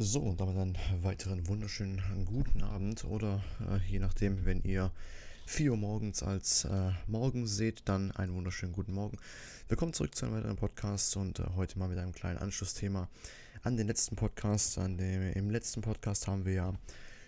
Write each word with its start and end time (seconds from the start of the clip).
So, 0.00 0.20
und 0.20 0.40
damit 0.40 0.56
einen 0.56 0.78
weiteren 1.02 1.48
wunderschönen 1.48 2.00
guten 2.24 2.62
Abend 2.62 3.02
oder 3.02 3.42
äh, 3.68 3.78
je 3.90 3.98
nachdem, 3.98 4.44
wenn 4.44 4.62
ihr 4.62 4.92
4 5.46 5.72
Uhr 5.72 5.76
morgens 5.76 6.22
als 6.22 6.66
äh, 6.66 6.92
Morgen 7.08 7.48
seht, 7.48 7.88
dann 7.88 8.12
einen 8.12 8.32
wunderschönen 8.32 8.72
guten 8.72 8.94
Morgen. 8.94 9.18
Willkommen 9.66 9.92
zurück 9.92 10.14
zu 10.14 10.24
einem 10.24 10.36
weiteren 10.36 10.54
Podcast 10.54 11.16
und 11.16 11.40
äh, 11.40 11.46
heute 11.56 11.80
mal 11.80 11.88
mit 11.88 11.98
einem 11.98 12.12
kleinen 12.12 12.38
Anschlussthema 12.38 13.08
an 13.64 13.76
den 13.76 13.88
letzten 13.88 14.14
Podcast. 14.14 14.78
An 14.78 14.98
dem, 14.98 15.32
Im 15.32 15.50
letzten 15.50 15.80
Podcast 15.80 16.28
haben 16.28 16.44
wir 16.44 16.52
ja 16.52 16.74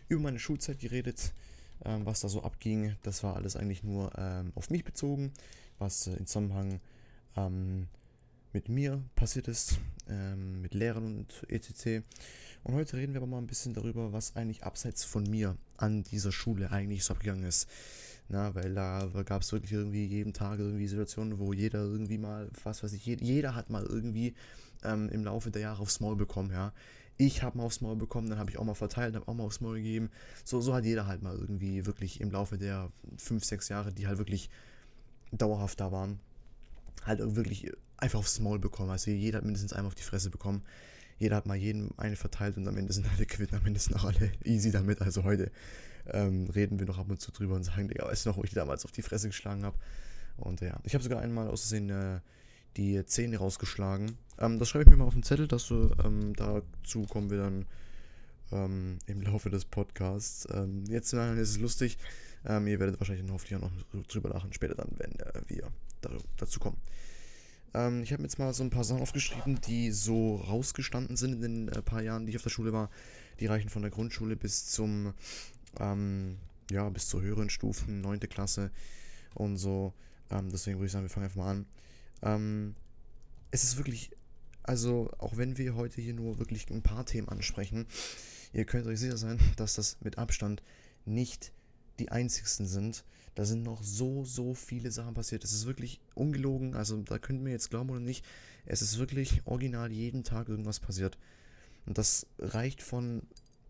über 0.07 0.21
meine 0.21 0.39
Schulzeit 0.39 0.79
geredet, 0.79 1.33
ähm, 1.85 2.07
was 2.07 2.21
da 2.21 2.29
so 2.29 2.45
abging. 2.45 2.95
Das 3.03 3.25
war 3.25 3.35
alles 3.35 3.57
eigentlich 3.57 3.83
nur 3.83 4.17
ähm, 4.17 4.53
auf 4.55 4.71
mich 4.71 4.85
bezogen, 4.85 5.33
was 5.81 6.07
äh, 6.07 6.13
im 6.13 6.27
Zusammenhang 6.27 6.79
ähm, 7.37 7.89
mit 8.53 8.69
mir 8.69 9.03
passiert 9.15 9.49
ist, 9.49 9.79
ähm, 10.09 10.63
mit 10.63 10.75
Lehrern 10.75 11.19
und 11.19 11.45
etc. 11.49 12.05
Und 12.63 12.75
heute 12.75 12.97
reden 12.97 13.15
wir 13.15 13.21
aber 13.21 13.31
mal 13.31 13.39
ein 13.39 13.47
bisschen 13.47 13.73
darüber, 13.73 14.13
was 14.13 14.37
eigentlich 14.37 14.65
abseits 14.65 15.05
von 15.05 15.25
mir 15.25 15.57
an 15.79 16.03
dieser 16.03 16.31
Schule 16.31 16.71
eigentlich 16.71 17.05
so 17.05 17.15
abgegangen 17.15 17.45
ist. 17.45 17.69
Na, 18.29 18.55
weil 18.55 18.75
da 18.75 19.09
gab 19.25 19.43
es 19.43 19.51
wirklich 19.53 19.73
irgendwie 19.73 20.05
jeden 20.05 20.33
Tag 20.33 20.61
irgendwie 20.61 20.87
Situationen, 20.87 21.39
wo 21.39 21.53
jeder 21.53 21.81
irgendwie 21.81 22.19
mal, 22.19 22.49
was 22.63 22.83
weiß 22.83 22.93
ich, 22.93 23.05
jeder, 23.05 23.55
hat 23.55 23.71
mal 23.71 23.85
irgendwie 23.85 24.35
ähm, 24.85 25.09
im 25.09 25.25
Laufe 25.25 25.51
der 25.51 25.63
Jahre 25.63 25.83
aufs 25.83 26.01
Maul 26.01 26.17
bekommen, 26.17 26.51
ja. 26.53 26.73
Ich 27.17 27.43
habe 27.43 27.59
mal 27.59 27.65
aufs 27.65 27.81
Maul 27.81 27.97
bekommen, 27.97 28.31
dann 28.31 28.39
habe 28.39 28.51
ich 28.51 28.59
auch 28.59 28.65
mal 28.65 28.75
verteilt, 28.75 29.15
habe 29.15 29.27
auch 29.27 29.35
mal 29.35 29.45
aufs 29.45 29.61
Maul 29.61 29.77
gegeben. 29.77 30.11
So, 30.45 30.61
so 30.61 30.75
hat 30.75 30.85
jeder 30.85 31.07
halt 31.07 31.23
mal 31.23 31.37
irgendwie 31.37 31.85
wirklich 31.87 32.21
im 32.21 32.31
Laufe 32.31 32.57
der 32.57 32.91
fünf, 33.19 33.45
sechs 33.45 33.69
Jahre, 33.69 33.93
die 33.93 34.07
halt 34.07 34.19
wirklich 34.19 34.49
dauerhaft 35.33 35.81
da 35.81 35.93
waren, 35.93 36.21
halt 37.05 37.19
wirklich 37.37 37.73
einfach 37.97 38.21
aufs 38.21 38.39
Maul 38.39 38.59
bekommen. 38.59 38.91
Also 38.91 39.11
jeder 39.11 39.39
hat 39.39 39.45
mindestens 39.45 39.73
einmal 39.73 39.89
auf 39.89 39.95
die 39.97 40.03
Fresse 40.03 40.31
bekommen 40.31 40.63
jeder 41.21 41.37
hat 41.37 41.47
mal 41.47 41.55
jeden 41.55 41.97
eine 41.99 42.17
verteilt 42.17 42.57
und 42.57 42.67
am 42.67 42.79
Ende 42.79 42.93
sind 42.95 43.07
alle 43.15 43.27
quitt, 43.27 43.53
am 43.53 43.65
Ende 43.67 43.79
sind 43.79 43.95
auch 43.95 44.05
alle 44.05 44.33
easy 44.43 44.73
damit. 44.73 45.03
Also 45.03 45.23
heute 45.23 45.53
ähm, 46.07 46.49
reden 46.49 46.81
wir 46.81 46.87
noch 46.87 46.99
ab 46.99 47.11
und 47.11 47.21
zu 47.21 47.31
drüber 47.31 47.55
und 47.55 47.63
sagen, 47.63 47.89
Digga, 47.89 48.07
weißt 48.07 48.25
du 48.25 48.31
noch, 48.31 48.39
wo 48.39 48.43
ich 48.43 48.53
damals 48.53 48.87
auf 48.87 48.93
die 48.93 49.03
Fresse 49.03 49.29
geschlagen 49.29 49.65
habe? 49.65 49.77
Und 50.39 50.63
ja, 50.63 50.81
ich 50.83 50.95
habe 50.95 51.05
sogar 51.05 51.21
einmal 51.21 51.49
aus 51.49 51.61
Versehen 51.61 51.91
äh, 51.91 52.21
die 52.79 53.05
Zähne 53.05 53.37
rausgeschlagen. 53.37 54.17
Ähm, 54.39 54.59
das 54.59 54.71
schreibe 54.71 54.85
ich 54.85 54.91
mir 54.91 54.97
mal 54.97 55.05
auf 55.05 55.13
den 55.13 55.23
Zettel, 55.23 55.47
dass 55.47 55.67
du, 55.67 55.95
ähm, 56.03 56.35
dazu 56.35 57.03
kommen 57.03 57.29
wir 57.29 57.37
dann 57.39 57.67
ähm, 58.51 58.99
im 59.07 59.21
Laufe 59.21 59.51
des 59.51 59.67
Podcasts. 59.67 60.49
Ähm, 60.55 60.85
jetzt 60.89 61.13
äh, 61.13 61.35
ist 61.35 61.51
es 61.51 61.59
lustig. 61.59 61.99
Ähm, 62.47 62.67
ihr 62.67 62.81
werdet 62.81 62.99
wahrscheinlich 62.99 63.31
hoffentlich 63.31 63.63
auch 63.63 63.71
noch 63.93 64.07
drüber 64.07 64.31
lachen, 64.31 64.55
später 64.55 64.75
dann, 64.75 64.89
wenn 64.97 65.13
äh, 65.21 65.43
wir 65.49 65.69
dazu 66.39 66.61
kommen. 66.61 66.79
Ähm, 67.75 68.03
ich 68.03 68.13
habe 68.13 68.23
mir 68.23 68.29
jetzt 68.29 68.39
mal 68.39 68.53
so 68.53 68.63
ein 68.63 68.71
paar 68.71 68.85
Sachen 68.85 69.03
aufgeschrieben, 69.03 69.61
die 69.61 69.91
so 69.93 70.37
rausgestanden 70.37 71.17
sind 71.17 71.35
in 71.35 71.41
den 71.41 71.69
äh, 71.69 71.83
paar 71.83 72.03
Jahren, 72.03 72.27
die 72.27 72.31
ich 72.31 72.37
auf 72.37 72.43
der 72.43 72.51
Schule 72.51 72.73
war. 72.73 72.91
Die 73.39 73.47
reichen 73.47 73.69
von 73.69 73.83
der 73.83 73.91
Grundschule 73.91 74.37
bis 74.37 74.67
zum, 74.67 75.15
ähm, 75.79 76.39
ja, 76.71 76.89
bis 76.91 77.09
zur 77.09 77.23
höheren 77.23 77.51
Stufen, 77.51 78.01
9. 78.01 78.21
Klasse 78.21 78.71
und 79.35 79.57
so. 79.57 79.93
Ähm, 80.31 80.51
deswegen 80.51 80.79
würde 80.79 80.87
ich 80.87 80.93
sagen, 80.93 81.05
wir 81.05 81.11
fangen 81.11 81.25
einfach 81.25 81.37
mal 81.37 81.51
an. 81.51 81.67
Ähm, 82.23 82.75
es 83.51 83.65
ist 83.65 83.77
wirklich, 83.77 84.11
also 84.63 85.11
auch 85.19 85.37
wenn 85.37 85.59
wir 85.59 85.75
heute 85.75 86.01
hier 86.01 86.15
nur 86.15 86.39
wirklich 86.39 86.69
ein 86.71 86.83
paar 86.83 87.07
Themen 87.07 87.29
ansprechen, 87.29 87.87
ihr 88.53 88.65
könnt 88.65 88.87
euch 88.87 89.01
sicher 89.01 89.17
sein, 89.17 89.39
dass 89.57 89.75
das 89.75 89.97
mit 90.01 90.19
Abstand 90.19 90.63
nicht 91.05 91.53
die 91.99 92.11
einzigsten 92.11 92.67
sind. 92.67 93.05
Da 93.41 93.47
sind 93.47 93.63
noch 93.63 93.83
so, 93.83 94.23
so 94.27 94.53
viele 94.53 94.91
Sachen 94.91 95.15
passiert. 95.15 95.45
Es 95.45 95.55
ist 95.55 95.65
wirklich 95.65 95.99
ungelogen. 96.15 96.75
Also 96.75 96.99
da 97.01 97.19
könnt 97.19 97.41
ihr 97.41 97.45
mir 97.45 97.53
jetzt 97.53 97.71
glauben 97.71 97.89
oder 97.89 97.99
nicht. 97.99 98.23
Es 98.67 98.83
ist 98.83 98.99
wirklich 98.99 99.41
original 99.47 99.91
jeden 99.91 100.25
Tag 100.25 100.51
irgendwas 100.51 100.79
passiert. 100.79 101.17
Und 101.87 101.97
das 101.97 102.27
reicht 102.39 102.83
von, 102.83 103.23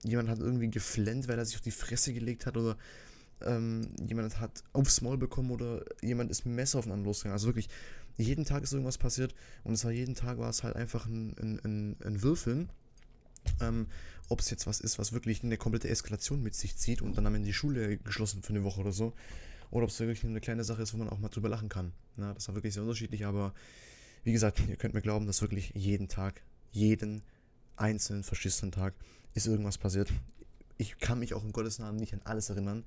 jemand 0.02 0.28
hat 0.28 0.40
irgendwie 0.40 0.70
geflennt, 0.70 1.28
weil 1.28 1.38
er 1.38 1.44
sich 1.44 1.54
auf 1.54 1.60
die 1.60 1.70
Fresse 1.70 2.12
gelegt 2.12 2.46
hat 2.46 2.56
oder 2.56 2.76
ähm, 3.42 3.94
jemand 4.04 4.40
hat 4.40 4.64
aufs 4.72 5.02
Maul 5.02 5.18
bekommen 5.18 5.52
oder 5.52 5.84
jemand 6.02 6.32
ist 6.32 6.46
Messer 6.46 6.80
auf 6.80 6.86
anderen 6.86 7.04
losgegangen. 7.04 7.34
Also 7.34 7.46
wirklich, 7.46 7.68
jeden 8.16 8.44
Tag 8.44 8.64
ist 8.64 8.72
irgendwas 8.72 8.98
passiert 8.98 9.36
und 9.62 9.74
es 9.74 9.84
war 9.84 9.92
jeden 9.92 10.16
Tag 10.16 10.38
war 10.38 10.50
es 10.50 10.64
halt 10.64 10.74
einfach 10.74 11.06
ein, 11.06 11.36
ein, 11.38 11.60
ein, 11.64 11.96
ein 12.04 12.22
Würfeln. 12.22 12.70
Ähm, 13.60 13.86
ob 14.28 14.40
es 14.40 14.50
jetzt 14.50 14.66
was 14.66 14.80
ist, 14.80 14.98
was 14.98 15.12
wirklich 15.12 15.44
eine 15.44 15.56
komplette 15.56 15.88
Eskalation 15.88 16.42
mit 16.42 16.56
sich 16.56 16.76
zieht 16.76 17.02
und 17.02 17.16
dann 17.16 17.26
am 17.26 17.36
Ende 17.36 17.46
die 17.46 17.54
Schule 17.54 17.98
geschlossen 17.98 18.42
für 18.42 18.50
eine 18.50 18.64
Woche 18.64 18.80
oder 18.80 18.92
so 18.92 19.14
oder 19.70 19.84
ob 19.84 19.90
es 19.90 20.00
wirklich 20.00 20.24
eine 20.24 20.40
kleine 20.40 20.64
Sache 20.64 20.82
ist, 20.82 20.92
wo 20.94 20.98
man 20.98 21.08
auch 21.08 21.18
mal 21.18 21.28
drüber 21.28 21.48
lachen 21.48 21.68
kann. 21.68 21.92
Na, 22.16 22.34
das 22.34 22.48
war 22.48 22.54
wirklich 22.54 22.74
sehr 22.74 22.82
unterschiedlich, 22.82 23.24
aber 23.24 23.54
wie 24.24 24.32
gesagt, 24.32 24.60
ihr 24.68 24.76
könnt 24.76 24.94
mir 24.94 25.02
glauben, 25.02 25.26
dass 25.26 25.40
wirklich 25.42 25.72
jeden 25.74 26.08
Tag, 26.08 26.42
jeden 26.72 27.22
einzelnen 27.76 28.22
verschissenen 28.22 28.72
Tag 28.72 28.94
ist 29.34 29.46
irgendwas 29.46 29.78
passiert. 29.78 30.12
Ich 30.76 30.98
kann 30.98 31.18
mich 31.18 31.34
auch 31.34 31.44
im 31.44 31.52
Gottes 31.52 31.78
Namen 31.78 31.98
nicht 31.98 32.12
an 32.12 32.20
alles 32.24 32.50
erinnern, 32.50 32.84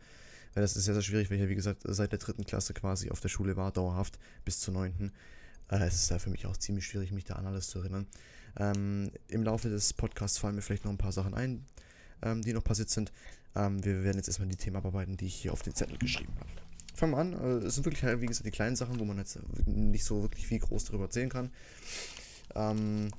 weil 0.54 0.62
das 0.62 0.76
ist 0.76 0.86
sehr, 0.86 0.94
sehr 0.94 1.04
schwierig, 1.04 1.30
weil 1.30 1.38
ich 1.38 1.44
ja, 1.44 1.50
wie 1.50 1.56
gesagt, 1.56 1.82
seit 1.84 2.12
der 2.12 2.20
dritten 2.20 2.46
Klasse 2.46 2.74
quasi 2.74 3.10
auf 3.10 3.20
der 3.20 3.30
Schule 3.30 3.56
war, 3.56 3.72
dauerhaft 3.72 4.20
bis 4.46 4.60
zur 4.60 4.74
neunten. 4.74 5.12
Äh, 5.70 5.84
es 5.86 5.96
ist 5.96 6.12
da 6.12 6.20
für 6.20 6.30
mich 6.30 6.46
auch 6.46 6.58
ziemlich 6.58 6.86
schwierig, 6.86 7.12
mich 7.12 7.24
da 7.24 7.36
an 7.36 7.48
alles 7.48 7.68
zu 7.68 7.80
erinnern. 7.80 8.08
Ähm, 8.58 9.12
Im 9.30 9.44
Laufe 9.44 9.70
des 9.70 9.94
Podcasts 9.94 10.38
fallen 10.38 10.56
mir 10.56 10.62
vielleicht 10.62 10.86
noch 10.86 10.92
ein 10.92 10.98
paar 10.98 11.12
Sachen 11.12 11.34
ein, 11.34 11.66
ähm, 12.22 12.42
die 12.44 12.54
noch 12.54 12.64
passiert 12.64 12.90
sind. 12.90 13.12
Ähm, 13.56 13.84
wir 13.84 14.04
werden 14.04 14.18
jetzt 14.18 14.28
erstmal 14.28 14.48
die 14.48 14.56
Themen 14.56 14.76
abarbeiten, 14.76 15.18
die 15.18 15.26
ich 15.26 15.36
hier 15.36 15.54
auf 15.54 15.64
den 15.64 15.74
Zettel 15.74 15.98
geschrieben 15.98 16.34
habe 16.40 16.73
fangen 16.94 17.14
wir 17.14 17.18
an. 17.18 17.34
Äh, 17.34 17.66
es 17.66 17.76
sind 17.76 17.86
wirklich, 17.86 18.04
halt, 18.04 18.22
wie 18.22 18.26
gesagt, 18.26 18.46
die 18.46 18.52
kleinen 18.52 18.76
Sachen, 18.76 19.00
wo 19.00 19.06
man 19.06 19.18
jetzt 19.18 19.40
nicht 19.66 20.06
so 20.06 20.22
wirklich 20.22 20.48
viel 20.48 20.60
groß 20.60 20.86
darüber 20.86 21.06
erzählen 21.06 21.30
kann. 21.30 21.52
Ähm, 22.56 23.10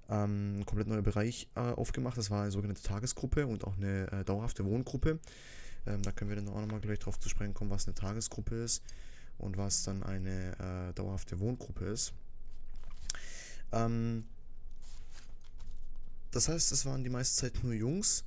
ähm, 0.07 0.61
komplett 0.67 0.87
neuer 0.87 1.01
Bereich 1.01 1.47
äh, 1.55 1.59
aufgemacht. 1.59 2.17
Das 2.19 2.29
war 2.29 2.43
eine 2.43 2.51
sogenannte 2.51 2.83
Tagesgruppe 2.83 3.47
und 3.47 3.63
auch 3.63 3.77
eine 3.77 4.11
äh, 4.11 4.23
dauerhafte 4.23 4.63
Wohngruppe. 4.63 5.19
Ähm, 5.87 6.03
da 6.03 6.11
können 6.11 6.29
wir 6.29 6.35
dann 6.35 6.49
auch 6.49 6.61
nochmal 6.61 6.81
gleich 6.81 6.99
drauf 6.99 7.19
zu 7.19 7.29
sprechen 7.29 7.55
kommen, 7.55 7.71
was 7.71 7.87
eine 7.87 7.95
Tagesgruppe 7.95 8.55
ist 8.63 8.83
und 9.39 9.57
was 9.57 9.83
dann 9.83 10.03
eine 10.03 10.89
äh, 10.89 10.93
dauerhafte 10.93 11.39
Wohngruppe 11.39 11.85
ist. 11.85 12.13
Ähm, 13.71 14.25
das 16.29 16.47
heißt, 16.47 16.71
es 16.71 16.85
waren 16.85 17.03
die 17.03 17.09
meiste 17.09 17.41
Zeit 17.41 17.63
nur 17.63 17.73
Jungs. 17.73 18.23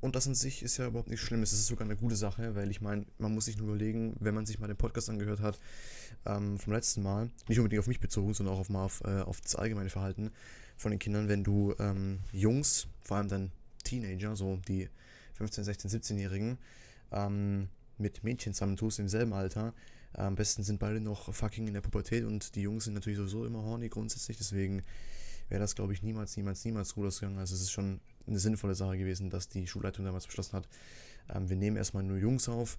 Und 0.00 0.14
das 0.14 0.26
an 0.26 0.34
sich 0.34 0.62
ist 0.62 0.76
ja 0.76 0.86
überhaupt 0.86 1.08
nicht 1.08 1.20
schlimm. 1.20 1.42
Es 1.42 1.52
ist 1.52 1.66
sogar 1.66 1.86
eine 1.86 1.96
gute 1.96 2.16
Sache, 2.16 2.54
weil 2.54 2.70
ich 2.70 2.80
meine, 2.80 3.06
man 3.18 3.34
muss 3.34 3.46
sich 3.46 3.56
nur 3.56 3.68
überlegen, 3.68 4.14
wenn 4.20 4.34
man 4.34 4.46
sich 4.46 4.58
mal 4.58 4.66
den 4.66 4.76
Podcast 4.76 5.08
angehört 5.08 5.40
hat 5.40 5.58
ähm, 6.26 6.58
vom 6.58 6.72
letzten 6.72 7.02
Mal, 7.02 7.30
nicht 7.48 7.58
unbedingt 7.58 7.80
auf 7.80 7.86
mich 7.86 8.00
bezogen, 8.00 8.34
sondern 8.34 8.54
auch 8.54 8.60
auf, 8.60 8.68
mal 8.68 8.84
auf, 8.84 9.02
äh, 9.04 9.20
auf 9.20 9.40
das 9.40 9.56
allgemeine 9.56 9.88
Verhalten 9.88 10.30
von 10.76 10.90
den 10.90 10.98
Kindern, 10.98 11.28
wenn 11.28 11.44
du 11.44 11.74
ähm, 11.78 12.20
Jungs, 12.32 12.88
vor 13.02 13.16
allem 13.16 13.28
dann 13.28 13.52
Teenager, 13.84 14.36
so 14.36 14.58
die 14.68 14.88
15, 15.34 15.64
16, 15.64 15.90
17-Jährigen, 15.90 16.58
ähm, 17.12 17.68
mit 17.98 18.22
Mädchen 18.24 18.52
zusammentust 18.52 18.98
im 18.98 19.08
selben 19.08 19.32
Alter, 19.32 19.72
am 20.12 20.34
besten 20.34 20.62
sind 20.62 20.78
beide 20.78 21.00
noch 21.00 21.32
fucking 21.34 21.66
in 21.66 21.74
der 21.74 21.82
Pubertät 21.82 22.24
und 22.24 22.54
die 22.54 22.62
Jungs 22.62 22.84
sind 22.84 22.94
natürlich 22.94 23.18
sowieso 23.18 23.44
immer 23.44 23.62
horny 23.62 23.88
grundsätzlich, 23.88 24.38
deswegen 24.38 24.82
wäre 25.48 25.60
das, 25.60 25.74
glaube 25.74 25.92
ich, 25.92 26.02
niemals, 26.02 26.36
niemals, 26.36 26.64
niemals 26.64 26.94
gut 26.94 27.06
ausgegangen. 27.06 27.38
Also 27.38 27.54
es 27.54 27.62
ist 27.62 27.70
schon 27.70 28.00
eine 28.26 28.38
sinnvolle 28.38 28.74
Sache 28.74 28.98
gewesen, 28.98 29.30
dass 29.30 29.48
die 29.48 29.66
Schulleitung 29.66 30.04
damals 30.04 30.26
beschlossen 30.26 30.54
hat, 30.54 30.68
ähm, 31.34 31.48
wir 31.48 31.56
nehmen 31.56 31.76
erstmal 31.76 32.02
nur 32.02 32.18
Jungs 32.18 32.48
auf 32.48 32.78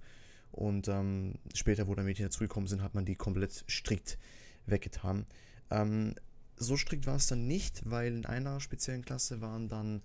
und 0.52 0.88
ähm, 0.88 1.36
später, 1.54 1.88
wo 1.88 1.96
dann 1.96 2.06
Mädchen 2.06 2.26
dazugekommen 2.26 2.68
sind, 2.68 2.82
hat 2.82 2.96
man 2.96 3.06
die 3.06 3.16
komplett 3.16 3.66
strikt 3.70 4.18
weggetan. 4.66 5.26
Ähm, 5.70 6.16
so 6.56 6.78
strikt 6.78 7.06
war 7.06 7.16
es 7.16 7.28
dann 7.28 7.48
nicht, 7.48 7.90
weil 7.90 8.14
in 8.14 8.26
einer 8.26 8.60
speziellen 8.60 9.04
Klasse 9.04 9.42
waren 9.42 9.68
dann, 9.68 10.02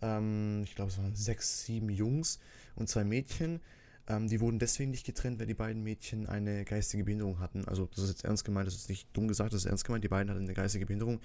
ähm, 0.00 0.62
ich 0.64 0.74
glaube, 0.74 0.90
es 0.90 0.98
waren 0.98 1.14
sechs, 1.14 1.64
sieben 1.64 1.90
Jungs 1.90 2.38
und 2.74 2.88
zwei 2.88 3.04
Mädchen. 3.04 3.60
Ähm, 4.08 4.28
die 4.28 4.40
wurden 4.40 4.58
deswegen 4.58 4.90
nicht 4.90 5.04
getrennt, 5.04 5.38
weil 5.38 5.46
die 5.46 5.54
beiden 5.54 5.82
Mädchen 5.82 6.26
eine 6.26 6.64
geistige 6.64 7.04
Behinderung 7.04 7.38
hatten. 7.38 7.66
Also, 7.66 7.86
das 7.86 8.04
ist 8.04 8.10
jetzt 8.10 8.24
ernst 8.24 8.44
gemeint, 8.44 8.66
das 8.66 8.74
ist 8.74 8.88
nicht 8.88 9.08
dumm 9.12 9.28
gesagt, 9.28 9.52
das 9.52 9.64
ist 9.64 9.66
ernst 9.66 9.84
gemeint. 9.84 10.02
Die 10.02 10.08
beiden 10.08 10.30
hatten 10.30 10.42
eine 10.42 10.54
geistige 10.54 10.86
Behinderung. 10.86 11.20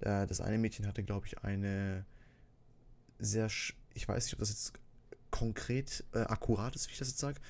Äh, 0.00 0.26
das 0.26 0.40
eine 0.40 0.58
Mädchen 0.58 0.86
hatte, 0.86 1.02
glaube 1.02 1.26
ich, 1.26 1.42
eine 1.42 2.04
sehr, 3.18 3.46
ich 3.94 4.08
weiß 4.08 4.24
nicht, 4.24 4.34
ob 4.34 4.40
das 4.40 4.50
jetzt 4.50 4.72
konkret 5.30 6.04
äh, 6.12 6.20
akkurat 6.20 6.74
ist, 6.74 6.88
wie 6.88 6.92
ich 6.92 6.98
das 6.98 7.08
jetzt 7.08 7.20
sage, 7.20 7.40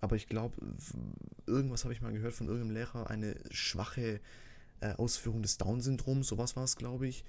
aber 0.00 0.16
ich 0.16 0.28
glaube, 0.28 0.56
irgendwas 1.46 1.84
habe 1.84 1.92
ich 1.92 2.00
mal 2.00 2.12
gehört 2.12 2.34
von 2.34 2.46
irgendeinem 2.46 2.74
Lehrer, 2.74 3.10
eine 3.10 3.36
schwache 3.50 4.20
äh, 4.80 4.92
Ausführung 4.94 5.42
des 5.42 5.58
Down-Syndroms, 5.58 6.28
sowas 6.28 6.56
war 6.56 6.64
es, 6.64 6.76
glaube 6.76 7.06
ich. 7.06 7.24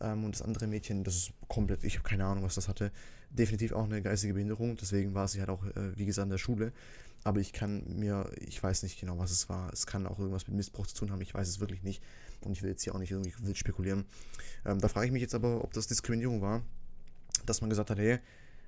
Ähm, 0.00 0.24
und 0.24 0.34
das 0.34 0.42
andere 0.42 0.66
Mädchen, 0.66 1.04
das 1.04 1.16
ist 1.16 1.32
komplett, 1.48 1.84
ich 1.84 1.96
habe 1.96 2.08
keine 2.08 2.26
Ahnung, 2.26 2.44
was 2.44 2.54
das 2.54 2.68
hatte. 2.68 2.92
Definitiv 3.30 3.72
auch 3.72 3.84
eine 3.84 4.02
geistige 4.02 4.34
Behinderung, 4.34 4.76
deswegen 4.76 5.14
war 5.14 5.28
sie 5.28 5.40
halt 5.40 5.50
auch, 5.50 5.64
äh, 5.64 5.96
wie 5.96 6.06
gesagt, 6.06 6.26
in 6.26 6.30
der 6.30 6.38
Schule. 6.38 6.72
Aber 7.22 7.40
ich 7.40 7.52
kann 7.52 7.84
mir, 7.98 8.30
ich 8.38 8.62
weiß 8.62 8.82
nicht 8.82 8.98
genau, 8.98 9.18
was 9.18 9.30
es 9.30 9.48
war. 9.50 9.70
Es 9.72 9.86
kann 9.86 10.06
auch 10.06 10.18
irgendwas 10.18 10.46
mit 10.46 10.56
Missbrauch 10.56 10.86
zu 10.86 10.94
tun 10.94 11.10
haben, 11.10 11.20
ich 11.20 11.34
weiß 11.34 11.48
es 11.48 11.60
wirklich 11.60 11.82
nicht. 11.82 12.02
Und 12.40 12.52
ich 12.52 12.62
will 12.62 12.70
jetzt 12.70 12.82
hier 12.82 12.94
auch 12.94 12.98
nicht 12.98 13.10
irgendwie 13.10 13.32
wild 13.40 13.58
spekulieren. 13.58 14.06
Ähm, 14.64 14.80
da 14.80 14.88
frage 14.88 15.06
ich 15.06 15.12
mich 15.12 15.22
jetzt 15.22 15.34
aber, 15.34 15.62
ob 15.62 15.72
das 15.74 15.86
Diskriminierung 15.86 16.40
war, 16.40 16.62
dass 17.50 17.60
man 17.60 17.70
gesagt 17.70 17.90
hat, 17.90 17.98
hey, 17.98 18.18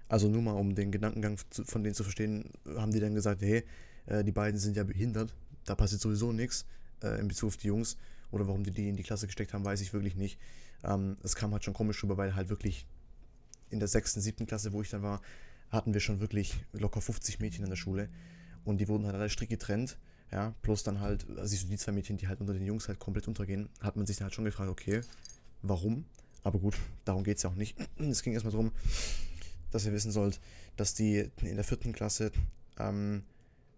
also 0.09 0.29
nur 0.29 0.43
mal 0.43 0.53
um 0.53 0.75
den 0.75 0.93
Gedankengang 0.93 1.39
von 1.65 1.83
denen 1.83 1.95
zu 1.95 2.03
verstehen, 2.03 2.51
haben 2.77 2.93
die 2.93 3.01
dann 3.01 3.15
gesagt, 3.15 3.43
hey, 3.43 3.65
äh, 4.07 4.23
die 4.25 4.33
beiden 4.33 4.59
sind 4.59 4.77
ja 4.77 4.85
behindert, 4.85 5.35
da 5.65 5.75
passiert 5.75 6.01
sowieso 6.01 6.33
nichts 6.33 6.67
äh, 7.03 7.19
in 7.21 7.29
Bezug 7.29 7.49
auf 7.49 7.57
die 7.57 7.69
Jungs. 7.69 7.97
Oder 8.31 8.47
warum 8.47 8.65
die 8.65 8.71
die 8.71 8.89
in 8.89 8.97
die 8.97 9.03
Klasse 9.03 9.27
gesteckt 9.27 9.53
haben, 9.53 9.65
weiß 9.65 9.81
ich 9.83 9.93
wirklich 9.93 10.17
nicht. 10.17 10.39
Ähm, 10.85 11.17
es 11.23 11.37
kam 11.37 11.53
halt 11.53 11.65
schon 11.65 11.75
komisch 11.75 12.03
rüber, 12.03 12.17
weil 12.17 12.35
halt 12.35 12.49
wirklich 12.49 12.87
in 13.71 13.79
der 13.79 13.89
sechsten, 13.89 14.21
siebten 14.21 14.47
Klasse, 14.47 14.73
wo 14.73 14.83
ich 14.83 14.91
dann 14.91 15.03
war, 15.03 15.21
hatten 15.71 15.95
wir 15.95 16.01
schon 16.01 16.21
wirklich 16.21 16.65
locker 16.73 17.01
50 17.01 17.41
Mädchen 17.41 17.65
in 17.65 17.71
der 17.71 17.77
Schule. 17.77 18.09
Und 18.65 18.79
die 18.79 18.89
wurden 18.89 19.05
halt 19.07 19.15
alle 19.15 19.29
strikt 19.29 19.51
getrennt. 19.51 19.99
Ja, 20.31 20.55
plus 20.63 20.83
dann 20.83 21.01
halt, 21.01 21.27
also 21.37 21.67
die 21.67 21.77
zwei 21.77 21.93
Mädchen, 21.93 22.17
die 22.17 22.27
halt 22.27 22.41
unter 22.41 22.55
den 22.55 22.65
Jungs 22.65 22.89
halt 22.89 22.99
komplett 22.99 23.29
untergehen, 23.29 23.69
hat 23.81 23.97
man 23.97 24.07
sich 24.07 24.17
dann 24.17 24.25
halt 24.25 24.35
schon 24.35 24.47
gefragt, 24.47 24.71
okay, 24.71 25.03
warum? 25.61 26.07
Aber 26.43 26.59
gut, 26.59 26.77
darum 27.05 27.25
geht 27.25 27.37
es 27.37 27.43
ja 27.43 27.51
auch 27.51 27.55
nicht. 27.55 27.77
Es 27.99 28.23
ging 28.23 28.33
erstmal 28.33 28.53
darum, 28.53 28.73
dass 29.71 29.87
ihr 29.87 29.93
wissen 29.93 30.13
sollt, 30.13 30.41
dass 30.77 30.95
die 30.95 31.31
in 31.41 31.57
der 31.57 31.65
vierten 31.65 31.93
Klasse 31.93 32.33
ähm, 32.79 33.23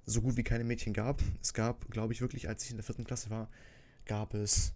so 0.07 0.23
gut 0.23 0.37
wie 0.37 0.43
keine 0.43 0.65
Mädchen 0.65 0.93
gab. 0.93 1.23
Es 1.43 1.55
gab, 1.55 1.91
glaube 1.91 2.13
ich, 2.13 2.21
wirklich, 2.21 2.49
als 2.49 2.65
ich 2.65 2.71
in 2.71 2.77
der 2.77 2.85
vierten 2.85 3.05
Klasse 3.05 3.31
war, 3.31 3.49
gab 4.07 4.35
es, 4.35 4.73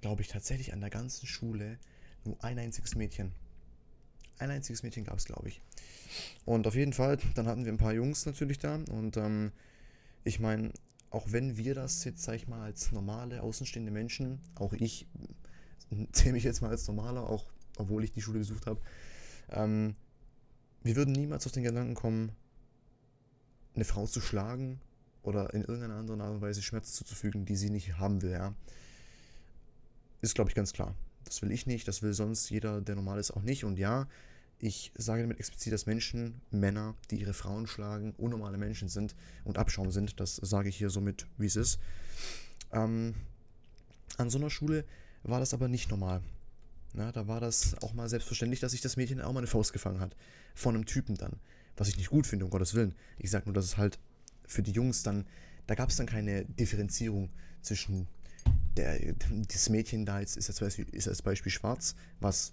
glaube 0.00 0.22
ich, 0.22 0.28
tatsächlich 0.28 0.72
an 0.72 0.80
der 0.80 0.90
ganzen 0.90 1.26
Schule 1.26 1.78
nur 2.24 2.42
ein 2.42 2.58
einziges 2.58 2.94
Mädchen. 2.94 3.32
Ein 4.38 4.50
einziges 4.50 4.82
Mädchen 4.82 5.04
gab 5.04 5.18
es, 5.18 5.26
glaube 5.26 5.48
ich. 5.48 5.60
Und 6.44 6.66
auf 6.66 6.74
jeden 6.74 6.92
Fall, 6.92 7.18
dann 7.34 7.46
hatten 7.46 7.64
wir 7.64 7.72
ein 7.72 7.78
paar 7.78 7.92
Jungs 7.92 8.26
natürlich 8.26 8.58
da. 8.58 8.76
Und 8.90 9.16
ähm, 9.16 9.52
ich 10.24 10.40
meine, 10.40 10.72
auch 11.10 11.30
wenn 11.30 11.56
wir 11.56 11.74
das 11.74 12.04
jetzt, 12.04 12.22
sag 12.22 12.34
ich 12.34 12.48
mal, 12.48 12.62
als 12.62 12.90
normale, 12.90 13.42
außenstehende 13.42 13.92
Menschen, 13.92 14.40
auch 14.56 14.72
ich 14.72 15.06
zähle 16.12 16.34
mich 16.34 16.44
jetzt 16.44 16.62
mal 16.62 16.70
als 16.70 16.86
normaler, 16.86 17.28
auch 17.28 17.46
obwohl 17.76 18.04
ich 18.04 18.12
die 18.12 18.22
Schule 18.22 18.38
besucht 18.38 18.66
habe, 18.66 18.80
ähm, 19.50 19.94
wir 20.82 20.96
würden 20.96 21.12
niemals 21.12 21.46
auf 21.46 21.52
den 21.52 21.64
Gedanken 21.64 21.94
kommen, 21.94 22.32
eine 23.74 23.84
Frau 23.84 24.06
zu 24.06 24.20
schlagen 24.20 24.80
oder 25.22 25.52
in 25.54 25.62
irgendeiner 25.62 25.96
anderen 25.96 26.20
Art 26.20 26.34
und 26.34 26.40
Weise 26.40 26.62
Schmerzen 26.62 26.92
zuzufügen, 26.92 27.44
die 27.46 27.56
sie 27.56 27.70
nicht 27.70 27.98
haben 27.98 28.22
will, 28.22 28.32
ja. 28.32 28.54
Ist, 30.20 30.34
glaube 30.34 30.50
ich, 30.50 30.54
ganz 30.54 30.72
klar. 30.72 30.94
Das 31.24 31.42
will 31.42 31.50
ich 31.50 31.66
nicht, 31.66 31.88
das 31.88 32.02
will 32.02 32.12
sonst 32.12 32.50
jeder, 32.50 32.80
der 32.80 32.94
normal 32.94 33.18
ist, 33.18 33.30
auch 33.30 33.42
nicht. 33.42 33.64
Und 33.64 33.78
ja, 33.78 34.06
ich 34.58 34.92
sage 34.94 35.22
damit 35.22 35.38
explizit, 35.38 35.72
dass 35.72 35.86
Menschen, 35.86 36.40
Männer, 36.50 36.94
die 37.10 37.16
ihre 37.16 37.34
Frauen 37.34 37.66
schlagen, 37.66 38.14
unnormale 38.16 38.58
Menschen 38.58 38.88
sind 38.88 39.14
und 39.44 39.58
Abschaum 39.58 39.90
sind. 39.90 40.20
Das 40.20 40.36
sage 40.36 40.68
ich 40.68 40.76
hier 40.76 40.90
somit, 40.90 41.26
wie 41.38 41.46
es 41.46 41.56
ist. 41.56 41.78
Ähm, 42.72 43.14
an 44.16 44.30
so 44.30 44.38
einer 44.38 44.50
Schule 44.50 44.84
war 45.24 45.40
das 45.40 45.54
aber 45.54 45.68
nicht 45.68 45.90
normal. 45.90 46.22
Na, 46.92 47.10
da 47.10 47.26
war 47.26 47.40
das 47.40 47.76
auch 47.82 47.92
mal 47.92 48.08
selbstverständlich, 48.08 48.60
dass 48.60 48.72
sich 48.72 48.80
das 48.80 48.96
Mädchen 48.96 49.20
auch 49.20 49.32
mal 49.32 49.40
eine 49.40 49.48
Faust 49.48 49.72
gefangen 49.72 50.00
hat. 50.00 50.14
Von 50.54 50.74
einem 50.74 50.86
Typen 50.86 51.16
dann. 51.16 51.32
Was 51.76 51.88
ich 51.88 51.96
nicht 51.96 52.10
gut 52.10 52.26
finde, 52.26 52.44
um 52.44 52.50
Gottes 52.50 52.74
Willen. 52.74 52.94
Ich 53.18 53.30
sage 53.30 53.46
nur, 53.46 53.54
dass 53.54 53.64
es 53.64 53.76
halt 53.76 53.98
für 54.46 54.62
die 54.62 54.70
Jungs 54.70 55.02
dann, 55.02 55.26
da 55.66 55.74
gab 55.74 55.88
es 55.88 55.96
dann 55.96 56.06
keine 56.06 56.44
Differenzierung 56.44 57.30
zwischen 57.62 58.06
der, 58.76 59.14
das 59.52 59.68
Mädchen 59.70 60.04
da 60.04 60.20
jetzt 60.20 60.36
ist 60.36 60.48
als, 60.48 60.60
Beispiel, 60.60 60.86
ist 60.92 61.08
als 61.08 61.22
Beispiel 61.22 61.50
schwarz, 61.50 61.94
was 62.20 62.52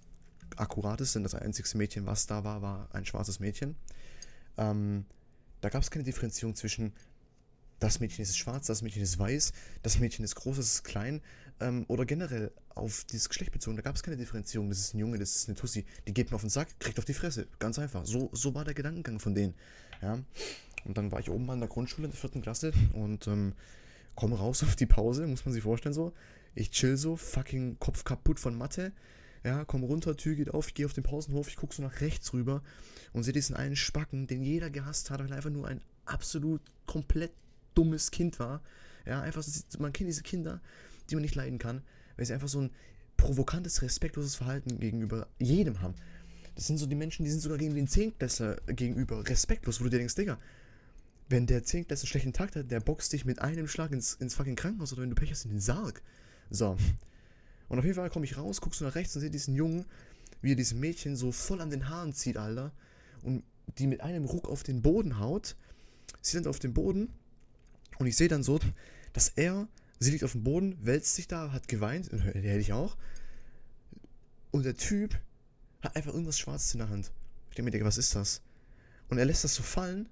akkurat 0.55 1.01
ist, 1.01 1.15
denn 1.15 1.23
das 1.23 1.35
einzige 1.35 1.77
Mädchen, 1.77 2.05
was 2.05 2.25
da 2.25 2.43
war, 2.43 2.61
war 2.61 2.89
ein 2.93 3.05
schwarzes 3.05 3.39
Mädchen. 3.39 3.75
Ähm, 4.57 5.05
da 5.61 5.69
gab 5.69 5.83
es 5.83 5.91
keine 5.91 6.03
Differenzierung 6.03 6.55
zwischen 6.55 6.93
das 7.79 7.99
Mädchen 7.99 8.21
ist 8.21 8.37
schwarz, 8.37 8.67
das 8.67 8.83
Mädchen 8.83 9.01
ist 9.01 9.17
weiß, 9.17 9.53
das 9.81 9.99
Mädchen 9.99 10.23
ist 10.23 10.35
groß, 10.35 10.57
das 10.57 10.65
ist 10.67 10.83
klein 10.83 11.21
ähm, 11.59 11.85
oder 11.87 12.05
generell 12.05 12.51
auf 12.75 13.05
dieses 13.05 13.29
Geschlecht 13.29 13.51
bezogen. 13.51 13.75
Da 13.75 13.81
gab 13.81 13.95
es 13.95 14.03
keine 14.03 14.17
Differenzierung. 14.17 14.69
Das 14.69 14.79
ist 14.79 14.93
ein 14.93 14.99
Junge, 14.99 15.17
das 15.17 15.35
ist 15.35 15.49
eine 15.49 15.57
Tussi, 15.57 15.85
die 16.07 16.13
geht 16.13 16.31
mir 16.31 16.35
auf 16.35 16.41
den 16.41 16.49
Sack, 16.49 16.79
kriegt 16.79 16.99
auf 16.99 17.05
die 17.05 17.13
Fresse. 17.13 17.47
Ganz 17.59 17.79
einfach. 17.79 18.05
So, 18.05 18.29
so 18.33 18.53
war 18.55 18.65
der 18.65 18.73
Gedankengang 18.73 19.19
von 19.19 19.35
denen. 19.35 19.53
Ja. 20.01 20.19
Und 20.85 20.97
dann 20.97 21.11
war 21.11 21.19
ich 21.19 21.29
oben 21.29 21.45
mal 21.45 21.53
in 21.53 21.59
der 21.59 21.69
Grundschule 21.69 22.05
in 22.05 22.11
der 22.11 22.19
vierten 22.19 22.41
Klasse 22.41 22.73
und 22.93 23.27
ähm, 23.27 23.53
komme 24.15 24.37
raus 24.37 24.63
auf 24.63 24.75
die 24.75 24.85
Pause, 24.85 25.27
muss 25.27 25.45
man 25.45 25.53
sich 25.53 25.63
vorstellen 25.63 25.93
so. 25.93 26.13
Ich 26.55 26.71
chill 26.71 26.97
so, 26.97 27.15
fucking 27.15 27.77
Kopf 27.79 28.03
kaputt 28.03 28.39
von 28.39 28.57
Mathe. 28.57 28.91
Ja, 29.43 29.65
komm 29.65 29.83
runter, 29.83 30.15
Tür 30.15 30.35
geht 30.35 30.53
auf, 30.53 30.67
ich 30.67 30.73
gehe 30.75 30.85
auf 30.85 30.93
den 30.93 31.03
Pausenhof, 31.03 31.47
ich 31.47 31.55
gucke 31.55 31.73
so 31.73 31.81
nach 31.81 32.01
rechts 32.01 32.31
rüber 32.33 32.61
und 33.11 33.23
sehe 33.23 33.33
diesen 33.33 33.55
einen 33.55 33.75
Spacken, 33.75 34.27
den 34.27 34.43
jeder 34.43 34.69
gehasst 34.69 35.09
hat, 35.09 35.19
weil 35.19 35.29
er 35.29 35.37
einfach 35.37 35.49
nur 35.49 35.67
ein 35.67 35.81
absolut 36.05 36.61
komplett 36.85 37.31
dummes 37.73 38.11
Kind 38.11 38.37
war. 38.39 38.61
Ja, 39.05 39.21
einfach, 39.21 39.41
so, 39.41 39.79
man 39.79 39.93
kennt 39.93 40.09
diese 40.09 40.21
Kinder, 40.21 40.61
die 41.09 41.15
man 41.15 41.23
nicht 41.23 41.33
leiden 41.33 41.57
kann, 41.57 41.81
weil 42.21 42.27
sie 42.27 42.35
einfach 42.35 42.49
so 42.49 42.61
ein 42.61 42.69
provokantes, 43.17 43.81
respektloses 43.81 44.35
Verhalten 44.35 44.79
gegenüber 44.79 45.27
jedem 45.39 45.81
haben. 45.81 45.95
Das 46.53 46.67
sind 46.67 46.77
so 46.77 46.85
die 46.85 46.93
Menschen, 46.93 47.25
die 47.25 47.31
sind 47.31 47.39
sogar 47.39 47.57
gegen 47.57 47.73
den 47.73 47.87
Zehntklässler 47.87 48.57
gegenüber 48.67 49.27
respektlos, 49.27 49.79
wo 49.79 49.85
du 49.85 49.89
dir 49.89 49.97
denkst, 49.97 50.13
Digga, 50.13 50.37
wenn 51.29 51.47
der 51.47 51.63
Zehntklässler 51.63 52.03
einen 52.03 52.09
schlechten 52.09 52.33
Tag 52.33 52.55
hat, 52.55 52.69
der 52.69 52.79
boxt 52.79 53.11
dich 53.11 53.25
mit 53.25 53.41
einem 53.41 53.67
Schlag 53.67 53.91
ins, 53.91 54.13
ins 54.13 54.35
fucking 54.35 54.55
Krankenhaus 54.55 54.93
oder 54.93 55.01
wenn 55.01 55.09
du 55.09 55.15
Pech 55.15 55.31
hast 55.31 55.45
in 55.45 55.51
den 55.51 55.59
Sarg. 55.59 56.03
So. 56.51 56.77
Und 57.69 57.79
auf 57.79 57.85
jeden 57.85 57.95
Fall 57.95 58.11
komme 58.11 58.25
ich 58.25 58.37
raus, 58.37 58.61
guckst 58.61 58.81
du 58.81 58.85
nach 58.85 58.93
rechts 58.93 59.15
und 59.15 59.21
sehe 59.21 59.31
diesen 59.31 59.55
Jungen, 59.55 59.85
wie 60.43 60.51
er 60.51 60.55
diesem 60.55 60.79
Mädchen 60.79 61.15
so 61.15 61.31
voll 61.31 61.59
an 61.59 61.71
den 61.71 61.89
Haaren 61.89 62.13
zieht, 62.13 62.37
Alter. 62.37 62.71
Und 63.23 63.41
die 63.79 63.87
mit 63.87 64.01
einem 64.01 64.25
Ruck 64.25 64.47
auf 64.47 64.61
den 64.61 64.83
Boden 64.83 65.17
haut. 65.17 65.55
Sie 66.21 66.33
sind 66.33 66.45
auf 66.45 66.59
dem 66.59 66.75
Boden. 66.75 67.09
Und 67.97 68.05
ich 68.05 68.15
sehe 68.15 68.27
dann 68.27 68.43
so, 68.43 68.59
dass 69.11 69.29
er, 69.29 69.67
sie 70.01 70.11
liegt 70.11 70.23
auf 70.23 70.33
dem 70.33 70.43
Boden, 70.43 70.77
wälzt 70.81 71.15
sich 71.15 71.27
da, 71.27 71.51
hat 71.51 71.67
geweint, 71.67 72.11
der 72.11 72.19
hätte 72.19 72.59
ich 72.59 72.73
auch. 72.73 72.97
Und 74.51 74.65
der 74.65 74.75
Typ 74.75 75.17
hat 75.81 75.95
einfach 75.95 76.11
irgendwas 76.11 76.37
Schwarzes 76.37 76.73
in 76.73 76.79
der 76.79 76.89
Hand. 76.89 77.11
Ich 77.49 77.55
denke 77.55 77.71
mir, 77.71 77.85
was 77.85 77.97
ist 77.97 78.15
das? 78.15 78.41
Und 79.07 79.17
er 79.17 79.25
lässt 79.25 79.43
das 79.43 79.55
so 79.55 79.63
fallen 79.63 80.09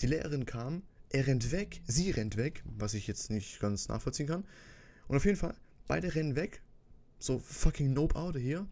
die 0.00 0.06
Lehrerin 0.06 0.46
kam, 0.46 0.82
er 1.10 1.26
rennt 1.26 1.52
weg, 1.52 1.80
sie 1.86 2.10
rennt 2.10 2.36
weg, 2.36 2.62
was 2.64 2.94
ich 2.94 3.06
jetzt 3.06 3.30
nicht 3.30 3.60
ganz 3.60 3.88
nachvollziehen 3.88 4.26
kann. 4.26 4.44
Und 5.08 5.16
auf 5.16 5.24
jeden 5.24 5.36
Fall, 5.36 5.54
beide 5.86 6.14
rennen 6.14 6.36
weg, 6.36 6.62
so 7.18 7.38
fucking 7.38 7.92
nope 7.92 8.16
out 8.16 8.36
hier. 8.36 8.66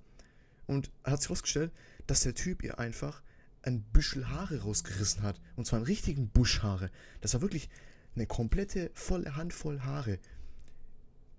Und 0.67 0.91
hat 1.05 1.21
sich 1.21 1.29
herausgestellt, 1.29 1.73
dass 2.07 2.23
der 2.23 2.35
Typ 2.35 2.63
ihr 2.63 2.79
einfach 2.79 3.23
ein 3.63 3.83
Büschel 3.83 4.29
Haare 4.29 4.63
rausgerissen 4.63 5.23
hat. 5.23 5.41
Und 5.57 5.67
zwar 5.67 5.79
einen 5.79 5.87
richtigen 5.87 6.29
Buschhaare. 6.29 6.91
Das 7.21 7.35
war 7.35 7.43
wirklich 7.43 7.69
eine 8.15 8.27
komplette, 8.27 8.91
volle 8.95 9.37
Handvoll 9.37 9.81
Haare, 9.81 10.19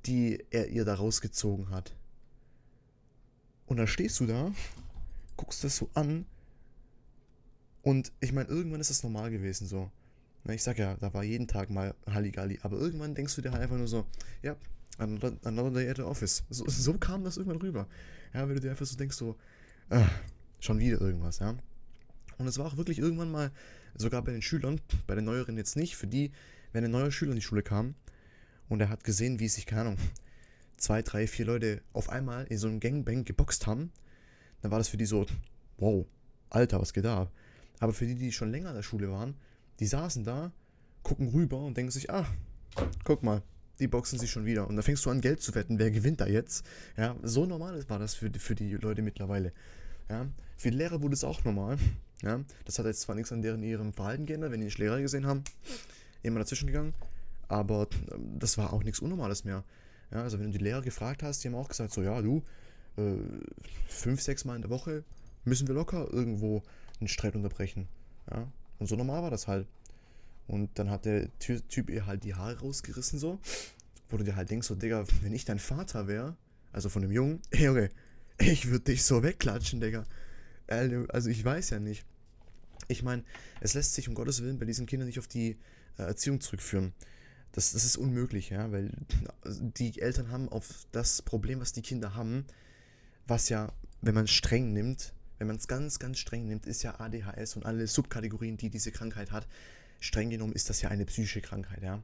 die 0.06 0.44
er 0.52 0.70
ihr 0.70 0.86
da 0.86 0.96
rausgezogen 0.96 1.70
hat. 1.70 1.96
Und 3.66 3.78
dann 3.78 3.88
stehst 3.88 4.20
du 4.20 4.26
da, 4.26 4.52
guckst 5.38 5.64
das 5.64 5.78
so 5.78 5.90
an 5.94 6.26
und 7.82 8.12
ich 8.20 8.32
meine, 8.32 8.50
irgendwann 8.50 8.82
ist 8.82 8.90
das 8.90 9.04
normal 9.04 9.30
gewesen 9.30 9.68
so. 9.68 9.92
Ich 10.50 10.64
sag 10.64 10.78
ja, 10.78 10.96
da 10.96 11.14
war 11.14 11.24
jeden 11.24 11.48
Tag 11.48 11.70
mal 11.70 11.96
Halligalli. 12.08 12.60
Aber 12.62 12.78
irgendwann 12.78 13.16
denkst 13.16 13.36
du 13.36 13.42
dir 13.42 13.52
halt 13.52 13.62
einfach 13.62 13.78
nur 13.78 13.88
so, 13.88 14.06
ja, 14.42 14.56
another, 14.98 15.38
another 15.44 15.72
day 15.72 15.90
at 15.90 15.98
the 15.98 16.04
office. 16.04 16.44
So, 16.50 16.66
so, 16.68 16.94
kam 16.98 17.24
das 17.24 17.38
irgendwann 17.38 17.62
rüber. 17.62 17.88
Ja, 18.34 18.48
wenn 18.48 18.56
du 18.56 18.62
dir 18.62 18.72
einfach 18.72 18.86
so 18.86 18.96
denkst, 18.96 19.16
so, 19.16 19.36
ah, 19.90 20.08
schon 20.60 20.80
wieder 20.80 21.00
irgendwas, 21.02 21.40
ja. 21.40 21.56
Und 22.38 22.48
es 22.48 22.58
war 22.58 22.66
auch 22.66 22.78
wirklich 22.78 23.00
irgendwann 23.00 23.32
mal, 23.32 23.52
sogar 23.96 24.24
bei 24.24 24.32
den 24.32 24.42
Schülern, 24.42 24.82
bei 25.08 25.16
den 25.16 25.26
Neueren 25.26 25.58
jetzt 25.58 25.76
nicht, 25.76 25.96
für 25.96 26.08
die, 26.08 26.32
wenn 26.74 26.84
ein 26.84 26.92
neuer 26.92 27.12
Schüler 27.12 27.32
in 27.32 27.38
die 27.38 27.44
Schule 27.44 27.64
kam 27.64 27.96
und 28.70 28.82
er 28.82 28.90
hat 28.90 29.04
gesehen, 29.04 29.40
wie 29.40 29.48
sich, 29.48 29.66
keine 29.66 29.82
Ahnung, 29.82 29.98
zwei, 30.78 31.02
drei, 31.02 31.28
vier 31.28 31.46
Leute 31.46 31.82
auf 31.94 32.10
einmal 32.10 32.46
in 32.48 32.58
so 32.58 32.68
einem 32.68 32.80
Gangbang 32.80 33.24
geboxt 33.24 33.68
haben, 33.68 33.92
dann 34.62 34.72
war 34.72 34.80
das 34.80 34.90
für 34.90 34.98
die 34.98 35.06
so, 35.06 35.26
wow, 35.78 36.06
Alter, 36.50 36.82
was 36.82 36.94
geht 36.94 37.06
da 37.06 37.22
ab? 37.22 37.32
Aber 37.80 37.94
für 37.94 38.06
die, 38.06 38.16
die 38.16 38.32
schon 38.32 38.52
länger 38.52 38.70
in 38.70 38.76
der 38.76 38.84
Schule 38.84 39.12
waren, 39.12 39.36
die 39.80 39.88
saßen 39.88 40.24
da, 40.24 40.52
gucken 41.04 41.30
rüber 41.30 41.60
und 41.60 41.78
denken 41.78 41.92
sich, 41.92 42.10
ah, 42.10 42.26
guck 43.04 43.24
mal, 43.24 43.44
die 43.80 43.88
boxen 43.88 44.20
sich 44.20 44.32
schon 44.32 44.46
wieder. 44.46 44.68
Und 44.68 44.76
dann 44.76 44.84
fängst 44.84 45.06
du 45.06 45.10
an, 45.10 45.22
Geld 45.22 45.42
zu 45.42 45.54
wetten, 45.56 45.80
wer 45.80 45.92
gewinnt 45.92 46.22
da 46.22 46.28
jetzt. 46.28 46.66
Ja, 46.98 47.16
so 47.24 47.46
normal 47.46 47.88
war 47.90 48.00
das 48.00 48.14
für, 48.16 48.32
für 48.38 48.56
die 48.56 48.74
Leute 48.76 49.02
mittlerweile. 49.02 49.52
Ja, 50.10 50.28
für 50.58 50.72
die 50.72 50.78
Lehrer 50.78 51.02
wurde 51.02 51.14
es 51.14 51.24
auch 51.24 51.44
normal. 51.44 51.78
Ja, 52.22 52.40
das 52.64 52.80
hat 52.80 52.86
jetzt 52.86 53.02
zwar 53.02 53.16
nichts 53.16 53.32
an 53.32 53.42
deren 53.42 53.62
ihrem 53.64 53.94
Verhalten 53.94 54.26
geändert, 54.26 54.52
wenn 54.52 54.62
die 54.62 54.66
nicht 54.66 54.78
Lehrer 54.78 55.02
gesehen 55.02 55.26
haben, 55.26 55.44
immer 56.24 56.40
dazwischen 56.40 56.68
gegangen, 56.68 56.94
aber 57.48 57.88
ähm, 58.12 58.40
das 58.40 58.58
war 58.58 58.74
auch 58.74 58.84
nichts 58.84 59.00
Unnormales 59.00 59.44
mehr. 59.44 59.64
Ja, 60.12 60.22
also 60.22 60.40
wenn 60.40 60.52
du 60.52 60.58
die 60.58 60.64
Lehrer 60.64 60.82
gefragt 60.82 61.24
hast, 61.24 61.44
die 61.44 61.48
haben 61.48 61.56
auch 61.56 61.68
gesagt, 61.68 61.94
so 61.94 62.02
ja, 62.02 62.22
du, 62.22 62.44
äh, 62.98 63.18
fünf, 63.88 64.22
sechs 64.22 64.46
Mal 64.46 64.56
in 64.56 64.62
der 64.62 64.72
Woche 64.72 65.04
müssen 65.44 65.68
wir 65.68 65.76
locker 65.76 66.08
irgendwo 66.12 66.64
einen 67.00 67.08
Streit 67.08 67.36
unterbrechen. 67.36 67.88
Ja? 68.32 68.48
Und 68.80 68.88
so 68.88 68.96
normal 68.96 69.24
war 69.24 69.32
das 69.32 69.48
halt. 69.48 69.68
Und 70.48 70.78
dann 70.78 70.90
hat 70.90 71.06
der 71.06 71.28
Typ 71.40 71.90
ihr 71.90 72.06
halt 72.06 72.24
die 72.24 72.36
Haare 72.36 72.60
rausgerissen, 72.60 73.18
so. 73.18 73.40
Wo 74.10 74.18
du 74.18 74.24
dir 74.24 74.36
halt 74.36 74.52
denkst, 74.52 74.68
so, 74.68 74.76
Digga, 74.76 75.06
wenn 75.22 75.34
ich 75.34 75.46
dein 75.46 75.58
Vater 75.58 76.08
wäre, 76.08 76.36
also 76.72 76.90
von 76.90 77.02
dem 77.02 77.12
Jungen, 77.12 77.42
hey 77.52 77.66
Junge, 77.66 77.90
ich 78.38 78.70
würde 78.70 78.86
dich 78.86 79.04
so 79.04 79.24
wegklatschen, 79.24 79.80
Digga. 79.80 80.06
Also 80.68 81.30
ich 81.30 81.44
weiß 81.44 81.72
ja 81.72 81.80
nicht. 81.80 82.06
Ich 82.88 83.02
meine, 83.02 83.24
es 83.62 83.74
lässt 83.74 83.94
sich 83.94 84.08
um 84.08 84.16
Gottes 84.16 84.44
Willen 84.44 84.60
bei 84.60 84.66
diesen 84.66 84.86
Kindern 84.86 85.08
nicht 85.08 85.20
auf 85.20 85.28
die 85.28 85.58
äh, 85.98 86.04
Erziehung 86.04 86.42
zurückführen. 86.42 86.94
Das, 87.56 87.72
das 87.72 87.86
ist 87.86 87.96
unmöglich, 87.96 88.50
ja, 88.50 88.70
weil 88.74 88.92
die 89.46 90.02
Eltern 90.02 90.30
haben 90.30 90.50
auf 90.50 90.88
das 90.92 91.22
Problem, 91.22 91.62
was 91.62 91.72
die 91.72 91.82
Kinder 91.82 92.14
haben, 92.14 92.44
was 93.28 93.48
ja, 93.48 93.72
wenn 94.02 94.14
man 94.14 94.26
es 94.26 94.32
streng 94.32 94.74
nimmt, 94.74 95.14
wenn 95.38 95.48
man 95.48 95.56
es 95.56 95.70
ganz, 95.70 95.98
ganz 95.98 96.20
streng 96.20 96.50
nimmt, 96.50 96.66
ist 96.66 96.84
ja 96.84 97.00
ADHS 97.00 97.56
und 97.56 97.66
alle 97.66 97.88
Subkategorien, 97.88 98.58
die 98.58 98.70
diese 98.70 98.92
Krankheit 98.92 99.32
hat, 99.32 99.48
streng 100.02 100.30
genommen 100.32 100.52
ist 100.52 100.70
das 100.70 100.82
ja 100.82 100.90
eine 100.90 101.06
psychische 101.06 101.40
Krankheit, 101.40 101.82
ja. 101.82 102.04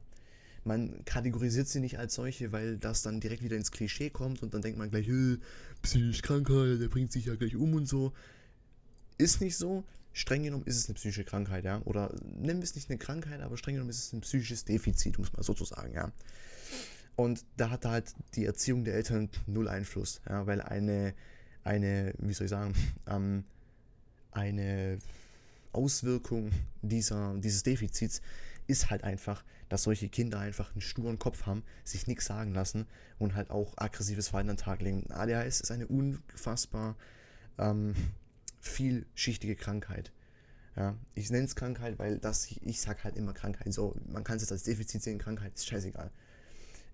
Man 0.64 1.04
kategorisiert 1.04 1.68
sie 1.68 1.80
nicht 1.80 1.98
als 1.98 2.14
solche, 2.14 2.50
weil 2.52 2.78
das 2.78 3.02
dann 3.02 3.20
direkt 3.20 3.42
wieder 3.42 3.58
ins 3.58 3.72
Klischee 3.72 4.08
kommt 4.08 4.42
und 4.42 4.54
dann 4.54 4.62
denkt 4.62 4.78
man 4.78 4.90
gleich, 4.90 5.10
psychische 5.82 6.22
Krankheit, 6.22 6.80
der 6.80 6.88
bringt 6.88 7.12
sich 7.12 7.26
ja 7.26 7.34
gleich 7.34 7.56
um 7.56 7.74
und 7.74 7.84
so. 7.84 8.14
Ist 9.18 9.42
nicht 9.42 9.58
so. 9.58 9.84
Streng 10.12 10.42
genommen 10.42 10.64
ist 10.66 10.76
es 10.76 10.86
eine 10.86 10.94
psychische 10.94 11.24
Krankheit, 11.24 11.64
ja. 11.64 11.80
Oder 11.84 12.14
nennen 12.22 12.60
wir 12.60 12.64
es 12.64 12.74
nicht 12.74 12.90
eine 12.90 12.98
Krankheit, 12.98 13.40
aber 13.40 13.56
streng 13.56 13.74
genommen 13.74 13.90
ist 13.90 14.06
es 14.06 14.12
ein 14.12 14.20
psychisches 14.20 14.64
Defizit, 14.64 15.18
muss 15.18 15.32
man 15.32 15.42
sozusagen, 15.42 15.94
ja. 15.94 16.12
Und 17.16 17.44
da 17.56 17.70
hat 17.70 17.84
halt 17.84 18.14
die 18.34 18.44
Erziehung 18.44 18.84
der 18.84 18.94
Eltern 18.94 19.28
null 19.46 19.68
Einfluss, 19.68 20.20
ja, 20.28 20.46
weil 20.46 20.60
eine, 20.60 21.14
eine, 21.64 22.14
wie 22.18 22.32
soll 22.32 22.46
ich 22.46 22.50
sagen, 22.50 22.74
ähm, 23.06 23.44
eine 24.32 24.98
Auswirkung 25.72 26.50
dieser, 26.82 27.34
dieses 27.38 27.62
Defizits 27.62 28.20
ist 28.66 28.90
halt 28.90 29.04
einfach, 29.04 29.44
dass 29.68 29.84
solche 29.84 30.08
Kinder 30.08 30.38
einfach 30.38 30.72
einen 30.72 30.82
sturen 30.82 31.18
Kopf 31.18 31.46
haben, 31.46 31.62
sich 31.84 32.06
nichts 32.06 32.26
sagen 32.26 32.52
lassen 32.52 32.86
und 33.18 33.34
halt 33.34 33.50
auch 33.50 33.72
aggressives 33.76 34.28
Verhalten 34.28 34.50
an 34.50 34.56
den 34.56 34.62
Tag 34.62 34.82
legen. 34.82 35.10
ADHS 35.10 35.62
ist 35.62 35.70
eine 35.70 35.86
unfassbar 35.86 36.96
ähm, 37.58 37.94
vielschichtige 38.62 39.56
Krankheit. 39.56 40.12
Ja, 40.76 40.96
ich 41.14 41.30
nenne 41.30 41.44
es 41.44 41.54
Krankheit, 41.54 41.98
weil 41.98 42.18
das, 42.18 42.50
ich, 42.62 42.80
sage 42.80 43.04
halt 43.04 43.16
immer 43.16 43.34
Krankheit. 43.34 43.70
So, 43.74 43.94
man 44.06 44.24
kann 44.24 44.36
es 44.36 44.42
jetzt 44.42 44.52
als 44.52 44.62
Defizit 44.62 45.02
sehen, 45.02 45.18
Krankheit 45.18 45.52
ist 45.54 45.66
scheißegal. 45.66 46.10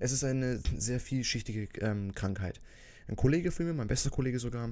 Es 0.00 0.10
ist 0.10 0.24
eine 0.24 0.60
sehr 0.76 0.98
vielschichtige 0.98 1.68
ähm, 1.80 2.12
Krankheit. 2.14 2.60
Ein 3.06 3.14
Kollege 3.14 3.52
von 3.52 3.66
mir, 3.66 3.74
mein 3.74 3.86
bester 3.86 4.10
Kollege 4.10 4.40
sogar, 4.40 4.70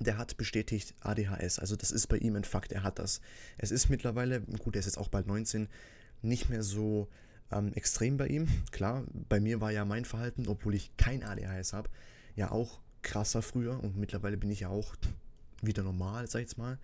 der 0.00 0.18
hat 0.18 0.36
bestätigt 0.36 0.94
ADHS. 1.00 1.60
Also 1.60 1.76
das 1.76 1.92
ist 1.92 2.08
bei 2.08 2.18
ihm 2.18 2.34
ein 2.34 2.44
Fakt, 2.44 2.72
er 2.72 2.82
hat 2.82 2.98
das. 2.98 3.20
Es 3.56 3.70
ist 3.70 3.88
mittlerweile, 3.88 4.40
gut, 4.40 4.74
er 4.74 4.80
ist 4.80 4.86
jetzt 4.86 4.98
auch 4.98 5.08
bald 5.08 5.26
19, 5.26 5.68
nicht 6.22 6.48
mehr 6.48 6.64
so 6.64 7.08
ähm, 7.52 7.72
extrem 7.74 8.16
bei 8.16 8.26
ihm. 8.26 8.48
Klar, 8.72 9.04
bei 9.28 9.38
mir 9.38 9.60
war 9.60 9.70
ja 9.70 9.84
mein 9.84 10.04
Verhalten, 10.04 10.48
obwohl 10.48 10.74
ich 10.74 10.96
kein 10.96 11.22
ADHS 11.22 11.72
habe, 11.72 11.88
ja 12.34 12.50
auch 12.50 12.80
krasser 13.02 13.42
früher 13.42 13.82
und 13.82 13.96
mittlerweile 13.96 14.36
bin 14.36 14.50
ich 14.50 14.60
ja 14.60 14.68
auch 14.68 14.96
wieder 15.62 15.82
normal, 15.82 16.28
sag 16.28 16.40
ich 16.40 16.48
jetzt 16.48 16.58
mal. 16.58 16.78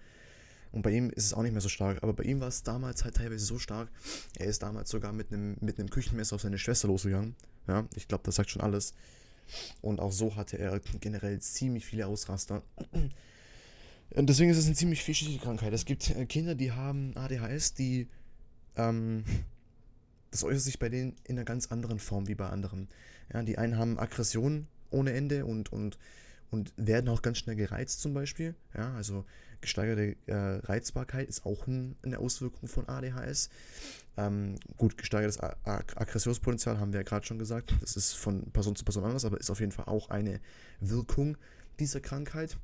Und 0.73 0.83
bei 0.83 0.91
ihm 0.91 1.11
ist 1.11 1.27
es 1.27 1.35
auch 1.35 1.43
nicht 1.43 1.53
mehr 1.53 1.61
so 1.61 1.69
stark. 1.69 2.03
Aber 2.03 2.13
bei 2.13 2.25
ihm 2.25 2.41
war 2.41 2.49
es 2.49 2.65
damals 2.65 3.05
halt 3.05 3.15
teilweise 3.15 3.45
so 3.45 3.61
stark. 3.61 3.89
Er 4.37 4.47
ist 4.47 4.63
damals 4.63 4.91
sogar 4.91 5.13
mit 5.13 5.33
einem, 5.33 5.57
mit 5.61 5.79
einem 5.79 5.89
Küchenmesser 5.89 6.35
auf 6.35 6.43
seine 6.43 6.59
Schwester 6.59 6.89
losgegangen. 6.89 7.37
Ja, 7.69 7.87
ich 7.95 8.09
glaube, 8.09 8.25
das 8.25 8.35
sagt 8.35 8.51
schon 8.51 8.63
alles. 8.63 8.93
Und 9.83 10.01
auch 10.01 10.13
so 10.13 10.35
hatte 10.37 10.59
er 10.59 10.81
generell 11.01 11.39
ziemlich 11.41 11.87
viele 11.87 12.07
Ausraster. 12.07 12.63
Und 14.11 14.29
deswegen 14.29 14.51
ist 14.51 14.59
es 14.59 14.67
eine 14.67 14.75
ziemlich 14.75 15.03
vielschichtige 15.03 15.43
Krankheit. 15.43 15.73
Es 15.73 15.85
gibt 15.85 16.11
äh, 16.11 16.27
Kinder, 16.27 16.55
die 16.55 16.73
haben 16.73 17.17
ADHS, 17.17 17.75
die. 17.75 18.09
Ähm, 18.77 19.25
das 20.31 20.43
äußert 20.43 20.63
sich 20.63 20.79
bei 20.81 20.89
denen 20.89 21.15
in 21.23 21.37
einer 21.37 21.45
ganz 21.45 21.71
anderen 21.71 22.01
Form 22.01 22.27
wie 22.27 22.35
bei 22.35 22.49
anderen. 22.49 22.89
Ja, 23.33 23.43
die 23.45 23.59
einen 23.59 23.79
haben 23.79 23.99
Aggressionen 23.99 24.67
ohne 24.91 25.13
Ende 25.13 25.47
und, 25.47 25.73
und, 25.73 25.99
und 26.55 26.73
werden 26.77 27.09
auch 27.09 27.21
ganz 27.21 27.39
schnell 27.39 27.57
gereizt 27.57 28.01
zum 28.01 28.15
Beispiel. 28.15 28.55
Ja, 28.77 28.95
also 28.95 29.25
gesteigerte 29.61 30.17
äh, 30.27 30.35
Reizbarkeit 30.35 31.29
ist 31.29 31.45
auch 31.45 31.67
ein, 31.67 31.97
eine 32.05 32.21
Auswirkung 32.21 32.69
von 32.69 32.89
ADHS. 32.89 33.51
Ähm, 34.17 34.55
gut, 34.77 34.97
gesteigertes 34.97 35.41
Aggressionspotenzial 35.41 36.79
haben 36.79 36.93
wir 36.93 37.01
ja 37.01 37.05
gerade 37.05 37.27
schon 37.27 37.41
gesagt. 37.41 37.75
Das 37.81 37.97
ist 37.97 38.13
von 38.13 38.53
Person 38.53 38.77
zu 38.77 38.85
Person 38.85 39.05
anders, 39.05 39.25
aber 39.25 39.41
ist 39.41 39.51
auf 39.51 39.59
jeden 39.59 39.73
Fall 39.73 39.87
auch 39.87 40.11
eine 40.11 40.41
Wirkung 40.79 41.37
dieser 41.81 42.01
Krankheit. 42.01 42.57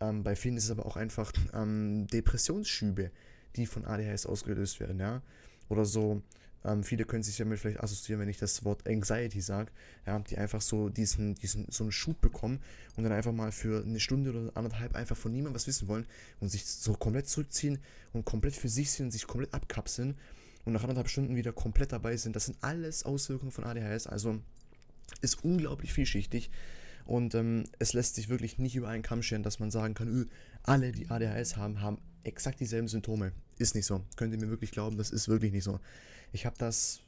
Ähm, 0.00 0.24
bei 0.24 0.34
vielen 0.34 0.56
ist 0.56 0.64
es 0.64 0.70
aber 0.70 0.86
auch 0.86 0.96
einfach 0.96 1.30
ähm, 1.52 2.06
Depressionsschübe, 2.06 3.10
die 3.56 3.66
von 3.66 3.84
ADHS 3.84 4.24
ausgelöst 4.24 4.80
werden, 4.80 4.98
ja. 4.98 5.20
Oder 5.68 5.84
so 5.84 6.22
ähm, 6.66 6.82
viele 6.82 7.04
können 7.04 7.22
sich 7.22 7.36
damit 7.36 7.60
vielleicht 7.60 7.80
assoziieren, 7.80 8.20
wenn 8.20 8.28
ich 8.28 8.38
das 8.38 8.64
Wort 8.64 8.86
Anxiety 8.88 9.40
sage, 9.40 9.70
ja, 10.04 10.18
die 10.18 10.36
einfach 10.36 10.60
so 10.60 10.88
diesen, 10.88 11.36
diesen, 11.36 11.66
so 11.70 11.84
einen 11.84 11.92
Schub 11.92 12.20
bekommen 12.20 12.60
und 12.96 13.04
dann 13.04 13.12
einfach 13.12 13.32
mal 13.32 13.52
für 13.52 13.84
eine 13.84 14.00
Stunde 14.00 14.30
oder 14.30 14.56
anderthalb 14.56 14.94
einfach 14.96 15.16
von 15.16 15.32
niemandem 15.32 15.54
was 15.54 15.66
wissen 15.68 15.86
wollen 15.86 16.06
und 16.40 16.48
sich 16.48 16.66
so 16.66 16.94
komplett 16.94 17.28
zurückziehen 17.28 17.78
und 18.12 18.24
komplett 18.24 18.56
für 18.56 18.68
sich 18.68 18.90
sind 18.90 19.12
sich 19.12 19.26
komplett 19.26 19.54
abkapseln 19.54 20.16
und 20.64 20.72
nach 20.72 20.82
anderthalb 20.82 21.08
Stunden 21.08 21.36
wieder 21.36 21.52
komplett 21.52 21.92
dabei 21.92 22.16
sind. 22.16 22.34
Das 22.34 22.46
sind 22.46 22.58
alles 22.60 23.04
Auswirkungen 23.04 23.52
von 23.52 23.64
ADHS, 23.64 24.08
also 24.08 24.40
ist 25.20 25.44
unglaublich 25.44 25.92
vielschichtig. 25.92 26.50
Und 27.04 27.36
ähm, 27.36 27.64
es 27.78 27.92
lässt 27.92 28.16
sich 28.16 28.28
wirklich 28.28 28.58
nicht 28.58 28.74
über 28.74 28.88
einen 28.88 29.04
Kamm 29.04 29.22
scheren, 29.22 29.44
dass 29.44 29.60
man 29.60 29.70
sagen 29.70 29.94
kann, 29.94 30.08
öh, 30.08 30.26
alle, 30.64 30.90
die 30.90 31.08
ADHS 31.08 31.56
haben, 31.56 31.80
haben 31.80 31.98
exakt 32.24 32.58
dieselben 32.58 32.88
Symptome. 32.88 33.30
Ist 33.58 33.76
nicht 33.76 33.86
so. 33.86 34.04
Könnt 34.16 34.32
ihr 34.32 34.40
mir 34.40 34.50
wirklich 34.50 34.72
glauben, 34.72 34.98
das 34.98 35.10
ist 35.10 35.28
wirklich 35.28 35.52
nicht 35.52 35.62
so. 35.62 35.78
Ich 36.36 36.44
habe 36.44 36.56
das 36.58 37.00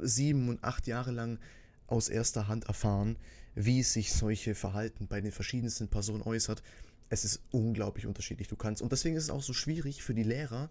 sieben 0.00 0.48
und 0.48 0.64
acht 0.64 0.86
Jahre 0.86 1.10
lang 1.10 1.38
aus 1.86 2.08
erster 2.08 2.48
Hand 2.48 2.64
erfahren, 2.64 3.18
wie 3.54 3.82
sich 3.82 4.10
solche 4.14 4.54
Verhalten 4.54 5.06
bei 5.06 5.20
den 5.20 5.32
verschiedensten 5.32 5.88
Personen 5.88 6.22
äußert. 6.22 6.62
Es 7.10 7.26
ist 7.26 7.42
unglaublich 7.50 8.06
unterschiedlich. 8.06 8.48
Du 8.48 8.56
kannst 8.56 8.80
und 8.80 8.90
deswegen 8.90 9.16
ist 9.16 9.24
es 9.24 9.30
auch 9.30 9.42
so 9.42 9.52
schwierig 9.52 10.02
für 10.02 10.14
die 10.14 10.22
Lehrer, 10.22 10.70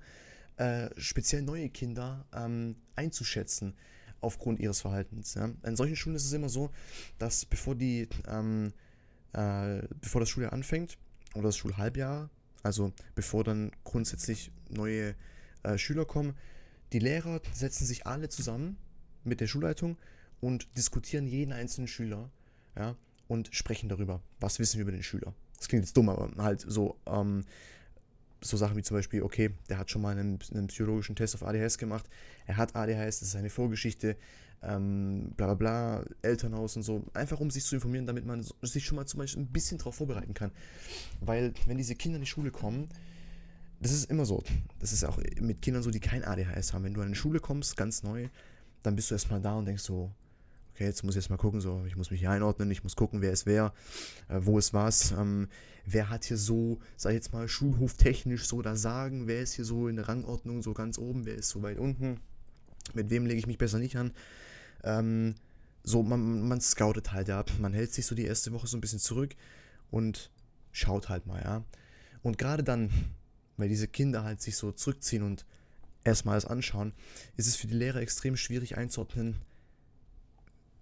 äh, 0.57 0.89
speziell 0.97 1.43
neue 1.43 1.69
Kinder 1.69 2.25
ähm, 2.33 2.77
einzuschätzen 2.95 3.75
aufgrund 4.21 4.59
ihres 4.59 4.81
Verhaltens. 4.81 5.35
Ja. 5.35 5.51
An 5.61 5.75
solchen 5.75 5.95
Schulen 5.95 6.15
ist 6.15 6.25
es 6.25 6.33
immer 6.33 6.49
so, 6.49 6.71
dass 7.19 7.45
bevor 7.45 7.75
die 7.75 8.09
ähm, 8.27 8.73
äh, 9.33 9.83
bevor 10.01 10.19
das 10.19 10.31
Schuljahr 10.31 10.53
anfängt 10.53 10.97
oder 11.35 11.49
das 11.49 11.57
Schulhalbjahr, 11.57 12.31
also 12.63 12.91
bevor 13.13 13.43
dann 13.43 13.71
grundsätzlich 13.83 14.51
neue 14.67 15.13
äh, 15.61 15.77
Schüler 15.77 16.05
kommen, 16.05 16.33
die 16.93 16.99
Lehrer 16.99 17.41
setzen 17.53 17.85
sich 17.85 18.07
alle 18.07 18.29
zusammen 18.29 18.77
mit 19.23 19.41
der 19.41 19.47
Schulleitung 19.47 19.97
und 20.41 20.67
diskutieren 20.77 21.27
jeden 21.27 21.51
einzelnen 21.51 21.87
Schüler 21.87 22.29
ja, 22.77 22.95
und 23.27 23.49
sprechen 23.51 23.89
darüber, 23.89 24.21
was 24.39 24.59
wissen 24.59 24.77
wir 24.77 24.83
über 24.83 24.91
den 24.91 25.03
Schüler. 25.03 25.33
Das 25.57 25.67
klingt 25.67 25.83
jetzt 25.83 25.95
dumm, 25.95 26.09
aber 26.09 26.31
halt 26.37 26.61
so, 26.61 26.97
ähm, 27.05 27.43
so 28.41 28.55
Sachen 28.55 28.77
wie 28.77 28.83
zum 28.83 28.95
Beispiel, 28.95 29.21
okay, 29.21 29.51
der 29.67 29.77
hat 29.77 29.91
schon 29.91 30.01
mal 30.01 30.17
einen, 30.17 30.39
einen, 30.53 30.67
psychologischen 30.67 31.15
Test 31.15 31.35
auf 31.35 31.43
ADHS 31.43 31.77
gemacht, 31.77 32.09
er 32.45 32.57
hat 32.57 32.75
ADHS, 32.75 33.19
das 33.19 33.29
ist 33.29 33.35
eine 33.35 33.49
Vorgeschichte, 33.49 34.15
ähm, 34.61 35.33
bla 35.35 35.47
bla 35.47 35.55
bla, 35.55 36.05
Elternhaus 36.21 36.75
und 36.77 36.83
so, 36.83 37.03
einfach 37.13 37.39
um 37.39 37.51
sich 37.51 37.65
zu 37.65 37.75
informieren, 37.75 38.07
damit 38.07 38.25
man 38.25 38.45
sich 38.61 38.85
schon 38.85 38.95
mal 38.95 39.05
zum 39.05 39.19
Beispiel 39.19 39.43
ein 39.43 39.47
bisschen 39.47 39.77
darauf 39.77 39.95
vorbereiten 39.95 40.33
kann. 40.33 40.51
Weil 41.19 41.53
wenn 41.65 41.77
diese 41.77 41.95
Kinder 41.95 42.15
in 42.15 42.21
die 42.21 42.29
Schule 42.29 42.51
kommen, 42.51 42.89
das 43.79 43.91
ist 43.91 44.09
immer 44.09 44.25
so. 44.25 44.43
Das 44.79 44.93
ist 44.93 45.03
auch 45.03 45.17
mit 45.39 45.61
Kindern 45.61 45.83
so, 45.83 45.91
die 45.91 45.99
kein 45.99 46.23
ADHS 46.23 46.73
haben. 46.73 46.83
Wenn 46.83 46.93
du 46.93 47.01
an 47.01 47.09
die 47.09 47.15
Schule 47.15 47.39
kommst, 47.39 47.77
ganz 47.77 48.03
neu, 48.03 48.27
dann 48.83 48.95
bist 48.95 49.09
du 49.09 49.15
erstmal 49.15 49.41
da 49.41 49.55
und 49.55 49.65
denkst 49.65 49.83
so, 49.83 50.11
okay, 50.73 50.85
jetzt 50.85 51.03
muss 51.03 51.13
ich 51.13 51.17
erstmal 51.17 51.37
gucken, 51.37 51.59
so, 51.59 51.83
ich 51.85 51.97
muss 51.97 52.11
mich 52.11 52.21
hier 52.21 52.31
einordnen, 52.31 52.71
ich 52.71 52.83
muss 52.83 52.95
gucken, 52.95 53.21
wer 53.21 53.31
ist 53.31 53.45
wer, 53.45 53.73
äh, 54.29 54.39
wo 54.41 54.57
ist 54.57 54.73
was, 54.73 55.11
ähm, 55.11 55.49
wer 55.85 56.09
hat 56.09 56.23
hier 56.23 56.37
so, 56.37 56.79
sag 56.95 57.11
ich 57.11 57.15
jetzt 57.15 57.33
mal, 57.33 57.47
schulhoftechnisch 57.47 58.45
so 58.45 58.61
da 58.61 58.75
sagen, 58.75 59.27
wer 59.27 59.41
ist 59.41 59.53
hier 59.53 59.65
so 59.65 59.87
in 59.89 59.97
der 59.97 60.07
Rangordnung 60.07 60.61
so 60.61 60.73
ganz 60.73 60.97
oben, 60.97 61.25
wer 61.25 61.35
ist 61.35 61.49
so 61.49 61.61
weit 61.61 61.79
unten, 61.79 62.21
mit 62.93 63.09
wem 63.09 63.25
lege 63.25 63.39
ich 63.39 63.47
mich 63.47 63.57
besser 63.57 63.79
nicht 63.79 63.97
an. 63.97 64.11
Ähm, 64.83 65.35
so, 65.83 66.03
man, 66.03 66.47
man 66.47 66.61
scoutet 66.61 67.11
halt, 67.11 67.27
ja, 67.27 67.43
man 67.59 67.73
hält 67.73 67.93
sich 67.93 68.05
so 68.05 68.15
die 68.15 68.25
erste 68.25 68.53
Woche 68.53 68.67
so 68.67 68.77
ein 68.77 68.81
bisschen 68.81 68.99
zurück 68.99 69.35
und 69.91 70.31
schaut 70.71 71.09
halt 71.09 71.25
mal, 71.25 71.41
ja. 71.41 71.63
Und 72.21 72.37
gerade 72.37 72.63
dann, 72.63 72.89
weil 73.59 73.69
diese 73.69 73.87
Kinder 73.87 74.23
halt 74.23 74.41
sich 74.41 74.57
so 74.57 74.71
zurückziehen 74.71 75.23
und 75.23 75.45
erstmal 76.03 76.35
das 76.35 76.45
anschauen, 76.45 76.93
ist 77.37 77.47
es 77.47 77.55
für 77.55 77.67
die 77.67 77.75
Lehrer 77.75 77.99
extrem 77.99 78.37
schwierig 78.37 78.77
einzuordnen, 78.77 79.35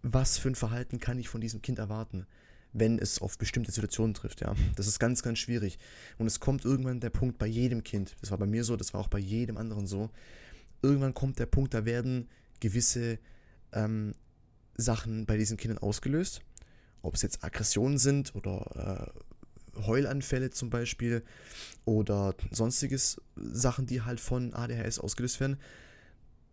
was 0.03 0.37
für 0.37 0.49
ein 0.49 0.55
Verhalten 0.55 0.99
kann 0.99 1.19
ich 1.19 1.29
von 1.29 1.41
diesem 1.41 1.61
Kind 1.61 1.79
erwarten, 1.79 2.27
wenn 2.73 2.99
es 2.99 3.19
auf 3.19 3.37
bestimmte 3.37 3.71
Situationen 3.71 4.13
trifft, 4.13 4.41
ja. 4.41 4.55
Das 4.75 4.87
ist 4.87 4.99
ganz, 4.99 5.23
ganz 5.23 5.39
schwierig. 5.39 5.79
Und 6.17 6.27
es 6.27 6.39
kommt 6.39 6.65
irgendwann 6.65 6.99
der 6.99 7.09
Punkt 7.09 7.37
bei 7.37 7.47
jedem 7.47 7.83
Kind, 7.83 8.15
das 8.21 8.31
war 8.31 8.37
bei 8.37 8.45
mir 8.45 8.63
so, 8.63 8.75
das 8.75 8.93
war 8.93 9.01
auch 9.01 9.07
bei 9.07 9.19
jedem 9.19 9.57
anderen 9.57 9.87
so, 9.87 10.09
irgendwann 10.81 11.13
kommt 11.13 11.39
der 11.39 11.47
Punkt, 11.47 11.73
da 11.73 11.85
werden 11.85 12.29
gewisse 12.59 13.19
ähm, 13.73 14.13
Sachen 14.75 15.25
bei 15.25 15.37
diesen 15.37 15.57
Kindern 15.57 15.79
ausgelöst. 15.79 16.41
Ob 17.01 17.15
es 17.15 17.21
jetzt 17.21 17.43
Aggressionen 17.43 17.97
sind 17.97 18.35
oder 18.35 19.13
äh, 19.15 19.26
Heulanfälle 19.85 20.49
zum 20.49 20.69
Beispiel 20.69 21.23
oder 21.85 22.35
sonstiges 22.51 23.21
Sachen, 23.35 23.85
die 23.85 24.01
halt 24.01 24.19
von 24.19 24.53
ADHS 24.53 24.99
ausgelöst 24.99 25.39
werden. 25.39 25.57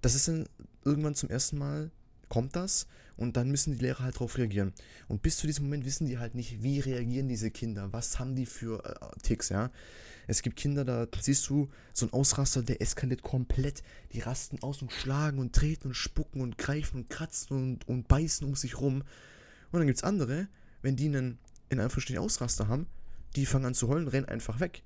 Das 0.00 0.14
ist 0.14 0.28
dann 0.28 0.46
irgendwann 0.84 1.14
zum 1.14 1.30
ersten 1.30 1.58
Mal 1.58 1.90
kommt 2.28 2.56
das 2.56 2.86
und 3.16 3.36
dann 3.36 3.50
müssen 3.50 3.72
die 3.72 3.78
Lehrer 3.78 4.04
halt 4.04 4.16
darauf 4.16 4.36
reagieren. 4.38 4.72
Und 5.08 5.22
bis 5.22 5.36
zu 5.36 5.46
diesem 5.46 5.64
Moment 5.64 5.84
wissen 5.84 6.06
die 6.06 6.18
halt 6.18 6.34
nicht, 6.34 6.62
wie 6.62 6.80
reagieren 6.80 7.28
diese 7.28 7.50
Kinder, 7.50 7.92
was 7.92 8.18
haben 8.18 8.34
die 8.34 8.46
für 8.46 8.84
äh, 8.84 9.20
Ticks, 9.22 9.50
ja. 9.50 9.70
Es 10.26 10.42
gibt 10.42 10.56
Kinder, 10.56 10.84
da 10.84 11.06
siehst 11.20 11.48
du 11.50 11.68
so 11.92 12.06
ein 12.06 12.12
Ausraster, 12.12 12.62
der 12.62 12.80
eskaliert 12.80 13.22
komplett. 13.22 13.82
Die 14.12 14.20
rasten 14.20 14.62
aus 14.62 14.80
und 14.80 14.90
schlagen 14.90 15.38
und 15.38 15.54
treten 15.54 15.88
und 15.88 15.94
spucken 15.94 16.40
und 16.40 16.56
greifen 16.56 17.02
und 17.02 17.10
kratzen 17.10 17.56
und, 17.56 17.88
und 17.88 18.08
beißen 18.08 18.46
um 18.46 18.54
sich 18.54 18.80
rum. 18.80 19.02
Und 19.70 19.78
dann 19.78 19.86
gibt 19.86 19.98
es 19.98 20.04
andere, 20.04 20.48
wenn 20.80 20.96
die 20.96 21.06
einen 21.06 21.38
in 21.68 21.78
Anführungsstrichen 21.78 22.22
Ausraster 22.22 22.68
haben, 22.68 22.86
die 23.36 23.46
fangen 23.46 23.66
an 23.66 23.74
zu 23.74 23.88
heulen, 23.88 24.08
rennen 24.08 24.28
einfach 24.28 24.60
weg. 24.60 24.82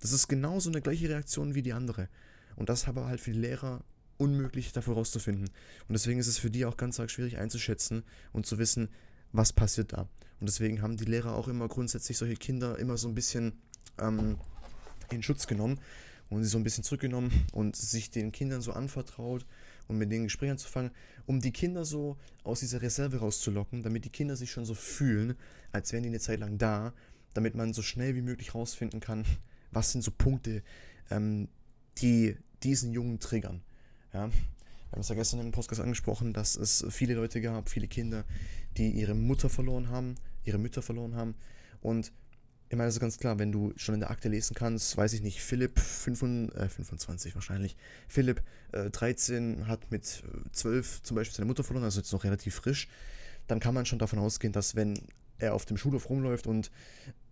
Das 0.00 0.12
ist 0.12 0.28
genauso 0.28 0.70
eine 0.70 0.80
gleiche 0.80 1.08
Reaktion 1.08 1.54
wie 1.54 1.62
die 1.62 1.72
andere. 1.72 2.08
Und 2.56 2.68
das 2.68 2.86
aber 2.88 3.06
halt 3.06 3.20
für 3.20 3.32
die 3.32 3.38
Lehrer 3.38 3.84
unmöglich 4.16 4.72
davor 4.72 4.94
rauszufinden. 4.94 5.46
Und 5.46 5.92
deswegen 5.92 6.18
ist 6.20 6.26
es 6.26 6.38
für 6.38 6.50
die 6.50 6.64
auch 6.64 6.76
ganz 6.76 6.98
arg 7.00 7.10
schwierig 7.10 7.38
einzuschätzen 7.38 8.02
und 8.32 8.46
zu 8.46 8.58
wissen, 8.58 8.88
was 9.32 9.52
passiert 9.52 9.92
da. 9.92 10.08
Und 10.40 10.48
deswegen 10.48 10.82
haben 10.82 10.96
die 10.96 11.04
Lehrer 11.04 11.34
auch 11.34 11.48
immer 11.48 11.68
grundsätzlich 11.68 12.18
solche 12.18 12.36
Kinder 12.36 12.78
immer 12.78 12.96
so 12.96 13.08
ein 13.08 13.14
bisschen 13.14 13.52
ähm, 14.00 14.38
in 15.10 15.22
Schutz 15.22 15.46
genommen 15.46 15.80
und 16.30 16.42
sie 16.42 16.48
so 16.48 16.58
ein 16.58 16.64
bisschen 16.64 16.84
zurückgenommen 16.84 17.46
und 17.52 17.76
sich 17.76 18.10
den 18.10 18.32
Kindern 18.32 18.60
so 18.60 18.72
anvertraut 18.72 19.46
und 19.88 19.98
mit 19.98 20.12
denen 20.12 20.24
Gespräche 20.24 20.52
anzufangen, 20.52 20.90
um 21.26 21.40
die 21.40 21.52
Kinder 21.52 21.84
so 21.84 22.16
aus 22.44 22.60
dieser 22.60 22.82
Reserve 22.82 23.18
rauszulocken, 23.18 23.82
damit 23.82 24.04
die 24.04 24.10
Kinder 24.10 24.36
sich 24.36 24.50
schon 24.50 24.64
so 24.64 24.74
fühlen, 24.74 25.34
als 25.72 25.92
wären 25.92 26.02
die 26.02 26.10
eine 26.10 26.20
Zeit 26.20 26.40
lang 26.40 26.58
da, 26.58 26.92
damit 27.38 27.54
man 27.54 27.72
so 27.72 27.82
schnell 27.82 28.16
wie 28.16 28.20
möglich 28.20 28.52
rausfinden 28.56 28.98
kann, 28.98 29.24
was 29.70 29.92
sind 29.92 30.02
so 30.02 30.10
Punkte, 30.10 30.64
ähm, 31.08 31.46
die 31.98 32.36
diesen 32.64 32.92
Jungen 32.92 33.20
triggern. 33.20 33.62
Ja? 34.12 34.26
Wir 34.28 34.92
haben 34.92 35.00
es 35.00 35.08
ja 35.08 35.14
gestern 35.14 35.38
im 35.38 35.52
Podcast 35.52 35.80
angesprochen, 35.80 36.32
dass 36.32 36.56
es 36.56 36.84
viele 36.90 37.14
Leute 37.14 37.40
gab, 37.40 37.68
viele 37.68 37.86
Kinder, 37.86 38.24
die 38.76 38.90
ihre 38.90 39.14
Mutter 39.14 39.48
verloren 39.48 39.88
haben, 39.88 40.16
ihre 40.42 40.58
Mütter 40.58 40.82
verloren 40.82 41.14
haben. 41.14 41.36
Und 41.80 42.10
ich 42.70 42.76
meine, 42.76 42.88
das 42.88 42.96
ist 42.96 43.00
ganz 43.00 43.18
klar, 43.18 43.38
wenn 43.38 43.52
du 43.52 43.72
schon 43.76 43.94
in 43.94 44.00
der 44.00 44.10
Akte 44.10 44.28
lesen 44.28 44.56
kannst, 44.56 44.96
weiß 44.96 45.12
ich 45.12 45.22
nicht, 45.22 45.40
Philipp 45.40 45.78
25, 45.78 46.60
äh, 46.60 46.68
25 46.68 47.34
wahrscheinlich, 47.36 47.76
Philipp 48.08 48.42
äh, 48.72 48.90
13 48.90 49.68
hat 49.68 49.92
mit 49.92 50.24
12 50.50 51.02
zum 51.04 51.14
Beispiel 51.14 51.36
seine 51.36 51.46
Mutter 51.46 51.62
verloren, 51.62 51.84
also 51.84 52.00
jetzt 52.00 52.12
noch 52.12 52.24
relativ 52.24 52.56
frisch, 52.56 52.88
dann 53.46 53.60
kann 53.60 53.74
man 53.74 53.86
schon 53.86 54.00
davon 54.00 54.18
ausgehen, 54.18 54.52
dass 54.52 54.74
wenn 54.74 54.98
er 55.38 55.54
auf 55.54 55.64
dem 55.64 55.76
Schulhof 55.76 56.10
rumläuft 56.10 56.46
und 56.46 56.70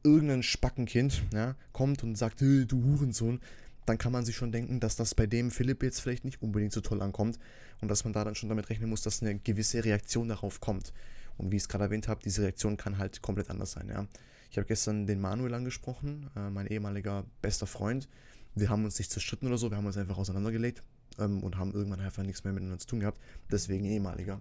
irgendein 0.06 0.42
Spackenkind 0.42 1.24
ja, 1.34 1.56
kommt 1.72 2.02
und 2.02 2.16
sagt, 2.16 2.40
du 2.40 2.66
Hurensohn, 2.72 3.40
dann 3.86 3.98
kann 3.98 4.12
man 4.12 4.24
sich 4.24 4.36
schon 4.36 4.52
denken, 4.52 4.80
dass 4.80 4.96
das 4.96 5.14
bei 5.14 5.26
dem 5.26 5.50
Philipp 5.50 5.82
jetzt 5.82 6.00
vielleicht 6.00 6.24
nicht 6.24 6.42
unbedingt 6.42 6.72
so 6.72 6.80
toll 6.80 7.02
ankommt 7.02 7.38
und 7.80 7.88
dass 7.88 8.04
man 8.04 8.12
da 8.12 8.24
dann 8.24 8.34
schon 8.34 8.48
damit 8.48 8.70
rechnen 8.70 8.88
muss, 8.88 9.02
dass 9.02 9.22
eine 9.22 9.38
gewisse 9.38 9.84
Reaktion 9.84 10.28
darauf 10.28 10.60
kommt. 10.60 10.92
Und 11.36 11.52
wie 11.52 11.56
ich 11.56 11.62
es 11.62 11.68
gerade 11.68 11.84
erwähnt 11.84 12.08
habe, 12.08 12.20
diese 12.24 12.42
Reaktion 12.42 12.76
kann 12.76 12.98
halt 12.98 13.20
komplett 13.20 13.50
anders 13.50 13.72
sein. 13.72 13.88
Ja. 13.88 14.06
Ich 14.50 14.58
habe 14.58 14.66
gestern 14.66 15.06
den 15.06 15.20
Manuel 15.20 15.54
angesprochen, 15.54 16.30
äh, 16.36 16.50
mein 16.50 16.66
ehemaliger 16.66 17.24
bester 17.42 17.66
Freund. 17.66 18.08
Wir 18.54 18.70
haben 18.70 18.84
uns 18.84 18.98
nicht 18.98 19.10
zerstritten 19.10 19.48
oder 19.48 19.58
so, 19.58 19.70
wir 19.70 19.76
haben 19.76 19.86
uns 19.86 19.96
einfach 19.96 20.18
auseinandergelegt 20.18 20.82
ähm, 21.18 21.42
und 21.42 21.58
haben 21.58 21.72
irgendwann 21.72 22.00
einfach 22.00 22.22
nichts 22.22 22.42
mehr 22.42 22.52
miteinander 22.52 22.78
zu 22.78 22.86
tun 22.86 23.00
gehabt. 23.00 23.20
Deswegen 23.50 23.84
ehemaliger. 23.84 24.40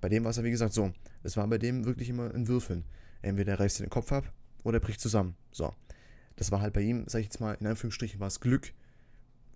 Bei 0.00 0.08
dem 0.08 0.24
war 0.24 0.30
es 0.30 0.36
ja 0.36 0.44
wie 0.44 0.50
gesagt 0.50 0.72
so. 0.72 0.92
Es 1.22 1.36
war 1.36 1.46
bei 1.48 1.58
dem 1.58 1.84
wirklich 1.84 2.08
immer 2.08 2.32
ein 2.32 2.48
Würfeln. 2.48 2.84
Entweder 3.22 3.52
er 3.52 3.60
reißt 3.60 3.80
den 3.80 3.90
Kopf 3.90 4.12
ab 4.12 4.32
oder 4.64 4.78
er 4.78 4.80
bricht 4.80 5.00
zusammen. 5.00 5.36
So. 5.52 5.74
Das 6.36 6.50
war 6.50 6.60
halt 6.60 6.72
bei 6.72 6.80
ihm, 6.80 7.04
sag 7.06 7.20
ich 7.20 7.26
jetzt 7.26 7.40
mal, 7.40 7.54
in 7.54 7.66
Anführungsstrichen 7.66 8.20
war 8.20 8.28
es 8.28 8.40
Glück 8.40 8.72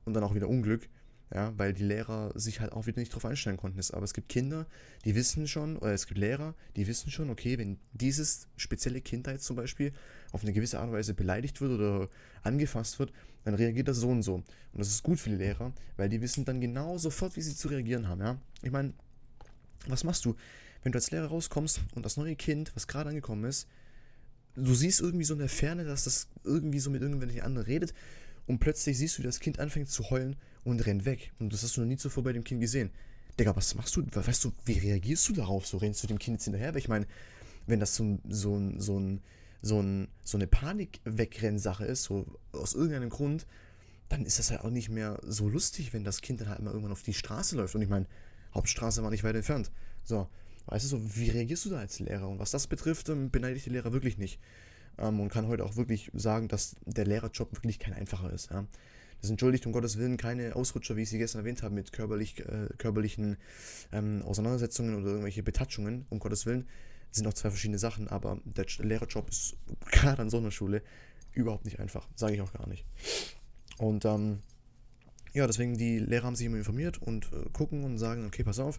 und 0.04 0.14
dann 0.14 0.22
auch 0.22 0.34
wieder 0.34 0.48
Unglück, 0.48 0.88
ja, 1.32 1.52
weil 1.56 1.72
die 1.72 1.82
Lehrer 1.82 2.32
sich 2.38 2.60
halt 2.60 2.72
auch 2.72 2.86
wieder 2.86 3.00
nicht 3.00 3.12
darauf 3.12 3.24
einstellen 3.24 3.56
konnten. 3.56 3.80
Aber 3.92 4.04
es 4.04 4.12
gibt 4.12 4.28
Kinder, 4.28 4.66
die 5.04 5.14
wissen 5.14 5.48
schon, 5.48 5.76
oder 5.76 5.92
es 5.92 6.06
gibt 6.06 6.18
Lehrer, 6.18 6.54
die 6.76 6.86
wissen 6.86 7.10
schon, 7.10 7.30
okay, 7.30 7.58
wenn 7.58 7.78
dieses 7.92 8.48
spezielle 8.56 9.00
Kind 9.00 9.26
da 9.26 9.32
jetzt 9.32 9.44
zum 9.44 9.56
Beispiel 9.56 9.92
auf 10.32 10.42
eine 10.42 10.52
gewisse 10.52 10.78
Art 10.78 10.88
und 10.88 10.94
Weise 10.94 11.14
beleidigt 11.14 11.60
wird 11.60 11.72
oder 11.72 12.08
angefasst 12.42 12.98
wird, 12.98 13.12
dann 13.44 13.54
reagiert 13.54 13.88
das 13.88 13.96
so 13.98 14.10
und 14.10 14.22
so. 14.22 14.34
Und 14.34 14.44
das 14.74 14.88
ist 14.88 15.02
gut 15.02 15.18
für 15.18 15.30
die 15.30 15.36
Lehrer, 15.36 15.72
weil 15.96 16.08
die 16.08 16.20
wissen 16.20 16.44
dann 16.44 16.60
genau 16.60 16.98
sofort, 16.98 17.36
wie 17.36 17.42
sie 17.42 17.56
zu 17.56 17.68
reagieren 17.68 18.08
haben, 18.08 18.20
ja. 18.20 18.38
Ich 18.62 18.70
meine, 18.70 18.92
was 19.86 20.04
machst 20.04 20.24
du, 20.24 20.36
wenn 20.82 20.92
du 20.92 20.98
als 20.98 21.10
Lehrer 21.10 21.28
rauskommst 21.28 21.80
und 21.94 22.04
das 22.04 22.16
neue 22.16 22.36
Kind, 22.36 22.72
was 22.74 22.86
gerade 22.86 23.08
angekommen 23.08 23.44
ist, 23.44 23.68
du 24.56 24.74
siehst 24.74 25.00
irgendwie 25.00 25.24
so 25.24 25.34
in 25.34 25.40
der 25.40 25.48
Ferne, 25.48 25.84
dass 25.84 26.04
das 26.04 26.28
irgendwie 26.44 26.80
so 26.80 26.90
mit 26.90 27.02
irgendwelchen 27.02 27.42
anderen 27.42 27.66
redet 27.66 27.94
und 28.46 28.58
plötzlich 28.58 28.98
siehst 28.98 29.18
du, 29.18 29.22
wie 29.22 29.26
das 29.26 29.40
Kind 29.40 29.58
anfängt 29.58 29.88
zu 29.88 30.10
heulen 30.10 30.36
und 30.64 30.84
rennt 30.86 31.04
weg. 31.04 31.32
Und 31.38 31.52
das 31.52 31.62
hast 31.62 31.76
du 31.76 31.80
noch 31.80 31.88
nie 31.88 31.96
zuvor 31.96 32.24
bei 32.24 32.32
dem 32.32 32.44
Kind 32.44 32.60
gesehen. 32.60 32.90
Digga, 33.38 33.56
was 33.56 33.74
machst 33.74 33.96
du? 33.96 34.04
Weißt 34.12 34.44
du, 34.44 34.52
wie 34.64 34.78
reagierst 34.78 35.28
du 35.28 35.32
darauf? 35.32 35.66
So 35.66 35.78
rennst 35.78 36.02
du 36.02 36.06
dem 36.06 36.18
Kind 36.18 36.36
jetzt 36.36 36.44
hinterher? 36.44 36.72
Weil 36.72 36.78
ich 36.78 36.88
meine, 36.88 37.06
wenn 37.66 37.80
das 37.80 37.96
so, 37.96 38.18
so, 38.28 38.60
so, 38.78 39.18
so, 39.62 40.06
so 40.22 40.36
eine 40.36 40.46
Panik-Wegrennsache 40.46 41.84
ist, 41.84 42.04
so 42.04 42.26
aus 42.52 42.74
irgendeinem 42.74 43.10
Grund, 43.10 43.46
dann 44.08 44.24
ist 44.24 44.38
das 44.38 44.50
halt 44.50 44.60
auch 44.60 44.70
nicht 44.70 44.90
mehr 44.90 45.18
so 45.26 45.48
lustig, 45.48 45.92
wenn 45.92 46.04
das 46.04 46.20
Kind 46.20 46.40
dann 46.40 46.48
halt 46.48 46.60
mal 46.60 46.70
irgendwann 46.70 46.92
auf 46.92 47.02
die 47.02 47.14
Straße 47.14 47.56
läuft. 47.56 47.74
Und 47.74 47.82
ich 47.82 47.88
meine, 47.88 48.06
Hauptstraße 48.54 49.02
war 49.02 49.10
nicht 49.10 49.24
weit 49.24 49.34
entfernt. 49.34 49.72
So, 50.04 50.28
weißt 50.66 50.84
du 50.84 50.88
so, 50.88 51.16
wie 51.16 51.30
reagierst 51.30 51.64
du 51.64 51.70
da 51.70 51.78
als 51.78 51.98
Lehrer? 52.00 52.28
Und 52.28 52.38
was 52.38 52.50
das 52.50 52.66
betrifft, 52.66 53.08
ähm, 53.08 53.30
beneide 53.30 53.56
ich 53.56 53.64
die 53.64 53.70
Lehrer 53.70 53.92
wirklich 53.92 54.18
nicht. 54.18 54.40
Ähm, 54.98 55.20
und 55.20 55.28
kann 55.28 55.48
heute 55.48 55.64
auch 55.64 55.76
wirklich 55.76 56.10
sagen, 56.14 56.48
dass 56.48 56.76
der 56.84 57.06
Lehrerjob 57.06 57.52
wirklich 57.56 57.78
kein 57.78 57.94
einfacher 57.94 58.32
ist. 58.32 58.50
Ja? 58.50 58.66
Das 59.20 59.30
entschuldigt 59.30 59.64
um 59.66 59.72
Gottes 59.72 59.98
Willen 59.98 60.16
keine 60.16 60.54
Ausrutscher, 60.54 60.96
wie 60.96 61.02
ich 61.02 61.08
sie 61.08 61.18
gestern 61.18 61.40
erwähnt 61.40 61.62
habe, 61.62 61.74
mit 61.74 61.92
körperlich, 61.92 62.40
äh, 62.40 62.68
körperlichen 62.78 63.38
ähm, 63.92 64.22
Auseinandersetzungen 64.22 64.96
oder 64.96 65.06
irgendwelche 65.06 65.42
Betatschungen, 65.42 66.06
um 66.10 66.18
Gottes 66.18 66.46
Willen. 66.46 66.68
Das 67.08 67.18
sind 67.18 67.26
auch 67.26 67.34
zwei 67.34 67.50
verschiedene 67.50 67.78
Sachen, 67.78 68.08
aber 68.08 68.40
der 68.44 68.66
Lehrerjob 68.78 69.28
ist 69.30 69.56
gerade 69.90 70.20
an 70.20 70.30
so 70.30 70.38
einer 70.38 70.50
Schule 70.50 70.82
überhaupt 71.32 71.64
nicht 71.64 71.80
einfach. 71.80 72.06
Sage 72.14 72.34
ich 72.34 72.40
auch 72.40 72.52
gar 72.52 72.68
nicht. 72.68 72.84
Und 73.78 74.04
ähm, 74.04 74.40
ja, 75.32 75.46
deswegen 75.46 75.76
die 75.76 75.98
Lehrer 75.98 76.26
haben 76.26 76.36
sich 76.36 76.46
immer 76.46 76.58
informiert 76.58 76.98
und 77.00 77.32
äh, 77.32 77.48
gucken 77.52 77.82
und 77.84 77.98
sagen, 77.98 78.26
okay, 78.26 78.44
pass 78.44 78.58
auf, 78.58 78.78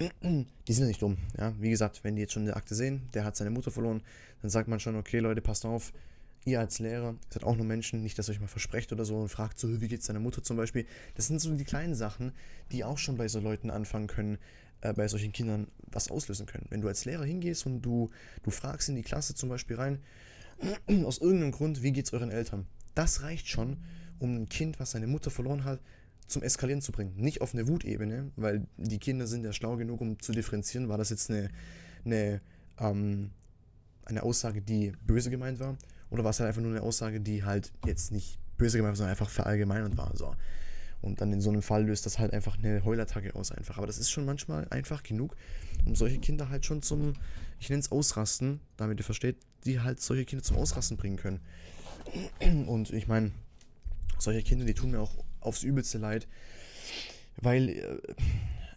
die 0.22 0.72
sind 0.72 0.84
ja 0.84 0.88
nicht 0.88 1.02
dumm. 1.02 1.18
Ja, 1.38 1.52
wie 1.60 1.70
gesagt, 1.70 2.02
wenn 2.04 2.16
die 2.16 2.22
jetzt 2.22 2.32
schon 2.32 2.44
eine 2.44 2.56
Akte 2.56 2.74
sehen, 2.74 3.08
der 3.12 3.24
hat 3.24 3.36
seine 3.36 3.50
Mutter 3.50 3.70
verloren, 3.70 4.02
dann 4.40 4.50
sagt 4.50 4.68
man 4.68 4.80
schon, 4.80 4.96
okay, 4.96 5.18
Leute, 5.18 5.42
passt 5.42 5.66
auf, 5.66 5.92
ihr 6.46 6.58
als 6.58 6.78
Lehrer, 6.78 7.10
ihr 7.10 7.18
seid 7.28 7.44
auch 7.44 7.56
nur 7.56 7.66
Menschen, 7.66 8.02
nicht, 8.02 8.18
dass 8.18 8.28
ihr 8.28 8.32
euch 8.32 8.40
mal 8.40 8.46
versprecht 8.46 8.92
oder 8.92 9.04
so 9.04 9.18
und 9.18 9.28
fragt 9.28 9.58
so, 9.58 9.80
wie 9.80 9.88
geht's 9.88 10.06
deiner 10.06 10.20
Mutter 10.20 10.42
zum 10.42 10.56
Beispiel. 10.56 10.86
Das 11.16 11.26
sind 11.26 11.40
so 11.40 11.54
die 11.54 11.64
kleinen 11.64 11.94
Sachen, 11.94 12.32
die 12.72 12.84
auch 12.84 12.98
schon 12.98 13.18
bei 13.18 13.28
so 13.28 13.40
Leuten 13.40 13.70
anfangen 13.70 14.06
können, 14.06 14.38
äh, 14.80 14.94
bei 14.94 15.06
solchen 15.06 15.32
Kindern 15.32 15.66
was 15.82 16.10
auslösen 16.10 16.46
können. 16.46 16.66
Wenn 16.70 16.80
du 16.80 16.88
als 16.88 17.04
Lehrer 17.04 17.24
hingehst 17.24 17.66
und 17.66 17.82
du, 17.82 18.10
du 18.42 18.50
fragst 18.50 18.88
in 18.88 18.96
die 18.96 19.02
Klasse 19.02 19.34
zum 19.34 19.50
Beispiel 19.50 19.76
rein, 19.76 19.98
aus 21.04 21.18
irgendeinem 21.18 21.52
Grund, 21.52 21.82
wie 21.82 21.92
geht's 21.92 22.12
euren 22.14 22.30
Eltern? 22.30 22.66
Das 22.94 23.22
reicht 23.22 23.48
schon, 23.48 23.76
um 24.18 24.34
ein 24.34 24.48
Kind, 24.48 24.80
was 24.80 24.92
seine 24.92 25.06
Mutter 25.06 25.30
verloren 25.30 25.64
hat, 25.64 25.80
zum 26.30 26.42
Eskalieren 26.42 26.80
zu 26.80 26.92
bringen. 26.92 27.14
Nicht 27.16 27.40
auf 27.40 27.54
eine 27.54 27.68
Wutebene, 27.68 28.30
weil 28.36 28.66
die 28.76 28.98
Kinder 28.98 29.26
sind 29.26 29.44
ja 29.44 29.52
schlau 29.52 29.76
genug, 29.76 30.00
um 30.00 30.18
zu 30.20 30.32
differenzieren, 30.32 30.88
war 30.88 30.98
das 30.98 31.10
jetzt 31.10 31.30
eine, 31.30 31.50
eine, 32.04 32.40
ähm, 32.78 33.30
eine 34.04 34.22
Aussage, 34.22 34.62
die 34.62 34.92
böse 35.06 35.30
gemeint 35.30 35.60
war, 35.60 35.76
oder 36.10 36.24
war 36.24 36.30
es 36.30 36.40
halt 36.40 36.48
einfach 36.48 36.62
nur 36.62 36.70
eine 36.70 36.82
Aussage, 36.82 37.20
die 37.20 37.44
halt 37.44 37.72
jetzt 37.86 38.12
nicht 38.12 38.38
böse 38.56 38.76
gemeint 38.76 38.92
war, 38.92 38.96
sondern 38.96 39.10
einfach 39.12 39.30
verallgemeinert 39.30 39.96
war. 39.96 40.16
So. 40.16 40.34
Und 41.02 41.20
dann 41.20 41.32
in 41.32 41.40
so 41.40 41.50
einem 41.50 41.62
Fall 41.62 41.84
löst 41.84 42.06
das 42.06 42.18
halt 42.18 42.32
einfach 42.32 42.58
eine 42.58 42.84
Heulattacke 42.84 43.34
aus 43.34 43.52
einfach. 43.52 43.78
Aber 43.78 43.86
das 43.86 43.98
ist 43.98 44.10
schon 44.10 44.24
manchmal 44.24 44.66
einfach 44.70 45.02
genug, 45.02 45.36
um 45.86 45.94
solche 45.94 46.18
Kinder 46.18 46.50
halt 46.50 46.66
schon 46.66 46.82
zum, 46.82 47.14
ich 47.58 47.70
nenne 47.70 47.80
es 47.80 47.90
Ausrasten, 47.90 48.60
damit 48.76 48.98
ihr 48.98 49.04
versteht, 49.04 49.36
die 49.64 49.80
halt 49.80 50.00
solche 50.00 50.24
Kinder 50.24 50.42
zum 50.42 50.56
Ausrasten 50.56 50.96
bringen 50.96 51.16
können. 51.16 51.40
Und 52.66 52.90
ich 52.92 53.08
meine, 53.08 53.30
solche 54.18 54.42
Kinder, 54.42 54.64
die 54.64 54.74
tun 54.74 54.90
mir 54.90 55.00
auch 55.00 55.24
aufs 55.40 55.62
Übelste 55.62 55.98
leid, 55.98 56.28
weil 57.36 57.68
äh, 57.68 57.98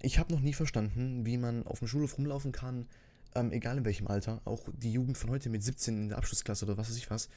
ich 0.02 0.20
habe 0.20 0.34
noch 0.34 0.42
nie 0.42 0.54
verstanden, 0.54 1.26
wie 1.26 1.38
man 1.38 1.66
auf 1.66 1.80
dem 1.80 1.88
Schulhof 1.88 2.18
rumlaufen 2.18 2.52
kann, 2.52 2.88
ähm, 3.36 3.52
egal 3.52 3.78
in 3.78 3.86
welchem 3.86 4.08
Alter, 4.08 4.42
auch 4.46 4.62
die 4.74 4.92
Jugend 4.92 5.18
von 5.18 5.30
heute 5.30 5.50
mit 5.50 5.64
17 5.64 5.98
in 5.98 6.10
der 6.10 6.18
Abschlussklasse 6.18 6.66
oder 6.66 6.78
was 6.78 6.90
weiß 6.90 6.98
ich 6.98 7.10
was, 7.10 7.30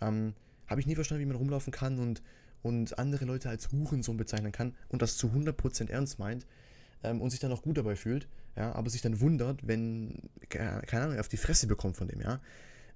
ähm, 0.00 0.34
habe 0.66 0.80
ich 0.80 0.86
nie 0.86 0.94
verstanden, 0.94 1.22
wie 1.22 1.26
man 1.26 1.36
rumlaufen 1.36 1.72
kann 1.72 1.98
und, 1.98 2.22
und 2.62 2.98
andere 2.98 3.24
Leute 3.24 3.48
als 3.48 3.70
Hurensohn 3.72 4.16
bezeichnen 4.16 4.52
kann 4.52 4.74
und 4.88 5.02
das 5.02 5.16
zu 5.16 5.28
100% 5.28 5.90
ernst 5.90 6.18
meint 6.18 6.46
ähm, 7.02 7.20
und 7.20 7.30
sich 7.30 7.40
dann 7.40 7.52
auch 7.52 7.62
gut 7.62 7.78
dabei 7.78 7.96
fühlt, 7.96 8.28
ja, 8.56 8.72
aber 8.72 8.90
sich 8.90 9.02
dann 9.02 9.20
wundert, 9.20 9.66
wenn, 9.66 10.28
keine 10.48 11.04
Ahnung, 11.04 11.18
auf 11.18 11.28
die 11.28 11.36
Fresse 11.36 11.66
bekommt 11.66 11.96
von 11.96 12.08
dem, 12.08 12.20
ja. 12.20 12.40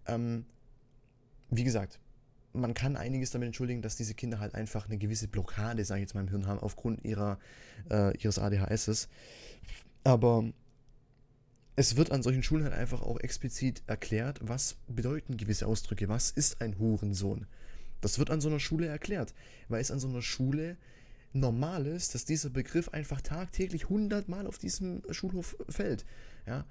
Ähm, 0.07 0.45
wie 1.51 1.65
gesagt, 1.65 2.01
man 2.55 2.73
kann 2.73 2.97
einiges 2.97 3.31
damit 3.31 3.47
entschuldigen, 3.47 3.83
dass 3.83 3.97
diese 3.97 4.15
Kinder 4.15 4.39
halt 4.39 4.55
einfach 4.55 4.87
eine 4.87 4.97
gewisse 4.97 5.29
Blockade, 5.29 5.85
sage 5.85 6.01
ich 6.01 6.05
jetzt 6.05 6.15
mal, 6.15 6.23
im 6.23 6.29
Hirn 6.29 6.47
haben, 6.47 6.61
aufgrund 6.61 7.05
ihrer, 7.05 7.39
äh, 7.91 8.17
ihres 8.17 8.39
ADHSs. 8.39 9.09
Aber 10.05 10.45
es 11.77 11.97
wird 11.97 12.13
an 12.13 12.23
solchen 12.23 12.43
Schulen 12.43 12.65
halt 12.65 12.75
einfach 12.75 13.03
auch 13.03 13.19
explizit 13.21 13.83
erklärt, 13.87 14.39
was 14.43 14.77
bedeuten 14.87 15.37
gewisse 15.37 15.67
Ausdrücke, 15.67 16.09
was 16.09 16.31
ist 16.31 16.61
ein 16.61 16.79
Hurensohn. 16.79 17.47
Das 18.01 18.19
wird 18.19 18.31
an 18.31 18.41
so 18.41 18.49
einer 18.49 18.61
Schule 18.61 18.87
erklärt, 18.87 19.35
weil 19.69 19.81
es 19.81 19.91
an 19.91 19.99
so 19.99 20.09
einer 20.09 20.23
Schule 20.23 20.77
normal 21.33 21.87
ist, 21.87 22.15
dass 22.15 22.25
dieser 22.25 22.51
Begriff 22.51 22.91
einfach 22.91 23.21
tagtäglich 23.21 23.89
hundertmal 23.89 24.47
auf 24.47 24.59
diesem 24.59 25.03
Schulhof 25.11 25.57
fällt. 25.69 26.05
Ja? 26.47 26.65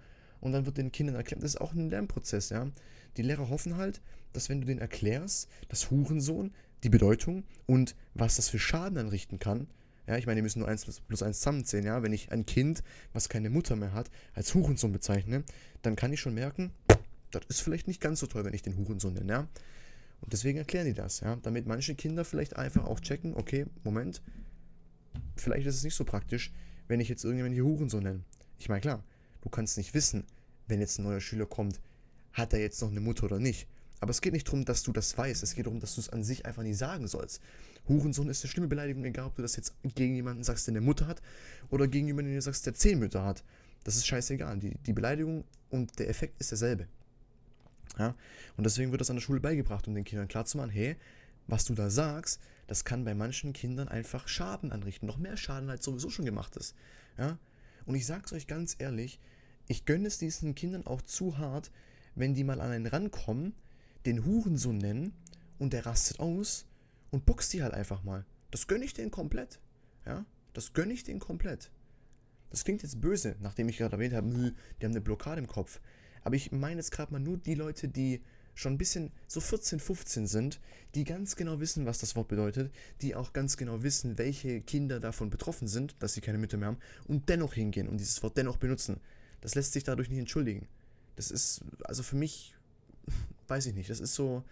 Und 0.43 0.51
dann 0.51 0.65
wird 0.65 0.77
den 0.77 0.91
Kindern 0.91 1.15
erklärt, 1.15 1.41
das 1.41 1.51
ist 1.51 1.61
auch 1.61 1.71
ein 1.71 1.89
Lernprozess. 1.89 2.49
Ja? 2.49 2.67
Die 3.15 3.21
Lehrer 3.21 3.49
hoffen 3.49 3.77
halt, 3.77 4.01
dass 4.33 4.49
wenn 4.49 4.59
du 4.59 4.67
denen 4.67 4.81
erklärst, 4.81 5.47
dass 5.69 5.89
Hurensohn, 5.89 6.51
die 6.83 6.89
Bedeutung 6.89 7.45
und 7.65 7.95
was 8.13 8.35
das 8.35 8.49
für 8.49 8.59
Schaden 8.59 8.97
anrichten 8.97 9.39
kann, 9.39 9.67
ja, 10.05 10.17
ich 10.17 10.25
meine, 10.25 10.39
die 10.39 10.41
müssen 10.41 10.59
nur 10.59 10.67
1 10.67 10.99
plus 11.07 11.23
1 11.23 11.37
zusammenzählen, 11.37 11.85
ja. 11.85 12.03
Wenn 12.03 12.11
ich 12.11 12.33
ein 12.33 12.45
Kind, 12.45 12.83
was 13.13 13.29
keine 13.29 13.49
Mutter 13.49 13.77
mehr 13.77 13.93
hat, 13.93 14.11
als 14.33 14.53
Hurensohn 14.53 14.91
bezeichne, 14.91 15.45
dann 15.81 15.95
kann 15.95 16.11
ich 16.11 16.19
schon 16.19 16.33
merken, 16.33 16.71
das 17.31 17.43
ist 17.47 17.61
vielleicht 17.61 17.87
nicht 17.87 18.01
ganz 18.01 18.19
so 18.19 18.27
toll, 18.27 18.43
wenn 18.43 18.53
ich 18.53 18.63
den 18.63 18.75
Hurensohn 18.75 19.13
nenne, 19.13 19.31
ja. 19.31 19.47
Und 20.19 20.33
deswegen 20.33 20.57
erklären 20.57 20.87
die 20.87 20.93
das, 20.93 21.21
ja. 21.21 21.37
Damit 21.37 21.67
manche 21.67 21.95
Kinder 21.95 22.25
vielleicht 22.25 22.57
einfach 22.57 22.83
auch 22.83 22.99
checken, 22.99 23.33
okay, 23.33 23.65
Moment, 23.85 24.21
vielleicht 25.37 25.67
ist 25.67 25.75
es 25.75 25.83
nicht 25.85 25.95
so 25.95 26.03
praktisch, 26.03 26.51
wenn 26.89 26.99
ich 26.99 27.07
jetzt 27.07 27.23
irgendjemanden 27.23 27.55
hier 27.55 27.63
Hurensohn 27.63 28.03
nenne. 28.03 28.25
Ich 28.59 28.67
meine, 28.67 28.81
klar, 28.81 29.05
du 29.43 29.49
kannst 29.49 29.77
nicht 29.77 29.93
wissen, 29.93 30.25
wenn 30.67 30.79
jetzt 30.79 30.97
ein 30.97 31.03
neuer 31.03 31.21
Schüler 31.21 31.45
kommt, 31.45 31.79
hat 32.31 32.53
er 32.53 32.59
jetzt 32.59 32.81
noch 32.81 32.89
eine 32.89 33.01
Mutter 33.01 33.25
oder 33.25 33.39
nicht. 33.39 33.67
Aber 33.99 34.09
es 34.09 34.21
geht 34.21 34.33
nicht 34.33 34.47
darum, 34.47 34.65
dass 34.65 34.83
du 34.83 34.91
das 34.91 35.17
weißt. 35.17 35.43
Es 35.43 35.55
geht 35.55 35.65
darum, 35.65 35.79
dass 35.79 35.95
du 35.95 36.01
es 36.01 36.09
an 36.09 36.23
sich 36.23 36.45
einfach 36.45 36.63
nicht 36.63 36.77
sagen 36.77 37.07
sollst. 37.07 37.41
Hurensohn 37.87 38.29
ist 38.29 38.43
eine 38.43 38.51
schlimme 38.51 38.67
Beleidigung, 38.67 39.05
egal 39.05 39.27
ob 39.27 39.35
du 39.35 39.41
das 39.41 39.55
jetzt 39.55 39.75
gegen 39.95 40.15
jemanden 40.15 40.43
sagst, 40.43 40.67
der 40.67 40.73
eine 40.73 40.81
Mutter 40.81 41.07
hat, 41.07 41.21
oder 41.69 41.87
gegen 41.87 42.07
jemanden, 42.07 42.31
der 42.31 42.41
sagst, 42.41 42.65
der 42.65 42.73
zehn 42.73 42.99
Mütter 42.99 43.23
hat. 43.23 43.43
Das 43.83 43.95
ist 43.95 44.07
scheißegal. 44.07 44.59
Die, 44.59 44.75
die 44.85 44.93
Beleidigung 44.93 45.43
und 45.69 45.99
der 45.99 46.09
Effekt 46.09 46.39
ist 46.39 46.51
derselbe. 46.51 46.87
Ja? 47.97 48.15
Und 48.57 48.65
deswegen 48.65 48.91
wird 48.91 49.01
das 49.01 49.09
an 49.09 49.17
der 49.17 49.21
Schule 49.21 49.39
beigebracht, 49.39 49.87
um 49.87 49.95
den 49.95 50.03
Kindern 50.05 50.27
klarzumachen, 50.27 50.71
hey, 50.71 50.95
was 51.47 51.65
du 51.65 51.73
da 51.73 51.89
sagst, 51.89 52.41
das 52.67 52.85
kann 52.85 53.03
bei 53.03 53.13
manchen 53.13 53.53
Kindern 53.53 53.89
einfach 53.89 54.27
Schaden 54.27 54.71
anrichten. 54.71 55.07
Noch 55.07 55.17
mehr 55.17 55.35
Schaden, 55.35 55.69
als 55.69 55.83
sowieso 55.83 56.09
schon 56.09 56.25
gemacht 56.25 56.55
ist. 56.55 56.75
Ja? 57.17 57.37
Und 57.85 57.95
ich 57.95 58.05
sag's 58.05 58.31
euch 58.31 58.47
ganz 58.47 58.75
ehrlich, 58.79 59.19
ich 59.67 59.85
gönne 59.85 60.07
es 60.07 60.17
diesen 60.17 60.55
Kindern 60.55 60.85
auch 60.85 61.01
zu 61.01 61.37
hart, 61.37 61.71
wenn 62.15 62.33
die 62.33 62.43
mal 62.43 62.61
an 62.61 62.71
einen 62.71 62.87
rankommen, 62.87 63.53
den 64.05 64.25
Hurensohn 64.25 64.77
nennen 64.77 65.13
und 65.59 65.73
der 65.73 65.85
rastet 65.85 66.19
aus 66.19 66.65
und 67.11 67.25
boxt 67.25 67.53
die 67.53 67.63
halt 67.63 67.73
einfach 67.73 68.03
mal. 68.03 68.25
Das 68.51 68.67
gönne 68.67 68.85
ich 68.85 68.93
denen 68.93 69.11
komplett. 69.11 69.59
Ja? 70.05 70.25
Das 70.53 70.73
gönne 70.73 70.93
ich 70.93 71.03
denen 71.03 71.19
komplett. 71.19 71.71
Das 72.49 72.63
klingt 72.63 72.83
jetzt 72.83 73.01
böse, 73.01 73.35
nachdem 73.39 73.69
ich 73.69 73.77
gerade 73.77 73.93
erwähnt 73.93 74.13
habe, 74.13 74.27
die 74.29 74.85
haben 74.85 74.91
eine 74.91 75.01
Blockade 75.01 75.39
im 75.39 75.47
Kopf. 75.47 75.79
Aber 76.23 76.35
ich 76.35 76.51
meine 76.51 76.75
jetzt 76.75 76.91
gerade 76.91 77.11
mal 77.11 77.19
nur 77.19 77.37
die 77.37 77.55
Leute, 77.55 77.87
die 77.87 78.21
schon 78.55 78.73
ein 78.73 78.77
bisschen 78.77 79.11
so 79.27 79.41
14, 79.41 79.79
15 79.79 80.27
sind, 80.27 80.59
die 80.93 81.03
ganz 81.03 81.35
genau 81.35 81.59
wissen, 81.59 81.85
was 81.85 81.97
das 81.97 82.15
Wort 82.15 82.27
bedeutet, 82.27 82.71
die 83.01 83.15
auch 83.15 83.33
ganz 83.33 83.57
genau 83.57 83.81
wissen, 83.81 84.17
welche 84.17 84.61
Kinder 84.61 84.99
davon 84.99 85.29
betroffen 85.29 85.67
sind, 85.67 85.95
dass 85.99 86.13
sie 86.13 86.21
keine 86.21 86.37
Mütter 86.37 86.57
mehr 86.57 86.67
haben 86.67 86.77
und 87.07 87.29
dennoch 87.29 87.53
hingehen 87.53 87.87
und 87.87 87.97
dieses 87.97 88.21
Wort 88.21 88.37
dennoch 88.37 88.57
benutzen. 88.57 88.99
Das 89.43 89.55
lässt 89.55 89.73
sich 89.73 89.83
dadurch 89.83 90.09
nicht 90.09 90.19
entschuldigen. 90.19 90.69
Das 91.17 91.29
ist, 91.29 91.65
also 91.83 92.01
für 92.01 92.15
mich, 92.15 92.55
weiß 93.49 93.65
ich 93.65 93.75
nicht, 93.75 93.89
das 93.89 93.99
ist 93.99 94.15
so, 94.15 94.43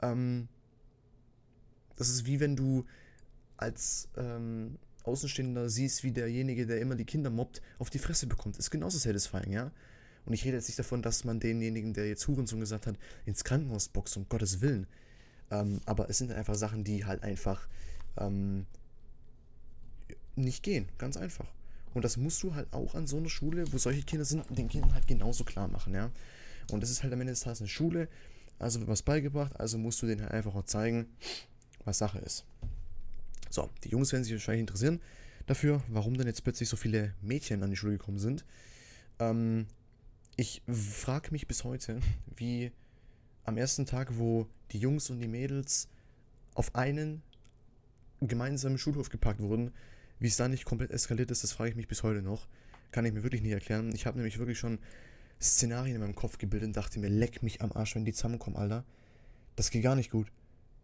ähm, 0.00 0.48
das 1.96 2.08
ist 2.08 2.24
wie 2.24 2.40
wenn 2.40 2.56
du 2.56 2.86
als 3.58 4.08
ähm, 4.16 4.78
Außenstehender 5.04 5.68
siehst, 5.68 6.02
wie 6.04 6.12
derjenige, 6.12 6.66
der 6.66 6.80
immer 6.80 6.94
die 6.94 7.04
Kinder 7.04 7.28
mobbt, 7.28 7.60
auf 7.78 7.90
die 7.90 7.98
Fresse 7.98 8.26
bekommt. 8.26 8.56
Ist 8.56 8.70
genauso 8.70 8.96
satisfying, 8.96 9.52
ja? 9.52 9.70
Und 10.24 10.32
ich 10.32 10.44
rede 10.46 10.56
jetzt 10.56 10.68
nicht 10.68 10.78
davon, 10.78 11.02
dass 11.02 11.24
man 11.24 11.38
denjenigen, 11.38 11.92
der 11.92 12.08
jetzt 12.08 12.26
Hurensohn 12.26 12.60
gesagt 12.60 12.86
hat, 12.86 12.96
ins 13.26 13.44
Krankenhaus 13.44 13.88
boxt, 13.88 14.16
um 14.16 14.26
Gottes 14.30 14.62
Willen. 14.62 14.86
Ähm, 15.50 15.80
aber 15.84 16.08
es 16.08 16.16
sind 16.16 16.32
einfach 16.32 16.54
Sachen, 16.54 16.82
die 16.82 17.04
halt 17.04 17.22
einfach 17.22 17.68
ähm, 18.16 18.64
nicht 20.36 20.62
gehen. 20.62 20.88
Ganz 20.96 21.18
einfach. 21.18 21.46
Und 21.94 22.04
das 22.04 22.16
musst 22.16 22.42
du 22.42 22.54
halt 22.54 22.72
auch 22.72 22.94
an 22.94 23.06
so 23.06 23.16
einer 23.16 23.28
Schule, 23.28 23.72
wo 23.72 23.78
solche 23.78 24.02
Kinder 24.02 24.24
sind, 24.24 24.44
den 24.50 24.68
Kindern 24.68 24.94
halt 24.94 25.06
genauso 25.06 25.44
klar 25.44 25.68
machen, 25.68 25.94
ja. 25.94 26.10
Und 26.70 26.82
das 26.82 26.90
ist 26.90 27.02
halt 27.02 27.12
am 27.12 27.20
Ende 27.20 27.32
des 27.32 27.40
Tages 27.40 27.60
eine 27.60 27.68
Schule, 27.68 28.08
also 28.58 28.78
wird 28.78 28.88
was 28.88 29.02
beigebracht, 29.02 29.58
also 29.58 29.78
musst 29.78 30.00
du 30.02 30.06
denen 30.06 30.22
halt 30.22 30.32
einfach 30.32 30.54
auch 30.54 30.64
zeigen, 30.64 31.06
was 31.84 31.98
Sache 31.98 32.18
ist. 32.18 32.44
So, 33.48 33.68
die 33.82 33.88
Jungs 33.88 34.12
werden 34.12 34.22
sich 34.22 34.32
wahrscheinlich 34.32 34.60
interessieren 34.60 35.00
dafür, 35.46 35.82
warum 35.88 36.16
denn 36.16 36.28
jetzt 36.28 36.44
plötzlich 36.44 36.68
so 36.68 36.76
viele 36.76 37.12
Mädchen 37.20 37.62
an 37.64 37.70
die 37.70 37.76
Schule 37.76 37.98
gekommen 37.98 38.20
sind. 38.20 38.44
Ähm, 39.18 39.66
ich 40.36 40.62
frage 40.68 41.32
mich 41.32 41.48
bis 41.48 41.64
heute, 41.64 42.00
wie 42.36 42.70
am 43.44 43.56
ersten 43.56 43.84
Tag, 43.84 44.16
wo 44.16 44.46
die 44.70 44.78
Jungs 44.78 45.10
und 45.10 45.18
die 45.18 45.26
Mädels 45.26 45.88
auf 46.54 46.74
einen 46.76 47.22
gemeinsamen 48.20 48.78
Schulhof 48.78 49.08
gepackt 49.08 49.40
wurden, 49.40 49.72
wie 50.20 50.28
es 50.28 50.36
da 50.36 50.48
nicht 50.48 50.64
komplett 50.64 50.90
eskaliert 50.90 51.30
ist, 51.30 51.42
das 51.42 51.52
frage 51.52 51.70
ich 51.70 51.76
mich 51.76 51.88
bis 51.88 52.02
heute 52.02 52.22
noch. 52.22 52.46
Kann 52.92 53.04
ich 53.04 53.12
mir 53.12 53.22
wirklich 53.22 53.42
nicht 53.42 53.52
erklären. 53.52 53.92
Ich 53.94 54.06
habe 54.06 54.18
nämlich 54.18 54.38
wirklich 54.38 54.58
schon 54.58 54.78
Szenarien 55.40 55.96
in 55.96 56.00
meinem 56.00 56.14
Kopf 56.14 56.38
gebildet 56.38 56.68
und 56.68 56.76
dachte 56.76 57.00
mir, 57.00 57.08
leck 57.08 57.42
mich 57.42 57.62
am 57.62 57.72
Arsch, 57.72 57.94
wenn 57.94 58.04
die 58.04 58.12
zusammenkommen, 58.12 58.56
Alter. 58.56 58.84
Das 59.56 59.70
geht 59.70 59.82
gar 59.82 59.96
nicht 59.96 60.10
gut. 60.10 60.30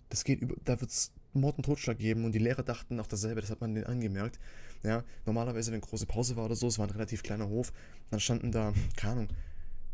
Das 0.09 0.25
geht 0.25 0.40
über, 0.40 0.55
da 0.64 0.81
wird 0.81 0.90
es 0.90 1.12
Mord 1.35 1.59
und 1.59 1.64
Totschlag 1.64 1.99
geben 1.99 2.25
und 2.25 2.33
die 2.33 2.38
Lehrer 2.38 2.62
dachten 2.62 2.99
auch 2.99 3.07
dasselbe, 3.07 3.40
das 3.40 3.51
hat 3.51 3.61
man 3.61 3.75
denen 3.75 3.87
angemerkt. 3.87 4.38
Ja, 4.83 5.05
normalerweise, 5.27 5.72
wenn 5.72 5.81
große 5.81 6.07
Pause 6.07 6.37
war 6.37 6.46
oder 6.46 6.57
so, 6.57 6.68
es 6.68 6.79
war 6.79 6.87
ein 6.87 6.92
relativ 6.92 7.22
kleiner 7.22 7.49
Hof, 7.49 7.72
dann 8.11 8.20
standen 8.20 8.53
da, 8.53 8.72
keine 8.96 9.12
Ahnung, 9.12 9.29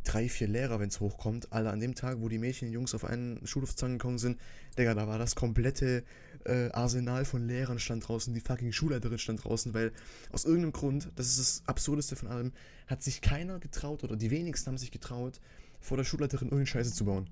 drei, 0.05 0.29
vier 0.29 0.49
Lehrer, 0.49 0.81
wenn 0.81 0.89
es 0.89 1.01
hochkommt. 1.01 1.53
Alle 1.53 1.71
an 1.71 1.81
dem 1.81 1.95
Tag, 1.95 2.21
wo 2.21 2.29
die 2.29 2.39
Mädchen 2.39 2.69
und 2.69 2.75
Jungs 2.75 2.95
auf 2.95 3.05
einen 3.05 3.45
Schulhof 3.47 3.75
zusammengekommen 3.75 4.19
sind, 4.19 4.39
Digga, 4.79 4.95
da 4.95 5.07
war 5.07 5.19
das 5.19 5.35
komplette 5.35 6.05
äh, 6.45 6.71
Arsenal 6.73 7.25
von 7.25 7.47
Lehrern 7.47 7.79
stand 7.79 8.07
draußen, 8.07 8.33
die 8.35 8.41
fucking 8.41 8.73
Schulleiterin 8.73 9.19
stand 9.19 9.45
draußen, 9.45 9.75
weil 9.75 9.93
aus 10.31 10.45
irgendeinem 10.45 10.73
Grund, 10.73 11.11
das 11.17 11.27
ist 11.27 11.39
das 11.39 11.63
Absurdeste 11.67 12.17
von 12.17 12.29
allem, 12.29 12.53
hat 12.87 13.03
sich 13.03 13.21
keiner 13.21 13.59
getraut 13.59 14.05
oder 14.05 14.17
die 14.17 14.31
wenigsten 14.31 14.69
haben 14.69 14.79
sich 14.79 14.91
getraut, 14.91 15.41
vor 15.81 15.97
der 15.97 16.05
Schulleiterin 16.05 16.49
irgendeine 16.49 16.67
Scheiße 16.67 16.93
zu 16.93 17.05
bauen. 17.05 17.29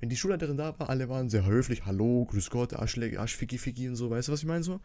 Wenn 0.00 0.08
die 0.08 0.16
Schulleiterin 0.16 0.56
da 0.56 0.78
war, 0.78 0.90
alle 0.90 1.08
waren 1.08 1.30
sehr 1.30 1.46
höflich, 1.46 1.86
hallo, 1.86 2.26
grüß 2.26 2.50
Gott, 2.50 2.74
Arschleck, 2.74 3.18
Arschficki, 3.18 3.58
Ficki 3.58 3.88
und 3.88 3.96
so, 3.96 4.10
weißt 4.10 4.28
du, 4.28 4.32
was 4.32 4.40
ich 4.40 4.46
meine 4.46 4.64
so? 4.64 4.80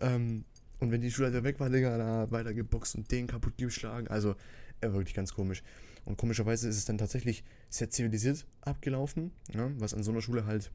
Ähm, 0.00 0.44
und 0.80 0.90
wenn 0.90 1.00
die 1.00 1.10
Schulleiterin 1.10 1.44
weg 1.44 1.60
war, 1.60 1.68
Digga, 1.70 1.98
da 1.98 2.30
weiter 2.30 2.54
geboxt 2.54 2.94
und 2.94 3.10
den 3.10 3.26
kaputt 3.26 3.58
geschlagen, 3.58 4.08
also, 4.08 4.36
äh, 4.80 4.92
wirklich 4.92 5.14
ganz 5.14 5.34
komisch. 5.34 5.62
Und 6.08 6.16
komischerweise 6.16 6.70
ist 6.70 6.78
es 6.78 6.86
dann 6.86 6.96
tatsächlich 6.96 7.44
sehr 7.68 7.90
zivilisiert 7.90 8.46
abgelaufen, 8.62 9.30
ja, 9.52 9.70
was 9.76 9.92
an 9.92 10.02
so 10.02 10.10
einer 10.10 10.22
Schule 10.22 10.46
halt 10.46 10.70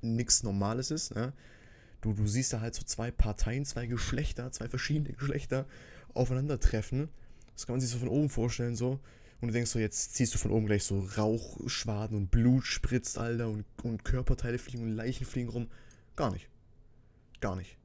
nichts 0.00 0.44
Normales 0.44 0.92
ist. 0.92 1.12
Ja. 1.16 1.32
Du, 2.02 2.12
du 2.12 2.28
siehst 2.28 2.52
da 2.52 2.60
halt 2.60 2.72
so 2.76 2.84
zwei 2.84 3.10
Parteien, 3.10 3.64
zwei 3.64 3.86
Geschlechter, 3.86 4.52
zwei 4.52 4.68
verschiedene 4.68 5.12
Geschlechter 5.12 5.66
aufeinandertreffen. 6.14 7.08
Das 7.54 7.66
kann 7.66 7.72
man 7.74 7.80
sich 7.80 7.90
so 7.90 7.98
von 7.98 8.06
oben 8.06 8.28
vorstellen, 8.28 8.76
so. 8.76 9.00
Und 9.40 9.48
du 9.48 9.54
denkst 9.54 9.72
so, 9.72 9.80
jetzt 9.80 10.14
ziehst 10.14 10.32
du 10.32 10.38
von 10.38 10.52
oben 10.52 10.66
gleich 10.66 10.84
so 10.84 11.00
Rauchschwaden 11.00 12.16
und 12.16 12.30
Blut 12.30 12.64
spritzt, 12.64 13.18
Alter, 13.18 13.48
und, 13.48 13.64
und 13.82 14.04
Körperteile 14.04 14.58
fliegen 14.58 14.84
und 14.84 14.90
Leichen 14.90 15.26
fliegen 15.26 15.48
rum. 15.48 15.66
Gar 16.14 16.30
nicht. 16.30 16.48
Gar 17.40 17.56
nicht. 17.56 17.76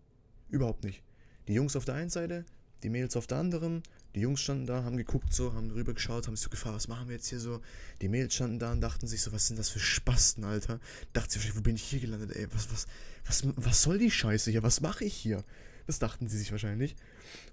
Überhaupt 0.52 0.84
nicht. 0.84 1.02
Die 1.48 1.56
Jungs 1.56 1.76
auf 1.76 1.86
der 1.86 1.96
einen 1.96 2.12
Seite, 2.12 2.46
die 2.84 2.92
Mädels 2.92 3.16
auf 3.16 3.26
der 3.26 3.40
anderen. 3.40 3.82
Die 4.18 4.22
Jungs 4.22 4.42
standen 4.42 4.66
da, 4.66 4.84
haben 4.84 4.98
geguckt 4.98 5.32
so, 5.32 5.54
haben 5.54 5.70
rüber 5.70 5.94
geschaut, 5.94 6.26
haben 6.26 6.36
sich 6.36 6.44
so 6.44 6.50
gefragt, 6.50 6.76
was 6.76 6.88
machen 6.88 7.08
wir 7.08 7.18
jetzt 7.18 7.28
hier 7.28 7.40
so? 7.40 7.62
Die 8.02 8.10
Mädels 8.10 8.34
standen 8.34 8.58
da 8.58 8.72
und 8.72 8.82
dachten 8.82 9.06
sich 9.06 9.22
so, 9.22 9.32
was 9.32 9.46
sind 9.46 9.60
das 9.60 9.70
für 9.70 9.78
Spasten, 9.78 10.44
Alter? 10.44 10.80
Dachten 11.14 11.40
sich, 11.40 11.56
wo 11.56 11.62
bin 11.62 11.76
ich 11.76 11.84
hier 11.84 12.00
gelandet, 12.00 12.36
ey? 12.36 12.48
Was, 12.52 12.72
was, 12.72 12.88
was, 13.28 13.44
was 13.56 13.84
soll 13.84 14.00
die 14.00 14.10
Scheiße 14.10 14.50
hier? 14.50 14.64
Was 14.64 14.82
mache 14.82 15.06
ich 15.06 15.14
hier? 15.14 15.44
Das 15.86 16.00
dachten 16.00 16.28
sie 16.28 16.40
sich 16.40 16.52
wahrscheinlich. 16.52 16.96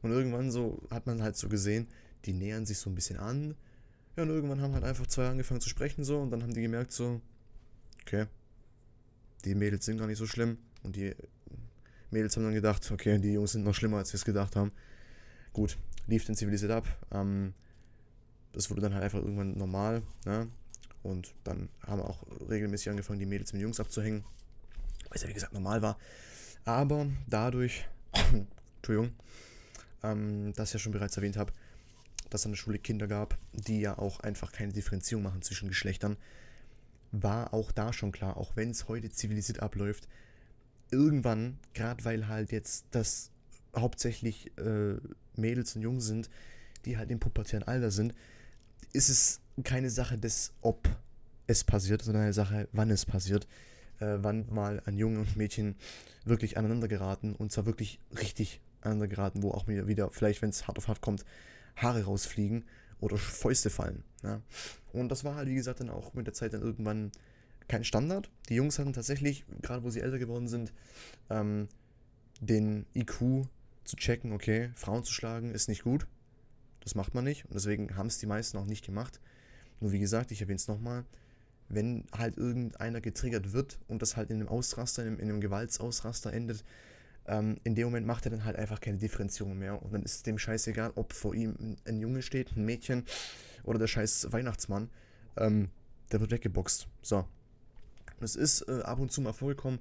Und 0.00 0.11
irgendwann 0.12 0.50
so 0.50 0.81
hat 0.88 1.07
man 1.07 1.22
halt 1.22 1.37
so 1.37 1.50
gesehen, 1.50 1.87
die 2.24 2.33
nähern 2.33 2.64
sich 2.64 2.79
so 2.79 2.88
ein 2.88 2.94
bisschen 2.94 3.18
an. 3.18 3.57
Ja, 4.16 4.22
und 4.22 4.31
irgendwann 4.31 4.62
haben 4.62 4.72
halt 4.72 4.85
einfach 4.85 5.07
zwei 5.07 5.29
angefangen 5.29 5.61
zu 5.61 5.68
sprechen 5.68 6.03
so 6.03 6.18
und 6.18 6.31
dann 6.31 6.42
haben 6.42 6.55
die 6.55 6.62
gemerkt 6.62 6.92
so, 6.92 7.20
okay, 8.07 8.24
die 9.44 9.55
Mädels 9.55 9.85
sind 9.85 9.98
gar 9.98 10.07
nicht 10.07 10.16
so 10.16 10.27
schlimm. 10.27 10.57
Und 10.83 10.96
die 10.96 11.14
Mädels 12.11 12.35
haben 12.38 12.44
dann 12.44 12.55
gedacht, 12.55 12.90
okay, 12.90 13.18
die 13.18 13.35
Jungs 13.35 13.53
sind 13.53 13.64
noch 13.64 13.74
schlimmer, 13.74 13.98
als 13.98 14.14
wir 14.14 14.16
es 14.16 14.24
gedacht 14.24 14.57
haben. 14.57 14.72
Gut, 15.53 15.77
lief 16.06 16.24
dann 16.24 16.36
zivilisiert 16.36 16.72
ab. 16.72 16.86
Ähm, 17.12 17.54
das 18.52 18.70
wurde 18.70 18.80
dann 18.80 18.94
halt 18.94 19.04
einfach 19.04 19.18
irgendwann 19.18 19.56
normal. 19.56 20.02
Ne? 20.24 20.48
Und 21.02 21.34
dann 21.44 21.68
haben 21.86 22.00
wir 22.00 22.08
auch 22.08 22.24
regelmäßig 22.48 22.90
angefangen, 22.90 23.18
die 23.18 23.26
Mädels 23.26 23.52
mit 23.52 23.62
Jungs 23.62 23.80
abzuhängen. 23.80 24.24
Was 25.10 25.22
ja 25.22 25.28
wie 25.28 25.34
gesagt 25.34 25.52
normal 25.52 25.82
war. 25.82 25.98
Aber 26.64 27.06
dadurch, 27.28 27.86
Entschuldigung, 28.76 29.14
ähm, 30.02 30.52
das 30.54 30.70
ich 30.70 30.74
ja 30.74 30.78
schon 30.78 30.92
bereits 30.92 31.16
erwähnt 31.16 31.36
habe, 31.36 31.52
dass 32.30 32.42
es 32.42 32.46
an 32.46 32.52
der 32.52 32.56
Schule 32.56 32.78
Kinder 32.78 33.06
gab, 33.06 33.36
die 33.52 33.80
ja 33.80 33.98
auch 33.98 34.20
einfach 34.20 34.50
keine 34.52 34.72
Differenzierung 34.72 35.22
machen 35.22 35.42
zwischen 35.42 35.68
Geschlechtern, 35.68 36.16
war 37.12 37.54
auch 37.54 37.70
da 37.70 37.92
schon 37.92 38.12
klar, 38.12 38.36
auch 38.36 38.56
wenn 38.56 38.70
es 38.70 38.88
heute 38.88 39.10
zivilisiert 39.10 39.60
abläuft, 39.60 40.08
irgendwann, 40.90 41.58
gerade 41.74 42.04
weil 42.04 42.28
halt 42.28 42.50
jetzt 42.50 42.86
das 42.90 43.30
hauptsächlich 43.76 44.56
äh, 44.58 44.96
Mädels 45.37 45.77
und 45.77 45.83
Jungs 45.83 46.07
sind, 46.07 46.31
die 46.85 46.97
halt 46.97 47.11
im 47.11 47.20
pubertären 47.20 47.62
Alter 47.62 47.90
sind, 47.90 48.14
ist 48.92 49.09
es 49.09 49.40
keine 49.62 49.90
Sache 49.90 50.18
des, 50.18 50.53
ob 50.61 50.88
es 51.47 51.64
passiert, 51.64 52.03
sondern 52.03 52.25
eine 52.25 52.33
Sache, 52.33 52.68
wann 52.73 52.90
es 52.90 53.05
passiert. 53.07 53.47
äh, 54.01 54.18
wann 54.18 54.47
mal 54.51 54.83
ein 54.87 54.97
Junge 54.97 55.20
und 55.20 55.37
Mädchen 55.37 55.77
wirklich 56.25 56.57
aneinander 56.57 56.88
geraten 56.88 57.35
und 57.35 57.53
zwar 57.53 57.66
wirklich 57.66 58.01
richtig 58.18 58.61
aneinander 58.81 59.09
geraten, 59.09 59.42
wo 59.42 59.51
auch 59.51 59.66
wieder, 59.66 60.11
vielleicht, 60.11 60.42
wenn 60.42 60.51
es 60.51 60.66
hart 60.66 60.79
auf 60.79 60.88
hart 60.88 61.01
kommt, 61.01 61.25
Haare 61.77 62.05
rausfliegen 62.05 62.64
oder 63.01 63.16
Fäuste 63.16 63.70
fallen. 63.70 64.05
Ja. 64.23 64.40
Und 64.92 65.09
das 65.09 65.25
war 65.25 65.37
halt, 65.37 65.49
wie 65.49 65.55
gesagt, 65.55 65.81
dann 65.81 65.90
auch 65.90 66.14
mit 66.14 66.27
der 66.27 66.35
Zeit 66.35 66.53
dann 66.53 66.62
irgendwann 66.62 67.12
kein 67.68 67.85
Standard. 67.85 68.31
Die 68.49 68.55
Jungs 68.55 68.79
hatten 68.79 68.92
tatsächlich, 68.92 69.44
gerade 69.62 69.83
wo 69.83 69.90
sie 69.90 70.01
älter 70.01 70.18
geworden 70.18 70.49
sind, 70.49 70.73
ähm, 71.31 71.68
den 72.40 72.87
IQ 72.94 73.47
zu 73.85 73.97
checken, 73.97 74.33
okay, 74.33 74.70
Frauen 74.75 75.05
zu 75.05 75.12
schlagen 75.12 75.51
ist 75.51 75.68
nicht 75.68 75.85
gut. 75.85 76.07
Das 76.81 76.94
macht 76.94 77.14
man 77.14 77.25
nicht. 77.25 77.44
Und 77.47 77.55
deswegen 77.55 77.97
haben 77.97 78.07
es 78.07 78.18
die 78.18 78.27
meisten 78.27 78.59
auch 78.59 78.66
nicht 78.66 78.85
gemacht. 78.85 79.20
Nur 79.81 79.92
wie 79.92 79.99
gesagt, 79.99 80.31
ich 80.31 80.40
erwähne 80.40 80.57
es 80.57 80.68
nochmal, 80.68 81.05
wenn 81.68 82.05
halt 82.16 82.37
irgendeiner 82.37 83.01
getriggert 83.01 83.53
wird 83.53 83.79
und 83.88 84.03
das 84.03 84.16
halt 84.16 84.31
in 84.31 84.37
einem 84.37 84.49
Ausraster, 84.49 85.03
in 85.03 85.09
einem, 85.09 85.18
in 85.18 85.29
einem 85.31 85.40
Gewaltsausraster 85.40 86.33
endet, 86.33 86.64
ähm, 87.27 87.57
in 87.64 87.75
dem 87.75 87.87
Moment 87.87 88.07
macht 88.07 88.27
er 88.27 88.31
dann 88.31 88.44
halt 88.44 88.57
einfach 88.57 88.81
keine 88.81 88.99
Differenzierung 88.99 89.59
mehr. 89.59 89.83
Und 89.83 89.92
dann 89.92 90.03
ist 90.03 90.16
es 90.16 90.23
dem 90.23 90.38
scheißegal, 90.38 90.92
ob 90.94 91.12
vor 91.12 91.35
ihm 91.35 91.77
ein, 91.87 92.01
Junge 92.01 92.23
steht, 92.23 92.57
ein 92.57 92.64
Mädchen 92.64 93.05
oder 93.62 93.79
der 93.79 93.87
scheiß 93.87 94.31
Weihnachtsmann. 94.33 94.90
Ähm, 95.37 95.70
der 96.12 96.20
wird 96.20 96.31
weggeboxt. 96.31 96.87
So. 97.03 97.27
Es 98.20 98.37
ist 98.37 98.68
äh, 98.68 98.83
ab 98.83 98.99
und 99.01 99.11
zu 99.11 99.20
mal 99.20 99.33
vorgekommen, 99.33 99.81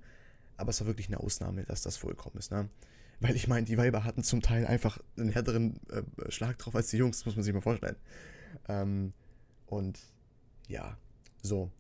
aber 0.58 0.70
es 0.70 0.80
war 0.80 0.88
wirklich 0.88 1.08
eine 1.08 1.20
Ausnahme, 1.20 1.64
dass 1.66 1.82
das 1.82 1.98
vorgekommen 1.98 2.40
ist. 2.40 2.52
Ne? 2.52 2.70
Weil 3.20 3.36
ich 3.36 3.48
meine, 3.48 3.66
die 3.66 3.78
Weiber 3.78 4.04
hatten 4.04 4.24
zum 4.24 4.42
Teil 4.42 4.66
einfach 4.66 5.00
einen 5.18 5.30
härteren 5.30 5.80
äh, 5.90 6.32
Schlag 6.32 6.58
drauf 6.58 6.76
als 6.76 6.90
die 6.90 6.98
Jungs, 6.98 7.26
muss 7.26 7.36
man 7.36 7.44
sich 7.44 7.54
mal 7.54 7.62
vorstellen. 7.62 7.96
Ähm, 8.68 9.14
und 9.68 10.00
ja, 10.68 10.98
so. 11.42 11.72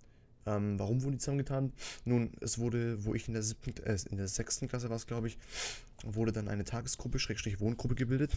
Ähm, 0.46 0.78
warum 0.78 1.02
wurden 1.04 1.14
die 1.14 1.20
zusammengetan? 1.20 1.72
Nun, 2.04 2.32
es 2.42 2.60
wurde, 2.60 3.06
wo 3.06 3.14
ich 3.14 3.28
in 3.28 3.34
der 3.34 3.44
siebten, 3.44 3.82
äh, 3.84 3.98
in 4.10 4.18
der 4.18 4.28
sechsten 4.28 4.68
Klasse 4.68 4.90
war 4.90 4.98
es, 4.98 5.08
glaube 5.08 5.28
ich, 5.28 5.38
wurde 6.04 6.32
dann 6.32 6.50
eine 6.50 6.66
Tagesgruppe, 6.66 7.20
Schrägstrich 7.20 7.60
Wohngruppe 7.60 7.96
gebildet. 7.96 8.32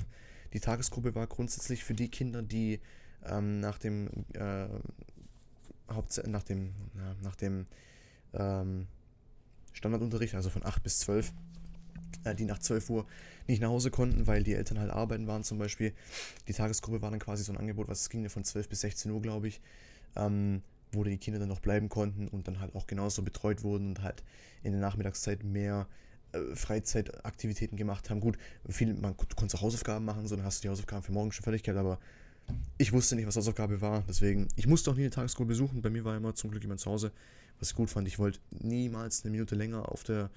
Die 0.53 0.61
Tagesgruppe 0.61 1.15
war 1.15 1.27
grundsätzlich 1.27 1.83
für 1.83 1.95
die 1.95 2.09
Kinder, 2.09 2.43
die 2.43 2.81
ähm, 3.25 3.61
nach 3.61 3.79
dem 3.79 4.09
äh, 4.35 4.69
Haupt 5.89 6.21
nach 6.27 6.43
dem, 6.43 6.75
ja, 6.97 7.15
nach 7.23 7.37
dem 7.37 7.67
ähm, 8.35 8.87
Standardunterricht, 9.73 10.35
also 10.35 10.51
von 10.51 10.65
8 10.65 10.83
bis 10.83 11.01
12, 11.01 11.29
äh, 11.29 11.33
die 12.39 12.45
nach 12.45 12.59
12 12.59 12.91
Uhr 12.91 13.07
nicht 13.47 13.61
nach 13.63 13.69
Hause 13.69 13.91
konnten, 13.91 14.27
weil 14.27 14.43
die 14.43 14.55
Eltern 14.55 14.79
halt 14.79 14.91
arbeiten 14.91 15.27
waren 15.27 15.45
zum 15.45 15.59
Beispiel. 15.59 15.93
Die 16.49 16.53
Tagesgruppe 16.53 17.03
war 17.03 17.11
dann 17.11 17.21
quasi 17.21 17.45
so 17.45 17.53
ein 17.53 17.59
Angebot, 17.59 17.89
was 17.89 18.09
ging 18.11 18.23
ja 18.23 18.29
von 18.29 18.45
12 18.45 18.69
bis 18.69 18.81
16 18.81 19.11
Uhr, 19.11 19.23
glaube 19.23 19.49
ich. 19.49 19.61
Ähm, 20.17 20.63
wo 20.93 21.05
die 21.05 21.19
Kinder 21.19 21.39
dann 21.39 21.49
noch 21.49 21.61
bleiben 21.61 21.89
konnten 21.89 22.29
und 22.29 22.49
dann 22.49 22.61
halt 22.61 22.75
auch 22.75 22.87
genauso 22.87 23.23
betreut 23.23 23.63
wurden 23.63 23.89
und 23.89 24.03
halt 24.03 24.23
in 24.63 24.73
der 24.73 24.81
Nachmittagszeit 24.81 25.45
mehr 25.45 25.87
äh, 26.33 26.55
Freizeitaktivitäten 26.55 27.77
gemacht 27.77 28.11
haben. 28.11 28.21
Gut, 28.21 28.39
viel, 28.69 28.95
man 28.95 29.17
konnte 29.17 29.57
auch 29.57 29.63
Hausaufgaben 29.63 30.05
machen, 30.05 30.27
so 30.27 30.37
dann 30.37 30.45
hast 30.45 30.59
du 30.59 30.63
die 30.63 30.69
Hausaufgaben 30.71 31.03
für 31.03 31.13
morgen 31.13 31.33
schon 31.33 31.45
fertig 31.45 31.63
gehabt, 31.63 31.79
aber 31.79 31.99
ich 32.79 32.93
wusste 32.93 33.17
nicht, 33.17 33.27
was 33.27 33.37
Hausaufgabe 33.37 33.81
war, 33.81 34.05
deswegen, 34.09 34.49
ich 34.57 34.67
musste 34.67 34.91
auch 34.91 34.95
nie 34.95 35.03
eine 35.03 35.11
Tagesgruppe 35.11 35.49
besuchen, 35.49 35.83
bei 35.83 35.91
mir 35.91 36.05
war 36.05 36.17
immer 36.17 36.35
zum 36.35 36.51
Glück 36.51 36.63
jemand 36.63 36.81
zu 36.81 36.91
Hause, 36.91 37.13
was 37.59 37.71
ich 37.71 37.75
gut 37.75 37.91
fand. 37.91 38.07
Ich 38.07 38.19
wollte 38.19 38.39
niemals 38.51 39.25
eine 39.25 39.33
Minute 39.33 39.55
länger 39.55 39.91
auf 39.91 40.05
der 40.05 40.31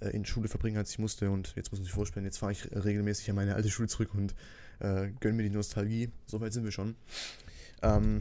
äh, 0.00 0.10
in 0.10 0.24
Schule 0.24 0.48
verbringen, 0.48 0.76
als 0.76 0.90
ich 0.90 0.98
musste 0.98 1.30
und 1.30 1.54
jetzt 1.56 1.70
muss 1.70 1.80
man 1.80 1.84
sich 1.84 1.94
vorstellen, 1.94 2.26
jetzt 2.26 2.38
fahre 2.38 2.52
ich 2.52 2.70
regelmäßig 2.72 3.30
an 3.30 3.36
meine 3.36 3.54
alte 3.54 3.70
Schule 3.70 3.88
zurück 3.88 4.14
und 4.14 4.34
äh, 4.80 5.10
gönne 5.20 5.34
mir 5.34 5.42
die 5.42 5.50
Nostalgie, 5.50 6.10
soweit 6.26 6.52
sind 6.52 6.64
wir 6.64 6.72
schon. 6.72 6.96
Ähm, 7.82 8.20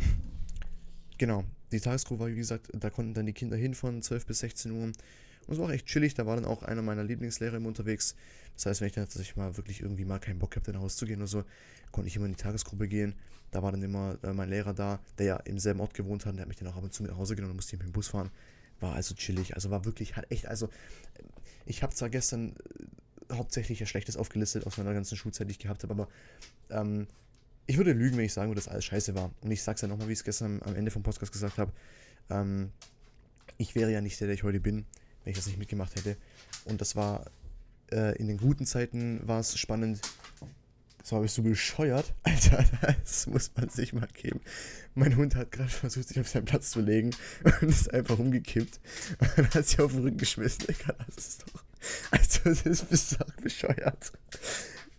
genau, 1.18 1.44
die 1.72 1.80
Tagesgruppe 1.80 2.22
war, 2.22 2.28
wie 2.30 2.36
gesagt, 2.36 2.70
da 2.74 2.90
konnten 2.90 3.14
dann 3.14 3.26
die 3.26 3.34
Kinder 3.34 3.58
hin 3.58 3.74
von 3.74 4.02
12 4.02 4.26
bis 4.26 4.40
16 4.40 4.72
Uhr. 4.72 4.84
Und 4.84 4.98
es 5.48 5.58
war 5.58 5.66
auch 5.66 5.72
echt 5.72 5.86
chillig. 5.86 6.14
Da 6.14 6.26
war 6.26 6.36
dann 6.36 6.46
auch 6.46 6.64
einer 6.64 6.82
meiner 6.82 7.04
Lieblingslehrer 7.04 7.58
immer 7.58 7.68
unterwegs. 7.68 8.16
Das 8.56 8.66
heißt, 8.66 8.82
wenn 8.82 8.88
ich 8.88 8.94
dann 8.94 9.06
tatsächlich 9.06 9.36
mal 9.36 9.58
wirklich 9.58 9.82
irgendwie 9.82 10.06
mal 10.06 10.20
keinen 10.20 10.40
Bock 10.40 10.56
habe, 10.56 10.72
nach 10.72 10.82
Hause 10.82 10.98
zu 10.98 11.06
gehen 11.06 11.18
oder 11.18 11.28
so, 11.28 11.44
konnte 11.92 12.08
ich 12.08 12.16
immer 12.16 12.26
in 12.26 12.32
die 12.32 12.42
Tagesgruppe 12.42 12.88
gehen. 12.88 13.16
Da 13.52 13.62
war 13.62 13.72
dann 13.72 13.84
immer 13.84 14.18
äh, 14.24 14.34
mein 14.34 14.50
Lehrer 14.50 14.74
da, 14.74 15.00
der 15.18 15.26
ja 15.26 15.36
im 15.38 15.60
selben 15.60 15.80
Ort 15.82 15.94
gewohnt 15.94 16.26
hat. 16.26 16.36
Der 16.36 16.42
hat 16.42 16.48
mich 16.48 16.58
dann 16.58 16.68
auch 16.68 16.78
ab 16.78 16.84
und 16.84 16.94
zu 16.94 17.04
mit 17.04 17.12
nach 17.12 17.18
Hause 17.18 17.36
genommen 17.36 17.52
und 17.52 17.58
musste 17.58 17.78
mit 17.78 17.86
dem 17.86 17.92
Bus 17.92 18.08
fahren. 18.08 18.32
War 18.80 18.94
also 18.94 19.16
chillig. 19.16 19.56
Also 19.56 19.70
war 19.70 19.86
wirklich, 19.86 20.16
hat 20.16 20.30
echt, 20.32 20.48
also 20.48 20.70
ich 21.66 21.84
habe 21.84 21.94
zwar 21.94 22.10
gestern 22.10 22.56
äh, 23.30 23.34
hauptsächlich 23.34 23.80
ja 23.80 23.86
Schlechtes 23.86 24.18
aufgelistet 24.18 24.68
aus 24.68 24.78
meiner 24.78 24.94
ganzen 24.94 25.18
Schulzeit, 25.18 25.48
die 25.48 25.52
ich 25.52 25.60
gehabt 25.60 25.84
habe, 25.84 25.94
aber 25.94 26.08
ähm, 26.70 27.08
ich 27.68 27.78
würde 27.78 27.94
lügen, 27.94 28.18
wenn 28.18 28.26
ich 28.26 28.34
sagen 28.34 28.50
würde, 28.50 28.62
dass 28.62 28.68
alles 28.68 28.86
scheiße 28.86 29.16
war. 29.16 29.32
Und 29.42 29.52
ich 29.52 29.64
sag's 29.64 29.82
ja 29.82 29.88
nochmal, 29.88 30.08
wie 30.08 30.14
ich 30.14 30.20
es 30.20 30.24
gestern 30.24 30.62
am 30.64 30.76
Ende 30.76 30.92
vom 30.92 31.04
Podcast 31.04 31.32
gesagt 31.32 31.58
habe. 31.58 31.72
Ähm, 32.30 32.72
ich 33.58 33.76
wäre 33.76 33.92
ja 33.92 34.02
nicht 34.02 34.20
der, 34.20 34.28
der 34.28 34.36
ich 34.36 34.44
heute 34.44 34.60
bin, 34.60 34.86
wenn 35.24 35.32
ich 35.32 35.38
das 35.38 35.48
nicht 35.48 35.58
mitgemacht 35.58 35.96
hätte. 35.96 36.18
Und 36.66 36.82
das 36.82 36.96
war 36.96 37.26
äh, 37.92 38.16
in 38.18 38.28
den 38.28 38.38
guten 38.38 38.66
Zeiten 38.66 39.28
war 39.28 39.40
es 39.40 39.58
spannend. 39.58 40.00
So, 41.06 41.20
bist 41.20 41.38
du 41.38 41.44
bescheuert? 41.44 42.16
Alter, 42.24 42.66
das 43.04 43.28
muss 43.28 43.52
man 43.56 43.70
sich 43.70 43.94
mal 43.94 44.08
geben. 44.08 44.42
Mein 44.96 45.16
Hund 45.16 45.36
hat 45.36 45.52
gerade 45.52 45.70
versucht, 45.70 46.08
sich 46.08 46.20
auf 46.20 46.28
seinen 46.28 46.46
Platz 46.46 46.72
zu 46.72 46.82
legen 46.82 47.12
und 47.44 47.70
ist 47.70 47.94
einfach 47.94 48.18
umgekippt. 48.18 48.80
Und 49.38 49.54
hat 49.54 49.68
sich 49.68 49.80
auf 49.80 49.92
den 49.92 50.02
Rücken 50.02 50.18
geschmissen. 50.18 50.66
Digga, 50.66 50.96
das 51.06 51.18
ist 51.18 51.44
doch. 51.44 51.64
Also, 52.10 52.40
das 52.46 52.62
ist 52.64 52.90
bizarr 52.90 53.28
bescheuert. 53.40 54.14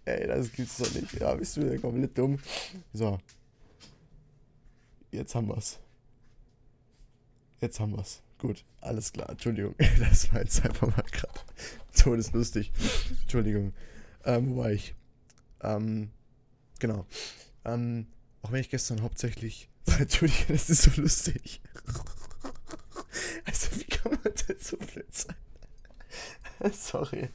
Ey, 0.04 0.28
das 0.28 0.52
gibt's 0.52 0.76
doch 0.76 0.94
nicht. 0.94 1.12
Ja, 1.14 1.34
bist 1.34 1.56
du 1.56 1.62
denn 1.62 1.80
komplett 1.80 2.16
dumm? 2.16 2.38
So. 2.92 3.18
Jetzt 5.10 5.34
haben 5.34 5.48
wir's. 5.48 5.80
Jetzt 7.60 7.80
haben 7.80 7.96
wir's. 7.96 8.22
Gut, 8.38 8.64
alles 8.80 9.12
klar. 9.12 9.30
Entschuldigung. 9.30 9.74
Das 9.98 10.32
war 10.32 10.40
jetzt 10.40 10.64
einfach 10.64 10.86
mal 10.86 11.04
gerade 11.10 11.40
todeslustig. 11.96 12.70
Entschuldigung. 13.22 13.72
Ähm, 14.24 14.54
wo 14.54 14.58
war 14.58 14.70
ich? 14.70 14.94
Ähm, 15.66 16.10
genau. 16.78 17.06
Ähm, 17.64 18.06
auch 18.42 18.52
wenn 18.52 18.60
ich 18.60 18.70
gestern 18.70 19.02
hauptsächlich. 19.02 19.68
Entschuldigung, 19.98 20.46
das 20.48 20.70
ist 20.70 20.82
so 20.82 21.00
lustig. 21.00 21.60
Also, 23.46 23.68
wie 23.76 23.84
kann 23.84 24.12
man 24.12 24.34
denn 24.48 24.58
so 24.60 24.76
blöd 24.76 25.14
sein? 25.14 25.36
Sorry. 26.72 27.30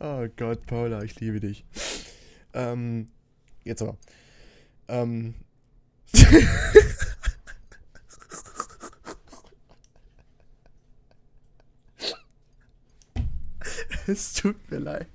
Oh 0.00 0.26
Gott, 0.36 0.66
Paula, 0.66 1.02
ich 1.02 1.20
liebe 1.20 1.38
dich. 1.38 1.64
Ähm, 2.54 3.10
jetzt 3.62 3.82
aber. 3.82 3.96
Ähm. 4.88 5.34
es 14.06 14.32
tut 14.32 14.70
mir 14.70 14.78
leid. 14.78 15.08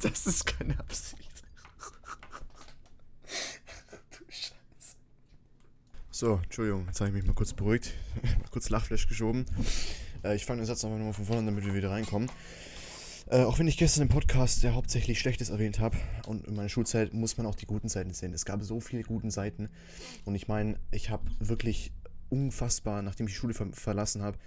Das 0.00 0.26
ist 0.26 0.46
keine 0.46 0.78
Absicht. 0.78 1.44
du 4.18 4.24
Scheiße. 4.28 4.96
So, 6.16 6.36
Entschuldigung, 6.44 6.86
jetzt 6.86 7.00
habe 7.00 7.08
ich 7.08 7.14
mich 7.16 7.26
mal 7.26 7.32
kurz 7.32 7.54
beruhigt. 7.54 7.92
mal 8.22 8.48
kurz 8.52 8.70
Lachflash 8.70 9.08
geschoben. 9.08 9.46
Äh, 10.22 10.36
ich 10.36 10.46
fange 10.46 10.60
den 10.60 10.66
Satz 10.66 10.84
einfach 10.84 10.96
nur 10.96 11.12
von 11.12 11.24
vorne 11.24 11.40
an, 11.40 11.46
damit 11.46 11.66
wir 11.66 11.74
wieder 11.74 11.90
reinkommen. 11.90 12.30
Äh, 13.26 13.42
auch 13.42 13.58
wenn 13.58 13.66
ich 13.66 13.76
gestern 13.76 14.02
im 14.02 14.10
Podcast 14.10 14.62
ja 14.62 14.74
hauptsächlich 14.74 15.18
Schlechtes 15.18 15.50
erwähnt 15.50 15.80
habe 15.80 15.96
und 16.28 16.46
in 16.46 16.54
meiner 16.54 16.68
Schulzeit 16.68 17.12
muss 17.14 17.36
man 17.36 17.48
auch 17.48 17.56
die 17.56 17.66
guten 17.66 17.88
Seiten 17.88 18.14
sehen. 18.14 18.32
Es 18.32 18.44
gab 18.44 18.62
so 18.62 18.78
viele 18.78 19.02
gute 19.02 19.28
Seiten 19.32 19.70
und 20.24 20.36
ich 20.36 20.46
meine, 20.46 20.78
ich 20.92 21.10
habe 21.10 21.24
wirklich 21.40 21.90
unfassbar, 22.28 23.02
nachdem 23.02 23.26
ich 23.26 23.32
die 23.32 23.38
Schule 23.40 23.52
ver 23.52 23.72
verlassen 23.72 24.22
habe, 24.22 24.38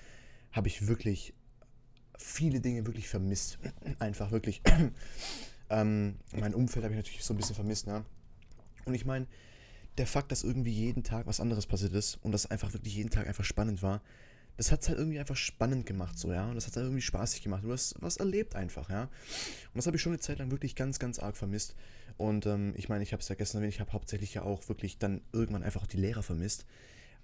habe 0.54 0.70
ich 0.70 0.88
wirklich 0.88 1.34
viele 2.18 2.62
Dinge 2.62 2.88
wirklich 2.88 3.10
vermisst. 3.10 3.60
Einfach 4.00 4.32
wirklich. 4.32 4.62
ähm, 5.70 6.16
mein 6.32 6.56
Umfeld 6.56 6.86
habe 6.86 6.94
ich 6.94 6.98
natürlich 6.98 7.26
so 7.26 7.34
ein 7.34 7.38
bisschen 7.38 7.56
vermisst, 7.56 7.88
ne? 7.88 8.06
Und 8.86 8.94
ich 8.94 9.04
meine, 9.04 9.28
der 9.98 10.08
Fakt, 10.08 10.32
dass 10.32 10.44
irgendwie 10.44 10.72
jeden 10.72 11.04
Tag 11.04 11.28
was 11.28 11.40
anderes 11.40 11.66
passiert 11.66 11.94
ist 11.94 12.20
und 12.24 12.32
das 12.32 12.50
einfach 12.50 12.74
wirklich 12.74 12.96
jeden 12.96 13.10
Tag 13.10 13.28
einfach 13.28 13.44
spannend 13.44 13.82
war, 13.82 14.02
das 14.58 14.72
hat 14.72 14.82
es 14.82 14.90
halt 14.90 14.98
irgendwie 14.98 15.20
einfach 15.20 15.36
spannend 15.36 15.86
gemacht, 15.86 16.18
so, 16.18 16.34
ja. 16.34 16.50
Und 16.50 16.56
das 16.56 16.66
hat 16.66 16.76
halt 16.76 16.86
irgendwie 16.86 17.02
spaßig 17.02 17.44
gemacht. 17.44 17.64
Du 17.64 17.72
hast 17.72 17.96
was 18.00 18.18
erlebt 18.18 18.56
einfach, 18.56 18.90
ja. 18.90 19.04
Und 19.04 19.76
das 19.76 19.86
habe 19.86 19.98
ich 19.98 20.02
schon 20.02 20.14
eine 20.14 20.20
Zeit 20.20 20.40
lang 20.40 20.50
wirklich 20.50 20.76
ganz, 20.76 20.98
ganz 20.98 21.20
arg 21.20 21.38
vermisst. 21.38 21.76
Und 22.18 22.48
ähm, 22.48 22.74
ich 22.76 22.90
meine, 22.90 23.04
ich 23.04 23.14
habe 23.14 23.22
es 23.22 23.30
ja 23.30 23.36
gestern 23.36 23.60
erwähnt, 23.60 23.76
ich 23.76 23.80
habe 23.80 23.94
hauptsächlich 23.94 24.34
ja 24.34 24.42
auch 24.42 24.68
wirklich 24.68 24.98
dann 24.98 25.22
irgendwann 25.32 25.62
einfach 25.62 25.84
auch 25.84 25.88
die 25.88 25.98
Lehrer 25.98 26.24
vermisst. 26.24 26.66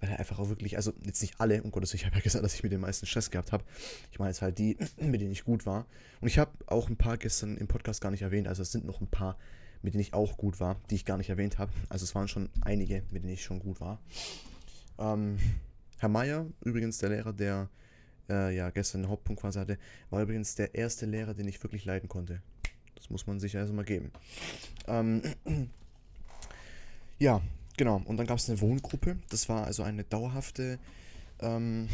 Weil 0.00 0.10
er 0.10 0.18
einfach 0.18 0.38
auch 0.38 0.48
wirklich, 0.48 0.76
also 0.76 0.92
jetzt 1.04 1.22
nicht 1.22 1.40
alle, 1.40 1.62
um 1.62 1.70
Gottes 1.72 1.92
Willen, 1.92 2.00
ich 2.00 2.06
habe 2.06 2.16
ja 2.16 2.22
gesagt, 2.22 2.44
dass 2.44 2.54
ich 2.54 2.62
mit 2.62 2.72
den 2.72 2.80
meisten 2.80 3.06
Stress 3.06 3.30
gehabt 3.30 3.52
habe. 3.52 3.64
Ich 4.12 4.18
meine 4.18 4.30
jetzt 4.30 4.42
halt 4.42 4.58
die, 4.58 4.76
mit 5.00 5.20
denen 5.20 5.32
ich 5.32 5.44
gut 5.44 5.66
war. 5.66 5.86
Und 6.20 6.28
ich 6.28 6.38
habe 6.38 6.52
auch 6.66 6.88
ein 6.88 6.96
paar 6.96 7.16
gestern 7.16 7.56
im 7.56 7.66
Podcast 7.66 8.00
gar 8.00 8.12
nicht 8.12 8.22
erwähnt. 8.22 8.46
Also 8.46 8.62
es 8.62 8.70
sind 8.70 8.84
noch 8.84 9.00
ein 9.00 9.08
paar, 9.08 9.36
mit 9.84 9.92
denen 9.92 10.00
ich 10.00 10.14
auch 10.14 10.38
gut 10.38 10.60
war, 10.60 10.76
die 10.88 10.94
ich 10.94 11.04
gar 11.04 11.18
nicht 11.18 11.28
erwähnt 11.28 11.58
habe. 11.58 11.70
Also 11.90 12.04
es 12.04 12.14
waren 12.14 12.26
schon 12.26 12.48
einige, 12.62 13.02
mit 13.10 13.22
denen 13.22 13.34
ich 13.34 13.44
schon 13.44 13.58
gut 13.60 13.80
war. 13.80 14.00
Ähm, 14.98 15.38
Herr 15.98 16.08
Meier, 16.08 16.46
übrigens 16.64 16.98
der 16.98 17.10
Lehrer, 17.10 17.34
der 17.34 17.68
äh, 18.30 18.56
ja 18.56 18.70
gestern 18.70 19.02
den 19.02 19.10
Hauptpunkt 19.10 19.42
quasi 19.42 19.58
hatte, 19.58 19.78
war 20.08 20.22
übrigens 20.22 20.54
der 20.54 20.74
erste 20.74 21.04
Lehrer, 21.04 21.34
den 21.34 21.46
ich 21.46 21.62
wirklich 21.62 21.84
leiden 21.84 22.08
konnte. 22.08 22.40
Das 22.94 23.10
muss 23.10 23.26
man 23.26 23.38
sich 23.38 23.58
also 23.58 23.74
mal 23.74 23.84
geben. 23.84 24.10
Ähm, 24.86 25.20
ja, 27.18 27.42
genau. 27.76 28.00
Und 28.06 28.16
dann 28.16 28.26
gab 28.26 28.38
es 28.38 28.48
eine 28.48 28.62
Wohngruppe. 28.62 29.18
Das 29.28 29.50
war 29.50 29.66
also 29.66 29.82
eine 29.82 30.04
dauerhafte 30.04 30.78
ähm, 31.40 31.90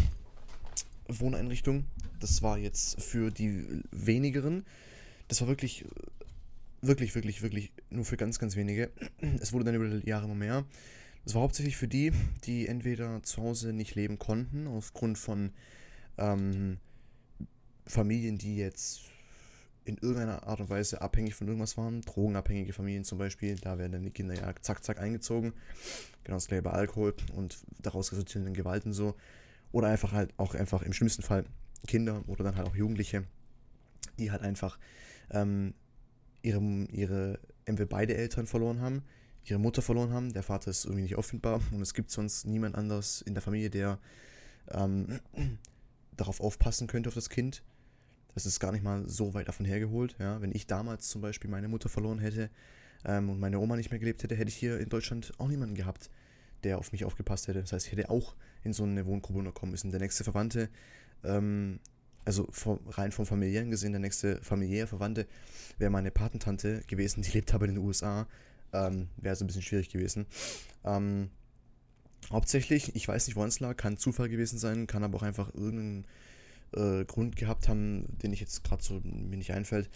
Wohneinrichtung. 1.08 1.86
Das 2.20 2.40
war 2.42 2.56
jetzt 2.56 3.02
für 3.02 3.32
die 3.32 3.82
wenigeren. 3.90 4.64
Das 5.26 5.40
war 5.40 5.48
wirklich, 5.48 5.84
wirklich, 6.82 7.16
wirklich, 7.16 7.42
wirklich 7.42 7.72
nur 7.90 8.04
für 8.04 8.16
ganz, 8.16 8.38
ganz 8.38 8.56
wenige. 8.56 8.90
Es 9.40 9.52
wurde 9.52 9.64
dann 9.64 9.74
über 9.74 9.88
die 9.88 10.08
Jahre 10.08 10.24
immer 10.24 10.34
mehr. 10.34 10.64
Das 11.24 11.34
war 11.34 11.42
hauptsächlich 11.42 11.76
für 11.76 11.88
die, 11.88 12.12
die 12.44 12.66
entweder 12.66 13.22
zu 13.22 13.42
Hause 13.42 13.72
nicht 13.72 13.94
leben 13.94 14.18
konnten, 14.18 14.66
aufgrund 14.66 15.18
von 15.18 15.52
ähm, 16.16 16.78
Familien, 17.86 18.38
die 18.38 18.56
jetzt 18.56 19.02
in 19.84 19.96
irgendeiner 19.96 20.46
Art 20.46 20.60
und 20.60 20.70
Weise 20.70 21.02
abhängig 21.02 21.34
von 21.34 21.46
irgendwas 21.46 21.76
waren. 21.76 22.02
Drogenabhängige 22.02 22.72
Familien 22.72 23.04
zum 23.04 23.18
Beispiel, 23.18 23.56
da 23.56 23.78
werden 23.78 23.92
dann 23.92 24.04
die 24.04 24.10
Kinder 24.10 24.34
ja 24.34 24.54
zack, 24.60 24.84
zack 24.84 25.00
eingezogen. 25.00 25.52
Genau 26.24 26.36
das 26.36 26.46
gleiche 26.46 26.62
bei 26.62 26.70
Alkohol 26.70 27.14
und 27.34 27.58
daraus 27.82 28.12
resultierenden 28.12 28.54
Gewalten 28.54 28.92
so. 28.92 29.14
Oder 29.72 29.88
einfach 29.88 30.12
halt 30.12 30.32
auch 30.36 30.54
einfach 30.54 30.82
im 30.82 30.92
schlimmsten 30.92 31.22
Fall 31.22 31.44
Kinder 31.86 32.22
oder 32.26 32.44
dann 32.44 32.56
halt 32.56 32.66
auch 32.66 32.76
Jugendliche, 32.76 33.24
die 34.18 34.30
halt 34.30 34.42
einfach 34.42 34.78
ähm, 35.30 35.74
ihre, 36.42 36.86
ihre, 36.92 37.38
entweder 37.70 37.88
beide 37.88 38.16
Eltern 38.16 38.46
verloren 38.46 38.80
haben, 38.80 39.02
ihre 39.44 39.58
Mutter 39.58 39.82
verloren 39.82 40.12
haben, 40.12 40.32
der 40.32 40.42
Vater 40.42 40.70
ist 40.70 40.84
irgendwie 40.84 41.02
nicht 41.02 41.16
auffindbar 41.16 41.60
und 41.70 41.80
es 41.80 41.94
gibt 41.94 42.10
sonst 42.10 42.46
niemand 42.46 42.76
anders 42.76 43.22
in 43.22 43.34
der 43.34 43.42
Familie, 43.42 43.70
der 43.70 43.98
ähm, 44.70 45.20
darauf 46.16 46.40
aufpassen 46.40 46.86
könnte 46.86 47.08
auf 47.08 47.14
das 47.14 47.30
Kind. 47.30 47.62
Das 48.34 48.46
ist 48.46 48.60
gar 48.60 48.72
nicht 48.72 48.84
mal 48.84 49.08
so 49.08 49.34
weit 49.34 49.48
davon 49.48 49.66
hergeholt. 49.66 50.16
Ja? 50.18 50.40
Wenn 50.40 50.52
ich 50.52 50.66
damals 50.66 51.08
zum 51.08 51.20
Beispiel 51.20 51.50
meine 51.50 51.68
Mutter 51.68 51.88
verloren 51.88 52.18
hätte 52.18 52.50
ähm, 53.04 53.30
und 53.30 53.40
meine 53.40 53.58
Oma 53.58 53.76
nicht 53.76 53.90
mehr 53.90 53.98
gelebt 53.98 54.22
hätte, 54.22 54.36
hätte 54.36 54.50
ich 54.50 54.56
hier 54.56 54.78
in 54.78 54.88
Deutschland 54.88 55.32
auch 55.38 55.48
niemanden 55.48 55.74
gehabt, 55.74 56.10
der 56.62 56.78
auf 56.78 56.92
mich 56.92 57.04
aufgepasst 57.04 57.48
hätte. 57.48 57.60
Das 57.60 57.72
heißt, 57.72 57.86
ich 57.86 57.92
hätte 57.92 58.10
auch 58.10 58.34
in 58.62 58.72
so 58.72 58.84
eine 58.84 59.06
Wohngruppe 59.06 59.38
unterkommen 59.38 59.72
müssen. 59.72 59.90
Der 59.90 60.00
nächste 60.00 60.24
Verwandte, 60.24 60.68
ähm, 61.24 61.80
also 62.24 62.46
vom, 62.50 62.78
rein 62.88 63.12
vom 63.12 63.26
familiären 63.26 63.70
gesehen, 63.70 63.92
der 63.92 64.00
nächste 64.00 64.42
familiäre 64.42 64.86
Verwandte 64.86 65.26
wäre 65.78 65.90
meine 65.90 66.10
Patentante 66.10 66.82
gewesen, 66.86 67.22
die 67.22 67.30
lebt 67.30 67.52
aber 67.54 67.66
in 67.66 67.74
den 67.74 67.84
USA. 67.84 68.26
Ähm, 68.72 69.08
wäre 69.16 69.34
so 69.34 69.44
ein 69.44 69.48
bisschen 69.48 69.62
schwierig 69.62 69.88
gewesen. 69.88 70.26
Ähm, 70.84 71.30
hauptsächlich, 72.30 72.94
ich 72.94 73.08
weiß 73.08 73.26
nicht, 73.26 73.36
woran 73.36 73.48
es 73.48 73.60
lag, 73.60 73.76
kann 73.76 73.96
Zufall 73.96 74.28
gewesen 74.28 74.58
sein, 74.58 74.86
kann 74.86 75.02
aber 75.02 75.18
auch 75.18 75.22
einfach 75.22 75.52
irgendein 75.54 76.04
äh, 76.74 77.04
Grund 77.04 77.36
gehabt 77.36 77.68
haben, 77.68 78.06
den 78.22 78.32
ich 78.32 78.40
jetzt 78.40 78.62
gerade 78.62 78.82
so 78.82 79.00
mir 79.02 79.36
nicht 79.36 79.52
einfällt, 79.52 79.90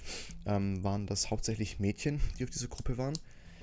ähm, 0.47 0.83
waren 0.83 1.07
das 1.07 1.31
hauptsächlich 1.31 1.79
Mädchen, 1.79 2.21
die 2.39 2.45
auf 2.45 2.51
dieser 2.51 2.69
Gruppe 2.69 2.99
waren. 2.99 3.15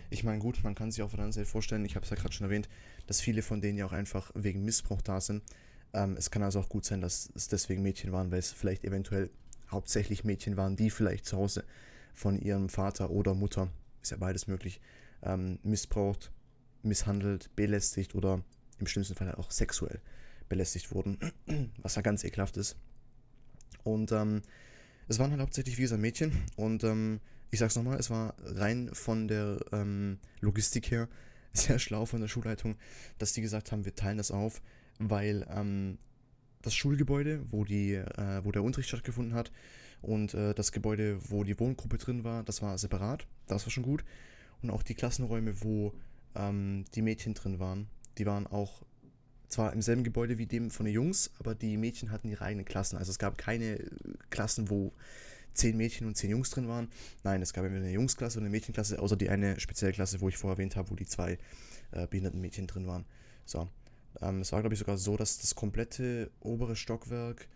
Ich 0.10 0.24
meine, 0.24 0.40
gut, 0.40 0.64
man 0.64 0.76
kann 0.76 0.92
sich 0.92 1.02
auch 1.04 1.10
von 1.10 1.18
der 1.18 1.26
anderen 1.26 1.44
Seite 1.44 1.50
vorstellen, 1.50 1.86
ich 1.86 1.96
habe 1.96 2.04
es 2.04 2.10
ja 2.10 2.18
gerade 2.18 2.34
schon 2.34 2.46
erwähnt, 2.46 2.70
dass 3.08 3.22
viele 3.22 3.42
von 3.42 3.62
denen 3.62 3.78
ja 3.78 3.86
auch 3.86 3.94
einfach 3.94 4.32
wegen 4.34 4.64
Missbrauch 4.64 5.02
da 5.02 5.22
sind. 5.22 5.42
Ähm, 5.94 6.16
es 6.18 6.32
kann 6.32 6.44
also 6.44 6.60
auch 6.60 6.70
gut 6.70 6.86
sein, 6.86 7.02
dass 7.02 7.30
es 7.36 7.48
deswegen 7.48 7.82
Mädchen 7.82 8.12
waren, 8.12 8.32
weil 8.32 8.40
es 8.40 8.52
vielleicht 8.52 8.84
eventuell 8.84 9.30
hauptsächlich 9.70 10.24
Mädchen 10.24 10.58
waren, 10.58 10.76
die 10.76 10.90
vielleicht 10.90 11.26
zu 11.26 11.38
Hause 11.38 11.64
von 12.14 12.40
ihrem 12.40 12.70
Vater 12.70 13.10
oder 13.10 13.34
Mutter, 13.34 13.70
ist 14.02 14.12
ja 14.12 14.18
beides 14.18 14.48
möglich, 14.48 14.82
ähm, 15.24 15.60
missbraucht, 15.64 16.32
misshandelt, 16.84 17.56
belästigt 17.56 18.16
oder 18.16 18.44
im 18.80 18.88
schlimmsten 18.88 19.16
Fall 19.16 19.34
auch 19.36 19.52
sexuell 19.52 20.02
belästigt 20.50 20.94
wurden, 20.94 21.18
was 21.82 21.96
ja 21.96 22.02
ganz 22.02 22.24
ekelhaft 22.24 22.58
ist. 22.58 22.76
Und 23.84 24.12
ähm, 24.12 24.42
es 25.08 25.20
waren 25.20 25.32
halt 25.32 25.42
hauptsächlich, 25.42 25.78
wie 25.78 25.84
gesagt, 25.84 26.02
Mädchen. 26.02 26.32
Und 26.56 26.84
ähm, 26.84 27.20
ich 27.52 27.60
sag's 27.60 27.76
nochmal, 27.76 28.00
es 28.00 28.10
war 28.10 28.36
rein 28.40 28.90
von 28.94 29.28
der 29.28 29.60
ähm, 29.72 30.20
Logistik 30.40 30.92
her 30.92 31.08
sehr 31.54 31.80
schlau 31.80 32.06
von 32.06 32.22
der 32.22 32.28
Schulleitung, 32.28 32.76
dass 33.18 33.34
die 33.34 33.42
gesagt 33.42 33.72
haben, 33.72 33.86
wir 33.86 33.96
teilen 33.96 34.18
das 34.18 34.32
auf, 34.32 34.62
weil 35.00 35.48
ähm, 35.50 35.98
das 36.62 36.76
Schulgebäude, 36.76 37.42
wo, 37.50 37.64
die, 37.64 37.94
äh, 37.94 38.42
wo 38.44 38.52
der 38.52 38.64
Unterricht 38.64 38.90
stattgefunden 38.90 39.34
hat, 39.34 39.52
und 40.02 40.34
äh, 40.34 40.54
das 40.54 40.72
Gebäude, 40.72 41.20
wo 41.30 41.44
die 41.44 41.60
Wohngruppe 41.60 41.98
drin 41.98 42.24
war, 42.24 42.44
das 42.44 42.62
war 42.62 42.78
separat. 42.78 43.28
Das 43.48 43.66
war 43.66 43.72
schon 43.72 43.84
gut. 43.84 44.04
Und 44.62 44.72
auch 44.72 44.84
die 44.84 44.96
Klassenräume, 44.96 45.62
wo 45.62 45.94
ähm, 46.36 46.86
die 46.96 47.02
Mädchen 47.02 47.34
drin 47.34 47.60
waren, 47.60 47.88
die 48.18 48.26
waren 48.26 48.48
auch 48.48 48.82
zwar 49.48 49.74
im 49.74 49.82
selben 49.82 50.04
Gebäude 50.04 50.38
wie 50.38 50.46
dem 50.46 50.72
von 50.72 50.86
den 50.86 50.96
Jungs, 50.96 51.32
aber 51.40 51.56
die 51.56 51.78
Mädchen 51.78 52.12
hatten 52.12 52.30
ihre 52.30 52.46
eigenen 52.46 52.66
Klassen. 52.66 52.98
Also 52.98 53.12
es 53.12 53.20
gab 53.20 53.38
keine 53.38 53.80
Klassen, 54.30 54.70
wo 54.70 54.94
zehn 55.54 55.76
Mädchen 55.76 56.08
und 56.08 56.16
zehn 56.16 56.30
Jungs 56.30 56.50
drin 56.50 56.68
waren. 56.68 56.90
Nein, 57.24 57.42
es 57.42 57.54
gab 57.54 57.66
entweder 57.66 57.84
eine 57.84 57.94
Jungsklasse 57.94 58.40
und 58.40 58.46
eine 58.46 58.52
Mädchenklasse, 58.52 59.00
außer 59.00 59.18
die 59.18 59.30
eine 59.30 59.60
spezielle 59.60 59.92
Klasse, 59.92 60.22
wo 60.22 60.30
ich 60.30 60.38
vorher 60.38 60.58
erwähnt 60.58 60.76
habe, 60.78 60.90
wo 60.90 60.96
die 60.96 61.06
zwei 61.06 61.38
äh, 61.92 62.08
behinderten 62.08 62.40
Mädchen 62.40 62.68
drin 62.68 62.88
waren. 62.88 63.06
So. 63.46 63.68
Ähm, 64.20 64.42
es 64.42 64.52
war, 64.52 64.62
glaube 64.62 64.74
ich, 64.74 64.80
sogar 64.80 64.98
so, 64.98 65.18
dass 65.18 65.38
das 65.38 65.56
komplette 65.56 66.32
obere 66.40 66.76
Stockwerk 66.76 67.48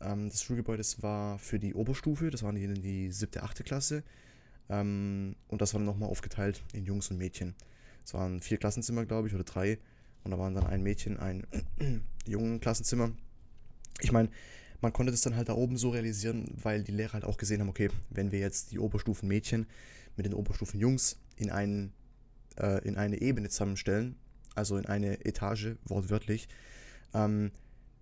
ähm, 0.00 0.28
des 0.28 0.42
Schulgebäudes 0.42 1.02
war 1.02 1.38
für 1.38 1.58
die 1.58 1.74
Oberstufe, 1.74 2.30
das 2.30 2.42
waren 2.42 2.54
die, 2.54 2.72
die 2.74 3.10
siebte, 3.10 3.42
achte 3.42 3.64
Klasse. 3.64 4.04
Ähm, 4.68 5.36
und 5.48 5.60
das 5.60 5.74
war 5.74 5.80
dann 5.80 5.86
nochmal 5.86 6.08
aufgeteilt 6.08 6.62
in 6.72 6.84
Jungs 6.84 7.10
und 7.10 7.18
Mädchen. 7.18 7.54
Es 8.04 8.14
waren 8.14 8.40
vier 8.40 8.58
Klassenzimmer, 8.58 9.04
glaube 9.04 9.28
ich, 9.28 9.34
oder 9.34 9.44
drei. 9.44 9.78
Und 10.24 10.32
da 10.32 10.38
waren 10.38 10.54
dann 10.54 10.66
ein 10.66 10.82
Mädchen, 10.82 11.18
ein 11.18 11.46
jungen 12.26 12.60
Klassenzimmer. 12.60 13.12
Ich 14.00 14.12
meine, 14.12 14.28
man 14.80 14.92
konnte 14.92 15.12
das 15.12 15.22
dann 15.22 15.36
halt 15.36 15.48
da 15.48 15.54
oben 15.54 15.76
so 15.76 15.90
realisieren, 15.90 16.50
weil 16.62 16.82
die 16.82 16.92
Lehrer 16.92 17.14
halt 17.14 17.24
auch 17.24 17.36
gesehen 17.36 17.60
haben, 17.60 17.68
okay, 17.68 17.90
wenn 18.10 18.32
wir 18.32 18.40
jetzt 18.40 18.72
die 18.72 18.78
Oberstufen 18.78 19.28
Mädchen 19.28 19.66
mit 20.16 20.26
den 20.26 20.34
Oberstufen 20.34 20.80
Jungs 20.80 21.18
in, 21.36 21.48
äh, 22.56 22.86
in 22.86 22.96
eine 22.96 23.20
Ebene 23.20 23.48
zusammenstellen, 23.48 24.16
also 24.56 24.76
in 24.76 24.86
eine 24.86 25.24
Etage, 25.24 25.76
wortwörtlich, 25.84 26.48
ähm, 27.14 27.52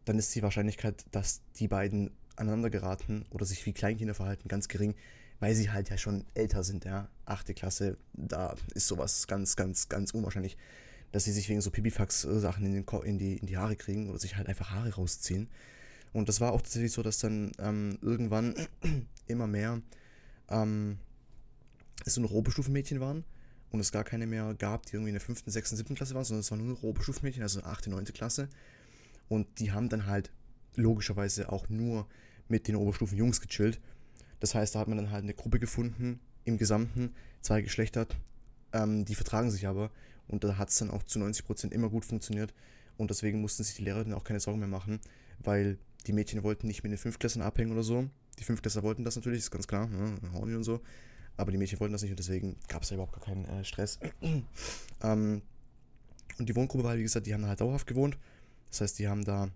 dann 0.05 0.19
ist 0.19 0.35
die 0.35 0.43
Wahrscheinlichkeit, 0.43 1.05
dass 1.11 1.43
die 1.59 1.69
beiden 1.69 2.11
aneinander 2.37 2.71
geraten 2.71 3.27
oder 3.31 3.45
sich 3.45 3.65
wie 3.67 3.73
Kleinkinder 3.73 4.15
verhalten, 4.15 4.49
ganz 4.49 4.69
gering, 4.69 4.95
weil 5.41 5.55
sie 5.55 5.71
halt 5.71 5.91
ja 5.91 5.99
schon 5.99 6.25
älter 6.35 6.65
sind, 6.65 6.85
ja. 6.85 7.09
Achte 7.27 7.55
Klasse, 7.55 7.97
da 8.13 8.55
ist 8.75 8.89
sowas 8.89 9.27
ganz, 9.27 9.57
ganz, 9.57 9.89
ganz 9.89 10.13
unwahrscheinlich 10.13 10.57
dass 11.15 11.23
sie 11.23 11.33
sich 11.33 11.49
wegen 11.49 11.61
so 11.61 11.71
Pipifax-Sachen 11.71 12.67
in, 12.67 12.85
in, 13.05 13.19
die, 13.19 13.37
in 13.37 13.47
die 13.47 13.57
Haare 13.57 13.77
kriegen 13.77 14.11
oder 14.11 14.19
sich 14.19 14.37
halt 14.37 14.49
einfach 14.49 14.71
Haare 14.71 14.97
rausziehen. 14.97 15.49
Und 16.13 16.29
das 16.29 16.41
war 16.41 16.53
auch 16.53 16.61
tatsächlich 16.61 16.91
so, 16.91 17.05
dass 17.05 17.21
dann 17.21 17.53
ähm, 17.61 17.99
irgendwann 18.03 18.57
immer 19.29 19.47
mehr 19.47 19.81
ähm, 20.49 20.99
nur 22.05 22.25
noch 22.25 22.33
Oberstufenmädchen 22.33 22.99
waren 22.99 23.23
und 23.75 23.81
es 23.81 23.91
gar 23.91 24.05
keine 24.05 24.29
mehr 24.29 24.55
gab, 24.55 24.87
die 24.87 24.95
irgendwie 24.95 25.11
in 25.11 25.15
der 25.15 25.21
5., 25.21 25.43
6., 25.47 25.71
7. 25.71 25.97
Klasse 25.97 26.15
waren, 26.15 26.25
sondern 26.25 26.43
es 26.43 26.51
waren 26.53 26.65
nur 26.65 26.85
Oberstufenmädchen, 26.85 27.43
also 27.43 27.61
8., 27.61 27.89
9. 27.89 28.05
Klasse. 28.05 28.49
Und 29.29 29.59
die 29.59 29.73
haben 29.73 29.89
dann 29.89 30.07
halt 30.07 30.31
logischerweise 30.77 31.51
auch 31.51 31.69
nur 31.69 32.07
mit 32.47 32.69
den 32.69 32.77
Oberstufen-Jungs 32.77 33.41
gechillt. 33.41 33.81
Das 34.39 34.55
heißt, 34.55 34.77
da 34.77 34.79
hat 34.79 34.87
man 34.87 34.97
dann 34.97 35.11
halt 35.11 35.25
eine 35.25 35.35
Gruppe 35.35 35.59
gefunden, 35.59 36.21
im 36.45 36.57
Gesamten, 36.57 37.15
zwei 37.43 37.63
Geschlechter, 37.63 38.07
ähm, 38.73 39.05
die 39.05 39.17
vertragen 39.17 39.51
sich 39.51 39.67
aber 39.67 39.91
und 40.29 40.45
da 40.45 40.57
hat 40.57 40.69
es 40.69 40.79
dann 40.79 40.91
auch 40.91 41.03
zu 41.03 41.19
90% 41.19 41.73
immer 41.73 41.91
gut 41.91 42.05
funktioniert. 42.05 42.55
Und 42.97 43.11
deswegen 43.11 43.41
mussten 43.41 43.65
sich 43.65 43.75
die 43.75 43.83
Lehrer 43.83 44.05
dann 44.05 44.15
auch 44.15 44.23
keine 44.23 44.39
Sorgen 44.39 44.61
mehr 44.61 44.69
machen, 44.69 45.01
weil 45.41 45.79
die 46.07 46.13
Mädchen 46.13 46.45
wollten 46.45 46.69
nicht 46.69 46.85
mit 46.85 46.93
den 46.93 46.99
Fünftklässlern 46.99 47.45
abhängen 47.45 47.73
oder 47.73 47.83
so. 47.83 48.09
Die 48.39 48.45
Fünftklässler 48.45 48.85
wollten 48.85 49.03
das 49.03 49.17
natürlich, 49.17 49.41
ist 49.41 49.51
ganz 49.51 49.67
klar, 49.67 49.89
ne, 49.89 50.15
Horny 50.33 50.55
und 50.55 50.63
so. 50.63 50.81
Aber 51.37 51.51
die 51.51 51.59
Mädchen 51.59 51.81
wollten 51.81 51.93
das 51.93 52.03
nicht 52.03 52.13
und 52.13 52.19
deswegen 52.19 52.57
gab 52.69 52.83
es 52.83 52.89
da 52.89 52.95
überhaupt 52.95 53.13
gar 53.13 53.23
keinen 53.23 53.45
äh, 53.47 53.65
Stress. 53.65 53.99
ähm, 55.03 55.43
und 56.39 56.49
die 56.49 56.57
Wohngruppe 56.57 56.85
war, 56.85 56.97
wie 56.97 57.03
gesagt, 57.03 57.27
die 57.27 57.35
haben 57.35 57.47
halt 57.47 57.61
dauerhaft 57.61 57.87
gewohnt. 57.87 58.19
Das 58.71 58.81
heißt, 58.81 58.99
die 58.99 59.09
haben 59.09 59.25
da 59.25 59.51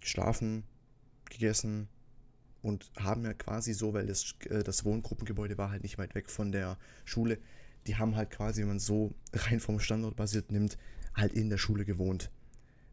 geschlafen, 0.00 0.64
gegessen 1.30 1.88
und 2.62 2.90
haben 2.96 3.24
ja 3.24 3.34
quasi 3.34 3.74
so, 3.74 3.92
weil 3.92 4.06
das, 4.06 4.34
äh, 4.48 4.62
das 4.62 4.84
Wohngruppengebäude 4.84 5.58
war 5.58 5.70
halt 5.70 5.82
nicht 5.82 5.98
weit 5.98 6.14
weg 6.14 6.30
von 6.30 6.52
der 6.52 6.78
Schule, 7.04 7.38
die 7.86 7.96
haben 7.96 8.16
halt 8.16 8.30
quasi, 8.30 8.62
wenn 8.62 8.68
man 8.68 8.78
so 8.78 9.14
rein 9.32 9.60
vom 9.60 9.78
Standort 9.80 10.16
basiert 10.16 10.50
nimmt, 10.50 10.78
halt 11.14 11.32
in 11.32 11.50
der 11.50 11.58
Schule 11.58 11.84
gewohnt. 11.84 12.30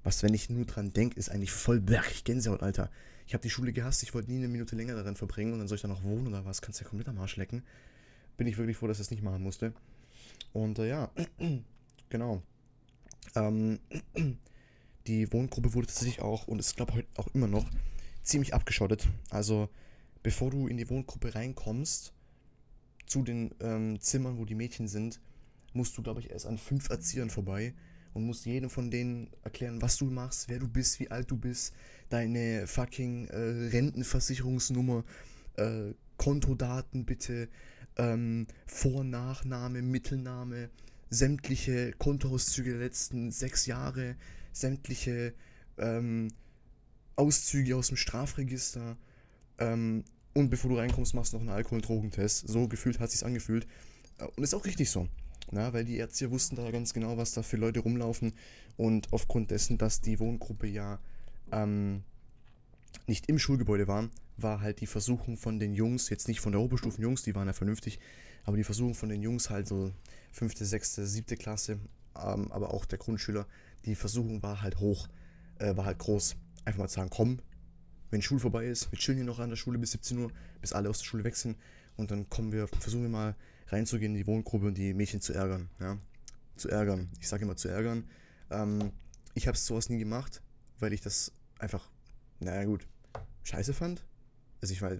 Was, 0.04 0.24
wenn 0.24 0.34
ich 0.34 0.50
nur 0.50 0.66
dran 0.66 0.94
denke, 0.94 1.18
ist 1.18 1.30
eigentlich 1.30 1.52
voll 1.52 1.80
bergig 1.80 2.24
Gänsehaut, 2.24 2.64
Alter. 2.64 2.90
Ich 3.28 3.34
habe 3.34 3.44
die 3.44 3.50
Schule 3.50 3.72
gehasst, 3.72 4.04
ich 4.04 4.14
wollte 4.14 4.32
nie 4.32 4.38
eine 4.38 4.48
Minute 4.48 4.76
länger 4.76 4.96
darin 4.96 5.16
verbringen 5.16 5.54
und 5.54 5.60
dann 5.60 5.68
soll 5.68 5.76
ich 5.76 5.82
da 5.84 5.88
noch 5.88 6.04
wohnen 6.04 6.28
oder 6.28 6.44
was? 6.44 6.62
Kannst 6.62 6.82
ja 6.82 6.88
komplett 6.88 7.08
am 7.08 7.20
Arsch 7.20 7.38
lecken. 7.38 7.64
Bin 8.42 8.48
ich 8.48 8.58
wirklich 8.58 8.78
froh, 8.78 8.88
dass 8.88 8.98
ich 8.98 9.06
das 9.06 9.12
nicht 9.12 9.22
machen 9.22 9.44
musste. 9.44 9.72
Und 10.52 10.80
äh, 10.80 10.90
ja, 10.90 11.12
genau. 12.10 12.42
Ähm, 13.36 13.78
die 15.06 15.32
Wohngruppe 15.32 15.76
wurde 15.76 15.86
tatsächlich 15.86 16.24
auch, 16.24 16.48
und 16.48 16.58
ist 16.58 16.76
glaube 16.76 16.96
heute 16.96 17.08
auch 17.18 17.28
immer 17.36 17.46
noch, 17.46 17.70
ziemlich 18.24 18.56
abgeschottet. 18.56 19.08
Also, 19.30 19.70
bevor 20.24 20.50
du 20.50 20.66
in 20.66 20.78
die 20.78 20.90
Wohngruppe 20.90 21.36
reinkommst, 21.36 22.14
zu 23.06 23.22
den 23.22 23.54
ähm, 23.60 24.02
Zimmern, 24.02 24.40
wo 24.40 24.46
die 24.46 24.56
Mädchen 24.56 24.88
sind, 24.88 25.22
musst 25.74 25.96
du, 25.96 26.02
glaube 26.02 26.22
ich, 26.22 26.32
erst 26.32 26.48
an 26.48 26.58
fünf 26.58 26.90
Erziehern 26.90 27.30
vorbei 27.30 27.76
und 28.16 28.26
musst 28.26 28.48
jedem 28.48 28.72
von 28.72 28.90
denen 28.90 29.30
erklären, 29.44 29.84
was 29.84 29.98
du 29.98 30.06
machst, 30.06 30.50
wer 30.50 30.58
du 30.58 30.68
bist, 30.68 31.00
wie 31.00 31.12
alt 31.12 31.30
du 31.30 31.38
bist, 31.38 31.76
deine 32.10 32.66
fucking 32.66 33.28
äh, 33.28 33.70
Rentenversicherungsnummer, 33.70 35.04
äh, 35.58 35.94
Kontodaten 36.18 37.06
bitte, 37.06 37.48
ähm, 37.98 38.48
Vor-, 38.66 39.04
Nachname, 39.04 39.82
Mittelname, 39.82 40.70
sämtliche 41.10 41.92
Kontoauszüge 41.94 42.72
der 42.72 42.80
letzten 42.80 43.32
sechs 43.32 43.66
Jahre, 43.66 44.16
sämtliche 44.54 45.34
ähm, 45.78 46.30
Auszüge 47.16 47.76
aus 47.76 47.88
dem 47.88 47.98
Strafregister. 47.98 48.98
Ähm, 49.58 50.04
und 50.34 50.50
bevor 50.50 50.70
du 50.72 50.78
reinkommst, 50.78 51.14
machst 51.14 51.34
du 51.34 51.38
noch 51.38 51.42
einen 51.42 51.52
Alkohol- 51.52 51.80
und 51.80 51.88
Drogentest. 51.88 52.48
So 52.48 52.68
gefühlt 52.68 53.00
hat 53.00 53.12
sich's 53.12 53.24
angefühlt. 53.24 53.68
Äh, 54.18 54.26
und 54.36 54.44
ist 54.44 54.54
auch 54.54 54.66
richtig 54.66 54.90
so. 54.90 55.08
Na, 55.52 55.74
weil 55.74 55.84
die 55.84 55.98
Erzieher 55.98 56.32
wussten 56.32 56.56
da 56.56 56.72
ganz 56.72 56.94
genau, 56.94 57.18
was 57.18 57.34
da 57.34 57.44
für 57.44 57.58
Leute 57.58 57.82
rumlaufen. 57.82 58.34
Und 58.78 59.12
aufgrund 59.12 59.52
dessen, 59.52 59.78
dass 59.78 60.00
die 60.00 60.20
Wohngruppe 60.20 60.68
ja 60.68 61.00
ähm, 61.52 62.04
nicht 63.08 63.28
im 63.30 63.40
Schulgebäude 63.40 63.88
war, 63.88 64.10
war 64.38 64.62
halt 64.62 64.82
die 64.82 64.88
Versuchung 64.88 65.38
von 65.38 65.60
den 65.60 65.74
Jungs, 65.74 66.10
jetzt 66.10 66.28
nicht 66.28 66.40
von 66.40 66.52
der 66.52 66.62
Oberstufenjungs, 66.62 67.24
die 67.24 67.36
waren 67.36 67.48
ja 67.48 67.54
vernünftig, 67.54 68.00
aber 68.44 68.58
die 68.58 68.64
Versuchung 68.64 68.96
von 68.96 69.10
den 69.10 69.22
Jungs 69.22 69.50
halt 69.50 69.68
so 69.68 69.92
fünfte, 70.32 70.66
sechste, 70.66 71.06
siebte 71.06 71.38
Klasse, 71.38 71.80
ähm, 72.16 72.52
aber 72.52 72.74
auch 72.74 72.86
der 72.86 72.98
Grundschüler, 72.98 73.48
die 73.86 73.96
Versuchung 73.96 74.42
war 74.44 74.62
halt 74.62 74.80
hoch, 74.80 75.08
äh, 75.60 75.76
war 75.76 75.86
halt 75.86 76.00
groß. 76.00 76.36
Einfach 76.66 76.80
mal 76.80 76.88
zu 76.88 76.96
sagen, 76.96 77.10
komm, 77.10 77.40
wenn 78.12 78.22
Schule 78.22 78.40
vorbei 78.40 78.68
ist, 78.68 78.92
wir 78.92 79.00
chillen 79.00 79.18
hier 79.18 79.26
noch 79.26 79.40
an 79.40 79.50
der 79.50 79.56
Schule 79.56 79.80
bis 79.80 79.92
17 79.92 80.18
Uhr, 80.18 80.32
bis 80.60 80.74
alle 80.74 80.90
aus 80.90 81.00
der 81.00 81.06
Schule 81.06 81.34
sind 81.34 81.58
und 81.98 82.12
dann 82.12 82.30
kommen 82.30 82.52
wir, 82.52 82.68
versuchen 82.68 83.04
wir 83.04 83.10
mal 83.10 83.36
reinzugehen 83.68 84.14
in 84.14 84.18
die 84.18 84.28
Wohngruppe 84.28 84.68
und 84.68 84.78
die 84.78 84.94
Mädchen 84.94 85.22
zu 85.22 85.34
ärgern, 85.34 85.70
ja, 85.80 85.98
zu 86.56 86.70
ärgern. 86.70 87.10
Ich 87.20 87.28
sage 87.28 87.44
immer 87.44 87.56
zu 87.56 87.70
ärgern. 87.70 88.06
Ähm, 88.50 88.92
ich 89.34 89.48
habe 89.48 89.58
sowas 89.58 89.90
nie 89.90 89.98
gemacht, 89.98 90.42
weil 90.80 90.94
ich 90.94 91.02
das 91.02 91.32
einfach, 91.58 91.90
naja 92.42 92.66
gut, 92.66 92.88
scheiße 93.44 93.74
fand. 93.74 94.04
Also 94.62 94.74
ich 94.74 94.82
meine, 94.82 95.00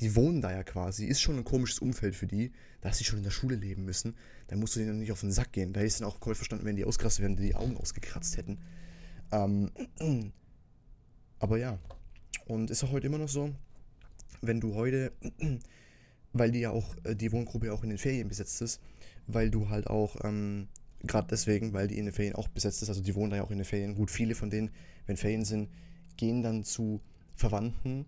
die 0.00 0.16
wohnen 0.16 0.40
da 0.40 0.50
ja 0.50 0.64
quasi, 0.64 1.06
ist 1.06 1.20
schon 1.20 1.36
ein 1.36 1.44
komisches 1.44 1.78
Umfeld 1.78 2.16
für 2.16 2.26
die, 2.26 2.52
dass 2.80 2.98
sie 2.98 3.04
schon 3.04 3.18
in 3.18 3.24
der 3.24 3.30
Schule 3.30 3.54
leben 3.54 3.84
müssen. 3.84 4.16
Da 4.48 4.56
musst 4.56 4.74
du 4.74 4.80
denen 4.80 4.98
nicht 4.98 5.12
auf 5.12 5.20
den 5.20 5.30
Sack 5.30 5.52
gehen. 5.52 5.72
Da 5.72 5.80
ist 5.80 6.00
dann 6.00 6.08
auch 6.08 6.14
komplett 6.14 6.38
verstanden, 6.38 6.64
wenn 6.64 6.76
die 6.76 6.84
ausgerastet 6.84 7.22
werden, 7.22 7.36
die 7.36 7.46
die 7.46 7.54
Augen 7.54 7.76
ausgekratzt 7.76 8.36
hätten. 8.36 8.58
Ähm, 9.30 9.70
aber 11.38 11.58
ja, 11.58 11.78
und 12.46 12.70
ist 12.70 12.82
auch 12.82 12.90
heute 12.90 13.06
immer 13.06 13.18
noch 13.18 13.28
so, 13.28 13.54
wenn 14.40 14.60
du 14.60 14.74
heute, 14.74 15.12
weil 16.32 16.50
die 16.50 16.60
ja 16.60 16.70
auch, 16.70 16.96
äh, 17.04 17.14
die 17.14 17.30
Wohngruppe 17.30 17.66
ja 17.66 17.72
auch 17.72 17.84
in 17.84 17.90
den 17.90 17.98
Ferien 17.98 18.28
besetzt 18.28 18.60
ist, 18.62 18.80
weil 19.28 19.50
du 19.50 19.68
halt 19.68 19.86
auch, 19.86 20.16
ähm, 20.24 20.68
gerade 21.02 21.28
deswegen, 21.30 21.72
weil 21.72 21.86
die 21.86 21.98
in 21.98 22.06
den 22.06 22.14
Ferien 22.14 22.34
auch 22.34 22.48
besetzt 22.48 22.82
ist, 22.82 22.88
also 22.88 23.02
die 23.02 23.14
wohnen 23.14 23.30
da 23.30 23.36
ja 23.36 23.44
auch 23.44 23.50
in 23.50 23.58
den 23.58 23.64
Ferien. 23.64 23.94
Gut, 23.94 24.10
viele 24.10 24.34
von 24.34 24.50
denen, 24.50 24.70
wenn 25.06 25.16
Ferien 25.16 25.44
sind, 25.44 25.68
gehen 26.16 26.42
dann 26.42 26.64
zu 26.64 27.00
Verwandten, 27.34 28.06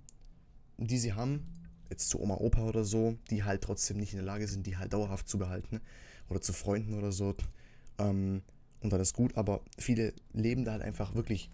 die 0.78 0.98
sie 0.98 1.12
haben, 1.14 1.46
jetzt 1.90 2.08
zu 2.08 2.20
Oma, 2.20 2.36
Opa 2.36 2.62
oder 2.62 2.84
so, 2.84 3.16
die 3.30 3.44
halt 3.44 3.62
trotzdem 3.62 3.98
nicht 3.98 4.12
in 4.12 4.18
der 4.18 4.26
Lage 4.26 4.48
sind, 4.48 4.66
die 4.66 4.76
halt 4.76 4.92
dauerhaft 4.92 5.28
zu 5.28 5.38
behalten 5.38 5.80
oder 6.28 6.40
zu 6.40 6.52
Freunden 6.52 6.94
oder 6.94 7.12
so. 7.12 7.34
Ähm, 7.98 8.42
und 8.80 8.92
dann 8.92 9.00
ist 9.00 9.14
gut, 9.14 9.36
aber 9.36 9.62
viele 9.78 10.12
leben 10.32 10.64
da 10.64 10.72
halt 10.72 10.82
einfach 10.82 11.14
wirklich 11.14 11.50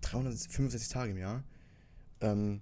365 0.00 0.88
Tage 0.88 1.12
im 1.12 1.18
Jahr. 1.18 1.44
Ähm, 2.20 2.60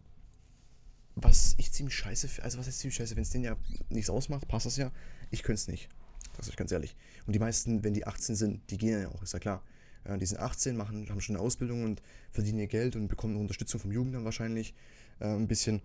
was 1.15 1.55
ich 1.57 1.73
ziemlich 1.73 1.95
scheiße 1.97 2.29
finde, 2.29 2.45
also 2.45 2.59
was 2.59 2.69
ist 2.69 2.79
ziemlich 2.79 2.97
scheiße, 2.97 3.17
wenn 3.17 3.23
es 3.23 3.31
denen 3.31 3.45
ja 3.45 3.57
nichts 3.89 4.11
ausmacht, 4.11 4.47
passt 4.49 4.67
das 4.67 4.77
ja. 4.77 4.93
Ich 5.31 5.43
könnte 5.43 5.61
es 5.61 5.69
nicht. 5.69 5.89
Das 6.37 6.49
ist 6.49 6.57
ganz 6.57 6.73
ehrlich. 6.73 6.95
Und 7.27 7.33
die 7.33 7.39
meisten, 7.39 7.83
wenn 7.83 7.95
die 7.95 8.07
18 8.07 8.37
sind, 8.37 8.71
die 8.71 8.77
gehen 8.77 9.01
ja 9.01 9.09
auch, 9.09 9.23
ist 9.23 9.33
ja 9.33 9.39
klar. 9.39 9.63
Ja, 10.07 10.17
die 10.17 10.27
sind 10.27 10.39
18, 10.39 10.77
machen, 10.77 11.09
haben 11.09 11.21
schon 11.21 11.37
eine 11.37 11.45
Ausbildung 11.45 11.85
und 11.85 12.03
verdienen 12.31 12.61
ihr 12.61 12.67
Geld 12.69 12.97
und 12.97 13.09
bekommen 13.09 13.37
Unterstützung 13.37 13.81
vom 13.81 13.93
Jugendamt 13.93 14.25
wahrscheinlich 14.25 14.75
äh, 15.21 15.27
ein 15.27 15.49
bisschen 15.49 15.83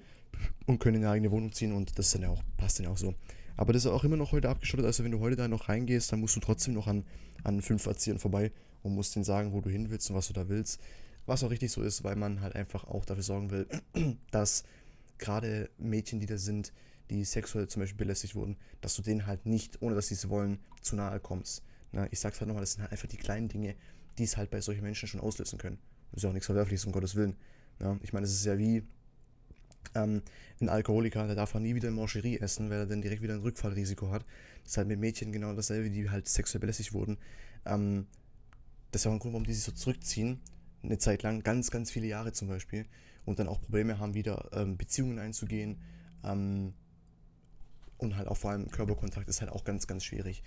und 0.67 0.79
können 0.79 0.97
in 0.97 1.03
eine 1.03 1.13
eigene 1.13 1.31
Wohnung 1.31 1.51
ziehen 1.51 1.73
und 1.73 1.97
das 1.97 2.11
dann 2.11 2.21
ja 2.21 2.29
auch, 2.29 2.43
passt 2.57 2.79
dann 2.79 2.85
ja 2.85 2.91
auch 2.91 2.97
so. 2.97 3.15
Aber 3.57 3.73
das 3.73 3.85
ist 3.85 3.91
auch 3.91 4.03
immer 4.03 4.17
noch 4.17 4.31
heute 4.31 4.49
abgeschottet, 4.49 4.85
also 4.85 5.03
wenn 5.03 5.11
du 5.11 5.19
heute 5.19 5.35
da 5.35 5.47
noch 5.47 5.69
reingehst, 5.69 6.11
dann 6.11 6.19
musst 6.19 6.35
du 6.35 6.39
trotzdem 6.39 6.73
noch 6.73 6.87
an, 6.87 7.05
an 7.43 7.61
fünf 7.61 7.85
Erziehern 7.85 8.19
vorbei 8.19 8.51
und 8.83 8.95
musst 8.95 9.15
denen 9.15 9.25
sagen, 9.25 9.53
wo 9.53 9.61
du 9.61 9.69
hin 9.69 9.89
willst 9.89 10.09
und 10.09 10.15
was 10.15 10.27
du 10.27 10.33
da 10.33 10.49
willst. 10.49 10.79
Was 11.25 11.43
auch 11.43 11.51
richtig 11.51 11.71
so 11.71 11.81
ist, 11.81 12.03
weil 12.03 12.15
man 12.15 12.41
halt 12.41 12.55
einfach 12.55 12.85
auch 12.85 13.05
dafür 13.05 13.23
sorgen 13.23 13.51
will, 13.51 13.67
dass 14.31 14.63
gerade 15.17 15.69
Mädchen, 15.77 16.19
die 16.19 16.25
da 16.25 16.37
sind, 16.37 16.73
die 17.09 17.23
sexuell 17.23 17.67
zum 17.67 17.81
Beispiel 17.81 17.97
belästigt 17.97 18.35
wurden, 18.35 18.57
dass 18.81 18.95
du 18.95 19.01
denen 19.01 19.27
halt 19.27 19.45
nicht, 19.45 19.81
ohne 19.81 19.95
dass 19.95 20.07
sie 20.07 20.15
es 20.15 20.29
wollen, 20.29 20.59
zu 20.81 20.95
nahe 20.95 21.19
kommst. 21.19 21.63
Na, 21.91 22.07
ich 22.09 22.19
sag's 22.19 22.39
halt 22.39 22.47
nochmal, 22.47 22.61
das 22.61 22.73
sind 22.73 22.81
halt 22.81 22.91
einfach 22.91 23.07
die 23.07 23.17
kleinen 23.17 23.49
Dinge, 23.49 23.75
die 24.17 24.23
es 24.23 24.37
halt 24.37 24.49
bei 24.49 24.61
solchen 24.61 24.83
Menschen 24.83 25.07
schon 25.07 25.21
auslösen 25.21 25.57
können. 25.57 25.79
Das 26.11 26.17
ist 26.17 26.23
ja 26.23 26.29
auch 26.29 26.33
nichts 26.33 26.47
Verwerfliches, 26.47 26.85
um 26.85 26.91
Gottes 26.91 27.15
Willen. 27.15 27.35
Ja, 27.79 27.97
ich 28.01 28.13
meine, 28.13 28.25
es 28.25 28.33
ist 28.33 28.45
ja 28.45 28.57
wie 28.57 28.83
ähm, 29.95 30.21
ein 30.59 30.69
Alkoholiker, 30.69 31.25
der 31.25 31.35
darf 31.35 31.55
auch 31.55 31.59
nie 31.59 31.75
wieder 31.75 31.89
in 31.89 31.95
Mancherie 31.95 32.39
essen, 32.39 32.69
weil 32.69 32.79
er 32.79 32.85
dann 32.85 33.01
direkt 33.01 33.21
wieder 33.21 33.33
ein 33.33 33.41
Rückfallrisiko 33.41 34.11
hat. 34.11 34.25
Das 34.63 34.73
ist 34.73 34.77
halt 34.77 34.87
mit 34.87 34.99
Mädchen 34.99 35.31
genau 35.31 35.53
dasselbe, 35.53 35.89
die 35.89 36.09
halt 36.09 36.27
sexuell 36.27 36.59
belästigt 36.59 36.93
wurden. 36.93 37.17
Ähm, 37.65 38.07
das 38.91 39.01
ist 39.01 39.05
ja 39.05 39.11
auch 39.11 39.15
ein 39.15 39.19
Grund, 39.19 39.33
warum 39.33 39.45
die 39.45 39.53
sich 39.53 39.63
so 39.63 39.71
zurückziehen, 39.71 40.39
eine 40.83 40.97
Zeit 40.97 41.23
lang, 41.23 41.43
ganz, 41.43 41.71
ganz 41.71 41.91
viele 41.91 42.07
Jahre 42.07 42.33
zum 42.33 42.47
Beispiel, 42.47 42.85
und 43.25 43.39
dann 43.39 43.47
auch 43.47 43.61
Probleme 43.61 43.99
haben, 43.99 44.13
wieder 44.13 44.49
ähm, 44.53 44.77
Beziehungen 44.77 45.19
einzugehen. 45.19 45.77
Ähm, 46.23 46.73
und 47.97 48.17
halt 48.17 48.27
auch 48.27 48.37
vor 48.37 48.51
allem 48.51 48.69
Körperkontakt 48.69 49.29
ist 49.29 49.41
halt 49.41 49.51
auch 49.51 49.63
ganz, 49.63 49.85
ganz 49.87 50.03
schwierig. 50.03 50.43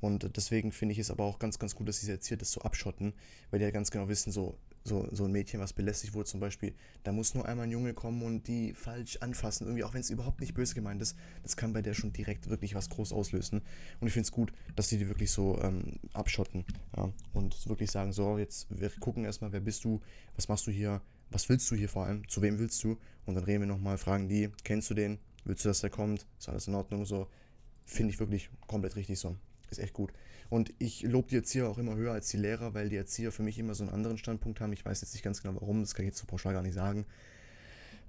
Und 0.00 0.36
deswegen 0.36 0.72
finde 0.72 0.92
ich 0.92 0.98
es 0.98 1.10
aber 1.10 1.24
auch 1.24 1.38
ganz, 1.38 1.58
ganz 1.58 1.74
gut, 1.74 1.88
dass 1.88 2.00
sie 2.00 2.10
jetzt 2.10 2.26
hier 2.26 2.36
das 2.36 2.52
so 2.52 2.60
abschotten, 2.60 3.14
weil 3.50 3.58
die 3.58 3.64
ja 3.64 3.70
ganz 3.70 3.90
genau 3.90 4.08
wissen, 4.08 4.32
so, 4.32 4.56
so, 4.84 5.08
so 5.12 5.24
ein 5.24 5.32
Mädchen, 5.32 5.60
was 5.60 5.72
belästigt 5.72 6.14
wurde 6.14 6.26
zum 6.26 6.40
Beispiel, 6.40 6.74
da 7.02 7.12
muss 7.12 7.34
nur 7.34 7.46
einmal 7.46 7.66
ein 7.66 7.70
Junge 7.70 7.94
kommen 7.94 8.22
und 8.22 8.46
die 8.48 8.74
falsch 8.74 9.18
anfassen, 9.18 9.66
irgendwie, 9.66 9.84
auch 9.84 9.94
wenn 9.94 10.00
es 10.00 10.10
überhaupt 10.10 10.40
nicht 10.40 10.54
böse 10.54 10.74
gemeint 10.74 11.02
ist, 11.02 11.16
das 11.42 11.56
kann 11.56 11.72
bei 11.72 11.82
der 11.82 11.94
schon 11.94 12.12
direkt 12.12 12.48
wirklich 12.48 12.74
was 12.74 12.88
groß 12.88 13.12
auslösen. 13.12 13.62
Und 14.00 14.06
ich 14.06 14.12
finde 14.12 14.26
es 14.26 14.32
gut, 14.32 14.52
dass 14.76 14.88
die 14.88 14.98
die 14.98 15.08
wirklich 15.08 15.30
so 15.30 15.60
ähm, 15.60 15.98
abschotten 16.12 16.64
ja, 16.96 17.12
und 17.32 17.68
wirklich 17.68 17.90
sagen, 17.90 18.12
so, 18.12 18.38
jetzt, 18.38 18.66
wir 18.70 18.90
gucken 18.90 19.24
erstmal, 19.24 19.52
wer 19.52 19.60
bist 19.60 19.84
du, 19.84 20.00
was 20.36 20.48
machst 20.48 20.66
du 20.66 20.70
hier, 20.70 21.02
was 21.30 21.48
willst 21.48 21.70
du 21.70 21.74
hier 21.74 21.88
vor 21.88 22.06
allem, 22.06 22.26
zu 22.28 22.40
wem 22.40 22.58
willst 22.58 22.82
du? 22.84 22.98
Und 23.26 23.34
dann 23.34 23.44
reden 23.44 23.62
wir 23.62 23.66
nochmal, 23.66 23.98
fragen 23.98 24.28
die, 24.28 24.50
kennst 24.64 24.90
du 24.90 24.94
den, 24.94 25.18
willst 25.44 25.64
du, 25.64 25.68
dass 25.68 25.80
der 25.80 25.90
kommt, 25.90 26.26
ist 26.38 26.48
alles 26.48 26.68
in 26.68 26.74
Ordnung, 26.74 27.04
so, 27.04 27.28
finde 27.84 28.12
ich 28.12 28.20
wirklich 28.20 28.50
komplett 28.66 28.96
richtig 28.96 29.18
so. 29.18 29.36
Ist 29.70 29.78
echt 29.78 29.92
gut. 29.92 30.12
Und 30.48 30.72
ich 30.78 31.02
lobe 31.02 31.28
die 31.28 31.36
Erzieher 31.36 31.68
auch 31.68 31.78
immer 31.78 31.94
höher 31.94 32.12
als 32.12 32.28
die 32.28 32.38
Lehrer, 32.38 32.72
weil 32.72 32.88
die 32.88 32.96
Erzieher 32.96 33.32
für 33.32 33.42
mich 33.42 33.58
immer 33.58 33.74
so 33.74 33.84
einen 33.84 33.92
anderen 33.92 34.16
Standpunkt 34.16 34.60
haben. 34.60 34.72
Ich 34.72 34.84
weiß 34.84 35.00
jetzt 35.02 35.12
nicht 35.12 35.22
ganz 35.22 35.42
genau 35.42 35.60
warum, 35.60 35.80
das 35.80 35.94
kann 35.94 36.04
ich 36.04 36.10
jetzt 36.10 36.18
so 36.18 36.26
pauschal 36.26 36.54
gar 36.54 36.62
nicht 36.62 36.74
sagen. 36.74 37.04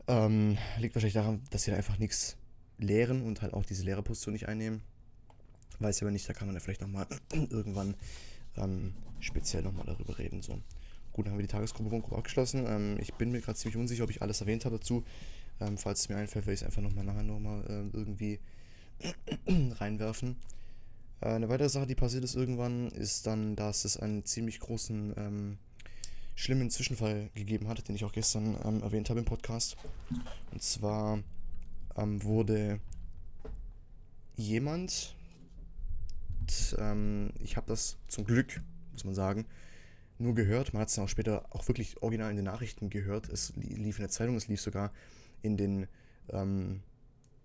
Ähm, 0.08 0.58
liegt 0.80 0.96
wahrscheinlich 0.96 1.14
daran, 1.14 1.42
dass 1.50 1.64
sie 1.64 1.72
da 1.72 1.78
einfach 1.78 2.00
nichts 2.00 2.38
lehren 2.78 3.22
und 3.22 3.42
halt 3.42 3.54
auch 3.54 3.66
diese 3.66 3.84
Lehrerposition 3.84 4.34
nicht 4.34 4.48
einnehmen. 4.48 4.82
Weiß 5.80 5.98
ich 5.98 6.02
aber 6.02 6.12
nicht, 6.12 6.28
da 6.28 6.34
kann 6.34 6.48
man 6.48 6.56
ja 6.56 6.62
vielleicht 6.62 6.82
nochmal 6.82 7.08
irgendwann 7.50 7.96
ähm, 8.58 8.94
speziell 9.20 9.64
nochmal 9.64 9.86
darüber 9.86 10.18
reden. 10.18 10.42
So. 10.42 10.60
Gut, 11.12 11.26
dann 11.26 11.34
haben 11.34 11.40
wir 11.40 11.48
die 11.48 11.52
Tagesgruppe 11.52 11.92
Wohngruppe 11.92 12.16
abgeschlossen. 12.16 12.66
Ähm, 12.68 12.98
ich 13.00 13.14
bin 13.14 13.32
mir 13.32 13.42
gerade 13.42 13.58
ziemlich 13.58 13.78
unsicher, 13.78 14.04
ob 14.04 14.10
ich 14.10 14.22
alles 14.22 14.42
erwähnt 14.42 14.66
habe 14.66 14.78
dazu. 14.78 15.04
Ähm, 15.60 15.78
falls 15.78 16.02
es 16.02 16.10
mir 16.10 16.16
einfällt, 16.16 16.46
werde 16.46 16.54
ich 16.54 16.62
es 16.62 16.66
einfach 16.66 16.82
nochmal 16.82 17.04
nachher 17.04 17.24
nochmal 17.24 17.64
äh, 17.68 17.98
irgendwie 17.98 18.40
reinwerfen. 19.48 20.38
Äh, 21.22 21.30
eine 21.30 21.50
weitere 21.50 21.70
Sache, 21.70 21.88
die 21.88 21.96
passiert 21.96 22.24
ist 22.24 22.36
irgendwann, 22.36 22.90
ist 22.90 23.28
dann, 23.28 23.56
dass 23.56 23.86
es 23.86 23.98
einen 23.98 24.26
ziemlich 24.26 24.60
großen, 24.60 25.14
ähm, 25.18 25.58
schlimmen 26.40 26.70
Zwischenfall 26.70 27.30
gegeben 27.36 27.68
hat, 27.68 27.86
den 27.88 27.96
ich 27.96 28.06
auch 28.06 28.14
gestern 28.14 28.58
ähm, 28.64 28.82
erwähnt 28.82 29.10
habe 29.10 29.20
im 29.20 29.26
Podcast. 29.26 29.76
Und 30.52 30.64
zwar 30.64 31.22
ähm, 31.98 32.24
wurde 32.24 32.80
jemand, 34.38 35.16
ähm, 36.78 37.32
ich 37.42 37.58
habe 37.58 37.68
das 37.68 37.98
zum 38.08 38.24
Glück, 38.24 38.62
muss 38.94 39.04
man 39.04 39.16
sagen, 39.16 39.46
nur 40.18 40.34
gehört. 40.34 40.74
Man 40.74 40.82
hat 40.82 40.88
es 40.88 40.96
dann 40.96 41.06
auch 41.06 41.10
später 41.10 41.46
auch 41.50 41.68
wirklich 41.68 42.02
original 42.02 42.30
in 42.30 42.38
den 42.38 42.46
Nachrichten 42.46 42.90
gehört. 42.90 43.28
Es 43.28 43.54
lief 43.58 43.98
in 43.98 44.04
der 44.04 44.10
Zeitung, 44.10 44.38
es 44.38 44.48
lief 44.48 44.62
sogar 44.62 44.94
in 45.42 45.58
den 45.58 45.88
ähm, 46.30 46.84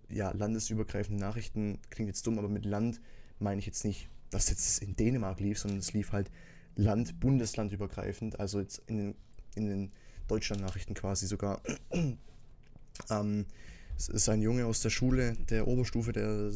ja, 0.09 0.31
landesübergreifenden 0.31 1.21
Nachrichten. 1.21 1.81
Klingt 1.91 2.09
jetzt 2.09 2.25
dumm, 2.29 2.39
aber 2.39 2.49
mit 2.49 2.65
Land 2.65 3.01
meine 3.45 3.61
ich 3.61 3.67
jetzt 3.67 3.85
nicht, 3.85 4.09
dass 4.31 4.51
jetzt 4.51 4.83
in 4.83 4.97
Dänemark 4.97 5.39
lief, 5.39 5.61
sondern 5.61 5.79
es 5.79 5.93
lief 5.93 6.11
halt 6.11 6.31
Land, 6.75 7.21
Bundesland 7.21 7.73
übergreifend, 7.73 8.41
also 8.41 8.59
jetzt 8.59 8.83
in 8.87 8.97
den, 8.97 9.15
in 9.55 9.69
den 9.69 9.93
Deutschland-Nachrichten 10.27 10.95
quasi 10.95 11.29
sogar. 11.29 11.61
ähm, 13.11 13.47
es 13.97 14.09
ist 14.09 14.29
ein 14.29 14.43
Junge 14.43 14.67
aus 14.67 14.81
der 14.81 14.91
Schule, 14.91 15.35
der 15.49 15.69
Oberstufe 15.69 16.13
der 16.13 16.51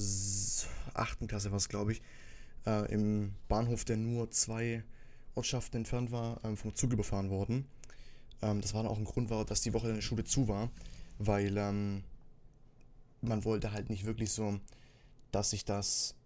8. 0.94 1.28
Klasse 1.28 1.52
war 1.52 1.58
es, 1.58 1.68
glaube 1.68 1.92
ich, 1.92 2.02
äh, 2.66 2.92
im 2.92 3.34
Bahnhof, 3.46 3.84
der 3.84 3.96
nur 3.96 4.30
zwei 4.32 4.82
Ortschaften 5.36 5.76
entfernt 5.76 6.10
war, 6.10 6.40
ähm, 6.42 6.56
vom 6.56 6.74
Zug 6.74 6.92
überfahren 6.92 7.30
worden. 7.30 7.66
Ähm, 8.42 8.60
das 8.60 8.74
war 8.74 8.82
dann 8.82 8.90
auch 8.90 8.98
ein 8.98 9.04
Grund, 9.04 9.30
war, 9.30 9.44
dass 9.44 9.60
die 9.60 9.72
Woche 9.72 9.92
der 9.92 10.00
Schule 10.00 10.24
zu 10.24 10.48
war, 10.48 10.70
weil 11.18 11.56
ähm, 11.56 12.02
man 13.20 13.44
wollte 13.44 13.72
halt 13.72 13.88
nicht 13.88 14.04
wirklich 14.04 14.32
so, 14.32 14.58
dass 15.30 15.50
sich 15.50 15.64
das 15.64 16.16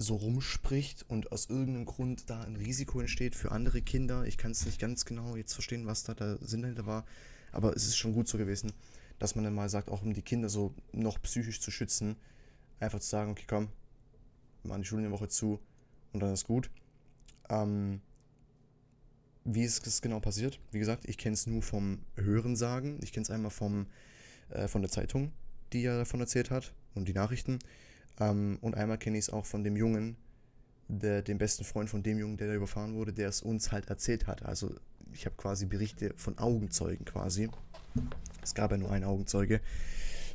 so 0.00 0.16
rumspricht 0.16 1.04
und 1.08 1.30
aus 1.30 1.50
irgendeinem 1.50 1.84
Grund 1.84 2.30
da 2.30 2.40
ein 2.40 2.56
Risiko 2.56 3.00
entsteht 3.00 3.34
für 3.36 3.52
andere 3.52 3.82
Kinder. 3.82 4.24
Ich 4.24 4.38
kann 4.38 4.52
es 4.52 4.64
nicht 4.64 4.80
ganz 4.80 5.04
genau 5.04 5.36
jetzt 5.36 5.52
verstehen, 5.52 5.86
was 5.86 6.04
da 6.04 6.14
der 6.14 6.38
Sinn 6.40 6.62
dahinter 6.62 6.86
war, 6.86 7.04
aber 7.52 7.76
es 7.76 7.84
ist 7.84 7.98
schon 7.98 8.14
gut 8.14 8.26
so 8.26 8.38
gewesen, 8.38 8.72
dass 9.18 9.34
man 9.34 9.44
dann 9.44 9.54
mal 9.54 9.68
sagt, 9.68 9.90
auch 9.90 10.00
um 10.00 10.14
die 10.14 10.22
Kinder 10.22 10.48
so 10.48 10.74
noch 10.92 11.20
psychisch 11.20 11.60
zu 11.60 11.70
schützen, 11.70 12.16
einfach 12.80 13.00
zu 13.00 13.10
sagen, 13.10 13.30
okay, 13.30 13.44
komm, 13.46 13.68
machen 14.62 14.80
die 14.80 14.88
Schule 14.88 15.02
eine 15.02 15.10
Woche 15.10 15.28
zu 15.28 15.60
und 16.14 16.20
dann 16.20 16.32
ist 16.32 16.46
gut. 16.46 16.70
Ähm, 17.50 18.00
wie 19.44 19.64
ist 19.64 19.86
es 19.86 20.00
genau 20.00 20.20
passiert? 20.20 20.60
Wie 20.70 20.78
gesagt, 20.78 21.06
ich 21.06 21.18
kenne 21.18 21.34
es 21.34 21.46
nur 21.46 21.62
vom 21.62 21.98
Hörensagen. 22.16 22.98
Ich 23.02 23.12
kenne 23.12 23.24
es 23.24 23.30
einmal 23.30 23.50
vom, 23.50 23.86
äh, 24.48 24.66
von 24.66 24.80
der 24.80 24.90
Zeitung, 24.90 25.32
die 25.74 25.84
er 25.84 25.98
davon 25.98 26.20
erzählt 26.20 26.50
hat 26.50 26.72
und 26.94 27.06
die 27.06 27.12
Nachrichten. 27.12 27.58
Ähm, 28.20 28.58
und 28.60 28.76
einmal 28.76 28.98
kenne 28.98 29.18
ich 29.18 29.24
es 29.24 29.30
auch 29.30 29.46
von 29.46 29.64
dem 29.64 29.76
Jungen, 29.76 30.16
der, 30.88 31.22
dem 31.22 31.38
besten 31.38 31.64
Freund 31.64 31.88
von 31.88 32.02
dem 32.02 32.18
Jungen, 32.18 32.36
der 32.36 32.48
da 32.48 32.54
überfahren 32.54 32.94
wurde, 32.94 33.12
der 33.12 33.28
es 33.28 33.42
uns 33.42 33.72
halt 33.72 33.88
erzählt 33.88 34.26
hat. 34.26 34.44
Also 34.44 34.74
ich 35.12 35.26
habe 35.26 35.36
quasi 35.36 35.66
Berichte 35.66 36.12
von 36.16 36.38
Augenzeugen 36.38 37.04
quasi. 37.04 37.48
Es 38.42 38.54
gab 38.54 38.70
ja 38.70 38.76
nur 38.76 38.90
einen 38.90 39.04
Augenzeuge. 39.04 39.60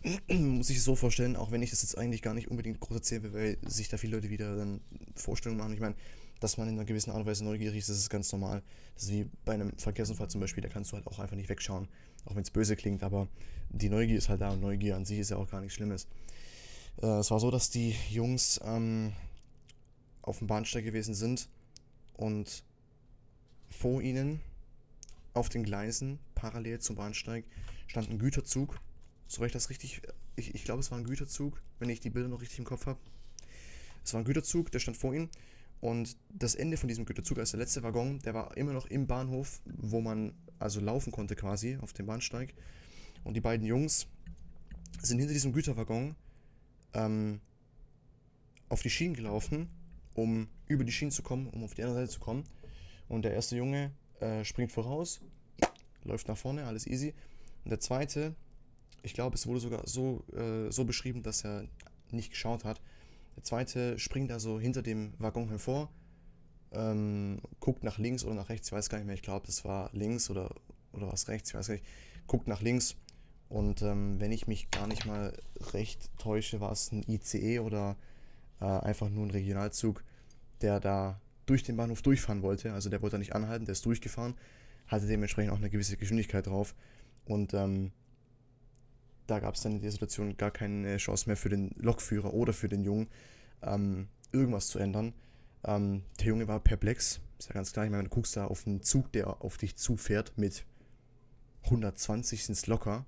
Muss 0.29 0.69
ich 0.69 0.77
es 0.77 0.83
so 0.83 0.95
vorstellen, 0.95 1.35
auch 1.35 1.51
wenn 1.51 1.61
ich 1.61 1.71
das 1.71 1.81
jetzt 1.81 1.97
eigentlich 1.97 2.21
gar 2.21 2.33
nicht 2.33 2.49
unbedingt 2.49 2.79
groß 2.79 2.97
erzähle, 2.97 3.33
weil 3.33 3.57
sich 3.65 3.89
da 3.89 3.97
viele 3.97 4.17
Leute 4.17 4.29
wieder 4.29 4.55
dann 4.55 4.81
Vorstellungen 5.15 5.59
machen. 5.59 5.73
Ich 5.73 5.79
meine, 5.79 5.95
dass 6.39 6.57
man 6.57 6.67
in 6.67 6.75
einer 6.75 6.85
gewissen 6.85 7.11
Art 7.11 7.19
und 7.19 7.25
Weise 7.25 7.43
neugierig 7.43 7.79
ist, 7.79 7.89
das 7.89 7.97
ist 7.97 8.09
ganz 8.09 8.31
normal. 8.31 8.61
Das 8.93 9.03
ist 9.03 9.11
wie 9.11 9.29
bei 9.45 9.53
einem 9.53 9.71
Verkehrsunfall 9.77 10.29
zum 10.29 10.41
Beispiel, 10.41 10.61
da 10.61 10.69
kannst 10.69 10.91
du 10.91 10.95
halt 10.95 11.07
auch 11.07 11.19
einfach 11.19 11.35
nicht 11.35 11.49
wegschauen, 11.49 11.87
auch 12.25 12.35
wenn 12.35 12.43
es 12.43 12.51
böse 12.51 12.75
klingt, 12.75 13.03
aber 13.03 13.27
die 13.69 13.89
Neugier 13.89 14.17
ist 14.17 14.29
halt 14.29 14.41
da 14.41 14.51
und 14.51 14.61
Neugier 14.61 14.95
an 14.95 15.05
sich 15.05 15.19
ist 15.19 15.31
ja 15.31 15.37
auch 15.37 15.49
gar 15.49 15.61
nichts 15.61 15.75
Schlimmes. 15.75 16.07
Äh, 17.01 17.19
es 17.19 17.31
war 17.31 17.39
so, 17.39 17.51
dass 17.51 17.69
die 17.69 17.95
Jungs 18.09 18.59
ähm, 18.63 19.13
auf 20.21 20.39
dem 20.39 20.47
Bahnsteig 20.47 20.83
gewesen 20.83 21.13
sind 21.13 21.47
und 22.13 22.63
vor 23.69 24.01
ihnen 24.01 24.41
auf 25.33 25.49
den 25.49 25.63
Gleisen, 25.63 26.19
parallel 26.33 26.79
zum 26.79 26.95
Bahnsteig, 26.95 27.45
stand 27.87 28.09
ein 28.09 28.19
Güterzug. 28.19 28.79
Soweit 29.27 29.47
ich 29.47 29.53
das 29.53 29.69
richtig, 29.69 30.01
ich, 30.35 30.55
ich 30.55 30.63
glaube, 30.63 30.79
es 30.79 30.91
war 30.91 30.97
ein 30.97 31.03
Güterzug, 31.03 31.61
wenn 31.79 31.89
ich 31.89 31.99
die 31.99 32.09
Bilder 32.09 32.29
noch 32.29 32.41
richtig 32.41 32.59
im 32.59 32.65
Kopf 32.65 32.85
habe. 32.85 32.99
Es 34.03 34.13
war 34.13 34.21
ein 34.21 34.25
Güterzug, 34.25 34.71
der 34.71 34.79
stand 34.79 34.97
vor 34.97 35.13
ihnen 35.13 35.29
und 35.81 36.15
das 36.29 36.55
Ende 36.55 36.77
von 36.77 36.87
diesem 36.87 37.05
Güterzug, 37.05 37.37
also 37.37 37.57
der 37.57 37.65
letzte 37.65 37.83
Waggon, 37.83 38.19
der 38.19 38.33
war 38.33 38.55
immer 38.55 38.73
noch 38.73 38.85
im 38.87 39.07
Bahnhof, 39.07 39.61
wo 39.65 40.01
man 40.01 40.33
also 40.57 40.79
laufen 40.79 41.11
konnte 41.11 41.35
quasi 41.35 41.77
auf 41.81 41.93
dem 41.93 42.05
Bahnsteig. 42.05 42.53
Und 43.23 43.33
die 43.33 43.41
beiden 43.41 43.65
Jungs 43.65 44.07
sind 45.01 45.19
hinter 45.19 45.33
diesem 45.33 45.53
Güterwaggon 45.53 46.15
ähm, 46.95 47.39
auf 48.69 48.81
die 48.81 48.89
Schienen 48.89 49.13
gelaufen, 49.13 49.69
um 50.15 50.47
über 50.67 50.83
die 50.83 50.91
Schienen 50.91 51.11
zu 51.11 51.21
kommen, 51.21 51.47
um 51.49 51.63
auf 51.63 51.75
die 51.75 51.83
andere 51.83 51.99
Seite 51.99 52.11
zu 52.11 52.19
kommen. 52.19 52.43
Und 53.07 53.23
der 53.23 53.33
erste 53.33 53.55
Junge 53.55 53.91
äh, 54.19 54.43
springt 54.43 54.71
voraus, 54.71 55.21
läuft 56.03 56.27
nach 56.27 56.37
vorne, 56.37 56.65
alles 56.65 56.87
easy. 56.87 57.13
Und 57.63 57.69
der 57.69 57.79
zweite, 57.79 58.35
ich 59.03 59.13
glaube, 59.13 59.35
es 59.35 59.45
wurde 59.45 59.59
sogar 59.59 59.87
so, 59.87 60.23
äh, 60.33 60.71
so 60.71 60.85
beschrieben, 60.85 61.21
dass 61.21 61.45
er 61.45 61.67
nicht 62.11 62.31
geschaut 62.31 62.63
hat. 62.63 62.81
Der 63.35 63.43
zweite 63.43 63.99
springt 63.99 64.31
also 64.31 64.59
hinter 64.59 64.81
dem 64.81 65.13
Waggon 65.19 65.49
hervor, 65.49 65.91
ähm, 66.71 67.39
guckt 67.59 67.83
nach 67.83 67.97
links 67.97 68.23
oder 68.23 68.35
nach 68.35 68.49
rechts, 68.49 68.67
ich 68.67 68.73
weiß 68.73 68.89
gar 68.89 68.97
nicht 68.97 69.07
mehr, 69.07 69.15
ich 69.15 69.21
glaube, 69.21 69.45
das 69.45 69.65
war 69.65 69.89
links 69.93 70.29
oder, 70.29 70.53
oder 70.93 71.11
was 71.11 71.27
rechts, 71.27 71.49
ich 71.49 71.55
weiß 71.55 71.67
gar 71.67 71.73
nicht, 71.75 71.85
guckt 72.27 72.47
nach 72.47 72.61
links 72.61 72.95
und 73.55 73.81
ähm, 73.83 74.19
wenn 74.19 74.33
ich 74.33 74.47
mich 74.47 74.69
gar 74.69 74.85
nicht 74.85 75.05
mal 75.05 75.31
recht 75.71 76.09
täusche, 76.17 76.59
war 76.59 76.73
es 76.73 76.91
ein 76.91 77.05
ICE 77.07 77.59
oder 77.59 77.95
äh, 78.59 78.65
einfach 78.65 79.07
nur 79.09 79.25
ein 79.25 79.31
Regionalzug, 79.31 80.03
der 80.59 80.81
da 80.81 81.21
durch 81.45 81.63
den 81.63 81.77
Bahnhof 81.77 82.01
durchfahren 82.01 82.41
wollte. 82.41 82.73
Also 82.73 82.89
der 82.89 83.01
wollte 83.01 83.13
da 83.13 83.17
nicht 83.17 83.33
anhalten, 83.33 83.63
der 83.63 83.71
ist 83.71 83.85
durchgefahren, 83.85 84.35
hatte 84.87 85.07
dementsprechend 85.07 85.53
auch 85.53 85.57
eine 85.57 85.69
gewisse 85.69 85.95
Geschwindigkeit 85.95 86.47
drauf. 86.47 86.75
Und 87.23 87.53
ähm, 87.53 87.93
da 89.25 89.39
gab 89.39 89.55
es 89.55 89.61
dann 89.61 89.77
in 89.77 89.81
der 89.81 89.91
Situation 89.91 90.35
gar 90.35 90.51
keine 90.51 90.97
Chance 90.97 91.29
mehr 91.29 91.37
für 91.37 91.47
den 91.47 91.73
Lokführer 91.77 92.33
oder 92.33 92.51
für 92.51 92.67
den 92.67 92.83
Jungen, 92.83 93.07
ähm, 93.61 94.09
irgendwas 94.33 94.67
zu 94.67 94.79
ändern. 94.79 95.13
Ähm, 95.63 96.03
der 96.19 96.27
Junge 96.27 96.49
war 96.49 96.59
perplex, 96.59 97.21
ist 97.39 97.47
ja 97.47 97.53
ganz 97.53 97.71
klar. 97.71 97.85
Ich 97.85 97.91
meine, 97.91 98.03
du 98.03 98.09
guckst 98.09 98.35
da 98.35 98.47
auf 98.47 98.67
einen 98.67 98.81
Zug, 98.81 99.13
der 99.13 99.41
auf 99.41 99.57
dich 99.57 99.77
zufährt 99.77 100.33
mit 100.37 100.65
120 101.63 102.43
sind 102.43 102.57
es 102.57 102.67
locker 102.67 103.05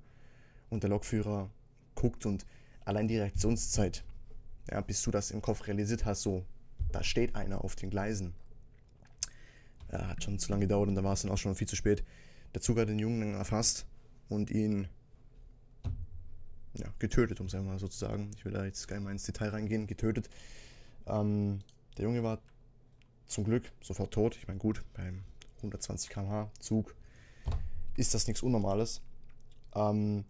und 0.69 0.83
der 0.83 0.89
Lokführer 0.89 1.49
guckt 1.95 2.25
und 2.25 2.45
allein 2.85 3.07
die 3.07 3.17
Reaktionszeit, 3.17 4.03
ja, 4.69 4.81
bis 4.81 5.01
du 5.01 5.11
das 5.11 5.31
im 5.31 5.41
Kopf 5.41 5.67
realisiert 5.67 6.05
hast, 6.05 6.21
so, 6.21 6.45
da 6.91 7.03
steht 7.03 7.35
einer 7.35 7.63
auf 7.63 7.75
den 7.75 7.89
Gleisen. 7.89 8.33
Ja, 9.91 10.07
hat 10.07 10.23
schon 10.23 10.39
zu 10.39 10.49
lange 10.49 10.61
gedauert 10.61 10.89
und 10.89 10.95
da 10.95 11.03
war 11.03 11.13
es 11.13 11.21
dann 11.21 11.31
auch 11.31 11.37
schon 11.37 11.55
viel 11.55 11.67
zu 11.67 11.75
spät. 11.75 12.03
Der 12.53 12.61
Zug 12.61 12.77
hat 12.77 12.89
den 12.89 12.99
Jungen 12.99 13.33
erfasst 13.35 13.85
und 14.29 14.51
ihn 14.51 14.87
ja, 16.73 16.87
getötet, 16.99 17.39
um 17.39 17.47
es 17.47 17.55
einmal 17.55 17.79
so 17.79 17.87
zu 17.87 17.97
sagen. 17.97 18.31
Ich 18.35 18.45
will 18.45 18.51
da 18.51 18.65
jetzt 18.65 18.87
gar 18.87 18.97
nicht 18.97 19.05
mal 19.05 19.11
ins 19.11 19.25
Detail 19.25 19.49
reingehen, 19.49 19.87
getötet. 19.87 20.29
Ähm, 21.05 21.59
der 21.97 22.05
Junge 22.05 22.23
war 22.23 22.39
zum 23.25 23.43
Glück 23.43 23.71
sofort 23.81 24.13
tot. 24.13 24.37
Ich 24.37 24.47
meine, 24.47 24.59
gut, 24.59 24.83
beim 24.93 25.23
120 25.57 26.09
km/h 26.09 26.51
Zug 26.59 26.95
ist 27.95 28.13
das 28.13 28.27
nichts 28.27 28.43
Unnormales. 28.43 29.01
Ähm, 29.73 30.23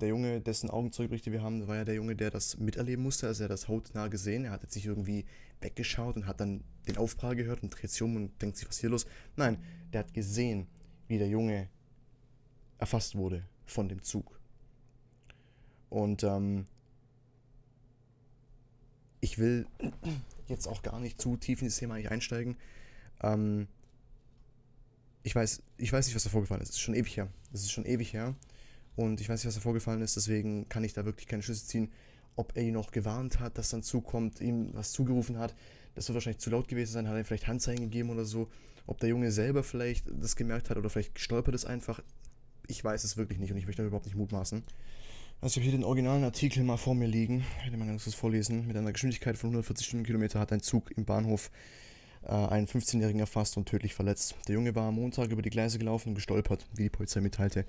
der 0.00 0.08
Junge, 0.08 0.40
dessen 0.40 0.70
Augenzeugberichte 0.70 1.32
wir 1.32 1.42
haben, 1.42 1.66
war 1.66 1.76
ja 1.76 1.84
der 1.84 1.96
Junge, 1.96 2.14
der 2.14 2.30
das 2.30 2.58
miterleben 2.58 3.02
musste. 3.02 3.26
Also 3.26 3.42
er 3.42 3.44
hat 3.44 3.52
das 3.52 3.68
hautnah 3.68 4.08
gesehen. 4.08 4.44
Er 4.44 4.52
hat 4.52 4.62
jetzt 4.62 4.74
sich 4.74 4.86
irgendwie 4.86 5.24
weggeschaut 5.60 6.16
und 6.16 6.26
hat 6.26 6.40
dann 6.40 6.62
den 6.86 6.96
Aufprall 6.96 7.34
gehört 7.34 7.62
und 7.62 7.70
dreht 7.70 7.90
sich 7.90 8.02
um 8.02 8.16
und 8.16 8.40
denkt 8.40 8.56
sich, 8.56 8.68
was 8.68 8.78
hier 8.78 8.90
los? 8.90 9.06
Nein, 9.36 9.62
der 9.92 10.00
hat 10.00 10.14
gesehen, 10.14 10.68
wie 11.08 11.18
der 11.18 11.28
Junge 11.28 11.68
erfasst 12.78 13.16
wurde 13.16 13.44
von 13.66 13.88
dem 13.88 14.02
Zug. 14.02 14.38
Und 15.90 16.22
ähm, 16.22 16.66
ich 19.20 19.38
will 19.38 19.66
jetzt 20.46 20.66
auch 20.66 20.82
gar 20.82 21.00
nicht 21.00 21.20
zu 21.20 21.36
tief 21.36 21.60
in 21.60 21.68
das 21.68 21.76
Thema 21.76 21.94
einsteigen. 21.94 22.56
Ähm, 23.22 23.66
ich, 25.22 25.34
weiß, 25.34 25.62
ich 25.76 25.92
weiß 25.92 26.06
nicht, 26.06 26.14
was 26.14 26.24
da 26.24 26.30
vorgefallen 26.30 26.62
ist. 26.62 26.70
Es 26.70 26.76
ist 26.76 26.82
schon 26.82 26.94
ewig 26.94 27.16
her. 27.16 27.28
Das 27.52 27.62
ist 27.62 27.72
schon 27.72 27.84
ewig 27.84 28.12
her. 28.12 28.34
Und 28.98 29.20
ich 29.20 29.28
weiß 29.28 29.38
nicht, 29.38 29.46
was 29.46 29.54
da 29.54 29.60
vorgefallen 29.60 30.02
ist. 30.02 30.16
Deswegen 30.16 30.68
kann 30.68 30.82
ich 30.82 30.92
da 30.92 31.04
wirklich 31.04 31.28
keine 31.28 31.40
Schlüsse 31.44 31.64
ziehen. 31.64 31.92
Ob 32.34 32.56
er 32.56 32.64
ihn 32.64 32.74
noch 32.74 32.90
gewarnt 32.90 33.38
hat, 33.38 33.56
dass 33.56 33.70
dann 33.70 33.84
zukommt, 33.84 34.40
ihm 34.40 34.70
was 34.72 34.90
zugerufen 34.90 35.38
hat. 35.38 35.54
Das 35.94 36.08
wird 36.08 36.14
wahrscheinlich 36.14 36.40
zu 36.40 36.50
laut 36.50 36.66
gewesen 36.66 36.94
sein. 36.94 37.08
Hat 37.08 37.16
er 37.16 37.24
vielleicht 37.24 37.46
Handzeichen 37.46 37.84
gegeben 37.84 38.10
oder 38.10 38.24
so. 38.24 38.48
Ob 38.88 38.98
der 38.98 39.08
Junge 39.08 39.30
selber 39.30 39.62
vielleicht 39.62 40.06
das 40.20 40.34
gemerkt 40.34 40.68
hat 40.68 40.78
oder 40.78 40.90
vielleicht 40.90 41.14
gestolpert 41.14 41.54
ist 41.54 41.64
einfach. 41.64 42.02
Ich 42.66 42.82
weiß 42.82 43.04
es 43.04 43.16
wirklich 43.16 43.38
nicht 43.38 43.52
und 43.52 43.58
ich 43.58 43.66
möchte 43.66 43.86
überhaupt 43.86 44.06
nicht 44.06 44.16
mutmaßen. 44.16 44.64
Also 45.40 45.52
ich 45.52 45.56
habe 45.58 45.70
hier 45.70 45.78
den 45.78 45.84
originalen 45.84 46.24
Artikel 46.24 46.64
mal 46.64 46.76
vor 46.76 46.96
mir 46.96 47.06
liegen. 47.06 47.44
Ich 47.58 47.66
werde 47.66 47.76
mal 47.76 47.86
ganz 47.86 48.02
kurz 48.02 48.16
vorlesen. 48.16 48.66
Mit 48.66 48.76
einer 48.76 48.92
Geschwindigkeit 48.92 49.38
von 49.38 49.50
140 49.50 49.86
Stundenkilometer 49.86 50.40
hat 50.40 50.52
ein 50.52 50.60
Zug 50.60 50.90
im 50.96 51.04
Bahnhof 51.04 51.52
äh, 52.24 52.32
einen 52.32 52.66
15-Jährigen 52.66 53.20
erfasst 53.20 53.56
und 53.56 53.68
tödlich 53.68 53.94
verletzt. 53.94 54.34
Der 54.48 54.56
Junge 54.56 54.74
war 54.74 54.88
am 54.88 54.96
Montag 54.96 55.30
über 55.30 55.42
die 55.42 55.50
Gleise 55.50 55.78
gelaufen 55.78 56.08
und 56.08 56.14
gestolpert, 56.16 56.66
wie 56.74 56.82
die 56.84 56.90
Polizei 56.90 57.20
mitteilte. 57.20 57.64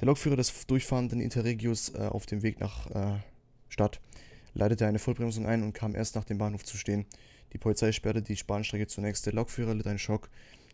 Der 0.00 0.06
Lokführer 0.06 0.36
des 0.36 0.66
durchfahrenden 0.66 1.20
Interregios 1.20 1.90
äh, 1.90 1.98
auf 1.98 2.24
dem 2.24 2.42
Weg 2.42 2.58
nach 2.58 2.90
äh, 2.90 3.18
Stadt 3.68 4.00
leitete 4.54 4.86
eine 4.86 4.98
Vollbremsung 4.98 5.46
ein 5.46 5.62
und 5.62 5.74
kam 5.74 5.94
erst 5.94 6.16
nach 6.16 6.24
dem 6.24 6.38
Bahnhof 6.38 6.64
zu 6.64 6.78
stehen. 6.78 7.04
Die 7.52 7.58
Polizei 7.58 7.92
sperrte 7.92 8.22
die 8.22 8.38
Bahnstrecke 8.46 8.86
zunächst. 8.86 9.26
Der 9.26 9.34
Lokführer 9.34 9.74
litt 9.74 9.86
einen 9.86 9.98
Schock. 9.98 10.30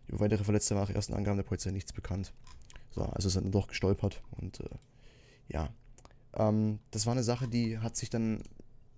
Über 0.06 0.20
weitere 0.20 0.44
Verletzte 0.44 0.76
war 0.76 0.82
nach 0.82 0.94
ersten 0.94 1.14
Angaben 1.14 1.36
der 1.36 1.44
Polizei 1.44 1.72
nichts 1.72 1.92
bekannt. 1.92 2.32
So, 2.90 3.02
also 3.02 3.26
ist 3.26 3.34
er 3.34 3.42
dann 3.42 3.50
doch 3.50 3.66
gestolpert 3.66 4.22
und 4.38 4.60
äh, 4.60 4.68
ja, 5.48 5.70
ähm, 6.34 6.78
das 6.92 7.06
war 7.06 7.12
eine 7.12 7.24
Sache, 7.24 7.48
die 7.48 7.78
hat 7.78 7.96
sich 7.96 8.10
dann 8.10 8.42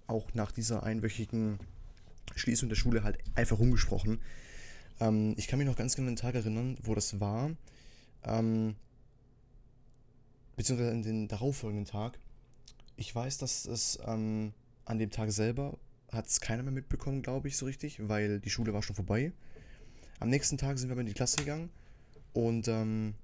auch 0.07 0.35
nach 0.35 0.53
dieser 0.53 0.83
einwöchigen 0.83 1.59
Schließung 2.37 2.69
der 2.69 2.77
Schule 2.77 3.03
halt 3.03 3.19
einfach 3.35 3.59
rumgesprochen. 3.59 4.21
Ähm, 5.01 5.35
ich 5.39 5.49
kann 5.49 5.59
mich 5.59 5.67
noch 5.67 5.77
ganz 5.77 5.97
genau 5.97 6.09
an 6.09 6.15
den 6.15 6.21
Tag 6.21 6.35
erinnern, 6.35 6.77
wo 6.83 6.95
das 6.95 7.19
war. 7.19 7.51
Ähm, 8.25 8.77
beziehungsweise 10.59 10.91
an 10.91 11.03
den 11.03 11.29
darauffolgenden 11.29 11.87
Tag. 11.87 12.19
Ich 12.97 13.15
weiß, 13.15 13.39
dass 13.39 13.65
es 13.65 13.99
ähm, 14.05 14.53
an 14.85 14.99
dem 14.99 15.11
Tag 15.11 15.31
selber 15.31 15.79
hat 16.13 16.27
es 16.27 16.41
keiner 16.41 16.65
mehr 16.65 16.73
mitbekommen, 16.73 17.23
glaube 17.23 17.49
ich, 17.49 17.57
so 17.57 17.65
richtig, 17.65 18.09
weil 18.09 18.41
die 18.41 18.51
Schule 18.51 18.75
war 18.75 18.83
schon 18.83 18.97
vorbei. 18.97 19.33
Am 20.19 20.29
nächsten 20.29 20.59
Tag 20.59 20.79
sind 20.79 20.89
wir 20.89 20.93
aber 20.93 21.03
in 21.03 21.07
die 21.07 21.15
Klasse 21.15 21.37
gegangen 21.37 21.71
und 22.33 22.67
ähm, 22.67 23.15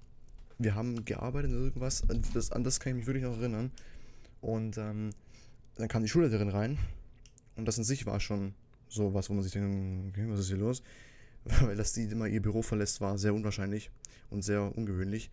wir 0.59 0.75
haben 0.75 1.03
gearbeitet 1.03 1.51
in 1.51 1.57
irgendwas. 1.57 2.03
Das, 2.33 2.51
an 2.51 2.63
das 2.63 2.79
kann 2.79 2.91
ich 2.91 2.97
mich 2.99 3.07
wirklich 3.07 3.25
noch 3.25 3.37
erinnern. 3.37 3.71
Und 4.39 4.77
ähm, 4.77 5.09
dann 5.75 5.89
kam 5.89 6.03
die 6.03 6.09
Schulleiterin 6.09 6.47
rein. 6.49 6.77
Und 7.57 7.67
das 7.67 7.77
in 7.77 7.83
sich 7.83 8.05
war 8.05 8.21
schon 8.21 8.53
so 8.87 9.13
was, 9.13 9.29
wo 9.29 9.33
man 9.33 9.43
sich 9.43 9.51
denkt, 9.51 10.09
okay, 10.09 10.25
was 10.29 10.39
ist 10.39 10.47
hier 10.47 10.57
los? 10.57 10.83
Weil 11.43 11.75
dass 11.75 11.91
die 11.91 12.03
immer 12.03 12.27
ihr 12.27 12.41
Büro 12.41 12.61
verlässt, 12.61 13.01
war 13.01 13.17
sehr 13.17 13.33
unwahrscheinlich 13.33 13.91
und 14.29 14.43
sehr 14.43 14.75
ungewöhnlich. 14.77 15.31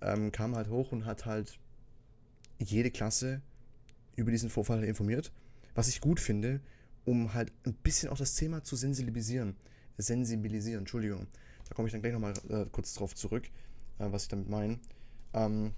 Ähm, 0.00 0.32
kam 0.32 0.54
halt 0.54 0.68
hoch 0.68 0.92
und 0.92 1.06
hat 1.06 1.26
halt 1.26 1.58
jede 2.58 2.90
Klasse 2.90 3.42
über 4.16 4.30
diesen 4.30 4.50
Vorfall 4.50 4.84
informiert. 4.84 5.32
Was 5.74 5.88
ich 5.88 6.00
gut 6.00 6.20
finde, 6.20 6.60
um 7.04 7.34
halt 7.34 7.52
ein 7.64 7.74
bisschen 7.74 8.08
auch 8.08 8.18
das 8.18 8.34
Thema 8.34 8.62
zu 8.62 8.76
sensibilisieren. 8.76 9.56
Sensibilisieren, 9.98 10.80
Entschuldigung. 10.80 11.26
Da 11.68 11.74
komme 11.74 11.88
ich 11.88 11.92
dann 11.92 12.02
gleich 12.02 12.12
nochmal 12.12 12.34
äh, 12.48 12.66
kurz 12.70 12.94
drauf 12.94 13.14
zurück, 13.14 13.46
äh, 13.98 14.06
was 14.10 14.24
ich 14.24 14.28
damit 14.28 14.48
meine. 14.48 14.78
Ähm, 15.32 15.72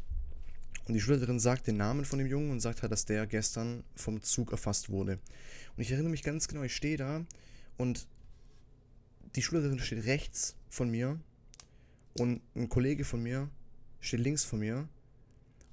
und 0.86 0.94
die 0.94 1.00
Schulleiterin 1.00 1.40
sagt 1.40 1.66
den 1.66 1.76
Namen 1.76 2.04
von 2.04 2.18
dem 2.18 2.28
Jungen 2.28 2.50
und 2.50 2.60
sagt 2.60 2.82
halt, 2.82 2.92
dass 2.92 3.04
der 3.04 3.26
gestern 3.26 3.82
vom 3.96 4.22
Zug 4.22 4.52
erfasst 4.52 4.88
wurde. 4.88 5.18
Und 5.76 5.82
ich 5.82 5.90
erinnere 5.90 6.10
mich 6.10 6.22
ganz 6.22 6.46
genau, 6.46 6.62
ich 6.62 6.76
stehe 6.76 6.96
da 6.96 7.24
und 7.76 8.06
die 9.34 9.42
Schulleiterin 9.42 9.78
steht 9.78 10.06
rechts 10.06 10.54
von 10.68 10.90
mir 10.90 11.18
Und 12.18 12.40
ein 12.54 12.68
Kollege 12.68 13.04
von 13.04 13.22
mir 13.22 13.50
steht 14.07 14.20
links 14.20 14.44
von 14.44 14.61
mir 14.61 14.88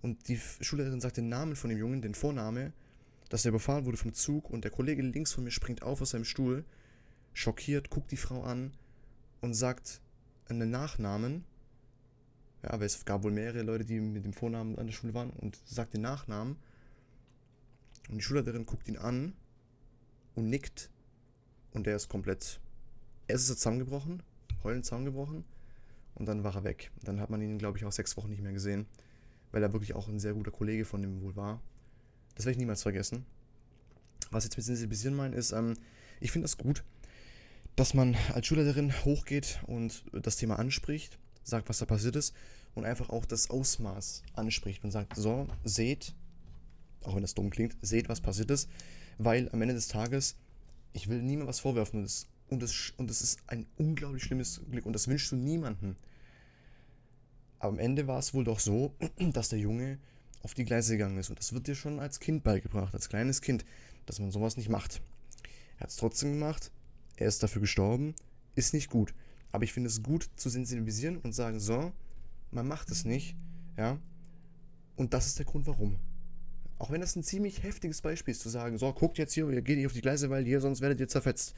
und 0.01 0.27
die 0.27 0.39
Schülerin 0.61 0.99
sagt 0.99 1.17
den 1.17 1.29
Namen 1.29 1.55
von 1.55 1.69
dem 1.69 1.79
Jungen, 1.79 2.01
den 2.01 2.15
Vorname, 2.15 2.73
dass 3.29 3.45
er 3.45 3.49
überfahren 3.49 3.85
wurde 3.85 3.97
vom 3.97 4.13
Zug 4.13 4.49
und 4.49 4.63
der 4.63 4.71
Kollege 4.71 5.01
links 5.01 5.33
von 5.33 5.43
mir 5.43 5.51
springt 5.51 5.83
auf 5.83 6.01
aus 6.01 6.11
seinem 6.11 6.25
Stuhl, 6.25 6.65
schockiert, 7.33 7.89
guckt 7.89 8.11
die 8.11 8.17
Frau 8.17 8.43
an 8.43 8.73
und 9.41 9.53
sagt 9.53 10.01
einen 10.47 10.71
Nachnamen. 10.71 11.45
Ja, 12.63 12.71
aber 12.71 12.85
es 12.85 13.05
gab 13.05 13.23
wohl 13.23 13.31
mehrere 13.31 13.61
Leute, 13.61 13.85
die 13.85 13.99
mit 13.99 14.25
dem 14.25 14.33
Vornamen 14.33 14.77
an 14.77 14.87
der 14.87 14.93
Schule 14.93 15.13
waren 15.13 15.29
und 15.29 15.59
sagt 15.65 15.93
den 15.93 16.01
Nachnamen. 16.01 16.57
Und 18.09 18.17
die 18.17 18.23
Schülerin 18.23 18.65
guckt 18.65 18.87
ihn 18.87 18.97
an 18.97 19.33
und 20.35 20.49
nickt 20.49 20.89
und 21.71 21.85
der 21.87 21.95
ist 21.95 22.09
komplett. 22.09 22.59
Erst 23.27 23.45
ist 23.45 23.49
er 23.51 23.57
zusammengebrochen, 23.57 24.23
heulend 24.63 24.85
zusammengebrochen 24.85 25.45
und 26.15 26.25
dann 26.25 26.43
war 26.43 26.55
er 26.55 26.63
weg. 26.63 26.91
Dann 27.03 27.19
hat 27.19 27.29
man 27.29 27.41
ihn, 27.41 27.57
glaube 27.57 27.77
ich, 27.77 27.85
auch 27.85 27.91
sechs 27.91 28.17
Wochen 28.17 28.29
nicht 28.29 28.41
mehr 28.41 28.53
gesehen, 28.53 28.85
weil 29.51 29.63
er 29.63 29.73
wirklich 29.73 29.95
auch 29.95 30.07
ein 30.07 30.19
sehr 30.19 30.33
guter 30.33 30.51
Kollege 30.51 30.85
von 30.85 31.01
dem 31.01 31.21
wohl 31.21 31.35
war. 31.35 31.61
Das 32.35 32.45
werde 32.45 32.53
ich 32.53 32.59
niemals 32.59 32.83
vergessen. 32.83 33.25
Was 34.31 34.43
ich 34.43 34.49
jetzt 34.49 34.57
mit 34.57 34.65
sensibilisieren 34.65 35.15
meine, 35.15 35.35
ist, 35.35 35.51
ähm, 35.51 35.75
ich 36.19 36.31
finde 36.31 36.45
das 36.45 36.57
gut, 36.57 36.83
dass 37.75 37.93
man 37.93 38.15
als 38.33 38.47
Schülerin 38.47 38.93
hochgeht 39.05 39.59
und 39.67 40.03
das 40.11 40.37
Thema 40.37 40.59
anspricht, 40.59 41.17
sagt, 41.43 41.69
was 41.69 41.79
da 41.79 41.85
passiert 41.85 42.15
ist 42.15 42.33
und 42.75 42.85
einfach 42.85 43.09
auch 43.09 43.25
das 43.25 43.49
Ausmaß 43.49 44.23
anspricht 44.33 44.83
und 44.83 44.91
sagt, 44.91 45.15
so, 45.15 45.47
seht, 45.63 46.13
auch 47.03 47.15
wenn 47.15 47.21
das 47.21 47.33
dumm 47.33 47.49
klingt, 47.49 47.75
seht, 47.81 48.09
was 48.09 48.21
passiert 48.21 48.51
ist, 48.51 48.69
weil 49.17 49.49
am 49.51 49.61
Ende 49.61 49.73
des 49.73 49.87
Tages, 49.87 50.35
ich 50.93 51.09
will 51.09 51.21
niemandem 51.21 51.47
was 51.47 51.59
vorwerfen 51.59 51.99
und 51.99 52.05
es, 52.05 52.27
und, 52.49 52.63
es, 52.63 52.93
und 52.97 53.09
es 53.09 53.21
ist 53.21 53.39
ein 53.47 53.65
unglaublich 53.77 54.23
schlimmes 54.23 54.61
Glück 54.69 54.85
und 54.85 54.93
das 54.93 55.07
wünschst 55.07 55.31
du 55.31 55.35
niemandem. 55.35 55.95
Aber 57.59 57.73
am 57.73 57.79
Ende 57.79 58.07
war 58.07 58.19
es 58.19 58.33
wohl 58.33 58.43
doch 58.43 58.59
so, 58.59 58.93
dass 59.33 59.49
der 59.49 59.59
Junge 59.59 59.97
auf 60.41 60.53
die 60.53 60.65
Gleise 60.65 60.93
gegangen 60.93 61.17
ist 61.17 61.29
und 61.29 61.39
das 61.39 61.53
wird 61.53 61.67
dir 61.67 61.75
schon 61.75 61.99
als 61.99 62.19
Kind 62.19 62.43
beigebracht, 62.43 62.93
als 62.93 63.09
kleines 63.09 63.41
Kind, 63.41 63.65
dass 64.05 64.19
man 64.19 64.31
sowas 64.31 64.57
nicht 64.57 64.69
macht. 64.69 65.01
Er 65.77 65.81
hat 65.81 65.89
es 65.89 65.95
trotzdem 65.95 66.33
gemacht, 66.33 66.71
er 67.15 67.27
ist 67.27 67.41
dafür 67.43 67.61
gestorben, 67.61 68.15
ist 68.55 68.73
nicht 68.73 68.89
gut. 68.89 69.13
Aber 69.51 69.63
ich 69.63 69.73
finde 69.73 69.89
es 69.89 70.01
gut 70.01 70.29
zu 70.35 70.49
sensibilisieren 70.49 71.17
und 71.17 71.33
sagen, 71.33 71.59
so, 71.59 71.93
man 72.51 72.67
macht 72.67 72.91
es 72.91 73.05
nicht, 73.05 73.35
ja. 73.77 73.99
Und 74.95 75.13
das 75.13 75.27
ist 75.27 75.39
der 75.39 75.45
Grund, 75.45 75.67
warum. 75.67 75.97
Auch 76.79 76.91
wenn 76.91 77.01
das 77.01 77.15
ein 77.15 77.23
ziemlich 77.23 77.63
heftiges 77.63 78.01
Beispiel 78.01 78.33
ist, 78.33 78.41
zu 78.41 78.49
sagen, 78.49 78.77
so, 78.77 78.91
guckt 78.93 79.17
jetzt 79.17 79.33
hier, 79.33 79.49
ihr 79.49 79.61
geht 79.61 79.77
nicht 79.77 79.85
auf 79.85 79.93
die 79.93 80.01
Gleise, 80.01 80.29
weil 80.29 80.43
hier, 80.43 80.59
sonst 80.59 80.81
werdet 80.81 80.99
ihr 80.99 81.07
zerfetzt. 81.07 81.55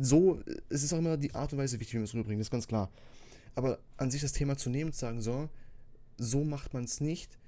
So, 0.00 0.40
es 0.68 0.82
ist 0.82 0.92
auch 0.92 0.98
immer 0.98 1.16
die 1.16 1.34
Art 1.34 1.52
und 1.52 1.58
Weise 1.58 1.80
wichtig, 1.80 1.94
wie 1.94 1.98
man 1.98 2.04
es 2.04 2.14
rüberbringt, 2.14 2.40
das 2.40 2.46
ist 2.46 2.52
ganz 2.52 2.68
klar. 2.68 2.90
Aber 3.54 3.78
an 3.96 4.10
sich 4.10 4.22
das 4.22 4.32
Thema 4.32 4.56
zu 4.56 4.70
nehmen 4.70 4.88
und 4.88 4.92
zu 4.92 5.00
sagen, 5.00 5.20
so, 5.20 5.48
so 6.18 6.44
macht 6.44 6.74
man 6.74 6.84
es 6.84 7.00
nicht, 7.00 7.38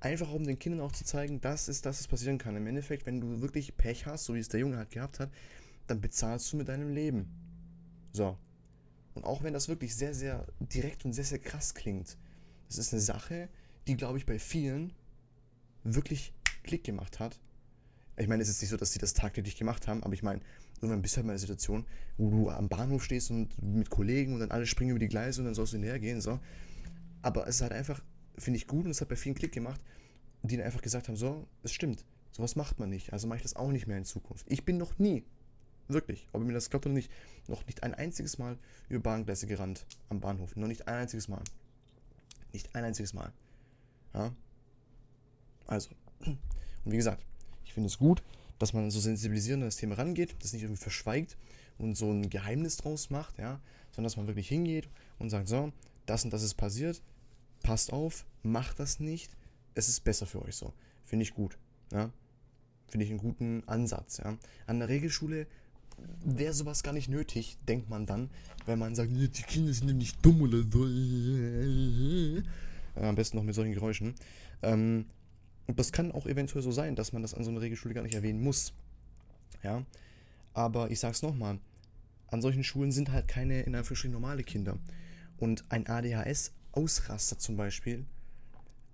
einfach 0.00 0.32
um 0.32 0.44
den 0.44 0.58
Kindern 0.58 0.80
auch 0.80 0.92
zu 0.92 1.04
zeigen, 1.04 1.40
dass 1.40 1.68
es, 1.68 1.82
dass 1.82 2.00
es 2.00 2.08
passieren 2.08 2.38
kann. 2.38 2.56
Im 2.56 2.66
Endeffekt, 2.66 3.06
wenn 3.06 3.20
du 3.20 3.40
wirklich 3.40 3.76
Pech 3.76 4.06
hast, 4.06 4.24
so 4.24 4.34
wie 4.34 4.38
es 4.38 4.48
der 4.48 4.60
Junge 4.60 4.76
halt 4.76 4.90
gehabt 4.90 5.20
hat, 5.20 5.30
dann 5.86 6.00
bezahlst 6.00 6.52
du 6.52 6.56
mit 6.56 6.68
deinem 6.68 6.90
Leben. 6.94 7.28
So. 8.12 8.38
Und 9.14 9.24
auch 9.24 9.42
wenn 9.42 9.52
das 9.52 9.68
wirklich 9.68 9.94
sehr, 9.94 10.14
sehr 10.14 10.46
direkt 10.60 11.04
und 11.04 11.12
sehr, 11.12 11.24
sehr 11.24 11.38
krass 11.38 11.74
klingt, 11.74 12.16
das 12.68 12.78
ist 12.78 12.92
eine 12.92 13.02
Sache, 13.02 13.48
die, 13.86 13.96
glaube 13.96 14.18
ich, 14.18 14.26
bei 14.26 14.38
vielen 14.38 14.92
wirklich 15.82 16.32
Klick 16.62 16.84
gemacht 16.84 17.18
hat. 17.18 17.38
Ich 18.16 18.28
meine, 18.28 18.42
es 18.42 18.48
ist 18.48 18.60
nicht 18.60 18.70
so, 18.70 18.76
dass 18.76 18.92
sie 18.92 18.98
das 18.98 19.14
tagtäglich 19.14 19.56
gemacht 19.56 19.88
haben, 19.88 20.02
aber 20.02 20.14
ich 20.14 20.22
meine, 20.22 20.40
irgendwann 20.80 21.02
bist 21.02 21.16
halt 21.16 21.26
mal 21.26 21.32
in 21.32 21.34
einer 21.34 21.40
Situation, 21.40 21.86
wo 22.16 22.30
du 22.30 22.50
am 22.50 22.68
Bahnhof 22.68 23.04
stehst 23.04 23.30
und 23.30 23.60
mit 23.62 23.90
Kollegen 23.90 24.34
und 24.34 24.40
dann 24.40 24.50
alle 24.50 24.66
springen 24.66 24.90
über 24.90 24.98
die 24.98 25.08
Gleise 25.08 25.40
und 25.40 25.46
dann 25.46 25.54
sollst 25.54 25.72
du 25.72 25.76
hinterher 25.76 25.98
gehen, 25.98 26.20
so. 26.20 26.40
Aber 27.22 27.46
es 27.46 27.56
ist 27.56 27.62
halt 27.62 27.72
einfach, 27.72 28.02
finde 28.38 28.56
ich 28.56 28.66
gut 28.66 28.86
und 28.86 28.90
es 28.90 29.00
hat 29.00 29.08
bei 29.08 29.16
vielen 29.16 29.34
Klick 29.34 29.52
gemacht, 29.52 29.80
die 30.42 30.56
dann 30.56 30.64
einfach 30.64 30.82
gesagt 30.82 31.08
haben, 31.08 31.16
so, 31.16 31.46
es 31.62 31.72
stimmt, 31.72 32.04
sowas 32.32 32.56
macht 32.56 32.78
man 32.78 32.88
nicht, 32.88 33.12
also 33.12 33.26
mache 33.26 33.38
ich 33.38 33.42
das 33.42 33.56
auch 33.56 33.70
nicht 33.70 33.86
mehr 33.86 33.98
in 33.98 34.04
Zukunft. 34.04 34.46
Ich 34.48 34.64
bin 34.64 34.78
noch 34.78 34.98
nie, 34.98 35.24
wirklich, 35.88 36.28
ob 36.32 36.40
ihr 36.40 36.46
mir 36.46 36.54
das 36.54 36.70
glaubt 36.70 36.86
oder 36.86 36.94
nicht, 36.94 37.10
noch 37.46 37.66
nicht 37.66 37.82
ein 37.82 37.94
einziges 37.94 38.38
Mal 38.38 38.56
über 38.88 39.00
Bahngleise 39.00 39.46
gerannt 39.46 39.84
am 40.08 40.20
Bahnhof. 40.20 40.56
Noch 40.56 40.68
nicht 40.68 40.88
ein 40.88 40.94
einziges 40.94 41.28
Mal. 41.28 41.42
Nicht 42.52 42.74
ein 42.74 42.84
einziges 42.84 43.12
Mal. 43.12 43.32
Ja, 44.14 44.32
also, 45.66 45.90
und 46.24 46.38
wie 46.84 46.96
gesagt, 46.96 47.24
ich 47.64 47.74
finde 47.74 47.86
es 47.88 47.98
gut, 47.98 48.22
dass 48.60 48.74
man 48.74 48.90
so 48.90 49.00
sensibilisierend 49.00 49.62
an 49.62 49.68
das 49.68 49.76
Thema 49.76 49.96
rangeht, 49.96 50.36
das 50.40 50.52
nicht 50.52 50.62
irgendwie 50.62 50.82
verschweigt 50.82 51.36
und 51.78 51.96
so 51.96 52.12
ein 52.12 52.28
Geheimnis 52.30 52.76
draus 52.76 53.10
macht, 53.10 53.38
ja, 53.38 53.58
sondern 53.90 54.04
dass 54.04 54.16
man 54.16 54.28
wirklich 54.28 54.48
hingeht 54.48 54.88
und 55.18 55.30
sagt, 55.30 55.48
so, 55.48 55.72
das 56.06 56.24
und 56.24 56.32
das 56.32 56.42
ist 56.42 56.54
passiert, 56.54 57.02
passt 57.62 57.92
auf, 57.92 58.26
macht 58.42 58.78
das 58.78 59.00
nicht, 59.00 59.32
es 59.74 59.88
ist 59.88 60.04
besser 60.04 60.26
für 60.26 60.42
euch 60.42 60.56
so. 60.56 60.74
Finde 61.04 61.24
ich 61.24 61.34
gut, 61.34 61.58
ja. 61.90 62.10
Finde 62.88 63.04
ich 63.06 63.10
einen 63.10 63.20
guten 63.20 63.64
Ansatz, 63.66 64.18
ja. 64.18 64.36
An 64.66 64.78
der 64.78 64.88
Regelschule 64.88 65.46
wäre 66.22 66.52
sowas 66.52 66.82
gar 66.82 66.92
nicht 66.92 67.08
nötig, 67.08 67.56
denkt 67.66 67.88
man 67.88 68.04
dann, 68.04 68.28
wenn 68.66 68.78
man 68.78 68.94
sagt, 68.94 69.10
die 69.10 69.28
Kinder 69.28 69.72
sind 69.72 69.86
nämlich 69.86 70.16
dumm 70.18 70.42
oder 70.42 70.62
so. 70.70 70.84
am 73.00 73.14
besten 73.14 73.38
noch 73.38 73.44
mit 73.44 73.54
solchen 73.54 73.72
Geräuschen. 73.72 74.14
Ähm, 74.62 75.06
und 75.70 75.78
das 75.78 75.92
kann 75.92 76.10
auch 76.10 76.26
eventuell 76.26 76.62
so 76.62 76.72
sein, 76.72 76.96
dass 76.96 77.12
man 77.12 77.22
das 77.22 77.32
an 77.32 77.44
so 77.44 77.50
einer 77.52 77.60
Regelschule 77.60 77.94
gar 77.94 78.02
nicht 78.02 78.16
erwähnen 78.16 78.42
muss. 78.42 78.72
Ja. 79.62 79.84
Aber 80.52 80.90
ich 80.90 80.98
sag's 80.98 81.22
nochmal, 81.22 81.60
an 82.26 82.42
solchen 82.42 82.64
Schulen 82.64 82.90
sind 82.90 83.12
halt 83.12 83.28
keine 83.28 83.62
in 83.62 83.76
Anführungsstrichen 83.76 84.12
normale 84.12 84.42
Kinder. 84.42 84.80
Und 85.38 85.64
ein 85.68 85.86
ADHS-Ausraster 85.86 87.38
zum 87.38 87.56
Beispiel, 87.56 88.04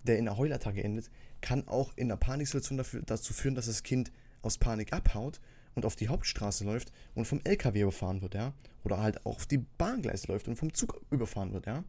der 0.03 0.19
in 0.19 0.27
einer 0.27 0.37
Heulattacke 0.37 0.83
endet, 0.83 1.09
kann 1.41 1.67
auch 1.67 1.93
in 1.95 2.11
einer 2.11 2.17
Paniksituation 2.17 2.77
dafür, 2.77 3.01
dazu 3.01 3.33
führen, 3.33 3.55
dass 3.55 3.65
das 3.65 3.81
Kind 3.81 4.11
aus 4.43 4.59
Panik 4.59 4.93
abhaut 4.93 5.41
und 5.73 5.83
auf 5.83 5.95
die 5.95 6.09
Hauptstraße 6.09 6.63
läuft 6.63 6.91
und 7.15 7.25
vom 7.25 7.41
LKW 7.43 7.81
überfahren 7.81 8.21
wird, 8.21 8.35
ja. 8.35 8.53
Oder 8.83 8.99
halt 8.99 9.25
auch 9.25 9.37
auf 9.37 9.47
die 9.47 9.65
Bahngleise 9.79 10.27
läuft 10.27 10.47
und 10.47 10.57
vom 10.57 10.75
Zug 10.75 11.01
überfahren 11.09 11.53
wird, 11.53 11.65
ja. 11.65 11.83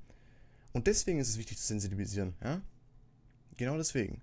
Und 0.72 0.86
deswegen 0.86 1.18
ist 1.18 1.28
es 1.28 1.36
wichtig 1.36 1.58
zu 1.58 1.66
sensibilisieren, 1.66 2.32
ja. 2.42 2.62
Genau 3.58 3.76
deswegen. 3.76 4.22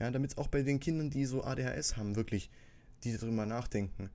Ja, 0.00 0.10
damit 0.10 0.38
auch 0.38 0.48
bei 0.48 0.62
den 0.62 0.80
Kindern, 0.80 1.10
die 1.10 1.26
so 1.26 1.44
ADHS 1.44 1.96
haben, 1.96 2.16
wirklich, 2.16 2.50
die 3.04 3.16
darüber 3.16 3.46
nachdenken. 3.46 4.10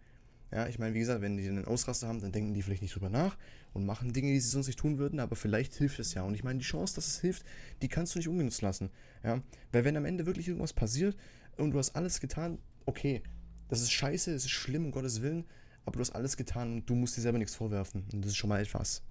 Ja, 0.51 0.67
ich 0.67 0.79
meine, 0.79 0.93
wie 0.93 0.99
gesagt, 0.99 1.21
wenn 1.21 1.37
die 1.37 1.47
einen 1.47 1.65
Ausraster 1.65 2.07
haben, 2.07 2.21
dann 2.21 2.31
denken 2.31 2.53
die 2.53 2.61
vielleicht 2.61 2.81
nicht 2.81 2.95
drüber 2.95 3.09
nach 3.09 3.37
und 3.73 3.85
machen 3.85 4.13
Dinge, 4.13 4.31
die 4.31 4.39
sie 4.39 4.49
sonst 4.49 4.67
nicht 4.67 4.79
tun 4.79 4.97
würden, 4.97 5.19
aber 5.19 5.35
vielleicht 5.35 5.75
hilft 5.75 5.99
es 5.99 6.13
ja. 6.13 6.23
Und 6.23 6.33
ich 6.33 6.43
meine, 6.43 6.59
die 6.59 6.65
Chance, 6.65 6.95
dass 6.95 7.07
es 7.07 7.19
hilft, 7.19 7.45
die 7.81 7.87
kannst 7.87 8.15
du 8.15 8.19
nicht 8.19 8.27
ungenutzt 8.27 8.61
lassen. 8.61 8.89
Ja, 9.23 9.41
weil 9.71 9.85
wenn 9.85 9.97
am 9.97 10.05
Ende 10.05 10.25
wirklich 10.25 10.47
irgendwas 10.47 10.73
passiert 10.73 11.15
und 11.57 11.71
du 11.71 11.77
hast 11.77 11.95
alles 11.95 12.19
getan, 12.19 12.59
okay, 12.85 13.21
das 13.67 13.81
ist 13.81 13.91
scheiße, 13.91 14.33
es 14.33 14.45
ist 14.45 14.51
schlimm, 14.51 14.85
um 14.85 14.91
Gottes 14.91 15.21
Willen, 15.21 15.45
aber 15.85 15.95
du 15.97 15.99
hast 16.01 16.11
alles 16.11 16.37
getan 16.37 16.73
und 16.73 16.89
du 16.89 16.95
musst 16.95 17.17
dir 17.17 17.21
selber 17.21 17.37
nichts 17.37 17.55
vorwerfen. 17.55 18.05
Und 18.13 18.21
das 18.23 18.31
ist 18.31 18.37
schon 18.37 18.49
mal 18.49 18.61
etwas. 18.61 19.03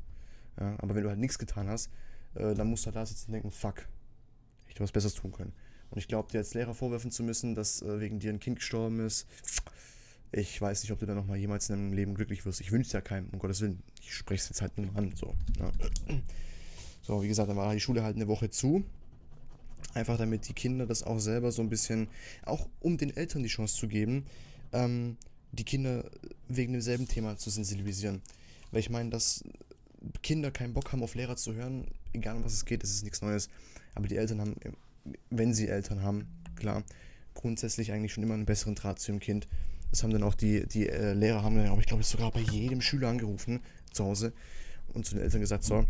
Ja, 0.59 0.77
aber 0.79 0.95
wenn 0.95 1.03
du 1.03 1.09
halt 1.09 1.19
nichts 1.19 1.39
getan 1.39 1.69
hast, 1.69 1.91
äh, 2.35 2.55
dann 2.55 2.69
musst 2.69 2.85
du 2.85 2.87
halt 2.87 2.97
da 2.97 3.07
sitzen 3.07 3.27
und 3.27 3.33
denken, 3.35 3.51
fuck, 3.51 3.87
ich 4.67 4.75
hätte 4.75 4.85
was 4.85 4.93
Besseres 4.93 5.15
tun 5.15 5.33
können. 5.33 5.53
Und 5.95 6.01
ich 6.01 6.09
glaube, 6.09 6.29
dir 6.33 6.39
als 6.39 6.55
Lehrer 6.55 6.75
vorwerfen 6.75 7.13
zu 7.13 7.23
müssen, 7.23 7.55
dass 7.55 7.81
äh, 7.81 8.01
wegen 8.01 8.19
dir 8.19 8.31
ein 8.31 8.41
Kind 8.41 8.59
gestorben 8.59 8.99
ist, 8.99 9.29
ich 10.33 10.61
weiß 10.61 10.83
nicht, 10.83 10.91
ob 10.91 10.99
du 10.99 11.07
da 11.07 11.15
nochmal 11.15 11.37
jemals 11.37 11.71
in 11.71 11.77
deinem 11.77 11.93
Leben 11.93 12.15
glücklich 12.17 12.45
wirst. 12.45 12.61
Ich 12.61 12.73
wünsche 12.73 12.89
es 12.89 12.93
ja 12.93 13.01
keinem, 13.01 13.29
um 13.31 13.39
Gottes 13.39 13.61
Willen. 13.61 13.81
Ich 14.03 14.13
spreche 14.13 14.43
es 14.43 14.49
jetzt 14.49 14.61
halt 14.61 14.77
nur 14.77 14.89
an. 14.97 15.15
So, 15.15 15.33
ja. 15.61 15.71
so, 17.03 17.23
wie 17.23 17.29
gesagt, 17.29 17.49
dann 17.49 17.57
war 17.57 17.73
die 17.73 17.79
Schule 17.79 18.03
halt 18.03 18.17
eine 18.17 18.27
Woche 18.27 18.51
zu. 18.51 18.83
Einfach 19.93 20.19
damit 20.19 20.49
die 20.49 20.53
Kinder 20.53 20.87
das 20.87 21.05
auch 21.05 21.21
selber 21.21 21.53
so 21.53 21.63
ein 21.63 21.71
bisschen, 21.71 22.09
auch 22.45 22.69
um 22.81 22.99
den 22.99 23.17
Eltern 23.17 23.45
die 23.45 23.49
Chance 23.49 23.77
zu 23.77 23.87
geben, 23.87 24.27
ähm, 24.73 25.17
die 25.53 25.63
Kinder 25.63 26.11
wegen 26.49 26.73
demselben 26.73 27.07
Thema 27.07 27.37
zu 27.37 27.51
sensibilisieren. 27.51 28.21
Weil 28.73 28.81
ich 28.81 28.91
meine, 28.91 29.11
dass 29.11 29.45
Kinder 30.25 30.51
keinen 30.51 30.75
Bock 30.75 30.91
haben, 30.91 31.05
auf 31.05 31.15
Lehrer 31.15 31.37
zu 31.37 31.55
hören, 31.55 31.87
egal 32.13 32.35
um 32.35 32.45
was 32.45 32.55
es 32.55 32.65
geht, 32.65 32.83
das 32.83 32.91
ist 32.91 33.05
nichts 33.05 33.23
Neues. 33.23 33.49
Aber 33.95 34.09
die 34.09 34.17
Eltern 34.17 34.41
haben 34.41 34.57
wenn 35.31 35.55
sie 35.55 35.69
Eltern 35.69 36.03
haben, 36.03 36.27
klar, 36.57 36.85
grundsätzlich 37.35 37.93
eigentlich 37.93 38.13
schon 38.13 38.25
immer 38.25 38.35
einen 38.35 38.47
besseren 38.47 38.75
Draht 38.75 38.99
zu 38.99 39.13
ihrem 39.13 39.21
Kind. 39.21 39.49
Das 39.91 40.03
haben 40.03 40.11
dann 40.11 40.23
auch 40.23 40.35
die, 40.35 40.67
die 40.67 40.89
äh, 40.89 41.13
Lehrer 41.13 41.43
haben 41.43 41.57
dann, 41.57 41.67
aber 41.67 41.81
ich 41.81 41.87
glaube, 41.87 42.03
sogar 42.03 42.31
bei 42.31 42.41
jedem 42.41 42.81
Schüler 42.81 43.09
angerufen 43.09 43.61
zu 43.93 44.05
Hause 44.05 44.33
und 44.89 45.07
zu 45.07 45.15
den 45.15 45.23
Eltern 45.23 45.41
gesagt, 45.41 45.65
so, 45.65 45.85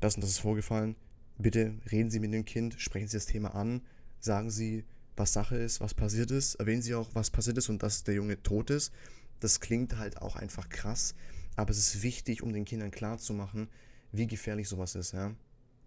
das 0.00 0.16
und 0.16 0.22
das 0.22 0.30
ist 0.30 0.38
vorgefallen, 0.38 0.96
bitte 1.38 1.74
reden 1.90 2.10
Sie 2.10 2.20
mit 2.20 2.32
dem 2.32 2.44
Kind, 2.44 2.74
sprechen 2.78 3.08
Sie 3.08 3.16
das 3.16 3.26
Thema 3.26 3.54
an, 3.54 3.82
sagen 4.20 4.50
Sie, 4.50 4.84
was 5.16 5.32
Sache 5.32 5.56
ist, 5.56 5.80
was 5.80 5.94
passiert 5.94 6.30
ist, 6.30 6.56
erwähnen 6.56 6.82
Sie 6.82 6.94
auch, 6.94 7.08
was 7.14 7.30
passiert 7.30 7.58
ist 7.58 7.68
und 7.68 7.82
dass 7.82 8.04
der 8.04 8.14
Junge 8.14 8.42
tot 8.42 8.70
ist. 8.70 8.92
Das 9.40 9.60
klingt 9.60 9.96
halt 9.98 10.20
auch 10.20 10.36
einfach 10.36 10.68
krass, 10.68 11.14
aber 11.56 11.70
es 11.70 11.78
ist 11.78 12.02
wichtig, 12.02 12.42
um 12.42 12.52
den 12.52 12.64
Kindern 12.64 12.90
klarzumachen, 12.90 13.68
wie 14.12 14.26
gefährlich 14.26 14.68
sowas 14.68 14.94
ist, 14.94 15.12
ja. 15.12 15.34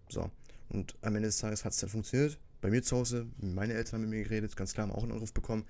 So. 0.08 0.30
Und 0.68 0.96
am 1.02 1.16
Ende 1.16 1.28
des 1.28 1.38
Tages 1.38 1.64
hat 1.64 1.72
es 1.72 1.78
dann 1.78 1.90
funktioniert 1.90 2.38
bei 2.62 2.70
mir 2.70 2.82
zu 2.82 2.96
Hause, 2.96 3.26
meine 3.38 3.74
Eltern 3.74 3.94
haben 3.94 4.08
mit 4.08 4.10
mir 4.10 4.22
geredet, 4.22 4.56
ganz 4.56 4.72
klar, 4.72 4.86
haben 4.86 4.94
auch 4.94 5.02
einen 5.02 5.12
Anruf 5.12 5.34
bekommen. 5.34 5.66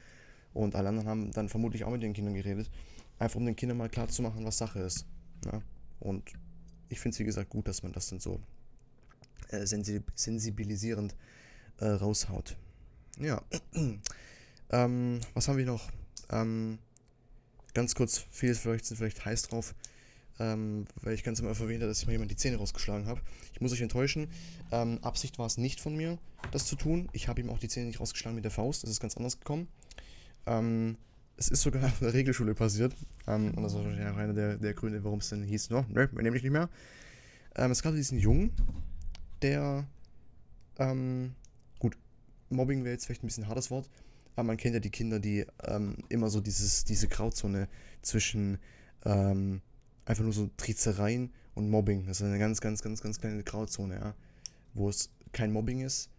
Und 0.52 0.76
alle 0.76 0.90
anderen 0.90 1.08
haben 1.08 1.32
dann 1.32 1.48
vermutlich 1.48 1.84
auch 1.84 1.90
mit 1.90 2.02
den 2.02 2.12
Kindern 2.12 2.34
geredet. 2.34 2.70
Einfach 3.18 3.36
um 3.36 3.46
den 3.46 3.56
Kindern 3.56 3.78
mal 3.78 3.88
klar 3.88 4.08
zu 4.08 4.22
machen, 4.22 4.44
was 4.44 4.58
Sache 4.58 4.80
ist. 4.80 5.06
Ja? 5.46 5.62
Und 5.98 6.30
ich 6.90 7.00
finde 7.00 7.14
es, 7.14 7.18
wie 7.18 7.24
gesagt, 7.24 7.48
gut, 7.48 7.66
dass 7.66 7.82
man 7.82 7.92
das 7.92 8.08
dann 8.08 8.20
so 8.20 8.40
äh, 9.48 9.66
sensibilisierend 9.66 11.16
äh, 11.78 11.86
raushaut. 11.86 12.56
Ja. 13.18 13.42
ähm, 14.70 15.20
was 15.32 15.48
haben 15.48 15.56
wir 15.56 15.66
noch? 15.66 15.90
Ähm, 16.30 16.78
ganz 17.72 17.94
kurz, 17.94 18.26
viele 18.30 18.54
vielleicht 18.54 18.84
sind 18.84 18.98
vielleicht 18.98 19.24
heiß 19.24 19.44
drauf, 19.44 19.74
ähm, 20.38 20.86
weil 21.02 21.14
ich 21.14 21.24
ganz 21.24 21.40
am 21.40 21.48
Anfang 21.48 21.66
erwähnt 21.66 21.82
habe, 21.82 21.90
dass 21.90 22.00
ich 22.00 22.06
mal 22.06 22.12
jemand 22.12 22.30
die 22.30 22.36
Zähne 22.36 22.56
rausgeschlagen 22.56 23.06
habe. 23.06 23.20
Ich 23.52 23.60
muss 23.60 23.72
euch 23.72 23.80
enttäuschen. 23.80 24.28
Ähm, 24.70 24.98
Absicht 25.02 25.38
war 25.38 25.46
es 25.46 25.58
nicht 25.58 25.80
von 25.80 25.94
mir, 25.94 26.18
das 26.50 26.66
zu 26.66 26.76
tun. 26.76 27.08
Ich 27.12 27.28
habe 27.28 27.40
ihm 27.40 27.50
auch 27.50 27.58
die 27.58 27.68
Zähne 27.68 27.86
nicht 27.86 28.00
rausgeschlagen 28.00 28.34
mit 28.34 28.44
der 28.44 28.50
Faust. 28.50 28.82
Das 28.82 28.90
ist 28.90 29.00
ganz 29.00 29.16
anders 29.16 29.38
gekommen. 29.38 29.68
Ähm, 30.46 30.96
es 31.36 31.48
ist 31.48 31.62
sogar 31.62 31.84
in 32.00 32.00
der 32.00 32.14
Regelschule 32.14 32.54
passiert. 32.54 32.94
Ähm, 33.26 33.52
und 33.54 33.62
das 33.62 33.74
war 33.74 33.84
wahrscheinlich 33.84 34.08
auch 34.08 34.16
einer 34.16 34.34
der, 34.34 34.56
der 34.56 34.74
Gründe, 34.74 35.02
warum 35.04 35.18
es 35.18 35.28
dann 35.28 35.42
hieß, 35.42 35.70
no, 35.70 35.84
ne, 35.88 36.08
wir 36.12 36.22
nehmen 36.22 36.34
dich 36.34 36.42
nicht 36.42 36.52
mehr. 36.52 36.68
Ähm, 37.56 37.70
es 37.70 37.82
gab 37.82 37.94
diesen 37.94 38.18
Jungen, 38.18 38.52
der, 39.42 39.86
ähm, 40.78 41.34
gut, 41.78 41.98
Mobbing 42.48 42.84
wäre 42.84 42.94
jetzt 42.94 43.06
vielleicht 43.06 43.22
ein 43.22 43.26
bisschen 43.26 43.48
hartes 43.48 43.70
Wort, 43.70 43.88
aber 44.34 44.44
man 44.44 44.56
kennt 44.56 44.74
ja 44.74 44.80
die 44.80 44.90
Kinder, 44.90 45.20
die 45.20 45.44
immer 46.08 46.30
so 46.30 46.40
dieses, 46.40 46.84
diese 46.84 47.06
Grauzone 47.08 47.68
zwischen 48.00 48.58
ähm, 49.04 49.60
einfach 50.04 50.24
nur 50.24 50.32
so 50.32 50.50
Trizereien 50.56 51.32
und 51.54 51.70
Mobbing. 51.70 52.06
Das 52.06 52.20
ist 52.20 52.26
eine 52.26 52.38
ganz, 52.38 52.60
ganz, 52.60 52.82
ganz, 52.82 53.02
ganz 53.02 53.20
kleine 53.20 53.42
Grauzone, 53.42 53.94
ja. 53.96 54.14
Wo 54.74 54.88
es 54.88 55.10
kein 55.32 55.52
Mobbing 55.52 55.80
ist, 55.80 56.10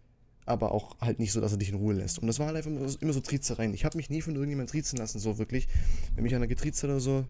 aber 0.46 0.72
auch 0.72 1.00
halt 1.00 1.18
nicht 1.18 1.32
so, 1.32 1.40
dass 1.40 1.52
er 1.52 1.58
dich 1.58 1.70
in 1.70 1.76
Ruhe 1.76 1.94
lässt. 1.94 2.18
Und 2.18 2.26
das 2.26 2.38
war 2.38 2.46
halt 2.46 2.56
einfach 2.56 3.00
immer 3.00 3.12
so 3.12 3.20
Trizereien. 3.20 3.74
Ich 3.74 3.84
habe 3.84 3.96
mich 3.96 4.10
nie 4.10 4.22
von 4.22 4.34
irgendjemandem 4.34 4.72
trizen 4.72 4.98
lassen, 4.98 5.18
so 5.18 5.38
wirklich. 5.38 5.68
Wenn 6.14 6.24
mich 6.24 6.34
einer 6.34 6.46
getriezt 6.46 6.82
hat 6.82 6.90
oder 6.90 7.00
so, 7.00 7.26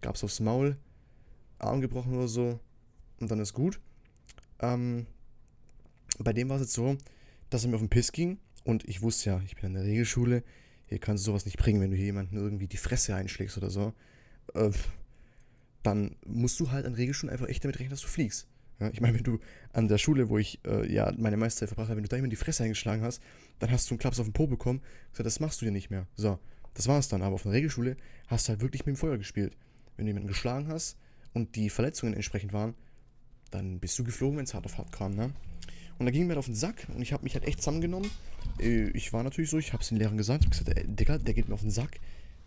gab 0.00 0.16
es 0.16 0.24
aufs 0.24 0.40
Maul, 0.40 0.76
Arm 1.58 1.80
gebrochen 1.80 2.14
oder 2.14 2.28
so 2.28 2.60
und 3.20 3.30
dann 3.30 3.40
ist 3.40 3.52
gut. 3.52 3.80
Ähm, 4.60 5.06
bei 6.18 6.32
dem 6.32 6.48
war 6.48 6.56
es 6.56 6.62
jetzt 6.62 6.74
so, 6.74 6.96
dass 7.50 7.64
er 7.64 7.70
mir 7.70 7.76
auf 7.76 7.82
den 7.82 7.88
Piss 7.88 8.12
ging 8.12 8.38
und 8.64 8.88
ich 8.88 9.02
wusste 9.02 9.30
ja, 9.30 9.42
ich 9.44 9.56
bin 9.56 9.66
in 9.66 9.74
der 9.74 9.84
Regelschule, 9.84 10.42
hier 10.86 10.98
kannst 10.98 11.24
du 11.24 11.30
sowas 11.30 11.44
nicht 11.44 11.58
bringen, 11.58 11.80
wenn 11.80 11.90
du 11.90 11.96
hier 11.96 12.06
jemanden 12.06 12.36
irgendwie 12.36 12.66
die 12.66 12.76
Fresse 12.76 13.14
einschlägst 13.14 13.56
oder 13.56 13.70
so. 13.70 13.92
Äh, 14.54 14.70
dann 15.84 16.16
musst 16.26 16.58
du 16.58 16.70
halt 16.70 16.86
an 16.86 16.94
Regelschulen 16.94 17.32
einfach 17.32 17.48
echt 17.48 17.62
damit 17.62 17.76
rechnen, 17.76 17.90
dass 17.90 18.00
du 18.00 18.08
fliegst. 18.08 18.48
Ja, 18.80 18.90
ich 18.90 19.00
meine, 19.00 19.14
wenn 19.14 19.22
du 19.22 19.38
an 19.72 19.86
der 19.86 19.98
Schule, 19.98 20.28
wo 20.28 20.38
ich 20.38 20.58
äh, 20.66 20.92
ja 20.92 21.12
meine 21.16 21.36
meiste 21.36 21.60
Zeit 21.60 21.68
verbracht 21.68 21.88
habe, 21.88 21.98
wenn 21.98 22.04
du 22.04 22.08
da 22.08 22.16
jemand 22.16 22.32
die 22.32 22.36
Fresse 22.36 22.64
eingeschlagen 22.64 23.02
hast, 23.02 23.22
dann 23.60 23.70
hast 23.70 23.88
du 23.88 23.94
einen 23.94 24.00
Klaps 24.00 24.18
auf 24.18 24.26
den 24.26 24.32
Po 24.32 24.46
bekommen. 24.46 24.80
Gesagt, 25.12 25.26
das 25.26 25.38
machst 25.38 25.60
du 25.60 25.66
dir 25.66 25.70
nicht 25.70 25.90
mehr. 25.90 26.08
So, 26.16 26.38
das 26.74 26.88
war 26.88 26.98
es 26.98 27.08
dann. 27.08 27.22
Aber 27.22 27.36
auf 27.36 27.46
einer 27.46 27.54
Regelschule 27.54 27.96
hast 28.26 28.48
du 28.48 28.50
halt 28.50 28.60
wirklich 28.60 28.84
mit 28.84 28.96
dem 28.96 28.98
Feuer 28.98 29.16
gespielt. 29.16 29.56
Wenn 29.96 30.06
du 30.06 30.10
jemanden 30.10 30.28
geschlagen 30.28 30.66
hast 30.68 30.96
und 31.34 31.54
die 31.54 31.70
Verletzungen 31.70 32.14
entsprechend 32.14 32.52
waren, 32.52 32.74
dann 33.52 33.78
bist 33.78 33.96
du 33.98 34.04
geflogen, 34.04 34.38
wenn 34.38 34.44
es 34.44 34.54
hart 34.54 34.64
auf 34.64 34.78
hart 34.78 34.90
kam, 34.90 35.12
ne? 35.12 35.32
Und 35.98 36.06
da 36.06 36.10
ging 36.10 36.24
mir 36.24 36.30
halt 36.30 36.38
auf 36.38 36.46
den 36.46 36.56
Sack 36.56 36.88
und 36.92 37.02
ich 37.02 37.12
habe 37.12 37.22
mich 37.22 37.34
halt 37.34 37.44
echt 37.44 37.60
zusammengenommen. 37.60 38.10
Äh, 38.58 38.88
ich 38.90 39.12
war 39.12 39.22
natürlich 39.22 39.50
so, 39.50 39.58
ich 39.58 39.72
habe 39.72 39.82
es 39.82 39.90
den 39.90 39.98
Lehrern 39.98 40.16
gesagt, 40.16 40.44
ich 40.44 40.58
habe 40.58 40.74
gesagt, 40.74 41.00
Digga, 41.00 41.18
der 41.18 41.34
geht 41.34 41.48
mir 41.48 41.54
auf 41.54 41.60
den 41.60 41.70
Sack. 41.70 42.00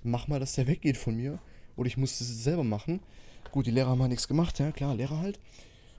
Mach 0.04 0.28
mal, 0.28 0.40
dass 0.40 0.54
der 0.54 0.68
weggeht 0.68 0.98
von 0.98 1.16
mir. 1.16 1.40
Oder 1.78 1.88
ich 1.88 1.96
muss 1.96 2.20
das 2.20 2.28
selber 2.28 2.66
machen. 2.66 3.00
Gut, 3.52 3.66
die 3.66 3.72
Lehrer 3.72 3.90
haben 3.90 4.02
halt 4.02 4.12
nichts 4.12 4.28
gemacht, 4.28 4.60
ja, 4.60 4.72
klar, 4.72 4.96
Lehrer 4.96 5.20
halt. 5.20 5.40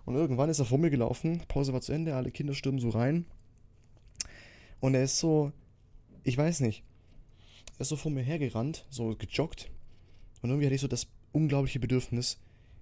Und 0.04 0.14
irgendwann 0.14 0.50
ist 0.50 0.58
er 0.58 0.64
vor 0.66 0.78
mir 0.78 0.90
gelaufen, 0.90 1.42
Pause 1.48 1.72
war 1.72 1.80
zu 1.80 1.92
Ende, 1.92 2.14
alle 2.14 2.30
Kinder 2.30 2.54
stürmen 2.54 2.80
so 2.80 2.90
rein. 2.90 3.24
Und 4.80 4.94
er 4.94 5.04
ist 5.04 5.18
so, 5.18 5.52
ich 6.24 6.36
weiß 6.36 6.60
nicht, 6.60 6.82
er 7.78 7.82
ist 7.82 7.88
so 7.88 7.96
vor 7.96 8.10
mir 8.10 8.22
hergerannt, 8.22 8.86
so 8.90 9.14
gejoggt. 9.16 9.70
Und 10.42 10.50
irgendwie 10.50 10.66
hatte 10.66 10.74
ich 10.74 10.80
so 10.80 10.88
das 10.88 11.08
unglaubliche 11.32 11.80
Bedürfnis, 11.80 12.38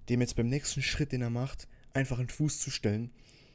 dem 0.09 0.21
jetzt 0.21 0.37
beim 0.37 0.49
nächsten 0.49 0.83
Schritt, 0.83 1.13
den 1.13 1.23
er 1.23 1.31
macht, 1.31 1.69
einfach 1.95 2.19
einen 2.19 2.29
Fuß 2.29 2.61
zu 2.61 2.71
stellen, 2.71 3.11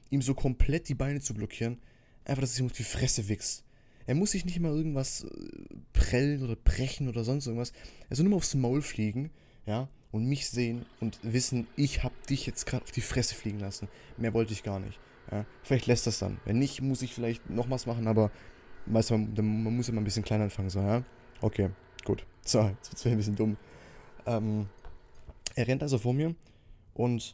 ihm 0.09 0.21
so 0.21 0.33
komplett 0.33 0.89
die 0.89 0.95
Beine 0.95 1.21
zu 1.21 1.33
blockieren, 1.33 1.79
einfach, 2.25 2.41
dass 2.41 2.51
es 2.51 2.59
ihm 2.59 2.65
auf 2.65 2.73
die 2.73 2.83
Fresse 2.83 3.29
wächst. 3.29 3.63
Er 4.11 4.15
muss 4.15 4.31
sich 4.31 4.43
nicht 4.43 4.59
mal 4.59 4.75
irgendwas 4.75 5.23
äh, 5.23 5.29
prellen 5.93 6.43
oder 6.43 6.57
brechen 6.57 7.07
oder 7.07 7.23
sonst 7.23 7.47
irgendwas. 7.47 7.71
Er 8.09 8.17
soll 8.17 8.25
nur 8.25 8.31
mal 8.31 8.35
aufs 8.35 8.55
Maul 8.55 8.81
fliegen, 8.81 9.31
ja, 9.65 9.87
und 10.11 10.25
mich 10.25 10.49
sehen 10.49 10.85
und 10.99 11.17
wissen, 11.23 11.65
ich 11.77 12.03
habe 12.03 12.13
dich 12.29 12.45
jetzt 12.45 12.65
gerade 12.65 12.83
auf 12.83 12.91
die 12.91 12.99
Fresse 12.99 13.35
fliegen 13.35 13.61
lassen. 13.61 13.87
Mehr 14.17 14.33
wollte 14.33 14.51
ich 14.51 14.63
gar 14.63 14.81
nicht. 14.81 14.99
Ja. 15.31 15.45
Vielleicht 15.63 15.87
lässt 15.87 16.07
das 16.07 16.19
dann. 16.19 16.41
Wenn 16.43 16.59
nicht, 16.59 16.81
muss 16.81 17.01
ich 17.01 17.13
vielleicht 17.13 17.49
noch 17.49 17.69
was 17.69 17.85
machen, 17.85 18.05
aber 18.05 18.31
weißt 18.87 19.11
du, 19.11 19.17
man, 19.17 19.63
man 19.63 19.77
muss 19.77 19.87
immer 19.87 20.01
ein 20.01 20.03
bisschen 20.03 20.25
klein 20.25 20.41
anfangen. 20.41 20.69
So, 20.69 20.81
ja? 20.81 21.05
Okay, 21.39 21.69
gut. 22.03 22.25
So, 22.43 22.63
jetzt 22.63 23.05
wäre 23.05 23.15
ein 23.15 23.17
bisschen 23.17 23.37
dumm. 23.37 23.55
Ähm, 24.25 24.67
er 25.55 25.69
rennt 25.69 25.83
also 25.83 25.97
vor 25.97 26.13
mir 26.13 26.35
und 26.95 27.33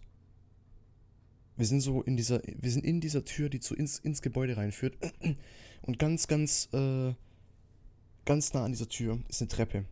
wir 1.55 1.65
sind 1.65 1.81
so 1.81 2.03
in 2.03 2.17
dieser, 2.17 2.39
wir 2.45 2.69
sind 2.69 2.85
in 2.85 3.01
dieser 3.01 3.25
Tür, 3.25 3.49
die 3.49 3.61
zu 3.61 3.73
ins, 3.73 3.97
ins 3.97 4.21
Gebäude 4.21 4.57
reinführt. 4.57 4.95
Und 5.81 5.99
ganz, 5.99 6.27
ganz, 6.27 6.69
äh, 6.73 7.13
ganz 8.25 8.53
nah 8.53 8.65
an 8.65 8.71
dieser 8.71 8.89
Tür 8.89 9.19
ist 9.29 9.41
eine 9.41 9.47
Treppe 9.47 9.85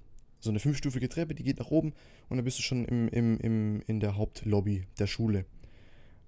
so 0.46 0.52
eine 0.52 0.60
fünfstufige 0.60 1.10
Treppe, 1.10 1.36
die 1.36 1.44
geht 1.44 1.60
nach 1.60 1.72
oben 1.72 1.94
und 2.30 2.38
dann 2.38 2.46
bist 2.46 2.60
du 2.60 2.64
schon 2.64 2.86
im, 2.86 3.10
im, 3.10 3.38
im, 3.40 3.82
in 3.88 4.00
der 4.00 4.16
Hauptlobby 4.16 4.84
der 5.00 5.08
Schule. 5.08 5.46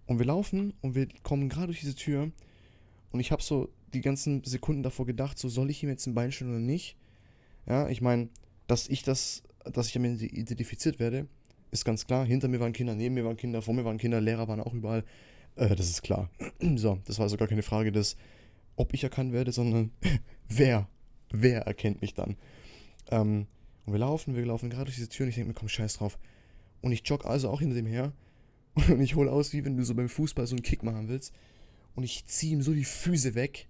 Und 0.08 0.20
wir 0.20 0.26
laufen 0.26 0.74
und 0.82 0.96
wir 0.96 1.08
kommen 1.24 1.48
gerade 1.50 1.68
durch 1.68 1.80
diese 1.80 1.96
Tür 1.96 2.32
und 3.12 3.20
ich 3.20 3.32
habe 3.32 3.42
so 3.42 3.70
die 3.94 4.02
ganzen 4.02 4.44
Sekunden 4.44 4.84
davor 4.84 5.06
gedacht, 5.06 5.38
so 5.40 5.48
soll 5.48 5.70
ich 5.70 5.84
ihm 5.84 5.90
jetzt 5.90 6.08
ein 6.08 6.16
Bein 6.16 6.32
stellen 6.32 6.52
oder 6.52 6.60
nicht? 6.60 6.98
Ja, 7.68 7.88
ich 7.88 8.02
meine, 8.02 8.30
dass 8.68 8.90
ich 8.90 9.04
das, 9.04 9.44
dass 9.72 9.88
ich 9.88 9.94
damit 9.94 10.22
identifiziert 10.22 11.00
werde, 11.00 11.28
ist 11.72 11.86
ganz 11.86 12.08
klar. 12.08 12.26
Hinter 12.26 12.48
mir 12.48 12.60
waren 12.60 12.74
Kinder, 12.74 12.96
neben 12.96 13.16
mir 13.16 13.26
waren 13.26 13.38
Kinder, 13.38 13.62
vor 13.62 13.74
mir 13.74 13.86
waren 13.86 13.98
Kinder, 13.98 14.20
Lehrer 14.20 14.48
waren 14.48 14.62
auch 14.62 14.74
überall. 14.74 15.04
Äh, 15.56 15.76
das 15.76 15.90
ist 15.90 16.02
klar. 16.02 16.30
so, 16.76 17.00
das 17.06 17.20
war 17.20 17.24
also 17.24 17.38
gar 17.38 17.48
keine 17.48 17.64
Frage 17.64 17.92
des, 17.92 18.16
ob 18.78 18.94
ich 18.94 19.04
erkannt 19.04 19.34
werde, 19.34 19.52
sondern 19.52 19.92
wer, 20.48 20.88
wer 21.30 21.64
erkennt 21.64 22.02
mich 22.02 22.14
dann. 22.14 22.38
Ähm, 23.12 23.48
und 23.86 23.94
wir 23.94 24.00
laufen, 24.00 24.36
wir 24.36 24.46
laufen 24.46 24.70
gerade 24.70 24.86
durch 24.86 24.96
diese 24.96 25.10
Tür 25.10 25.26
und 25.26 25.30
ich 25.30 25.36
denke 25.36 25.50
mir, 25.50 25.54
komm, 25.54 25.68
scheiß 25.68 25.98
drauf. 25.98 26.18
Und 26.82 26.94
ich 26.94 27.06
jogge 27.06 27.26
also 27.26 27.50
auch 27.50 27.60
hinter 27.60 27.76
dem 27.76 27.86
her. 27.86 28.14
Und 28.90 29.02
ich 29.02 29.16
hole 29.16 29.32
aus, 29.32 29.54
wie 29.54 29.66
wenn 29.66 29.76
du 29.76 29.84
so 29.84 29.96
beim 29.96 30.08
Fußball 30.08 30.46
so 30.46 30.56
einen 30.56 30.62
Kick 30.62 30.84
machen 30.84 31.08
willst. 31.08 31.34
Und 31.96 32.04
ich 32.04 32.28
ziehe 32.28 32.54
ihm 32.54 32.62
so 32.62 32.74
die 32.74 32.86
Füße 32.86 33.34
weg. 33.34 33.68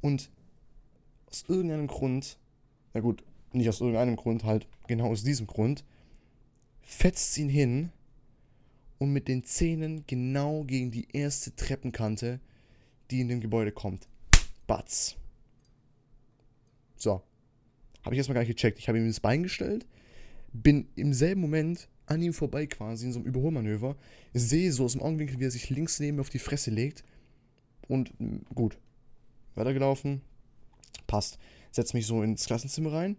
Und 0.00 0.30
aus 1.28 1.44
irgendeinem 1.46 1.86
Grund, 1.86 2.38
na 2.92 3.00
gut, 3.00 3.22
nicht 3.52 3.68
aus 3.68 3.80
irgendeinem 3.80 4.16
Grund, 4.16 4.42
halt 4.42 4.66
genau 4.88 5.10
aus 5.10 5.22
diesem 5.22 5.46
Grund, 5.46 5.84
fetzt 6.80 7.38
ihn 7.38 7.48
hin 7.48 7.92
und 8.98 9.12
mit 9.12 9.28
den 9.28 9.44
Zähnen 9.44 10.04
genau 10.06 10.64
gegen 10.64 10.90
die 10.90 11.06
erste 11.12 11.54
Treppenkante, 11.54 12.40
die 13.10 13.20
in 13.20 13.28
dem 13.28 13.40
Gebäude 13.40 13.70
kommt. 13.70 14.08
Batz. 14.72 15.16
So. 16.96 17.20
Habe 18.02 18.14
ich 18.14 18.16
erstmal 18.16 18.36
gar 18.36 18.40
nicht 18.40 18.56
gecheckt. 18.56 18.78
Ich 18.78 18.88
habe 18.88 18.96
ihm 18.96 19.06
das 19.06 19.20
Bein 19.20 19.42
gestellt, 19.42 19.86
bin 20.54 20.88
im 20.96 21.12
selben 21.12 21.42
Moment 21.42 21.90
an 22.06 22.22
ihm 22.22 22.32
vorbei 22.32 22.64
quasi 22.64 23.04
in 23.04 23.12
so 23.12 23.18
einem 23.18 23.28
Überholmanöver, 23.28 23.96
sehe 24.32 24.72
so 24.72 24.86
aus 24.86 24.92
dem 24.92 25.02
Augenwinkel, 25.02 25.38
wie 25.38 25.44
er 25.44 25.50
sich 25.50 25.68
links 25.68 26.00
neben 26.00 26.16
mir 26.16 26.22
auf 26.22 26.30
die 26.30 26.38
Fresse 26.38 26.70
legt 26.70 27.04
und 27.86 28.18
mm, 28.18 28.46
gut, 28.54 28.78
weitergelaufen, 29.56 30.22
passt. 31.06 31.38
Setz 31.70 31.92
mich 31.92 32.06
so 32.06 32.22
ins 32.22 32.46
Klassenzimmer 32.46 32.94
rein 32.94 33.18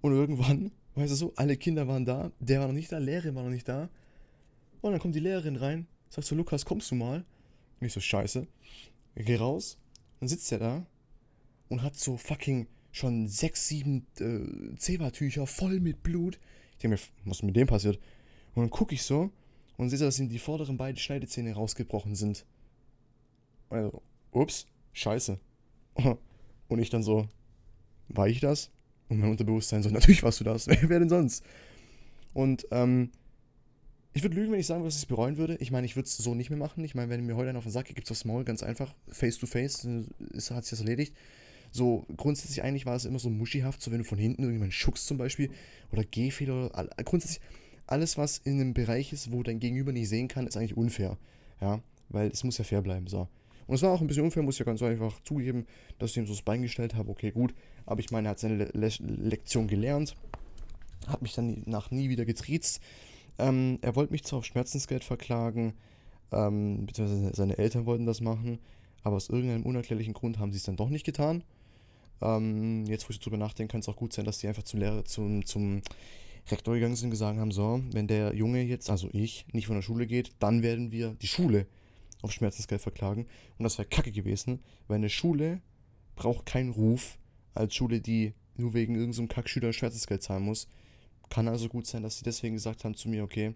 und 0.00 0.12
irgendwann, 0.12 0.72
weißt 0.94 1.12
du 1.12 1.16
so, 1.16 1.32
alle 1.36 1.58
Kinder 1.58 1.86
waren 1.86 2.06
da, 2.06 2.32
der 2.40 2.60
war 2.60 2.66
noch 2.68 2.74
nicht 2.74 2.90
da, 2.90 2.96
Lehrerin 2.96 3.34
war 3.34 3.42
noch 3.42 3.50
nicht 3.50 3.68
da 3.68 3.90
und 4.80 4.92
dann 4.92 5.00
kommt 5.00 5.16
die 5.16 5.20
Lehrerin 5.20 5.56
rein, 5.56 5.86
sagt 6.08 6.26
so, 6.26 6.34
Lukas, 6.34 6.64
kommst 6.64 6.90
du 6.90 6.94
mal? 6.94 7.26
Und 7.78 7.86
ich 7.86 7.92
so, 7.92 8.00
scheiße. 8.00 8.46
Ich 9.14 9.26
geh 9.26 9.36
raus, 9.36 9.76
dann 10.22 10.28
sitzt 10.28 10.52
er 10.52 10.60
da 10.60 10.86
und 11.68 11.82
hat 11.82 11.96
so 11.96 12.16
fucking 12.16 12.68
schon 12.92 13.26
sechs, 13.26 13.66
sieben 13.66 14.06
äh, 14.20 14.76
Zebertücher 14.76 15.48
voll 15.48 15.80
mit 15.80 16.04
Blut. 16.04 16.38
Ich 16.74 16.78
denke 16.78 16.94
mir, 16.96 17.02
was 17.24 17.38
ist 17.38 17.42
mit 17.42 17.56
dem 17.56 17.66
passiert? 17.66 17.98
Und 18.54 18.62
dann 18.62 18.70
gucke 18.70 18.94
ich 18.94 19.02
so 19.02 19.32
und 19.78 19.90
sehe, 19.90 19.98
dass 19.98 20.20
ihm 20.20 20.28
die 20.28 20.38
vorderen 20.38 20.76
beiden 20.76 20.96
Schneidezähne 20.96 21.54
rausgebrochen 21.54 22.14
sind. 22.14 22.46
Also, 23.68 24.00
ups, 24.30 24.68
scheiße. 24.92 25.40
Und 26.68 26.78
ich 26.78 26.88
dann 26.88 27.02
so, 27.02 27.26
war 28.06 28.28
ich 28.28 28.38
das? 28.38 28.70
Und 29.08 29.18
mein 29.18 29.30
Unterbewusstsein 29.30 29.82
so, 29.82 29.90
natürlich 29.90 30.22
warst 30.22 30.38
du 30.38 30.44
das. 30.44 30.68
Wer 30.82 31.00
denn 31.00 31.08
sonst? 31.08 31.44
Und 32.32 32.68
ähm, 32.70 33.10
ich 34.14 34.22
würde 34.22 34.36
lügen, 34.36 34.52
wenn 34.52 34.60
ich 34.60 34.66
sagen 34.66 34.80
würde, 34.80 34.88
dass 34.88 34.96
ich 34.96 35.02
es 35.02 35.06
bereuen 35.06 35.38
würde. 35.38 35.56
Ich 35.56 35.70
meine, 35.70 35.86
ich 35.86 35.96
würde 35.96 36.06
es 36.06 36.16
so 36.16 36.34
nicht 36.34 36.50
mehr 36.50 36.58
machen. 36.58 36.84
Ich 36.84 36.94
meine, 36.94 37.10
wenn 37.10 37.24
mir 37.24 37.36
heute 37.36 37.50
einer 37.50 37.58
auf 37.58 37.64
den 37.64 37.72
Sack 37.72 37.86
geht, 37.86 37.96
gibt 37.96 38.06
es 38.06 38.10
aufs 38.10 38.24
Maul, 38.24 38.44
ganz 38.44 38.62
einfach, 38.62 38.94
face 39.08 39.38
to 39.38 39.46
face, 39.46 39.86
ist, 40.30 40.50
hat 40.50 40.64
sich 40.64 40.78
das 40.78 40.80
erledigt. 40.80 41.14
So 41.70 42.04
grundsätzlich 42.16 42.62
eigentlich 42.62 42.84
war 42.84 42.96
es 42.96 43.06
immer 43.06 43.18
so 43.18 43.30
muschihaft, 43.30 43.80
so 43.80 43.90
wenn 43.90 43.98
du 43.98 44.04
von 44.04 44.18
hinten 44.18 44.42
irgendjemanden 44.42 44.72
schuckst 44.72 45.06
zum 45.06 45.16
Beispiel 45.16 45.50
oder 45.90 46.04
Gehfehler 46.04 46.66
oder 46.66 46.88
grundsätzlich 47.04 47.40
alles, 47.86 48.18
was 48.18 48.38
in 48.38 48.60
einem 48.60 48.74
Bereich 48.74 49.12
ist, 49.12 49.32
wo 49.32 49.42
dein 49.42 49.58
Gegenüber 49.58 49.92
nicht 49.92 50.08
sehen 50.08 50.28
kann, 50.28 50.46
ist 50.46 50.56
eigentlich 50.56 50.76
unfair. 50.76 51.16
Ja, 51.60 51.80
weil 52.10 52.28
es 52.28 52.44
muss 52.44 52.58
ja 52.58 52.64
fair 52.64 52.82
bleiben, 52.82 53.06
so. 53.06 53.28
Und 53.66 53.76
es 53.76 53.82
war 53.82 53.92
auch 53.92 54.00
ein 54.00 54.06
bisschen 54.06 54.24
unfair, 54.24 54.42
muss 54.42 54.56
ich 54.56 54.58
ja 54.58 54.64
ganz 54.66 54.82
einfach 54.82 55.22
zugeben, 55.22 55.66
dass 55.98 56.10
ich 56.10 56.18
ihm 56.18 56.26
so 56.26 56.34
das 56.34 56.42
Bein 56.42 56.60
gestellt 56.60 56.94
habe, 56.94 57.10
okay, 57.10 57.30
gut. 57.30 57.54
Aber 57.86 58.00
ich 58.00 58.10
meine, 58.10 58.28
er 58.28 58.32
hat 58.32 58.38
seine 58.38 58.56
Le 58.56 58.90
Lektion 58.98 59.68
gelernt, 59.68 60.14
hat 61.06 61.22
mich 61.22 61.32
dann 61.34 61.62
nach 61.64 61.90
nie 61.90 62.10
wieder 62.10 62.26
getriezt. 62.26 62.80
Ähm, 63.38 63.78
er 63.82 63.96
wollte 63.96 64.12
mich 64.12 64.24
zwar 64.24 64.40
auf 64.40 64.44
Schmerzensgeld 64.44 65.04
verklagen, 65.04 65.74
ähm, 66.32 66.86
beziehungsweise 66.86 67.34
seine 67.34 67.58
Eltern 67.58 67.86
wollten 67.86 68.06
das 68.06 68.20
machen, 68.20 68.58
aber 69.02 69.16
aus 69.16 69.28
irgendeinem 69.28 69.64
unerklärlichen 69.64 70.14
Grund 70.14 70.38
haben 70.38 70.52
sie 70.52 70.58
es 70.58 70.64
dann 70.64 70.76
doch 70.76 70.88
nicht 70.88 71.04
getan. 71.04 71.42
Ähm, 72.20 72.86
jetzt, 72.86 73.08
wo 73.08 73.10
ich 73.10 73.18
darüber 73.18 73.36
nachdenke, 73.36 73.72
kann 73.72 73.80
es 73.80 73.88
auch 73.88 73.96
gut 73.96 74.12
sein, 74.12 74.24
dass 74.24 74.38
die 74.38 74.48
einfach 74.48 74.62
zum 74.62 74.80
Lehrer, 74.80 75.04
zum, 75.04 75.44
zum 75.44 75.82
Rektor 76.50 76.74
gegangen 76.74 76.96
sind 76.96 77.06
und 77.06 77.10
gesagt 77.12 77.38
haben, 77.38 77.52
so, 77.52 77.82
wenn 77.92 78.06
der 78.06 78.34
Junge 78.34 78.62
jetzt, 78.62 78.90
also 78.90 79.08
ich, 79.12 79.46
nicht 79.52 79.66
von 79.66 79.76
der 79.76 79.82
Schule 79.82 80.06
geht, 80.06 80.32
dann 80.38 80.62
werden 80.62 80.92
wir 80.92 81.14
die 81.20 81.26
Schule 81.26 81.66
auf 82.22 82.32
Schmerzensgeld 82.32 82.80
verklagen. 82.80 83.26
Und 83.58 83.64
das 83.64 83.78
wäre 83.78 83.88
kacke 83.88 84.12
gewesen, 84.12 84.60
weil 84.88 84.96
eine 84.96 85.10
Schule 85.10 85.60
braucht 86.16 86.46
keinen 86.46 86.70
Ruf 86.70 87.18
als 87.54 87.74
Schule, 87.74 88.00
die 88.00 88.34
nur 88.56 88.74
wegen 88.74 88.94
irgendeinem 88.94 89.28
so 89.28 89.34
Kackschüler 89.34 89.72
Schmerzensgeld 89.72 90.22
zahlen 90.22 90.44
muss. 90.44 90.68
Kann 91.32 91.48
also 91.48 91.70
gut 91.70 91.86
sein, 91.86 92.02
dass 92.02 92.18
sie 92.18 92.24
deswegen 92.24 92.56
gesagt 92.56 92.84
haben 92.84 92.94
zu 92.94 93.08
mir, 93.08 93.24
okay, 93.24 93.54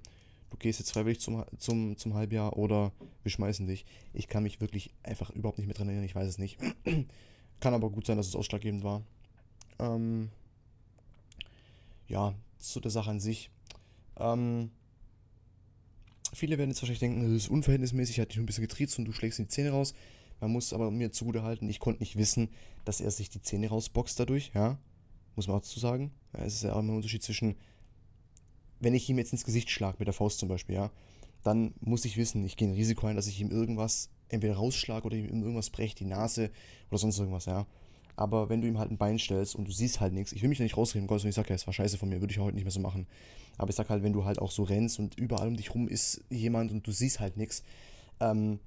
du 0.49 0.57
gehst 0.57 0.79
jetzt 0.79 0.93
freiwillig 0.93 1.21
zum, 1.21 1.45
zum, 1.59 1.99
zum 1.99 2.15
Halbjahr 2.15 2.57
oder 2.57 2.91
wir 3.23 3.31
schmeißen 3.31 3.67
dich. 3.67 3.85
Ich 4.15 4.29
kann 4.29 4.45
mich 4.45 4.63
wirklich 4.63 4.95
einfach 5.03 5.29
überhaupt 5.29 5.59
nicht 5.59 5.67
mehr 5.67 5.75
dran 5.75 5.89
erinnern, 5.89 6.07
ich 6.07 6.15
weiß 6.15 6.27
es 6.27 6.39
nicht. 6.39 6.57
kann 7.61 7.75
aber 7.75 7.91
gut 7.91 8.07
sein, 8.07 8.17
dass 8.17 8.29
es 8.29 8.35
ausschlaggebend 8.35 8.83
war. 8.83 9.03
Ähm, 9.79 10.31
ja, 12.09 12.35
zu 12.57 12.81
der 12.81 12.91
Sache 12.91 13.11
an 13.11 13.21
sich. 13.21 13.51
Ähm, 14.17 14.71
viele 16.33 16.57
werden 16.57 16.71
jetzt 16.71 16.81
wahrscheinlich 16.81 17.01
denken, 17.01 17.25
das 17.25 17.43
ist 17.43 17.51
unverhältnismäßig, 17.51 18.17
er 18.17 18.23
hat 18.23 18.31
dich 18.31 18.39
ein 18.39 18.47
bisschen 18.47 18.67
getriezt 18.67 18.99
und 18.99 19.05
du 19.05 19.13
schlägst 19.13 19.39
die 19.39 19.49
Zähne 19.49 19.73
raus. 19.73 19.93
Man 20.41 20.51
muss 20.51 20.73
aber 20.73 20.91
mir 20.91 21.13
zugute 21.13 21.43
halten, 21.43 21.69
ich 21.69 21.79
konnte 21.79 22.01
nicht 22.03 22.17
wissen, 22.17 22.49
dass 22.87 23.03
er 23.03 23.11
sich 23.11 23.29
die 23.29 23.43
Zähne 23.43 23.69
rausboxt 23.69 24.19
dadurch, 24.19 24.53
ja. 24.55 24.79
Muss 25.35 25.47
man 25.47 25.59
auch 25.59 25.61
dazu 25.61 25.79
sagen. 25.79 26.13
Es 26.45 26.55
ist 26.55 26.65
ja 26.65 26.73
auch 26.73 26.81
immer 26.81 26.93
ein 26.93 26.97
Unterschied 26.97 27.23
zwischen, 27.23 27.57
wenn 28.81 28.95
ich 28.95 29.09
ihm 29.09 29.19
jetzt 29.19 29.33
ins 29.33 29.45
Gesicht 29.45 29.71
schlage, 29.71 29.97
mit 29.99 30.07
der 30.07 30.15
Faust 30.15 30.39
zum 30.39 30.49
Beispiel, 30.49 30.75
ja, 30.75 30.91
dann 31.43 31.75
muss 31.81 32.05
ich 32.05 32.17
wissen, 32.17 32.45
ich 32.45 32.57
gehe 32.57 32.69
ein 32.69 32.75
Risiko 32.75 33.07
ein, 33.07 33.17
dass 33.17 33.29
ich 33.29 33.41
ihm 33.41 33.51
irgendwas 33.51 34.11
entweder 34.29 34.57
rausschlage 34.57 35.07
oder 35.07 35.17
ihm 35.17 35.43
irgendwas 35.43 35.71
breche, 35.71 35.95
die 35.95 36.05
Nase 36.05 36.51
oder 36.91 36.99
sonst 36.99 37.19
irgendwas, 37.19 37.47
ja. 37.47 37.67
Aber 38.17 38.49
wenn 38.49 38.63
du 38.63 38.67
ihm 38.67 38.79
halt 38.79 38.91
ein 38.91 38.97
Bein 38.97 39.19
stellst 39.19 39.55
und 39.55 39.69
du 39.69 39.73
siehst 39.73 40.01
halt 40.01 40.15
nichts, 40.15 40.33
ich 40.33 40.43
will 40.43 40.49
mich 40.49 40.59
da 40.59 40.65
nicht 40.65 40.77
rausreden, 40.77 41.07
Gott, 41.07 41.23
ich 41.25 41.35
sage, 41.35 41.51
ja, 41.51 41.55
es 41.55 41.67
war 41.67 41.75
scheiße 41.75 41.99
von 41.99 42.09
mir, 42.09 42.21
würde 42.21 42.33
ich 42.33 42.39
heute 42.39 42.55
nicht 42.55 42.65
mehr 42.65 42.73
so 42.73 42.81
machen. 42.81 43.07
Aber 43.59 43.71
ich 43.71 43.77
sag 43.77 43.91
halt, 43.91 44.03
wenn 44.03 44.13
du 44.13 44.25
halt 44.25 44.39
auch 44.39 44.51
so 44.51 44.63
rennst 44.63 44.99
und 44.99 45.19
überall 45.19 45.49
um 45.49 45.57
dich 45.57 45.75
rum 45.75 45.87
ist 45.87 46.25
jemand 46.31 46.73
und 46.73 46.87
du 46.87 46.93
siehst 46.93 47.21
halt 47.21 47.37
nichts, 47.37 47.63
ähm, 48.21 48.59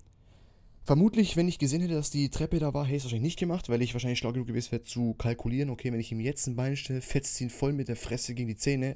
Vermutlich, 0.90 1.38
wenn 1.38 1.48
ich 1.48 1.60
gesehen 1.60 1.82
hätte, 1.82 1.94
dass 1.94 2.10
die 2.10 2.30
Treppe 2.30 2.58
da 2.58 2.74
war, 2.74 2.84
hätte 2.84 2.96
ich 2.96 3.02
es 3.02 3.04
wahrscheinlich 3.04 3.28
nicht 3.28 3.38
gemacht, 3.38 3.70
weil 3.70 3.80
ich 3.84 3.94
wahrscheinlich 3.94 4.18
schlau 4.18 4.32
genug 4.32 4.48
gewesen 4.48 4.72
wäre 4.72 4.82
zu 4.82 5.14
kalkulieren, 5.14 5.70
okay, 5.70 5.94
wenn 5.94 6.00
ich 6.00 6.12
ihm 6.12 6.20
jetzt 6.20 6.48
ein 6.48 6.56
Bein 6.56 6.76
stelle, 6.76 7.02
fetzt 7.02 7.40
ihn 7.42 7.52
voll 7.52 7.74
mit 7.74 7.90
der 7.90 7.96
Fresse 7.96 8.34
gegen 8.34 8.48
die 8.48 8.56
Zähne, 8.56 8.96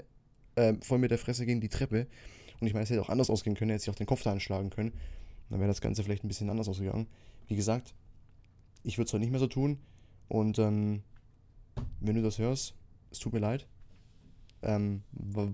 äh, 0.55 0.73
voll 0.81 0.97
mit 0.97 1.11
der 1.11 1.19
Fresse 1.19 1.45
gegen 1.45 1.61
die 1.61 1.69
Treppe. 1.69 2.07
Und 2.59 2.65
ich 2.65 2.73
meine, 2.73 2.85
es 2.85 2.89
hätte 2.89 2.99
auch 2.99 3.09
anders 3.09 3.29
ausgehen 3.29 3.55
können, 3.55 3.69
er 3.69 3.75
hätte 3.75 3.83
sich 3.83 3.91
auch 3.91 3.95
den 3.95 4.07
Kopf 4.07 4.23
da 4.23 4.31
anschlagen 4.31 4.71
können. 4.71 4.91
Dann 5.51 5.59
wäre 5.59 5.67
das 5.67 5.81
Ganze 5.81 6.03
vielleicht 6.03 6.23
ein 6.23 6.27
bisschen 6.29 6.49
anders 6.49 6.67
ausgegangen. 6.67 7.05
Wie 7.47 7.55
gesagt, 7.55 7.93
ich 8.81 8.97
würde 8.97 9.05
es 9.05 9.13
heute 9.13 9.21
nicht 9.21 9.29
mehr 9.29 9.39
so 9.39 9.45
tun. 9.45 9.77
Und 10.29 10.57
ähm, 10.57 11.03
wenn 11.99 12.15
du 12.15 12.23
das 12.23 12.39
hörst, 12.39 12.73
es 13.11 13.19
tut 13.19 13.33
mir 13.33 13.39
leid. 13.39 13.67
Ähm, 14.63 15.03
war, 15.11 15.53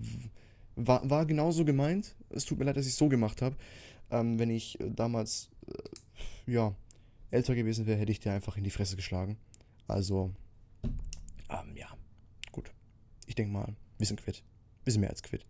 war, 0.77 1.09
war 1.09 1.25
genauso 1.25 1.65
gemeint. 1.65 2.15
Es 2.29 2.45
tut 2.45 2.59
mir 2.59 2.63
leid, 2.63 2.77
dass 2.77 2.85
ich 2.85 2.93
es 2.93 2.97
so 2.97 3.09
gemacht 3.09 3.41
habe. 3.41 3.57
Ähm, 4.09 4.39
wenn 4.39 4.49
ich 4.49 4.79
damals 4.81 5.49
äh, 5.67 5.73
ja, 6.51 6.75
älter 7.31 7.55
gewesen 7.55 7.85
wäre, 7.85 7.99
hätte 7.99 8.11
ich 8.11 8.19
dir 8.19 8.33
einfach 8.33 8.57
in 8.57 8.63
die 8.63 8.69
Fresse 8.69 8.95
geschlagen. 8.95 9.37
Also, 9.87 10.31
ähm, 11.49 11.75
ja, 11.75 11.87
gut. 12.51 12.71
Ich 13.25 13.35
denke 13.35 13.51
mal, 13.51 13.75
wir 13.97 14.05
sind 14.07 14.21
quitt. 14.21 14.43
Wir 14.83 14.93
sind 14.93 15.01
mehr 15.01 15.09
als 15.09 15.23
quitt. 15.23 15.45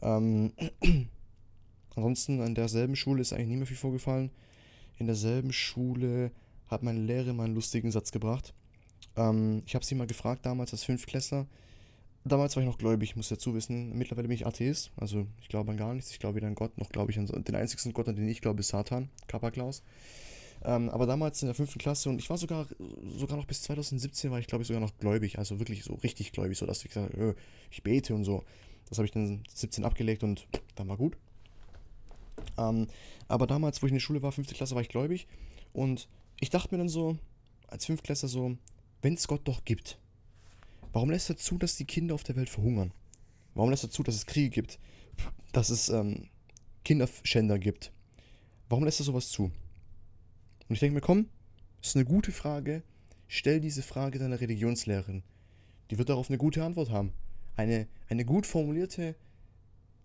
Ähm, 0.00 0.52
ansonsten 1.94 2.40
an 2.40 2.54
derselben 2.54 2.96
Schule 2.96 3.22
ist 3.22 3.32
eigentlich 3.32 3.48
nie 3.48 3.56
mehr 3.56 3.66
viel 3.66 3.76
vorgefallen. 3.76 4.30
In 4.98 5.06
derselben 5.06 5.52
Schule 5.52 6.32
hat 6.66 6.82
meine 6.82 7.00
Lehrerin 7.00 7.36
mal 7.36 7.44
einen 7.44 7.54
lustigen 7.54 7.90
Satz 7.90 8.12
gebracht. 8.12 8.54
Ähm, 9.16 9.62
ich 9.66 9.74
habe 9.74 9.84
sie 9.84 9.94
mal 9.94 10.06
gefragt 10.06 10.46
damals 10.46 10.72
als 10.72 10.84
Fünftklässler. 10.84 11.46
Damals 12.24 12.54
war 12.54 12.62
ich 12.62 12.68
noch 12.68 12.78
gläubig, 12.78 13.16
muss 13.16 13.28
dazu 13.28 13.54
wissen. 13.54 13.98
Mittlerweile 13.98 14.28
bin 14.28 14.36
ich 14.36 14.46
Atheist, 14.46 14.92
also 14.96 15.26
ich 15.40 15.48
glaube 15.48 15.72
an 15.72 15.76
gar 15.76 15.92
nichts. 15.92 16.12
Ich 16.12 16.20
glaube 16.20 16.36
weder 16.36 16.46
an 16.46 16.54
Gott, 16.54 16.78
noch 16.78 16.90
glaube 16.90 17.10
ich 17.10 17.18
an 17.18 17.26
den 17.26 17.54
einzigen 17.56 17.92
Gott, 17.92 18.08
an 18.08 18.14
den 18.14 18.28
ich 18.28 18.40
glaube, 18.40 18.60
ist 18.60 18.68
Satan, 18.68 19.10
Kappa 19.26 19.50
Klaus. 19.50 19.82
Ähm, 20.64 20.88
aber 20.90 21.06
damals 21.06 21.42
in 21.42 21.48
der 21.48 21.56
fünften 21.56 21.80
Klasse 21.80 22.08
und 22.08 22.20
ich 22.20 22.30
war 22.30 22.38
sogar, 22.38 22.66
sogar 23.16 23.36
noch 23.36 23.46
bis 23.46 23.62
2017 23.62 24.30
war 24.30 24.38
ich 24.38 24.46
glaube 24.46 24.62
ich 24.62 24.68
sogar 24.68 24.80
noch 24.80 24.96
gläubig, 24.98 25.38
also 25.38 25.58
wirklich 25.58 25.82
so 25.82 25.94
richtig 25.94 26.30
gläubig, 26.30 26.56
so 26.56 26.66
dass 26.66 26.84
ich 26.84 26.88
gesagt 26.88 27.12
habe, 27.14 27.34
ich 27.70 27.82
bete 27.82 28.14
und 28.14 28.22
so. 28.24 28.44
Das 28.88 28.98
habe 28.98 29.06
ich 29.06 29.12
dann 29.12 29.42
17 29.52 29.84
abgelegt 29.84 30.22
und 30.22 30.46
dann 30.76 30.88
war 30.88 30.96
gut. 30.96 31.16
Ähm, 32.56 32.86
aber 33.26 33.48
damals, 33.48 33.82
wo 33.82 33.86
ich 33.86 33.90
in 33.90 33.96
der 33.96 34.00
Schule 34.00 34.22
war, 34.22 34.30
fünfte 34.30 34.54
Klasse, 34.54 34.76
war 34.76 34.82
ich 34.82 34.88
gläubig 34.88 35.26
und 35.72 36.08
ich 36.38 36.50
dachte 36.50 36.72
mir 36.72 36.78
dann 36.78 36.88
so, 36.88 37.16
als 37.66 37.86
Fünftklässler 37.86 38.28
so, 38.28 38.56
wenn 39.00 39.14
es 39.14 39.26
Gott 39.26 39.40
doch 39.44 39.64
gibt, 39.64 39.98
Warum 40.92 41.10
lässt 41.10 41.30
er 41.30 41.36
zu, 41.36 41.58
dass 41.58 41.76
die 41.76 41.84
Kinder 41.84 42.14
auf 42.14 42.22
der 42.22 42.36
Welt 42.36 42.50
verhungern? 42.50 42.92
Warum 43.54 43.70
lässt 43.70 43.84
er 43.84 43.90
zu, 43.90 44.02
dass 44.02 44.14
es 44.14 44.26
Kriege 44.26 44.50
gibt? 44.50 44.78
Dass 45.52 45.70
es 45.70 45.88
ähm, 45.88 46.28
Kinderschänder 46.84 47.58
gibt? 47.58 47.92
Warum 48.68 48.84
lässt 48.84 49.00
er 49.00 49.04
sowas 49.04 49.30
zu? 49.30 49.44
Und 49.44 50.74
ich 50.74 50.80
denke 50.80 50.94
mir, 50.94 51.00
komm, 51.00 51.28
das 51.80 51.90
ist 51.90 51.96
eine 51.96 52.04
gute 52.04 52.32
Frage. 52.32 52.82
Stell 53.28 53.60
diese 53.60 53.82
Frage 53.82 54.18
deiner 54.18 54.40
Religionslehrerin. 54.40 55.22
Die 55.90 55.98
wird 55.98 56.08
darauf 56.08 56.28
eine 56.28 56.38
gute 56.38 56.64
Antwort 56.64 56.90
haben. 56.90 57.12
Eine, 57.56 57.86
eine 58.08 58.24
gut 58.24 58.46
formulierte 58.46 59.14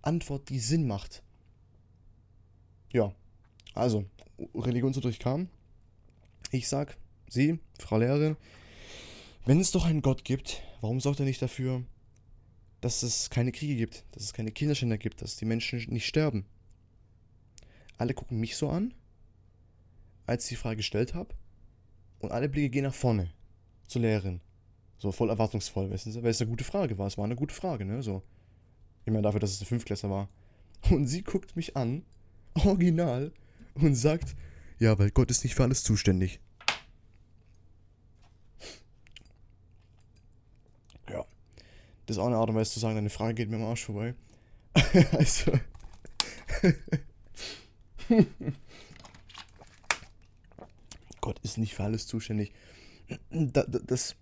Antwort, 0.02 0.50
die 0.50 0.60
Sinn 0.60 0.88
macht. 0.88 1.24
Ja, 2.92 3.14
also, 3.74 4.06
Religionsunterricht 4.56 5.22
kam. 5.22 5.50
Ich 6.52 6.68
sag, 6.68 6.98
Sie, 7.30 7.60
Frau 7.80 7.98
Lehrerin, 7.98 8.38
wenn 9.46 9.60
es 9.60 9.72
doch 9.72 9.86
einen 9.86 10.02
Gott 10.02 10.24
gibt, 10.24 10.62
warum 10.82 11.00
sorgt 11.00 11.20
er 11.20 11.26
nicht 11.26 11.42
dafür, 11.42 11.84
dass 12.82 13.04
es 13.04 13.30
keine 13.30 13.52
Kriege 13.52 13.76
gibt, 13.76 14.06
dass 14.12 14.24
es 14.24 14.34
keine 14.34 14.52
Kinderschänder 14.52 14.98
gibt, 14.98 15.22
dass 15.22 15.38
die 15.38 15.46
Menschen 15.46 15.80
nicht 15.90 16.06
sterben? 16.06 16.46
Alle 17.98 18.14
gucken 18.14 18.40
mich 18.40 18.56
so 18.56 18.70
an, 18.70 18.94
als 20.26 20.44
ich 20.46 20.50
die 20.50 20.56
Frage 20.56 20.78
gestellt 20.78 21.14
habe, 21.14 21.34
und 22.20 22.32
alle 22.32 22.50
Blicke 22.50 22.70
gehen 22.70 22.84
nach 22.84 22.94
vorne 22.94 23.32
zur 23.88 24.02
Lehrerin. 24.02 24.42
So 24.98 25.12
voll 25.12 25.30
erwartungsvoll, 25.30 25.90
wissen 25.92 26.12
Sie, 26.12 26.24
weil 26.24 26.32
es 26.32 26.42
eine 26.42 26.50
gute 26.50 26.64
Frage 26.64 26.98
war. 26.98 27.08
Es 27.08 27.18
war 27.18 27.26
eine 27.26 27.36
gute 27.36 27.54
Frage, 27.54 27.86
ne? 27.86 28.02
So. 28.02 28.24
Ich 29.06 29.12
meine, 29.12 29.22
dafür, 29.22 29.40
dass 29.40 29.52
es 29.52 29.62
eine 29.62 29.68
Fünftklässler 29.68 30.10
war. 30.10 30.30
Und 30.90 31.08
sie 31.08 31.22
guckt 31.22 31.56
mich 31.56 31.78
an, 31.78 32.04
original, 32.56 33.32
und 33.76 33.96
sagt, 33.96 34.36
ja, 34.80 34.98
weil 34.98 35.12
Gott 35.12 35.32
ist 35.32 35.44
nicht 35.44 35.56
für 35.56 35.64
alles 35.64 35.84
zuständig. 35.84 36.40
Das 42.08 42.16
ist 42.16 42.22
auch 42.22 42.28
eine 42.28 42.38
Art 42.38 42.50
und 42.50 42.56
Weise 42.56 42.72
zu 42.72 42.80
sagen, 42.80 42.96
deine 42.96 43.12
Frage 43.12 43.36
geht 43.36 43.50
mir 43.50 43.58
am 43.58 43.66
Arsch 43.66 43.84
vorbei. 43.86 44.16
also. 45.12 45.52
Gott 51.22 51.40
ist 51.44 51.58
nicht 51.58 51.76
für 51.76 51.84
alles 51.84 52.08
zuständig. 52.08 52.54
das, 53.30 54.16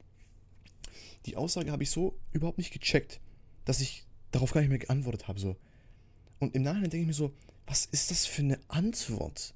die 1.28 1.38
Aussage 1.38 1.72
habe 1.72 1.84
ich 1.84 1.92
so 1.92 2.18
überhaupt 2.34 2.58
nicht 2.58 2.74
gecheckt, 2.74 3.20
dass 3.66 3.82
ich 3.82 4.08
darauf 4.32 4.52
gar 4.52 4.62
nicht 4.62 4.72
mehr 4.72 4.80
geantwortet 4.80 5.28
habe. 5.28 5.40
So. 5.40 5.56
Und 6.40 6.56
im 6.56 6.64
Nachhinein 6.64 6.90
denke 6.90 7.04
ich 7.04 7.08
mir 7.08 7.14
so, 7.14 7.34
was 7.68 7.86
ist 7.86 8.10
das 8.10 8.26
für 8.26 8.42
eine 8.42 8.60
Antwort? 8.68 9.54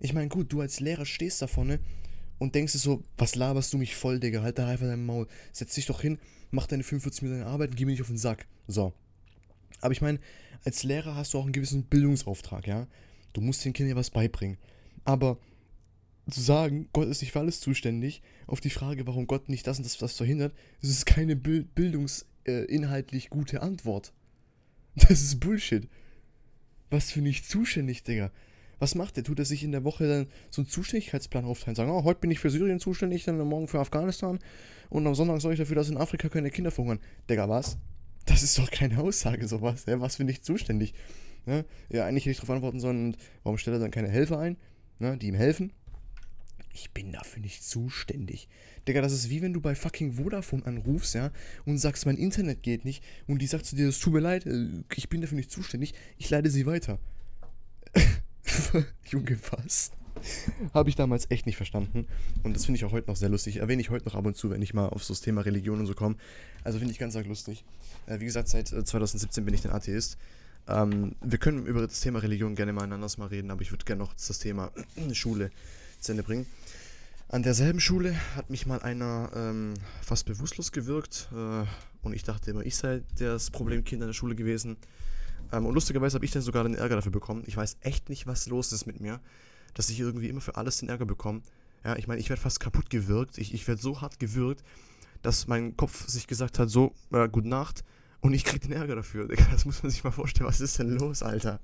Ich 0.00 0.12
meine, 0.12 0.28
gut, 0.28 0.52
du 0.52 0.60
als 0.60 0.80
Lehrer 0.80 1.06
stehst 1.06 1.40
da 1.40 1.46
vorne 1.46 1.78
und 2.40 2.56
denkst 2.56 2.72
dir 2.72 2.78
so, 2.78 3.04
was 3.16 3.36
laberst 3.36 3.72
du 3.72 3.78
mich 3.78 3.94
voll, 3.94 4.18
Digga? 4.18 4.42
Halt 4.42 4.58
da 4.58 4.66
einfach 4.66 4.86
dein 4.86 5.06
Maul. 5.06 5.28
Setz 5.52 5.74
dich 5.74 5.86
doch 5.86 6.00
hin, 6.00 6.18
mach 6.50 6.66
deine 6.66 6.82
45 6.82 7.22
Minuten 7.22 7.42
Arbeit 7.42 7.70
und 7.70 7.76
geh 7.76 7.84
mir 7.84 7.92
nicht 7.92 8.02
auf 8.02 8.08
den 8.08 8.18
Sack. 8.18 8.46
So. 8.66 8.92
Aber 9.80 9.92
ich 9.92 10.00
meine, 10.00 10.18
als 10.64 10.82
Lehrer 10.82 11.16
hast 11.16 11.34
du 11.34 11.38
auch 11.38 11.44
einen 11.44 11.52
gewissen 11.52 11.84
Bildungsauftrag, 11.84 12.66
ja? 12.66 12.86
Du 13.32 13.40
musst 13.40 13.64
den 13.64 13.72
Kindern 13.72 13.90
ja 13.90 13.96
was 13.96 14.10
beibringen. 14.10 14.58
Aber 15.04 15.38
zu 16.30 16.40
sagen, 16.40 16.88
Gott 16.92 17.08
ist 17.08 17.22
nicht 17.22 17.32
für 17.32 17.40
alles 17.40 17.60
zuständig, 17.60 18.22
auf 18.46 18.60
die 18.60 18.70
Frage, 18.70 19.06
warum 19.06 19.26
Gott 19.26 19.48
nicht 19.48 19.66
das 19.66 19.78
und 19.78 19.84
das, 19.84 19.98
das 19.98 20.16
verhindert, 20.16 20.54
das 20.80 20.90
ist 20.90 21.06
keine 21.06 21.36
bildungsinhaltlich 21.36 23.26
äh, 23.26 23.28
gute 23.28 23.62
Antwort. 23.62 24.12
Das 24.96 25.22
ist 25.22 25.38
Bullshit. 25.38 25.88
Was 26.90 27.12
für 27.12 27.20
nicht 27.20 27.48
zuständig, 27.48 28.02
Digga. 28.02 28.32
Was 28.80 28.96
macht 28.96 29.16
er? 29.16 29.22
Tut 29.22 29.38
er 29.38 29.44
sich 29.44 29.62
in 29.62 29.72
der 29.72 29.84
Woche 29.84 30.08
dann 30.08 30.26
so 30.50 30.62
einen 30.62 30.68
Zuständigkeitsplan 30.68 31.44
aufteilen? 31.44 31.76
Sagen, 31.76 31.90
oh, 31.90 32.02
heute 32.02 32.20
bin 32.20 32.30
ich 32.30 32.40
für 32.40 32.50
Syrien 32.50 32.80
zuständig, 32.80 33.24
dann 33.24 33.38
morgen 33.38 33.68
für 33.68 33.78
Afghanistan 33.78 34.40
und 34.88 35.06
am 35.06 35.14
Sonntag 35.14 35.40
sorge 35.40 35.54
ich 35.54 35.60
dafür, 35.60 35.76
dass 35.76 35.88
in 35.88 35.96
Afrika 35.96 36.28
keine 36.28 36.50
Kinder 36.50 36.70
verhungern. 36.70 36.98
Digga, 37.28 37.48
was? 37.48 37.78
Das 38.26 38.42
ist 38.42 38.58
doch 38.58 38.70
keine 38.70 38.98
Aussage, 38.98 39.46
sowas. 39.46 39.84
Ja, 39.86 40.00
was 40.00 40.16
bin 40.16 40.28
ich 40.28 40.42
zuständig? 40.42 40.94
Ja, 41.46 41.64
ja 41.88 42.06
eigentlich 42.06 42.24
hätte 42.24 42.32
ich 42.32 42.36
darauf 42.38 42.50
antworten 42.50 42.80
sollen, 42.80 43.06
und 43.06 43.16
warum 43.44 43.58
stellt 43.58 43.76
er 43.76 43.80
dann 43.80 43.90
keine 43.90 44.08
Helfer 44.08 44.38
ein, 44.38 44.56
ne, 44.98 45.16
die 45.16 45.28
ihm 45.28 45.34
helfen? 45.34 45.72
Ich 46.72 46.90
bin 46.92 47.12
dafür 47.12 47.42
nicht 47.42 47.64
zuständig. 47.64 48.48
Digga, 48.86 49.00
das 49.00 49.12
ist 49.12 49.28
wie 49.28 49.42
wenn 49.42 49.52
du 49.52 49.60
bei 49.60 49.74
fucking 49.74 50.14
Vodafone 50.14 50.64
anrufst, 50.64 51.14
ja, 51.14 51.32
und 51.66 51.78
sagst, 51.78 52.06
mein 52.06 52.16
Internet 52.16 52.62
geht 52.62 52.84
nicht, 52.84 53.02
und 53.26 53.42
die 53.42 53.46
sagt 53.46 53.66
zu 53.66 53.76
dir, 53.76 53.88
es 53.88 53.98
tut 53.98 54.12
mir 54.12 54.20
leid, 54.20 54.46
äh, 54.46 54.82
ich 54.96 55.08
bin 55.08 55.20
dafür 55.20 55.36
nicht 55.36 55.50
zuständig, 55.50 55.94
ich 56.16 56.30
leite 56.30 56.50
sie 56.50 56.66
weiter. 56.66 56.98
Junge, 59.06 59.38
was? 59.50 59.92
Habe 60.74 60.90
ich 60.90 60.96
damals 60.96 61.30
echt 61.30 61.46
nicht 61.46 61.56
verstanden. 61.56 62.06
Und 62.42 62.54
das 62.54 62.64
finde 62.66 62.76
ich 62.76 62.84
auch 62.84 62.92
heute 62.92 63.08
noch 63.08 63.16
sehr 63.16 63.28
lustig. 63.28 63.58
Erwähne 63.58 63.80
ich 63.80 63.90
heute 63.90 64.06
noch 64.06 64.14
ab 64.14 64.26
und 64.26 64.36
zu, 64.36 64.50
wenn 64.50 64.62
ich 64.62 64.74
mal 64.74 64.88
auf 64.88 65.04
so 65.04 65.14
das 65.14 65.20
Thema 65.20 65.42
Religion 65.42 65.80
und 65.80 65.86
so 65.86 65.94
komme. 65.94 66.16
Also 66.64 66.78
finde 66.78 66.92
ich 66.92 66.98
ganz 66.98 67.16
arg 67.16 67.26
lustig. 67.26 67.64
Äh, 68.06 68.20
wie 68.20 68.24
gesagt, 68.24 68.48
seit 68.48 68.68
2017 68.68 69.42
äh, 69.42 69.44
bin 69.44 69.54
ich 69.54 69.64
ein 69.64 69.72
Atheist. 69.72 70.18
Ähm, 70.68 71.14
wir 71.22 71.38
können 71.38 71.66
über 71.66 71.86
das 71.86 72.00
Thema 72.00 72.20
Religion 72.20 72.54
gerne 72.54 72.72
mal 72.72 72.90
anders 72.92 73.18
mal 73.18 73.26
reden, 73.26 73.50
aber 73.50 73.62
ich 73.62 73.72
würde 73.72 73.84
gerne 73.84 74.02
noch 74.02 74.14
das 74.14 74.38
Thema 74.38 74.70
Schule 75.12 75.50
zu 76.00 76.12
Ende 76.12 76.22
bringen. 76.22 76.46
An 77.28 77.42
derselben 77.42 77.80
Schule 77.80 78.14
hat 78.34 78.50
mich 78.50 78.66
mal 78.66 78.80
einer 78.80 79.30
ähm, 79.34 79.74
fast 80.02 80.26
bewusstlos 80.26 80.72
gewirkt 80.72 81.28
äh, 81.32 81.64
und 82.02 82.12
ich 82.12 82.24
dachte 82.24 82.50
immer, 82.50 82.66
ich 82.66 82.76
sei 82.76 83.02
das 83.18 83.50
Problemkind 83.50 84.02
an 84.02 84.08
der 84.08 84.14
Schule 84.14 84.34
gewesen. 84.34 84.76
Ähm, 85.52 85.66
und 85.66 85.74
lustigerweise 85.74 86.14
habe 86.14 86.24
ich 86.24 86.30
dann 86.30 86.42
sogar 86.42 86.64
den 86.64 86.74
Ärger 86.74 86.96
dafür 86.96 87.12
bekommen. 87.12 87.42
Ich 87.46 87.56
weiß 87.56 87.78
echt 87.80 88.08
nicht, 88.08 88.26
was 88.26 88.46
los 88.46 88.72
ist 88.72 88.86
mit 88.86 89.00
mir, 89.00 89.20
dass 89.74 89.90
ich 89.90 90.00
irgendwie 90.00 90.28
immer 90.28 90.40
für 90.40 90.56
alles 90.56 90.78
den 90.78 90.88
Ärger 90.88 91.06
bekomme. 91.06 91.42
Ja, 91.84 91.96
ich 91.96 92.06
meine, 92.06 92.20
ich 92.20 92.28
werde 92.28 92.42
fast 92.42 92.60
kaputt 92.60 92.90
gewirkt. 92.90 93.38
Ich, 93.38 93.54
ich 93.54 93.66
werde 93.66 93.80
so 93.80 94.00
hart 94.00 94.18
gewirkt, 94.18 94.62
dass 95.22 95.46
mein 95.46 95.76
Kopf 95.76 96.06
sich 96.08 96.26
gesagt 96.26 96.58
hat, 96.58 96.70
so, 96.70 96.94
äh, 97.12 97.28
gute 97.28 97.48
Nacht. 97.48 97.84
Und 98.20 98.34
ich 98.34 98.44
kriege 98.44 98.68
den 98.68 98.72
Ärger 98.72 98.96
dafür. 98.96 99.28
Das 99.50 99.64
muss 99.64 99.82
man 99.82 99.90
sich 99.90 100.04
mal 100.04 100.10
vorstellen. 100.10 100.48
Was 100.48 100.60
ist 100.60 100.78
denn 100.78 100.90
los, 100.90 101.22
Alter? 101.22 101.60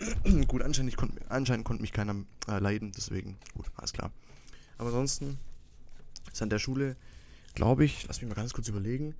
gut, 0.48 0.62
anscheinend, 0.62 0.96
konnt, 0.96 1.20
anscheinend 1.28 1.64
konnte 1.64 1.82
mich 1.82 1.92
keiner 1.92 2.16
äh, 2.48 2.58
leiden, 2.58 2.92
deswegen, 2.96 3.36
gut, 3.54 3.66
alles 3.76 3.92
klar. 3.92 4.10
Aber 4.78 4.88
ansonsten 4.88 5.38
ist 6.32 6.42
an 6.42 6.50
der 6.50 6.58
Schule, 6.58 6.96
glaube 7.54 7.84
ich, 7.84 8.06
lass 8.06 8.20
mich 8.20 8.28
mal 8.28 8.34
ganz 8.34 8.52
kurz 8.52 8.68
überlegen, 8.68 9.14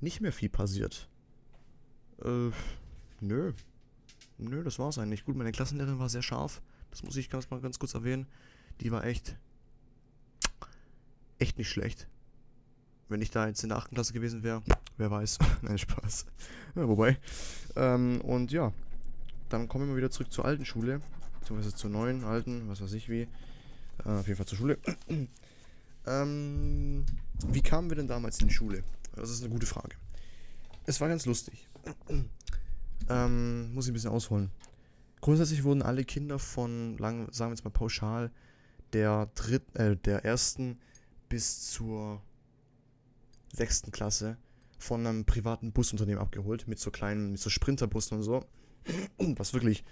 nicht 0.00 0.20
mehr 0.20 0.32
viel 0.32 0.48
passiert. 0.48 1.08
Äh, 2.24 2.50
nö. 3.20 3.52
Nö, 4.38 4.64
das 4.64 4.78
war's 4.78 4.98
eigentlich. 4.98 5.24
Gut, 5.24 5.36
meine 5.36 5.52
Klassenlehrerin 5.52 5.98
war 5.98 6.08
sehr 6.08 6.22
scharf. 6.22 6.62
Das 6.90 7.02
muss 7.02 7.16
ich 7.16 7.30
ganz 7.30 7.50
mal 7.50 7.60
ganz 7.60 7.78
kurz 7.78 7.94
erwähnen. 7.94 8.26
Die 8.80 8.90
war 8.90 9.04
echt. 9.04 9.36
Echt 11.38 11.58
nicht 11.58 11.68
schlecht. 11.68 12.08
Wenn 13.08 13.22
ich 13.22 13.30
da 13.30 13.46
jetzt 13.46 13.62
in 13.62 13.70
der 13.70 13.78
8. 13.78 13.90
Klasse 13.90 14.12
gewesen 14.12 14.42
wäre, 14.42 14.62
wer 14.96 15.10
weiß. 15.10 15.38
Nein, 15.62 15.78
Spaß. 15.78 16.26
Ja, 16.76 16.88
wobei. 16.88 17.18
Ähm, 17.76 18.20
und 18.22 18.52
ja, 18.52 18.72
dann 19.48 19.68
kommen 19.68 19.88
wir 19.88 19.96
wieder 19.96 20.10
zurück 20.10 20.32
zur 20.32 20.44
alten 20.44 20.64
Schule. 20.64 21.00
Beziehungsweise 21.40 21.74
zur 21.74 21.90
neuen, 21.90 22.24
alten, 22.24 22.68
was 22.68 22.80
weiß 22.80 22.92
ich 22.92 23.08
wie. 23.08 23.22
Äh, 24.04 24.08
auf 24.08 24.26
jeden 24.26 24.36
Fall 24.36 24.46
zur 24.46 24.58
Schule. 24.58 24.78
ähm, 26.06 27.04
wie 27.46 27.62
kamen 27.62 27.90
wir 27.90 27.96
denn 27.96 28.08
damals 28.08 28.40
in 28.40 28.48
die 28.48 28.54
Schule? 28.54 28.84
Das 29.16 29.30
ist 29.30 29.42
eine 29.42 29.50
gute 29.50 29.66
Frage. 29.66 29.96
Es 30.86 31.00
war 31.00 31.08
ganz 31.08 31.26
lustig. 31.26 31.68
Ähm, 33.10 33.74
muss 33.74 33.86
ich 33.86 33.90
ein 33.90 33.94
bisschen 33.94 34.10
ausholen. 34.10 34.50
Grundsätzlich 35.20 35.64
wurden 35.64 35.82
alle 35.82 36.04
Kinder 36.04 36.38
von, 36.38 36.96
sagen 36.98 37.28
wir 37.28 37.48
jetzt 37.50 37.64
mal 37.64 37.70
pauschal, 37.70 38.30
der 38.92 39.28
dritten, 39.34 39.76
äh, 39.76 39.96
der 39.96 40.24
ersten 40.24 40.78
bis 41.28 41.70
zur 41.70 42.22
sechsten 43.52 43.90
Klasse 43.90 44.36
von 44.78 45.06
einem 45.06 45.24
privaten 45.24 45.72
Busunternehmen 45.72 46.20
abgeholt, 46.20 46.66
mit 46.66 46.78
so 46.78 46.90
kleinen, 46.90 47.32
mit 47.32 47.40
so 47.40 47.50
Sprinterbussen 47.50 48.16
und 48.16 48.22
so. 48.22 48.44
Was 49.18 49.52
wirklich 49.52 49.84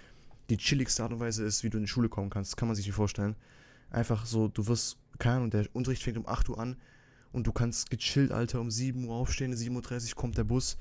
die 0.49 0.57
chilligste 0.57 1.03
Art 1.03 1.13
und 1.13 1.19
Weise 1.19 1.43
ist, 1.43 1.63
wie 1.63 1.69
du 1.69 1.77
in 1.77 1.83
die 1.83 1.89
Schule 1.89 2.09
kommen 2.09 2.31
kannst, 2.31 2.57
kann 2.57 2.67
man 2.67 2.75
sich 2.75 2.87
nicht 2.87 2.95
vorstellen. 2.95 3.35
Einfach 3.91 4.25
so, 4.25 4.47
du 4.47 4.65
wirst, 4.67 4.97
keine 5.19 5.37
Ahnung, 5.37 5.51
der 5.51 5.67
Unterricht 5.73 6.01
fängt 6.01 6.17
um 6.17 6.27
8 6.27 6.49
Uhr 6.49 6.59
an 6.59 6.75
und 7.31 7.45
du 7.45 7.51
kannst 7.51 7.91
gechillt, 7.91 8.31
Alter, 8.31 8.59
um 8.59 8.71
7 8.71 9.03
Uhr 9.05 9.15
aufstehen, 9.15 9.53
7.30 9.53 10.09
Uhr 10.09 10.15
kommt 10.15 10.37
der 10.37 10.43
Bus, 10.43 10.77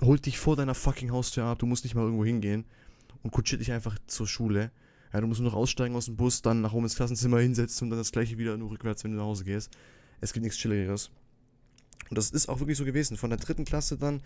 holt 0.00 0.26
dich 0.26 0.38
vor 0.38 0.56
deiner 0.56 0.74
fucking 0.74 1.10
Haustür 1.10 1.44
ab, 1.44 1.58
du 1.58 1.66
musst 1.66 1.84
nicht 1.84 1.94
mal 1.94 2.02
irgendwo 2.02 2.24
hingehen 2.24 2.64
und 3.22 3.30
kutschiert 3.30 3.60
dich 3.60 3.72
einfach 3.72 3.98
zur 4.06 4.26
Schule. 4.26 4.70
Ja, 5.12 5.20
du 5.20 5.26
musst 5.26 5.40
nur 5.40 5.50
noch 5.50 5.56
aussteigen 5.56 5.94
aus 5.94 6.06
dem 6.06 6.16
Bus, 6.16 6.42
dann 6.42 6.60
nach 6.60 6.72
oben 6.72 6.86
ins 6.86 6.96
Klassenzimmer 6.96 7.38
hinsetzen 7.38 7.86
und 7.86 7.90
dann 7.90 7.98
das 7.98 8.10
gleiche 8.10 8.36
wieder 8.36 8.56
nur 8.56 8.70
rückwärts, 8.70 9.04
wenn 9.04 9.12
du 9.12 9.18
nach 9.18 9.24
Hause 9.24 9.44
gehst. 9.44 9.70
Es 10.20 10.32
gibt 10.32 10.42
nichts 10.42 10.58
Chilligeres. 10.58 11.10
Und 12.10 12.18
das 12.18 12.30
ist 12.30 12.48
auch 12.48 12.58
wirklich 12.58 12.76
so 12.76 12.84
gewesen. 12.84 13.16
Von 13.16 13.30
der 13.30 13.38
dritten 13.38 13.64
Klasse 13.64 13.96
dann 13.96 14.22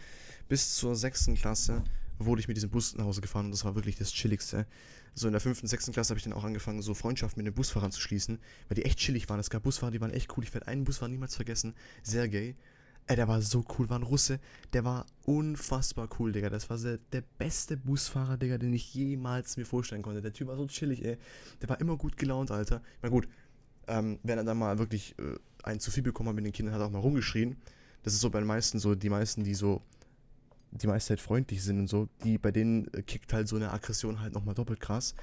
bis 0.48 0.76
zur 0.76 0.96
sechsten 0.96 1.34
Klasse 1.34 1.84
wurde 2.18 2.40
ich 2.40 2.48
mit 2.48 2.56
diesem 2.56 2.70
Bus 2.70 2.96
nach 2.96 3.04
Hause 3.04 3.20
gefahren 3.20 3.46
und 3.46 3.52
das 3.52 3.64
war 3.64 3.74
wirklich 3.74 3.96
das 3.96 4.12
Chilligste. 4.12 4.66
So 5.14 5.28
in 5.28 5.32
der 5.32 5.40
fünften, 5.40 5.66
sechsten 5.66 5.92
Klasse 5.92 6.10
habe 6.10 6.18
ich 6.18 6.24
dann 6.24 6.32
auch 6.32 6.44
angefangen, 6.44 6.82
so 6.82 6.94
Freundschaften 6.94 7.42
mit 7.42 7.46
den 7.46 7.54
Busfahrern 7.54 7.92
zu 7.92 8.00
schließen, 8.00 8.38
weil 8.68 8.76
die 8.76 8.84
echt 8.84 8.98
chillig 8.98 9.28
waren. 9.28 9.40
Es 9.40 9.50
gab 9.50 9.62
Busfahrer, 9.62 9.90
die 9.90 10.00
waren 10.00 10.12
echt 10.12 10.36
cool. 10.36 10.44
Ich 10.44 10.54
werde 10.54 10.68
einen 10.68 10.84
Busfahrer 10.84 11.10
niemals 11.10 11.36
vergessen. 11.36 11.74
Sergej. 12.02 12.56
Ey, 13.08 13.16
der 13.16 13.26
war 13.26 13.40
so 13.40 13.64
cool, 13.78 13.88
war 13.88 13.98
ein 13.98 14.02
Russe. 14.02 14.38
Der 14.74 14.84
war 14.84 15.06
unfassbar 15.24 16.10
cool, 16.18 16.30
Digga. 16.30 16.50
Das 16.50 16.68
war 16.68 16.76
der, 16.76 16.98
der 17.12 17.22
beste 17.38 17.78
Busfahrer, 17.78 18.36
Digga, 18.36 18.58
den 18.58 18.74
ich 18.74 18.94
jemals 18.94 19.56
mir 19.56 19.64
vorstellen 19.64 20.02
konnte. 20.02 20.20
Der 20.20 20.34
Typ 20.34 20.48
war 20.48 20.56
so 20.56 20.66
chillig, 20.66 21.02
ey. 21.02 21.16
Der 21.62 21.70
war 21.70 21.80
immer 21.80 21.96
gut 21.96 22.18
gelaunt, 22.18 22.50
Alter. 22.50 22.82
Na 23.00 23.08
gut, 23.08 23.26
ähm, 23.86 24.18
wenn 24.22 24.36
er 24.36 24.44
dann 24.44 24.58
mal 24.58 24.78
wirklich 24.78 25.18
äh, 25.18 25.38
einen 25.62 25.80
zu 25.80 25.90
viel 25.90 26.02
bekommen 26.02 26.28
hat 26.28 26.36
mit 26.36 26.44
den 26.44 26.52
Kindern, 26.52 26.74
hat 26.74 26.82
er 26.82 26.86
auch 26.86 26.90
mal 26.90 26.98
rumgeschrien. 26.98 27.56
Das 28.02 28.12
ist 28.12 28.20
so 28.20 28.28
bei 28.28 28.40
den 28.40 28.46
meisten 28.46 28.78
so, 28.78 28.94
die 28.94 29.08
meisten, 29.08 29.42
die 29.42 29.54
so 29.54 29.80
die 30.70 30.86
meiste 30.86 31.08
Zeit 31.08 31.20
freundlich 31.20 31.62
sind 31.62 31.78
und 31.78 31.88
so, 31.88 32.10
die 32.24 32.36
bei 32.36 32.50
denen 32.50 32.92
äh, 32.92 33.02
kickt 33.02 33.32
halt 33.32 33.48
so 33.48 33.56
eine 33.56 33.72
Aggression 33.72 34.20
halt 34.20 34.34
nochmal 34.34 34.54
doppelt 34.54 34.80
krass. 34.80 35.14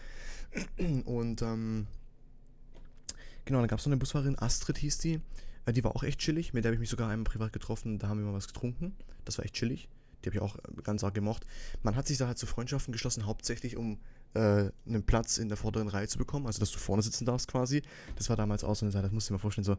Und 1.05 1.43
ähm, 1.43 1.85
genau, 3.45 3.59
dann 3.59 3.67
gab 3.67 3.77
es 3.77 3.85
noch 3.85 3.91
eine 3.91 3.99
Busfahrerin, 3.99 4.39
Astrid 4.39 4.79
hieß 4.79 4.97
die. 4.97 5.21
Äh, 5.65 5.73
die 5.73 5.83
war 5.83 5.95
auch 5.95 6.03
echt 6.03 6.19
chillig, 6.19 6.53
mit 6.53 6.63
der 6.63 6.69
habe 6.69 6.75
ich 6.75 6.79
mich 6.79 6.89
sogar 6.89 7.09
einmal 7.09 7.25
privat 7.25 7.53
getroffen, 7.53 7.99
da 7.99 8.07
haben 8.07 8.19
wir 8.19 8.25
mal 8.25 8.33
was 8.33 8.47
getrunken. 8.47 8.95
Das 9.23 9.37
war 9.37 9.45
echt 9.45 9.55
chillig. 9.55 9.87
Die 10.23 10.29
habe 10.29 10.37
ich 10.37 10.41
auch 10.41 10.57
äh, 10.57 10.81
ganz 10.83 11.03
arg 11.03 11.13
gemocht. 11.13 11.45
Man 11.83 11.95
hat 11.95 12.07
sich 12.07 12.17
da 12.17 12.27
halt 12.27 12.37
zu 12.37 12.45
Freundschaften 12.45 12.91
geschlossen, 12.91 13.25
hauptsächlich 13.25 13.77
um 13.77 13.99
äh, 14.33 14.69
einen 14.87 15.03
Platz 15.05 15.37
in 15.37 15.49
der 15.49 15.57
vorderen 15.57 15.87
Reihe 15.87 16.07
zu 16.07 16.17
bekommen, 16.17 16.47
also 16.47 16.59
dass 16.59 16.71
du 16.71 16.79
vorne 16.79 17.01
sitzen 17.01 17.25
darfst 17.25 17.47
quasi. 17.47 17.81
Das 18.15 18.29
war 18.29 18.35
damals 18.35 18.63
auch 18.63 18.75
so 18.75 18.85
eine 18.85 18.91
Sache, 18.91 19.03
das 19.03 19.11
musst 19.11 19.29
du 19.29 19.33
dir 19.33 19.37
mal 19.37 19.41
vorstellen, 19.41 19.65
so, 19.65 19.77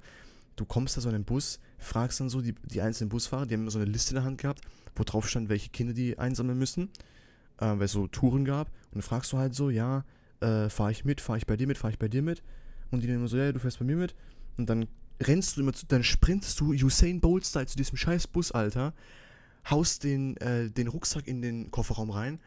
du 0.57 0.65
kommst 0.65 0.97
da 0.97 1.01
so 1.01 1.09
in 1.09 1.15
den 1.15 1.25
Bus, 1.25 1.61
fragst 1.79 2.21
dann 2.21 2.29
so 2.29 2.41
die, 2.41 2.55
die 2.65 2.81
einzelnen 2.81 3.11
Busfahrer, 3.11 3.47
die 3.47 3.55
haben 3.55 3.63
immer 3.63 3.71
so 3.71 3.79
eine 3.79 3.91
Liste 3.91 4.11
in 4.11 4.17
der 4.17 4.25
Hand 4.25 4.39
gehabt, 4.39 4.63
wo 4.95 5.05
drauf 5.05 5.29
stand, 5.29 5.49
welche 5.49 5.71
Kinder 5.71 5.93
die 5.93 6.19
einsammeln 6.19 6.59
müssen, 6.59 6.91
äh, 7.59 7.67
weil 7.67 7.83
es 7.83 7.93
so 7.93 8.07
Touren 8.07 8.45
gab. 8.45 8.69
Und 8.69 8.95
dann 8.95 9.03
fragst 9.03 9.33
du 9.33 9.39
halt 9.39 9.55
so, 9.55 9.71
ja, 9.71 10.05
äh, 10.41 10.69
fahre 10.69 10.91
ich 10.91 11.05
mit, 11.05 11.21
fahre 11.21 11.39
ich 11.39 11.47
bei 11.47 11.57
dir 11.57 11.67
mit, 11.67 11.79
fahre 11.79 11.93
ich 11.93 11.99
bei 11.99 12.09
dir 12.09 12.23
mit. 12.23 12.43
Und 12.91 13.03
die 13.03 13.09
immer 13.09 13.29
so, 13.29 13.37
ja, 13.37 13.53
du 13.53 13.59
fährst 13.59 13.79
bei 13.79 13.85
mir 13.85 13.97
mit. 13.97 14.15
Und 14.57 14.71
dann 14.71 14.87
rennst 15.21 15.57
du 15.57 15.63
immer 15.63 15.73
zu, 15.73 15.87
dann 15.87 16.05
sprintest 16.05 16.61
du 16.61 16.73
Usain 16.73 17.21
Bolt-Style 17.21 17.67
zu 17.67 17.77
diesem 17.77 17.97
scheiß 17.97 18.27
Bus, 18.27 18.53
Alter, 18.53 18.95
haust 19.69 20.05
den, 20.05 20.37
äh, 20.39 20.71
den 20.71 20.89
Rucksack 20.89 21.27
in 21.27 21.43
den 21.43 21.71
Kofferraum 21.71 22.11
rein 22.11 22.41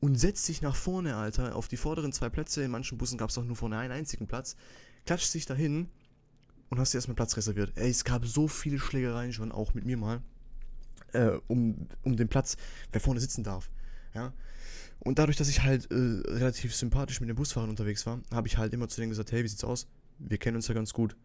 und 0.00 0.16
setzt 0.16 0.48
dich 0.48 0.62
nach 0.62 0.76
vorne, 0.76 1.16
Alter, 1.16 1.56
auf 1.56 1.68
die 1.68 1.76
vorderen 1.76 2.12
zwei 2.12 2.28
Plätze. 2.28 2.62
In 2.62 2.70
manchen 2.70 2.98
Bussen 2.98 3.18
gab 3.18 3.30
es 3.30 3.38
auch 3.38 3.44
nur 3.44 3.56
vorne 3.56 3.78
einen 3.78 3.92
einzigen 3.92 4.26
Platz. 4.26 4.56
Klatscht 5.04 5.32
dich 5.34 5.46
dahin 5.46 5.88
und 6.68 6.78
hast 6.78 6.92
dir 6.92 6.98
erstmal 6.98 7.16
Platz 7.16 7.36
reserviert. 7.36 7.72
Ey, 7.76 7.90
es 7.90 8.04
gab 8.04 8.26
so 8.26 8.48
viele 8.48 8.78
Schlägereien 8.78 9.32
schon, 9.32 9.52
auch 9.52 9.74
mit 9.74 9.84
mir 9.84 9.96
mal 9.96 10.22
äh, 11.12 11.38
um, 11.46 11.88
um 12.02 12.16
den 12.16 12.28
Platz, 12.28 12.56
wer 12.92 13.00
vorne 13.00 13.20
sitzen 13.20 13.44
darf. 13.44 13.70
Ja. 14.14 14.32
Und 15.00 15.18
dadurch, 15.18 15.36
dass 15.36 15.48
ich 15.48 15.62
halt 15.62 15.90
äh, 15.90 15.94
relativ 15.94 16.74
sympathisch 16.74 17.20
mit 17.20 17.28
den 17.28 17.36
Busfahrern 17.36 17.70
unterwegs 17.70 18.06
war, 18.06 18.20
habe 18.32 18.48
ich 18.48 18.58
halt 18.58 18.72
immer 18.72 18.88
zu 18.88 19.00
denen 19.00 19.10
gesagt, 19.10 19.32
hey, 19.32 19.44
wie 19.44 19.48
sieht's 19.48 19.64
aus? 19.64 19.88
Wir 20.18 20.38
kennen 20.38 20.56
uns 20.56 20.68
ja 20.68 20.74
ganz 20.74 20.92
gut. 20.92 21.16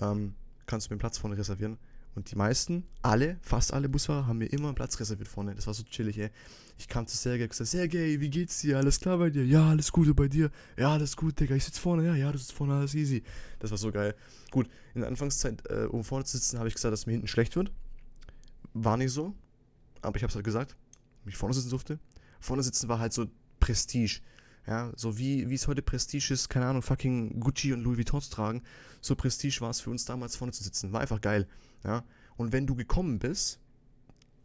Ähm, 0.00 0.34
kannst 0.66 0.86
du 0.86 0.90
mir 0.90 0.94
einen 0.94 1.00
Platz 1.00 1.18
vorne 1.18 1.36
reservieren? 1.36 1.78
Und 2.14 2.30
die 2.30 2.36
meisten, 2.36 2.84
alle, 3.00 3.38
fast 3.40 3.72
alle 3.72 3.88
Busfahrer 3.88 4.26
haben 4.26 4.38
mir 4.38 4.46
immer 4.46 4.68
einen 4.68 4.74
Platz 4.74 5.00
reserviert 5.00 5.28
vorne. 5.28 5.54
Das 5.54 5.66
war 5.66 5.72
so 5.72 5.82
chillig, 5.82 6.18
ey. 6.18 6.30
Ich 6.78 6.88
kam 6.88 7.06
zu 7.06 7.16
Sergej 7.16 7.44
und 7.44 7.50
gesagt, 7.50 7.70
Sergej, 7.70 8.20
wie 8.20 8.28
geht's 8.28 8.60
dir? 8.60 8.76
Alles 8.76 9.00
klar 9.00 9.16
bei 9.16 9.30
dir? 9.30 9.46
Ja, 9.46 9.70
alles 9.70 9.92
Gute 9.92 10.12
bei 10.14 10.28
dir. 10.28 10.50
Ja, 10.76 10.92
alles 10.92 11.16
gut, 11.16 11.40
Digga. 11.40 11.54
Ich 11.54 11.64
sitze 11.64 11.80
vorne. 11.80 12.04
Ja, 12.04 12.14
ja, 12.14 12.30
du 12.30 12.36
sitzt 12.36 12.52
vorne, 12.52 12.74
alles 12.74 12.94
easy. 12.94 13.22
Das 13.60 13.70
war 13.70 13.78
so 13.78 13.90
geil. 13.90 14.14
Gut, 14.50 14.68
in 14.94 15.00
der 15.00 15.08
Anfangszeit, 15.08 15.62
äh, 15.70 15.86
um 15.86 16.04
vorne 16.04 16.24
zu 16.24 16.36
sitzen, 16.36 16.58
habe 16.58 16.68
ich 16.68 16.74
gesagt, 16.74 16.92
dass 16.92 17.06
mir 17.06 17.12
hinten 17.12 17.28
schlecht 17.28 17.56
wird. 17.56 17.72
War 18.74 18.96
nicht 18.96 19.12
so. 19.12 19.34
Aber 20.02 20.16
ich 20.16 20.22
habe 20.22 20.30
es 20.30 20.34
halt 20.34 20.44
gesagt, 20.44 20.76
ich 21.24 21.36
vorne 21.36 21.54
sitzen 21.54 21.70
durfte. 21.70 21.98
Vorne 22.40 22.62
sitzen 22.62 22.88
war 22.88 22.98
halt 22.98 23.12
so 23.12 23.26
Prestige. 23.60 24.20
Ja, 24.66 24.92
so 24.96 25.18
wie, 25.18 25.50
wie 25.50 25.54
es 25.54 25.66
heute 25.66 25.82
Prestige 25.82 26.32
ist, 26.32 26.48
keine 26.48 26.66
Ahnung, 26.66 26.82
fucking 26.82 27.40
Gucci 27.40 27.72
und 27.72 27.82
Louis 27.82 27.98
Vuitton 27.98 28.20
zu 28.20 28.30
tragen. 28.30 28.62
So 29.00 29.16
Prestige 29.16 29.60
war 29.60 29.70
es 29.70 29.80
für 29.80 29.90
uns 29.90 30.04
damals 30.04 30.36
vorne 30.36 30.52
zu 30.52 30.62
sitzen. 30.62 30.92
War 30.92 31.00
einfach 31.00 31.20
geil. 31.20 31.48
Ja. 31.84 32.04
Und 32.36 32.52
wenn 32.52 32.66
du 32.66 32.76
gekommen 32.76 33.18
bist, 33.18 33.58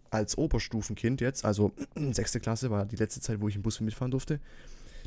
als 0.09 0.37
Oberstufenkind 0.37 1.21
jetzt, 1.21 1.45
also 1.45 1.71
sechste 2.11 2.39
Klasse 2.39 2.71
war 2.71 2.85
die 2.85 2.95
letzte 2.95 3.21
Zeit, 3.21 3.41
wo 3.41 3.47
ich 3.47 3.55
im 3.55 3.61
Bus 3.61 3.79
mitfahren 3.79 4.11
durfte. 4.11 4.39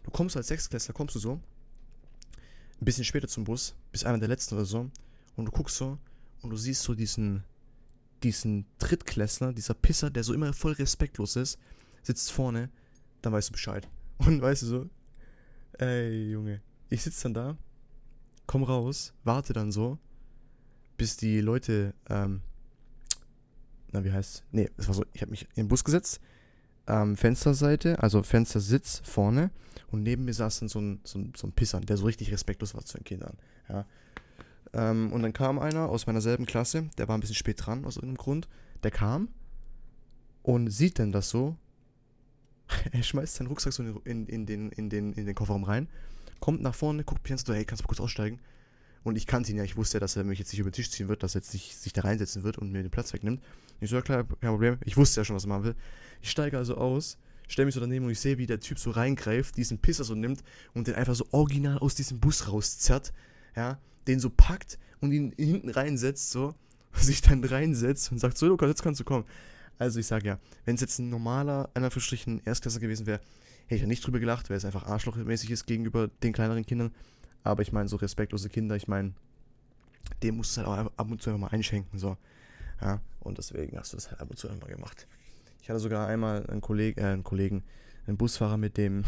Du 0.05 0.11
kommst 0.11 0.37
als 0.37 0.49
Sechstklässler, 0.49 0.95
kommst 0.95 1.15
du 1.15 1.19
so, 1.19 1.33
ein 1.33 2.85
bisschen 2.85 3.05
später 3.05 3.29
zum 3.29 3.45
Bus, 3.45 3.75
bis 3.93 4.05
einer 4.05 4.19
der 4.19 4.29
letzten 4.29 4.55
oder 4.55 4.65
so, 4.65 4.91
und 5.37 5.45
du 5.45 5.51
guckst 5.51 5.77
so 5.77 5.99
und 6.43 6.51
du 6.51 6.57
siehst 6.57 6.83
so 6.83 6.95
diesen 6.95 7.43
diesen 8.23 8.67
Drittklässler, 8.79 9.53
dieser 9.53 9.75
Pisser, 9.75 10.11
der 10.11 10.25
so 10.25 10.35
immer 10.35 10.53
voll 10.53 10.73
respektlos 10.73 11.37
ist, 11.37 11.59
sitzt 12.03 12.33
vorne, 12.33 12.71
dann 13.23 13.33
weißt 13.33 13.49
du 13.49 13.53
Bescheid. 13.53 13.89
Und 14.19 14.43
weißt 14.43 14.63
du 14.63 14.67
so, 14.67 14.91
ey 15.79 16.31
Junge, 16.31 16.61
ich 16.89 17.03
sitze 17.03 17.25
dann 17.25 17.35
da, 17.35 17.57
komm 18.47 18.65
raus, 18.65 19.13
warte 19.25 19.53
dann 19.53 19.73
so, 19.73 19.99
bis 20.97 21.17
die 21.17 21.41
Leute, 21.41 21.95
ähm, 22.09 22.43
na 23.93 24.05
wie 24.05 24.13
heißt, 24.13 24.45
nee, 24.53 24.69
es 24.77 24.87
war 24.89 24.95
so, 24.95 25.05
ich 25.13 25.23
habe 25.23 25.31
mich 25.31 25.43
in 25.55 25.65
den 25.65 25.69
Bus 25.69 25.85
gesetzt, 25.85 26.21
ähm, 26.87 27.17
Fensterseite, 27.17 28.03
also 28.03 28.23
Fenstersitz 28.23 29.01
vorne 29.05 29.51
und 29.91 30.03
neben 30.03 30.25
mir 30.25 30.35
saß 30.35 30.61
dann 30.61 30.69
so 30.69 30.81
ein, 30.81 31.01
so 31.05 31.19
ein, 31.19 31.33
so 31.37 31.47
ein 31.47 31.53
Pissern, 31.53 31.87
der 31.87 31.97
so 31.97 32.07
richtig 32.07 32.33
respektlos 32.33 32.75
war 32.75 32.85
zu 32.85 32.99
den 32.99 33.05
Kindern. 33.05 33.37
Ja. 33.69 33.87
Ähm, 34.73 35.13
und 35.13 35.23
dann 35.23 35.33
kam 35.33 35.59
einer 35.59 35.89
aus 35.89 36.07
meiner 36.07 36.21
selben 36.21 36.47
Klasse, 36.47 36.89
der 36.99 37.09
war 37.09 37.17
ein 37.17 37.21
bisschen 37.21 37.37
spät 37.37 37.65
dran 37.65 37.85
aus 37.85 37.97
irgendeinem 37.97 38.19
Grund, 38.19 38.49
der 38.83 38.91
kam 38.91 39.29
und 40.43 40.69
sieht 40.69 40.99
dann 40.99 41.13
das 41.13 41.31
so. 41.31 41.57
er 42.93 43.03
schmeißt 43.03 43.37
seinen 43.37 43.49
Rucksack 43.49 43.73
so 43.73 43.83
in, 44.05 44.27
in, 44.27 44.47
den, 44.47 44.71
in, 44.71 44.89
den, 44.89 45.13
in 45.13 45.27
den 45.27 45.35
Kofferraum 45.35 45.65
rein, 45.65 45.89
kommt 46.41 46.63
nach 46.63 46.75
vorne, 46.75 47.05
guckt 47.05 47.23
mich 47.25 47.33
an 47.33 47.39
so, 47.39 47.55
hey, 47.55 47.65
kannst 47.65 47.83
du 47.83 47.85
mal 47.85 47.89
kurz 47.89 48.01
aussteigen? 48.01 48.41
Und 49.03 49.17
ich 49.17 49.27
kannte 49.27 49.51
ihn 49.51 49.57
ja, 49.57 49.65
ich 49.65 49.77
wusste 49.77 49.97
ja, 49.97 50.01
dass 50.01 50.17
er 50.17 50.25
mich 50.25 50.39
jetzt 50.39 50.53
nicht 50.53 50.61
über 50.61 50.71
den 50.71 50.75
Tisch 50.75 50.91
ziehen 50.91 51.09
wird, 51.09 51.23
dass 51.23 51.35
er 51.35 51.41
jetzt 51.41 51.55
nicht 51.55 51.77
sich 51.77 51.93
da 51.93 52.03
reinsetzen 52.03 52.43
wird 52.43 52.59
und 52.59 52.71
mir 52.71 52.83
den 52.83 52.91
Platz 52.91 53.13
wegnimmt. 53.15 53.43
Ich 53.81 53.89
so, 53.89 53.97
ja 53.97 54.03
klar, 54.03 54.25
kein 54.25 54.51
Problem. 54.51 54.79
Ich 54.85 54.97
wusste 54.97 55.21
ja 55.21 55.25
schon, 55.25 55.37
was 55.37 55.45
er 55.45 55.49
machen 55.49 55.65
will. 55.65 55.75
Ich 56.21 56.31
steige 56.31 56.59
also 56.59 56.77
aus, 56.77 57.17
stelle 57.49 57.67
mich 57.67 57.75
so 57.75 57.81
daneben 57.81 58.05
und 58.05 58.11
ich 58.11 58.21
sehe, 58.21 58.37
wie 58.37 58.47
der 58.47 58.61
Typ 58.61 58.79
so 58.79 58.91
reingreift, 58.91 59.57
diesen 59.57 59.79
Pisser 59.79 60.05
so 60.05 60.15
nimmt 60.15 60.43
und 60.75 60.87
den 60.87 60.95
einfach 60.95 61.15
so 61.15 61.27
original 61.31 61.79
aus 61.79 61.95
diesem 61.95 62.21
Bus 62.21 62.49
rauszerrt, 62.49 63.13
ja, 63.57 63.79
den 64.07 64.21
so 64.21 64.29
packt 64.29 64.79
und 65.01 65.13
ihn 65.13 65.33
hinten 65.37 65.71
reinsetzt, 65.71 66.31
so, 66.31 66.55
sich 66.93 67.23
dann 67.23 67.43
reinsetzt 67.43 68.13
und 68.13 68.19
sagt, 68.19 68.37
so, 68.37 68.47
Lukas, 68.49 68.69
jetzt 68.69 68.83
kannst 68.83 69.01
du 69.01 69.05
kommen. 69.05 69.25
Also 69.81 69.99
ich 69.99 70.07
sage 70.07 70.29
ja, 70.29 70.39
wenn 70.67 70.75
es 70.75 70.83
jetzt 70.83 70.99
ein 70.99 71.09
normaler, 71.09 71.71
einer 71.73 71.87
Anführungsstrichen, 71.87 72.43
Erstklässler 72.45 72.81
gewesen 72.81 73.07
wäre, 73.07 73.19
hätte 73.63 73.77
ich 73.77 73.81
ja 73.81 73.87
nicht 73.87 74.07
drüber 74.07 74.21
gelacht, 74.21 74.51
weil 74.51 74.59
es 74.59 74.67
einfach 74.67 74.85
arschlochmäßig 74.85 75.51
ist 75.51 75.65
gegenüber 75.65 76.09
den 76.23 76.35
kleineren 76.35 76.67
Kindern. 76.67 76.95
Aber 77.45 77.63
ich 77.63 77.73
meine, 77.73 77.89
so 77.89 77.97
respektlose 77.97 78.51
Kinder, 78.51 78.77
ich 78.77 78.89
meine, 78.89 79.15
dem 80.23 80.37
musst 80.37 80.55
du 80.55 80.61
halt 80.61 80.69
auch 80.69 80.93
ab 80.99 81.11
und 81.11 81.23
zu 81.23 81.31
mal 81.39 81.49
einschenken, 81.49 81.99
so. 81.99 82.19
Ja, 82.83 83.01
und 83.21 83.39
deswegen 83.39 83.79
hast 83.79 83.95
du 83.95 83.97
das 83.97 84.11
halt 84.11 84.21
ab 84.21 84.29
und 84.29 84.39
zu 84.39 84.49
immer 84.49 84.67
gemacht. 84.67 85.07
Ich 85.63 85.71
hatte 85.71 85.81
sogar 85.81 86.09
einmal 86.09 86.47
einen, 86.49 86.61
Kolleg 86.61 86.99
äh, 86.99 87.05
einen 87.05 87.25
Kollegen, 87.25 87.63
einen 88.07 88.19
Busfahrer, 88.19 88.59
mit 88.59 88.77
dem 88.77 89.05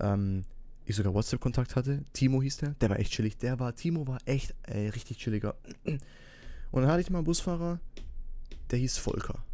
ähm, 0.00 0.42
ich 0.86 0.96
sogar 0.96 1.14
WhatsApp-Kontakt 1.14 1.76
hatte. 1.76 2.04
Timo 2.14 2.42
hieß 2.42 2.56
der. 2.56 2.70
Der 2.80 2.90
war 2.90 2.98
echt 2.98 3.12
chillig. 3.12 3.38
Der 3.38 3.60
war, 3.60 3.76
Timo 3.76 4.08
war 4.08 4.18
echt 4.24 4.56
ey, 4.64 4.88
richtig 4.88 5.18
chilliger. 5.18 5.54
Und 5.84 6.82
dann 6.82 6.90
hatte 6.90 7.00
ich 7.00 7.10
mal 7.10 7.18
einen 7.18 7.26
Busfahrer, 7.26 7.78
der 8.72 8.78
hieß 8.80 8.98
Volker. 8.98 9.44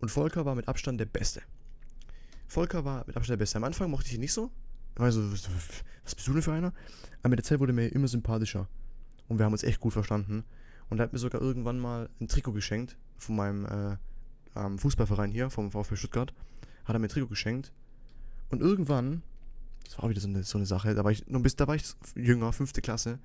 Und 0.00 0.10
Volker 0.10 0.44
war 0.44 0.54
mit 0.54 0.68
Abstand 0.68 0.98
der 0.98 1.06
Beste. 1.06 1.42
Volker 2.48 2.84
war 2.84 3.04
mit 3.06 3.16
Abstand 3.16 3.30
der 3.38 3.42
Beste. 3.42 3.58
Am 3.58 3.64
Anfang 3.64 3.90
mochte 3.90 4.08
ich 4.08 4.14
ihn 4.14 4.20
nicht 4.20 4.32
so. 4.32 4.50
Ich 4.94 5.00
war 5.00 5.12
so, 5.12 5.30
was 5.30 6.14
bist 6.14 6.26
du 6.26 6.32
denn 6.32 6.42
für 6.42 6.52
einer? 6.52 6.72
Aber 7.20 7.30
mit 7.30 7.38
der 7.38 7.44
Zeit 7.44 7.60
wurde 7.60 7.72
er 7.72 7.76
mir 7.76 7.88
immer 7.88 8.08
sympathischer. 8.08 8.68
Und 9.28 9.38
wir 9.38 9.44
haben 9.44 9.52
uns 9.52 9.62
echt 9.62 9.80
gut 9.80 9.92
verstanden. 9.92 10.44
Und 10.88 10.98
er 10.98 11.04
hat 11.04 11.12
mir 11.12 11.18
sogar 11.18 11.40
irgendwann 11.40 11.78
mal 11.78 12.08
ein 12.20 12.28
Trikot 12.28 12.52
geschenkt 12.52 12.96
von 13.16 13.36
meinem 13.36 13.98
äh, 14.54 14.78
Fußballverein 14.78 15.30
hier, 15.30 15.50
vom 15.50 15.70
VfB 15.70 15.96
Stuttgart. 15.96 16.34
Hat 16.84 16.96
er 16.96 16.98
mir 16.98 17.06
ein 17.06 17.10
Trikot 17.10 17.28
geschenkt. 17.28 17.72
Und 18.48 18.60
irgendwann, 18.60 19.22
das 19.84 19.98
war 19.98 20.04
auch 20.04 20.08
wieder 20.08 20.20
so 20.20 20.28
eine, 20.28 20.42
so 20.42 20.58
eine 20.58 20.66
Sache, 20.66 20.94
da 20.94 21.04
war 21.04 21.12
ich, 21.12 21.28
nur 21.28 21.42
bis, 21.42 21.54
da 21.54 21.68
war 21.68 21.76
ich 21.76 21.84
jünger, 22.16 22.52
fünfte 22.52 22.80
Klasse. 22.80 23.20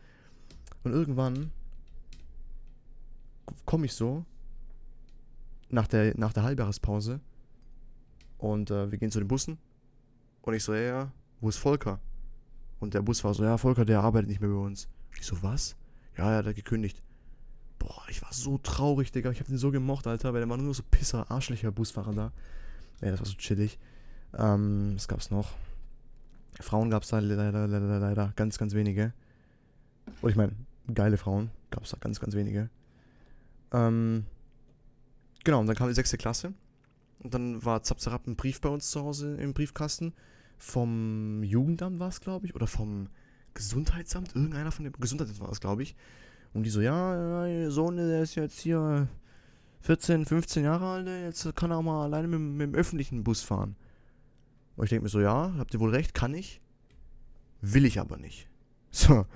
Und 0.83 0.91
irgendwann 0.91 1.51
komme 3.65 3.85
ich 3.85 3.93
so 3.93 4.25
nach 5.69 5.87
der, 5.87 6.17
nach 6.17 6.33
der 6.33 6.43
Halbjahrespause 6.43 7.19
und 8.37 8.71
äh, 8.71 8.91
wir 8.91 8.97
gehen 8.97 9.11
zu 9.11 9.19
den 9.19 9.27
Bussen. 9.27 9.57
Und 10.41 10.53
ich 10.53 10.63
so, 10.63 10.73
ja, 10.73 10.81
ja, 10.81 11.11
wo 11.41 11.49
ist 11.49 11.57
Volker? 11.57 11.99
Und 12.79 12.93
der 12.93 13.01
Bus 13.01 13.23
war 13.23 13.33
so, 13.33 13.43
ja, 13.43 13.57
Volker, 13.57 13.85
der 13.85 14.01
arbeitet 14.01 14.29
nicht 14.29 14.41
mehr 14.41 14.49
bei 14.49 14.55
uns. 14.55 14.87
Ich 15.17 15.25
so, 15.25 15.41
was? 15.41 15.75
Ja, 16.17 16.31
ja, 16.31 16.41
der 16.41 16.49
hat 16.49 16.55
gekündigt. 16.55 17.01
Boah, 17.79 18.03
ich 18.09 18.21
war 18.21 18.33
so 18.33 18.57
traurig, 18.57 19.11
Digga. 19.11 19.31
Ich 19.31 19.39
hab 19.39 19.47
den 19.47 19.57
so 19.57 19.71
gemocht, 19.71 20.07
Alter, 20.07 20.33
weil 20.33 20.41
der 20.41 20.49
war 20.49 20.57
nur 20.57 20.73
so 20.73 20.83
Pisser, 20.83 21.29
arschlicher 21.31 21.71
Busfahrer 21.71 22.13
da. 22.13 22.31
Ja, 23.01 23.11
das 23.11 23.19
war 23.19 23.27
so 23.27 23.35
chillig. 23.35 23.79
Ähm, 24.37 24.93
was 24.95 25.07
gab's 25.07 25.31
noch? 25.31 25.53
Frauen 26.61 26.89
gab's 26.89 27.09
da 27.09 27.19
leider, 27.19 27.67
leider, 27.67 27.99
leider, 27.99 28.33
ganz, 28.35 28.57
ganz 28.57 28.73
wenige. 28.73 29.13
Und 30.21 30.29
ich 30.29 30.35
meine, 30.35 30.53
geile 30.93 31.17
Frauen 31.17 31.51
gab's 31.69 31.91
da 31.91 31.97
ganz, 31.99 32.19
ganz 32.19 32.35
wenige. 32.35 32.69
Ähm, 33.71 34.25
genau, 35.45 35.61
und 35.61 35.67
dann 35.67 35.77
kam 35.77 35.87
die 35.87 35.93
sechste 35.93 36.17
Klasse. 36.17 36.53
Und 37.19 37.33
dann 37.33 37.63
war 37.63 37.81
Zapzerab 37.81 38.27
ein 38.27 38.35
Brief 38.35 38.59
bei 38.59 38.69
uns 38.69 38.91
zu 38.91 39.01
Hause 39.01 39.35
im 39.37 39.53
Briefkasten. 39.53 40.13
Vom 40.57 41.41
Jugendamt 41.43 41.99
war 41.99 42.09
es, 42.09 42.19
glaube 42.19 42.45
ich. 42.45 42.55
Oder 42.55 42.67
vom 42.67 43.07
Gesundheitsamt. 43.53 44.35
Irgendeiner 44.35 44.71
von 44.73 44.83
dem 44.83 44.93
Gesundheitsamt 44.93 45.39
war 45.39 45.51
es, 45.51 45.61
glaube 45.61 45.83
ich. 45.83 45.95
Und 46.53 46.63
die 46.63 46.69
so, 46.69 46.81
ja, 46.81 47.47
ihr 47.47 47.71
Sohn, 47.71 47.95
der 47.95 48.21
ist 48.21 48.35
jetzt 48.35 48.59
hier 48.59 49.07
14, 49.81 50.25
15 50.25 50.63
Jahre 50.63 50.87
alt, 50.87 51.07
jetzt 51.07 51.55
kann 51.55 51.69
er 51.69 51.77
auch 51.77 51.83
mal 51.83 52.03
alleine 52.05 52.27
mit, 52.27 52.39
mit 52.39 52.61
dem 52.61 52.75
öffentlichen 52.75 53.23
Bus 53.23 53.41
fahren. 53.41 53.75
Und 54.75 54.85
ich 54.85 54.89
denke 54.89 55.03
mir 55.03 55.09
so, 55.09 55.19
ja, 55.19 55.53
habt 55.57 55.73
ihr 55.73 55.79
wohl 55.79 55.91
recht, 55.91 56.13
kann 56.13 56.33
ich. 56.33 56.59
Will 57.61 57.85
ich 57.85 57.99
aber 57.99 58.17
nicht. 58.17 58.47
So, 58.91 59.13
und 59.13 59.27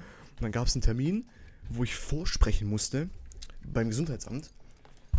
dann 0.42 0.54
gab 0.54 0.68
es 0.68 0.76
einen 0.76 0.82
Termin, 0.82 1.28
wo 1.70 1.84
ich 1.84 1.96
vorsprechen 1.96 2.70
musste 2.70 3.10
beim 3.66 3.90
Gesundheitsamt, 3.90 4.52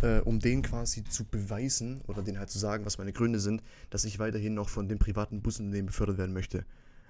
äh, 0.01 0.19
um 0.19 0.39
denen 0.39 0.61
quasi 0.61 1.03
zu 1.03 1.25
beweisen 1.25 2.01
oder 2.07 2.21
denen 2.21 2.39
halt 2.39 2.49
zu 2.49 2.59
sagen, 2.59 2.85
was 2.85 2.97
meine 2.97 3.13
Gründe 3.13 3.39
sind, 3.39 3.61
dass 3.89 4.05
ich 4.05 4.19
weiterhin 4.19 4.53
noch 4.53 4.69
von 4.69 4.87
dem 4.87 4.99
privaten 4.99 5.41
Busunternehmen 5.41 5.87
befördert 5.87 6.17
werden 6.17 6.33
möchte. 6.33 6.65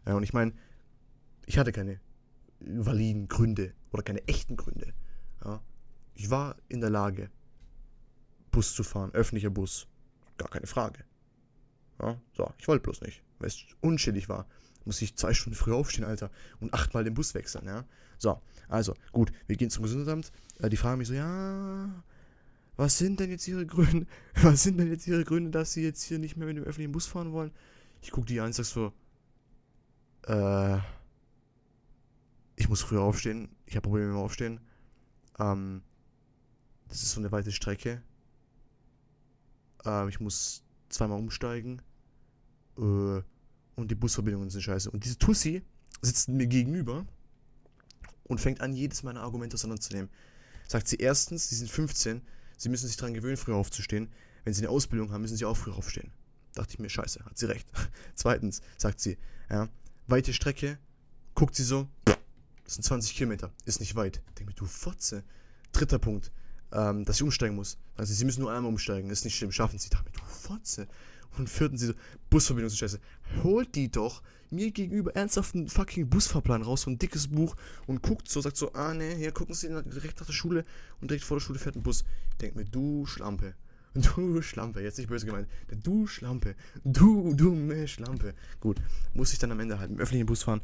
Äh, 0.05 0.13
und 0.13 0.23
ich 0.23 0.33
meine, 0.33 0.53
ich 1.45 1.57
hatte 1.57 1.71
keine 1.71 1.99
validen 2.59 3.27
Gründe 3.27 3.73
oder 3.91 4.03
keine 4.03 4.27
echten 4.27 4.55
Gründe. 4.55 4.93
Ja. 5.43 5.61
Ich 6.13 6.29
war 6.29 6.57
in 6.67 6.81
der 6.81 6.89
Lage, 6.89 7.29
Bus 8.51 8.75
zu 8.75 8.83
fahren, 8.83 9.11
öffentlicher 9.13 9.49
Bus, 9.49 9.87
gar 10.37 10.49
keine 10.49 10.67
Frage. 10.67 11.03
Ja, 12.01 12.19
so, 12.33 12.51
ich 12.57 12.67
wollte 12.67 12.83
bloß 12.83 13.01
nicht, 13.01 13.23
weil 13.39 13.47
es 13.47 13.65
unschillig 13.79 14.27
war. 14.27 14.45
Muss 14.83 15.01
ich 15.01 15.15
zwei 15.15 15.33
Stunden 15.33 15.55
früher 15.55 15.75
aufstehen, 15.75 16.05
Alter, 16.05 16.31
und 16.59 16.73
achtmal 16.73 17.03
den 17.03 17.13
Bus 17.13 17.33
wechseln, 17.33 17.67
ja. 17.67 17.85
So, 18.17 18.41
also, 18.67 18.95
gut, 19.11 19.31
wir 19.47 19.55
gehen 19.55 19.69
zum 19.69 19.83
Gesundheitsamt. 19.83 20.31
Äh, 20.59 20.69
die 20.69 20.77
fragen 20.77 20.97
mich 20.97 21.07
so, 21.07 21.13
ja, 21.13 22.03
was 22.77 22.97
sind 22.97 23.19
denn 23.19 23.29
jetzt 23.29 23.47
ihre 23.47 23.65
Gründe? 23.65 24.07
Was 24.41 24.63
sind 24.63 24.77
denn 24.77 24.89
jetzt 24.89 25.07
ihre 25.07 25.23
Gründe, 25.23 25.51
dass 25.51 25.73
sie 25.73 25.83
jetzt 25.83 26.03
hier 26.03 26.19
nicht 26.19 26.37
mehr 26.37 26.47
mit 26.47 26.57
dem 26.57 26.63
öffentlichen 26.63 26.91
Bus 26.91 27.05
fahren 27.05 27.31
wollen? 27.31 27.51
Ich 28.01 28.11
gucke 28.11 28.25
die 28.27 28.39
an 28.39 28.47
und 28.47 28.53
sag 28.53 28.65
so, 28.65 28.93
äh, 30.27 30.77
ich 32.55 32.69
muss 32.69 32.81
früher 32.81 33.01
aufstehen. 33.01 33.49
Ich 33.65 33.75
habe 33.75 33.83
Probleme 33.83 34.07
mit 34.07 34.15
dem 34.15 34.21
Aufstehen. 34.21 34.59
Ähm, 35.39 35.81
das 36.87 37.03
ist 37.03 37.11
so 37.11 37.19
eine 37.19 37.31
weite 37.31 37.51
Strecke. 37.51 38.01
Ähm, 39.85 40.09
ich 40.09 40.19
muss 40.19 40.63
zweimal 40.89 41.19
umsteigen. 41.19 41.81
Äh, 42.77 42.81
und 42.81 43.89
die 43.89 43.95
Busverbindungen 43.95 44.49
sind 44.49 44.61
scheiße. 44.61 44.91
Und 44.91 45.05
diese 45.05 45.17
Tussi 45.17 45.63
sitzt 46.01 46.29
mir 46.29 46.47
gegenüber 46.47 47.05
und 48.23 48.39
fängt 48.39 48.61
an, 48.61 48.73
jedes 48.73 49.03
meiner 49.03 49.21
Argumente 49.21 49.55
auseinanderzunehmen. 49.55 50.09
Sagt 50.67 50.87
sie 50.87 50.97
erstens, 50.97 51.49
sie 51.49 51.55
sind 51.55 51.69
15, 51.69 52.21
sie 52.61 52.69
müssen 52.69 52.87
sich 52.87 52.97
daran 52.97 53.13
gewöhnen, 53.13 53.37
früher 53.37 53.55
aufzustehen. 53.55 54.09
Wenn 54.43 54.53
sie 54.53 54.61
eine 54.61 54.69
Ausbildung 54.69 55.11
haben, 55.11 55.21
müssen 55.21 55.37
sie 55.37 55.45
auch 55.45 55.57
früher 55.57 55.75
aufstehen. 55.75 56.11
Dachte 56.53 56.73
ich 56.73 56.79
mir, 56.79 56.89
scheiße, 56.89 57.25
hat 57.25 57.37
sie 57.37 57.47
recht. 57.47 57.67
Zweitens, 58.15 58.61
sagt 58.77 58.99
sie, 58.99 59.17
ja, 59.49 59.67
weite 60.07 60.33
Strecke, 60.33 60.77
guckt 61.33 61.55
sie 61.55 61.63
so, 61.63 61.87
das 62.05 62.75
sind 62.75 62.83
20 62.83 63.15
Kilometer, 63.15 63.51
ist 63.65 63.79
nicht 63.79 63.95
weit. 63.95 64.21
Denk 64.37 64.49
mir, 64.49 64.53
du 64.53 64.65
Fotze. 64.65 65.23
Dritter 65.71 65.99
Punkt, 65.99 66.31
ähm, 66.71 67.03
dass 67.05 67.15
ich 67.15 67.23
umsteigen 67.23 67.55
muss. 67.55 67.77
Also 67.95 68.13
sie 68.13 68.25
müssen 68.25 68.41
nur 68.41 68.51
einmal 68.51 68.69
umsteigen, 68.69 69.09
ist 69.09 69.25
nicht 69.25 69.37
schlimm, 69.37 69.51
schaffen 69.51 69.79
sie. 69.79 69.89
Mir, 69.89 70.11
du 70.11 70.23
Fotze. 70.25 70.87
Und 71.37 71.49
vierten 71.49 71.77
sie 71.77 71.87
so, 71.87 71.93
Busverbindung 72.29 72.67
ist 72.67 72.77
scheiße. 72.77 72.99
Holt 73.43 73.75
die 73.75 73.89
doch 73.89 74.21
mir 74.51 74.71
gegenüber 74.71 75.15
ernsthaft 75.15 75.55
einen 75.55 75.69
fucking 75.69 76.09
Busfahrplan 76.09 76.61
raus, 76.61 76.81
so 76.81 76.91
ein 76.91 76.99
dickes 76.99 77.29
Buch 77.29 77.55
und 77.87 78.03
guckt 78.03 78.29
so, 78.29 78.41
sagt 78.41 78.57
so, 78.57 78.73
ah 78.73 78.93
ne, 78.93 79.15
hier 79.15 79.31
gucken 79.31 79.55
sie 79.55 79.69
direkt 79.69 80.19
nach 80.19 80.27
der 80.27 80.33
Schule 80.33 80.65
und 80.99 81.09
direkt 81.09 81.23
vor 81.23 81.37
der 81.37 81.41
Schule 81.41 81.57
fährt 81.57 81.75
ein 81.75 81.83
Bus. 81.83 82.03
Ich 82.31 82.37
denk 82.37 82.55
mir, 82.55 82.65
du 82.65 83.05
Schlampe. 83.05 83.55
Du 83.93 84.41
Schlampe, 84.41 84.81
jetzt 84.81 84.97
nicht 84.97 85.09
böse 85.09 85.25
gemeint. 85.25 85.49
Du 85.83 86.07
Schlampe. 86.07 86.55
Du 86.85 87.33
dumme 87.33 87.89
Schlampe. 87.89 88.33
Gut, 88.61 88.77
muss 89.13 89.33
ich 89.33 89.39
dann 89.39 89.51
am 89.51 89.59
Ende 89.59 89.79
halt 89.79 89.91
im 89.91 89.99
öffentlichen 89.99 90.25
Bus 90.25 90.43
fahren. 90.43 90.61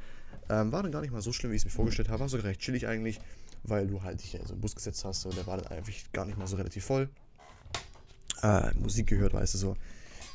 Ähm, 0.50 0.72
war 0.72 0.82
dann 0.82 0.94
gar 0.94 1.02
nicht 1.02 1.12
mal 1.12 1.22
so 1.22 1.34
schlimm, 1.34 1.52
wie 1.52 1.58
ich 1.58 1.62
es 1.62 1.66
mir 1.66 1.72
vorgestellt 1.72 2.08
habe. 2.08 2.22
War 2.22 2.30
sogar 2.30 2.46
recht 2.46 2.62
chillig 2.62 2.88
eigentlich, 2.88 3.20
weil 3.64 3.86
du 3.88 4.02
halt 4.02 4.24
dich 4.24 4.36
in 4.36 4.46
so 4.46 4.54
einen 4.54 4.62
Bus 4.62 4.76
gesetzt 4.76 5.04
hast. 5.04 5.22
So, 5.22 5.30
der 5.30 5.46
war 5.46 5.58
dann 5.58 5.68
einfach 5.68 5.92
gar 6.14 6.26
nicht 6.26 6.38
mal 6.38 6.48
so 6.48 6.56
relativ 6.56 6.86
voll. 6.86 7.10
Äh, 8.44 8.74
Musik 8.76 9.08
gehört, 9.08 9.34
weißt 9.34 9.56
du 9.56 9.58
so. 9.58 9.78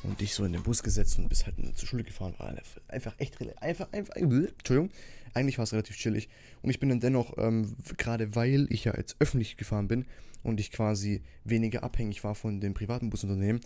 Und 0.03 0.19
dich 0.19 0.33
so 0.33 0.43
in 0.43 0.51
den 0.51 0.63
Bus 0.63 0.83
gesetzt 0.83 1.17
und 1.17 1.29
bist 1.29 1.45
halt 1.45 1.55
zur 1.77 1.87
Schule 1.87 2.03
gefahren. 2.03 2.35
War 2.37 2.53
einfach 2.89 3.15
echt, 3.19 3.37
einfach, 3.61 3.91
einfach, 3.93 4.15
Entschuldigung. 4.15 4.89
Eigentlich 5.33 5.57
war 5.57 5.63
es 5.63 5.71
relativ 5.71 5.95
chillig. 5.95 6.29
Und 6.61 6.69
ich 6.69 6.79
bin 6.79 6.89
dann 6.89 6.99
dennoch, 6.99 7.37
ähm, 7.37 7.75
gerade 7.97 8.35
weil 8.35 8.67
ich 8.69 8.83
ja 8.83 8.95
jetzt 8.95 9.15
öffentlich 9.19 9.55
gefahren 9.55 9.87
bin 9.87 10.05
und 10.43 10.59
ich 10.59 10.71
quasi 10.71 11.21
weniger 11.45 11.83
abhängig 11.83 12.23
war 12.23 12.35
von 12.35 12.59
den 12.59 12.73
privaten 12.73 13.09
Busunternehmen, 13.09 13.61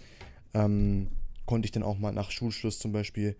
ähm, 0.53 1.07
konnte 1.45 1.65
ich 1.65 1.71
dann 1.71 1.83
auch 1.83 1.97
mal 1.97 2.11
nach 2.13 2.29
Schulschluss 2.29 2.77
zum 2.77 2.91
Beispiel, 2.91 3.35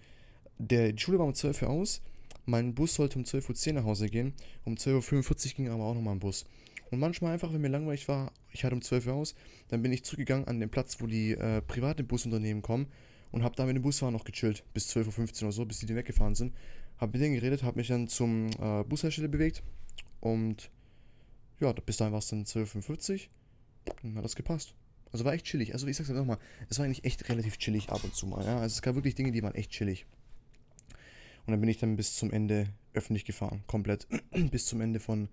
der, 0.58 0.92
die 0.92 1.02
Schule 1.02 1.20
war 1.20 1.28
um 1.28 1.36
12 1.36 1.62
Uhr 1.62 1.70
aus 1.70 2.02
mein 2.48 2.74
Bus 2.74 2.96
sollte 2.96 3.20
um 3.20 3.26
12.10 3.26 3.68
Uhr 3.68 3.74
nach 3.74 3.84
Hause 3.84 4.08
gehen. 4.08 4.34
Um 4.64 4.76
12.45 4.76 5.46
Uhr 5.50 5.56
ging 5.58 5.70
aber 5.70 5.84
auch 5.84 5.94
nochmal 5.94 6.16
ein 6.16 6.20
Bus. 6.20 6.46
Und 6.90 7.00
manchmal 7.00 7.34
einfach, 7.34 7.52
wenn 7.52 7.62
mir 7.62 7.68
langweilig 7.68 8.08
war, 8.08 8.32
ich 8.52 8.64
hatte 8.64 8.76
um 8.76 8.82
12 8.82 9.08
Uhr 9.08 9.14
aus, 9.14 9.36
dann 9.70 9.82
bin 9.82 9.92
ich 9.92 10.04
zurückgegangen 10.04 10.48
an 10.48 10.60
den 10.60 10.70
Platz, 10.70 10.98
wo 11.00 11.08
die 11.08 11.32
äh, 11.32 11.62
privaten 11.62 12.08
Busunternehmen 12.08 12.62
kommen 12.62 12.88
und 13.32 13.44
habe 13.44 13.56
da 13.56 13.66
mit 13.66 13.76
dem 13.76 13.84
Busfahrer 13.84 14.12
noch 14.12 14.24
gechillt, 14.24 14.64
bis 14.74 14.90
12.15 14.96 15.42
Uhr 15.42 15.44
oder 15.44 15.52
so, 15.52 15.66
bis 15.66 15.80
die, 15.80 15.86
die 15.86 15.96
weggefahren 15.96 16.36
sind. 16.36 16.54
Habe 16.98 17.12
mit 17.14 17.22
denen 17.22 17.36
geredet, 17.36 17.64
habe 17.64 17.78
mich 17.78 17.88
dann 17.88 18.08
zum 18.08 18.48
äh, 18.60 18.84
Bushersteller 18.84 19.28
bewegt 19.28 19.64
und 20.22 20.72
ja, 21.60 21.72
bis 21.74 21.98
dahin 21.98 22.14
war 22.14 22.20
es 22.20 22.28
dann 22.28 22.44
12.45 22.44 23.14
Uhr. 23.14 23.20
Dann 24.04 24.16
hat 24.16 24.26
das 24.26 24.36
gepasst. 24.36 24.74
Also 25.12 25.26
war 25.26 25.34
echt 25.34 25.46
chillig. 25.46 25.74
Also 25.74 25.88
ich 25.88 25.96
sag's 25.96 26.10
einfach 26.10 26.22
nochmal, 26.22 26.40
es 26.70 26.78
war 26.78 26.86
eigentlich 26.86 27.06
echt 27.06 27.28
relativ 27.30 27.58
chillig 27.58 27.90
ab 27.90 28.04
und 28.04 28.14
zu 28.14 28.28
mal. 28.28 28.44
Ja? 28.46 28.60
Also 28.60 28.76
es 28.76 28.82
gab 28.82 28.96
wirklich 28.96 29.16
Dinge, 29.16 29.32
die 29.32 29.42
waren 29.44 29.56
echt 29.56 29.72
chillig. 29.72 30.06
Und 31.46 31.52
dann 31.52 31.62
bin 31.62 31.70
ich 31.70 31.78
dann 31.78 31.96
bis 31.96 32.16
zum 32.16 32.32
Ende 32.32 32.68
öffentlich 32.94 33.24
gefahren. 33.24 33.64
Komplett. 33.68 34.08
bis 34.52 34.66
zum 34.66 34.82
Ende 34.82 35.00
von. 35.00 35.30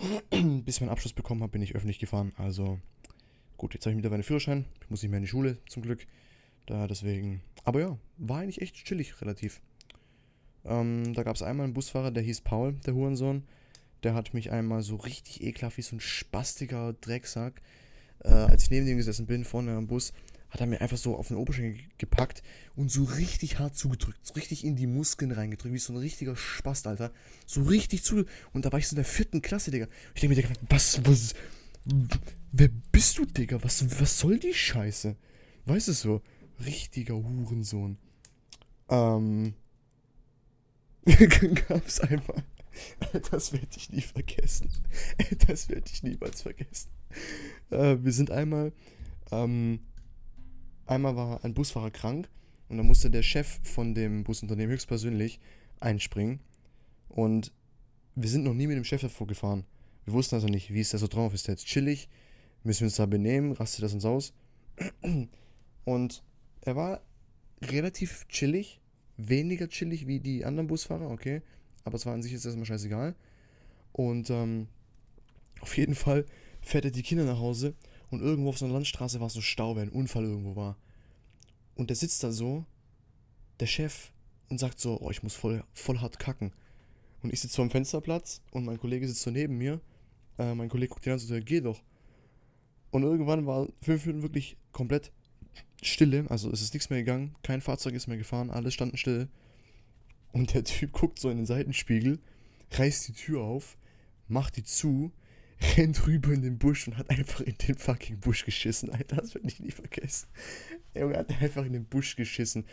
bis 0.64 0.76
ich 0.76 0.80
meinen 0.80 0.90
Abschluss 0.90 1.12
bekommen 1.12 1.42
habe, 1.42 1.52
bin 1.52 1.62
ich 1.62 1.74
öffentlich 1.74 1.98
gefahren. 1.98 2.32
Also 2.36 2.78
gut, 3.56 3.74
jetzt 3.74 3.84
habe 3.84 3.92
ich 3.92 3.96
mittlerweile 3.96 4.16
einen 4.16 4.24
Führerschein. 4.24 4.64
Ich 4.80 4.90
muss 4.90 5.02
nicht 5.02 5.10
mehr 5.10 5.18
in 5.18 5.24
die 5.24 5.28
Schule, 5.28 5.58
zum 5.68 5.82
Glück. 5.82 6.06
Da 6.66 6.86
deswegen. 6.86 7.42
Aber 7.64 7.80
ja, 7.80 7.98
war 8.18 8.40
eigentlich 8.40 8.62
echt 8.62 8.76
chillig, 8.84 9.20
relativ. 9.20 9.60
Ähm, 10.64 11.12
da 11.14 11.22
gab 11.22 11.36
es 11.36 11.42
einmal 11.42 11.64
einen 11.64 11.74
Busfahrer, 11.74 12.10
der 12.10 12.22
hieß 12.22 12.42
Paul, 12.42 12.74
der 12.86 12.94
Hurensohn. 12.94 13.44
Der 14.02 14.14
hat 14.14 14.34
mich 14.34 14.50
einmal 14.50 14.82
so 14.82 14.96
richtig 14.96 15.42
ekelhaft 15.42 15.76
wie 15.76 15.82
so 15.82 15.96
ein 15.96 16.00
spastiger 16.00 16.92
Drecksack, 16.94 17.62
äh, 18.20 18.30
als 18.30 18.64
ich 18.64 18.70
neben 18.70 18.86
dem 18.86 18.96
gesessen 18.96 19.26
bin, 19.26 19.44
vorne 19.44 19.76
am 19.76 19.86
Bus, 19.86 20.12
hat 20.52 20.60
er 20.60 20.66
mir 20.66 20.82
einfach 20.82 20.98
so 20.98 21.16
auf 21.16 21.28
den 21.28 21.38
Oberschenkel 21.38 21.82
gepackt 21.96 22.42
und 22.76 22.90
so 22.90 23.04
richtig 23.04 23.58
hart 23.58 23.74
zugedrückt, 23.74 24.18
so 24.22 24.34
richtig 24.34 24.64
in 24.66 24.76
die 24.76 24.86
Muskeln 24.86 25.32
reingedrückt, 25.32 25.72
wie 25.72 25.78
so 25.78 25.94
ein 25.94 25.98
richtiger 25.98 26.36
Spast, 26.36 26.86
Alter. 26.86 27.10
So 27.46 27.62
richtig 27.62 28.02
zu. 28.04 28.26
Und 28.52 28.66
da 28.66 28.70
war 28.70 28.78
ich 28.78 28.86
so 28.86 28.92
in 28.92 28.96
der 28.96 29.06
vierten 29.06 29.40
Klasse, 29.40 29.70
Digga. 29.70 29.88
Ich 30.14 30.20
denke 30.20 30.36
mir, 30.36 30.42
Digga, 30.42 30.54
was, 30.68 31.02
was, 31.06 31.34
wer 32.52 32.68
bist 32.92 33.16
du, 33.16 33.24
Digga? 33.24 33.62
Was, 33.62 33.98
was 33.98 34.18
soll 34.18 34.38
die 34.38 34.52
Scheiße? 34.52 35.16
Weißt 35.64 35.88
du 35.88 35.92
so? 35.92 36.20
Richtiger 36.62 37.14
Hurensohn. 37.14 37.96
Ähm. 38.90 39.54
gab's 41.68 41.98
einmal. 42.00 42.44
Das 43.30 43.52
werde 43.52 43.68
ich 43.76 43.90
nie 43.90 44.02
vergessen. 44.02 44.70
Das 45.46 45.68
werde 45.68 45.90
ich 45.90 46.02
niemals 46.02 46.42
vergessen. 46.42 46.90
Äh, 47.70 47.96
wir 48.00 48.12
sind 48.12 48.30
einmal, 48.30 48.72
ähm, 49.30 49.80
einmal 50.86 51.16
war 51.16 51.44
ein 51.44 51.54
Busfahrer 51.54 51.90
krank 51.90 52.28
und 52.68 52.76
da 52.76 52.82
musste 52.82 53.10
der 53.10 53.22
Chef 53.22 53.60
von 53.62 53.94
dem 53.94 54.24
Busunternehmen 54.24 54.72
höchstpersönlich 54.72 55.40
einspringen. 55.80 56.40
Und 57.08 57.52
wir 58.14 58.28
sind 58.28 58.44
noch 58.44 58.54
nie 58.54 58.66
mit 58.66 58.76
dem 58.76 58.84
Chef 58.84 59.02
davor 59.02 59.26
gefahren. 59.26 59.64
Wir 60.04 60.14
wussten 60.14 60.34
also 60.34 60.48
nicht, 60.48 60.72
wie 60.72 60.80
ist 60.80 60.92
der 60.92 61.00
so 61.00 61.06
drauf? 61.06 61.34
Ist 61.34 61.48
der 61.48 61.54
jetzt 61.54 61.66
chillig? 61.66 62.08
Müssen 62.64 62.80
wir 62.80 62.86
uns 62.86 62.96
da 62.96 63.06
benehmen? 63.06 63.52
Rastet 63.52 63.84
das 63.84 63.94
uns 63.94 64.04
aus? 64.04 64.32
Und 65.84 66.22
er 66.62 66.76
war 66.76 67.02
relativ 67.62 68.26
chillig. 68.28 68.80
Weniger 69.16 69.68
chillig 69.68 70.06
wie 70.06 70.20
die 70.20 70.44
anderen 70.44 70.66
Busfahrer, 70.66 71.10
okay. 71.10 71.42
Aber 71.84 71.96
es 71.96 72.06
war 72.06 72.14
an 72.14 72.22
sich 72.22 72.32
jetzt 72.32 72.46
erstmal 72.46 72.66
scheißegal. 72.66 73.14
Und 73.92 74.30
ähm, 74.30 74.68
auf 75.60 75.76
jeden 75.76 75.94
Fall 75.94 76.24
fährt 76.60 76.86
er 76.86 76.90
die 76.90 77.02
Kinder 77.02 77.24
nach 77.24 77.38
Hause 77.38 77.74
und 78.12 78.20
irgendwo 78.20 78.50
auf 78.50 78.58
so 78.58 78.66
einer 78.66 78.74
Landstraße 78.74 79.20
war 79.20 79.30
so 79.30 79.40
Stau, 79.40 79.74
weil 79.74 79.84
ein 79.84 79.88
Unfall 79.88 80.24
irgendwo 80.24 80.54
war. 80.54 80.76
Und 81.74 81.88
der 81.88 81.96
sitzt 81.96 82.22
da 82.22 82.30
so, 82.30 82.64
der 83.58 83.66
Chef, 83.66 84.12
und 84.50 84.58
sagt 84.58 84.78
so, 84.78 85.00
oh, 85.00 85.10
ich 85.10 85.22
muss 85.22 85.34
voll, 85.34 85.64
voll 85.72 85.98
hart 85.98 86.18
kacken. 86.18 86.52
Und 87.22 87.32
ich 87.32 87.40
sitze 87.40 87.56
so 87.56 87.62
am 87.62 87.70
Fensterplatz 87.70 88.42
und 88.50 88.66
mein 88.66 88.78
Kollege 88.78 89.08
sitzt 89.08 89.22
so 89.22 89.30
neben 89.30 89.56
mir. 89.56 89.80
Äh, 90.38 90.54
mein 90.54 90.68
Kollege 90.68 90.90
guckt 90.90 91.06
den 91.06 91.14
an 91.14 91.18
und 91.18 91.26
sagt, 91.26 91.46
geh 91.46 91.62
doch. 91.62 91.82
Und 92.90 93.02
irgendwann 93.02 93.46
war 93.46 93.68
fünf 93.80 94.04
Minuten 94.04 94.22
wirklich 94.22 94.58
komplett 94.72 95.10
Stille, 95.82 96.26
also 96.28 96.50
es 96.50 96.60
ist 96.60 96.74
nichts 96.74 96.90
mehr 96.90 96.98
gegangen, 96.98 97.34
kein 97.42 97.62
Fahrzeug 97.62 97.94
ist 97.94 98.06
mehr 98.06 98.18
gefahren, 98.18 98.50
alles 98.50 98.74
standen 98.74 98.98
still. 98.98 99.28
Und 100.32 100.52
der 100.52 100.64
Typ 100.64 100.92
guckt 100.92 101.18
so 101.18 101.30
in 101.30 101.38
den 101.38 101.46
Seitenspiegel, 101.46 102.18
reißt 102.72 103.08
die 103.08 103.14
Tür 103.14 103.40
auf, 103.40 103.78
macht 104.28 104.56
die 104.56 104.64
zu, 104.64 105.12
rennt 105.76 106.06
rüber 106.06 106.32
in 106.32 106.42
den 106.42 106.58
Busch 106.58 106.86
und 106.86 106.96
hat 106.96 107.10
einfach 107.10 107.40
in 107.40 107.56
den 107.56 107.76
fucking 107.76 108.20
Busch 108.20 108.44
geschissen, 108.44 108.90
Alter. 108.90 109.16
Das 109.16 109.34
werde 109.34 109.48
ich 109.48 109.60
nie 109.60 109.70
vergessen. 109.70 110.28
Der 110.94 111.02
Junge 111.02 111.16
hat 111.16 111.30
einfach 111.42 111.64
in 111.64 111.72
den 111.72 111.84
Busch 111.84 112.16
geschissen. 112.16 112.64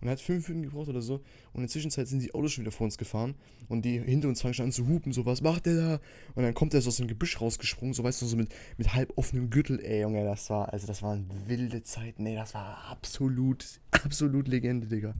Und 0.00 0.08
er 0.08 0.12
hat 0.12 0.20
fünf 0.20 0.48
Minuten 0.48 0.68
gebraucht 0.68 0.88
oder 0.88 1.00
so. 1.00 1.14
Und 1.52 1.54
in 1.54 1.60
der 1.62 1.68
Zwischenzeit 1.68 2.08
sind 2.08 2.20
die 2.20 2.34
Autos 2.34 2.52
schon 2.52 2.64
wieder 2.64 2.72
vor 2.72 2.84
uns 2.84 2.98
gefahren. 2.98 3.34
Und 3.68 3.86
die 3.86 4.00
hinter 4.00 4.28
uns 4.28 4.42
fangen 4.42 4.60
an 4.60 4.72
zu 4.72 4.86
hupen, 4.86 5.12
so, 5.12 5.24
was 5.24 5.40
macht 5.40 5.64
der 5.66 5.74
da? 5.76 6.00
Und 6.34 6.42
dann 6.42 6.52
kommt 6.52 6.74
er 6.74 6.82
so 6.82 6.88
aus 6.88 6.98
dem 6.98 7.08
Gebüsch 7.08 7.40
rausgesprungen, 7.40 7.94
so, 7.94 8.04
weißt 8.04 8.20
du, 8.20 8.26
so 8.26 8.36
mit, 8.36 8.54
mit 8.76 8.92
halb 8.92 9.16
offenem 9.16 9.48
Gürtel. 9.48 9.80
Ey, 9.80 10.02
Junge, 10.02 10.24
das 10.24 10.50
war, 10.50 10.72
also 10.72 10.86
das 10.86 11.02
waren 11.02 11.30
wilde 11.46 11.82
Zeiten. 11.84 12.26
Ey, 12.26 12.34
das 12.34 12.52
war 12.52 12.84
absolut, 12.90 13.80
absolut 13.92 14.46
Legende, 14.46 14.88
Digga. 14.88 15.14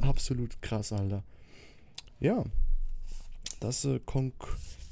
Absolut 0.00 0.60
krass, 0.62 0.92
Alter. 0.92 1.22
Ja. 2.18 2.44
Das, 3.60 3.84
äh, 3.84 4.00
konk 4.04 4.34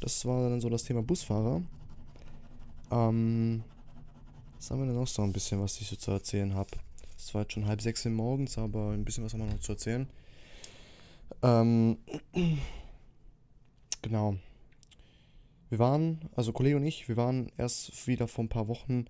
das 0.02 0.26
war 0.26 0.48
dann 0.50 0.60
so 0.60 0.68
das 0.68 0.84
Thema 0.84 1.02
Busfahrer. 1.02 1.62
Ähm, 2.90 3.62
was 4.56 4.70
haben 4.70 4.80
wir 4.80 4.86
denn 4.86 4.96
noch 4.96 5.06
so 5.06 5.22
ein 5.22 5.32
bisschen, 5.32 5.60
was 5.60 5.80
ich 5.80 5.86
so 5.86 5.96
zu 5.96 6.10
erzählen 6.10 6.54
habe? 6.54 6.70
Es 7.16 7.32
war 7.34 7.42
jetzt 7.42 7.52
schon 7.52 7.66
halb 7.66 7.80
sechs 7.80 8.04
Uhr 8.04 8.12
morgens, 8.12 8.58
aber 8.58 8.90
ein 8.90 9.04
bisschen 9.04 9.24
was 9.24 9.32
haben 9.32 9.40
wir 9.40 9.46
noch 9.46 9.60
zu 9.60 9.72
erzählen. 9.72 10.08
Ähm, 11.42 11.98
genau. 14.02 14.36
Wir 15.70 15.78
waren, 15.78 16.28
also 16.34 16.52
Kollege 16.52 16.76
und 16.76 16.84
ich, 16.84 17.08
wir 17.08 17.16
waren 17.16 17.50
erst 17.56 18.06
wieder 18.06 18.28
vor 18.28 18.44
ein 18.44 18.48
paar 18.48 18.68
Wochen 18.68 19.06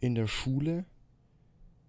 in 0.00 0.14
der 0.14 0.26
Schule. 0.26 0.84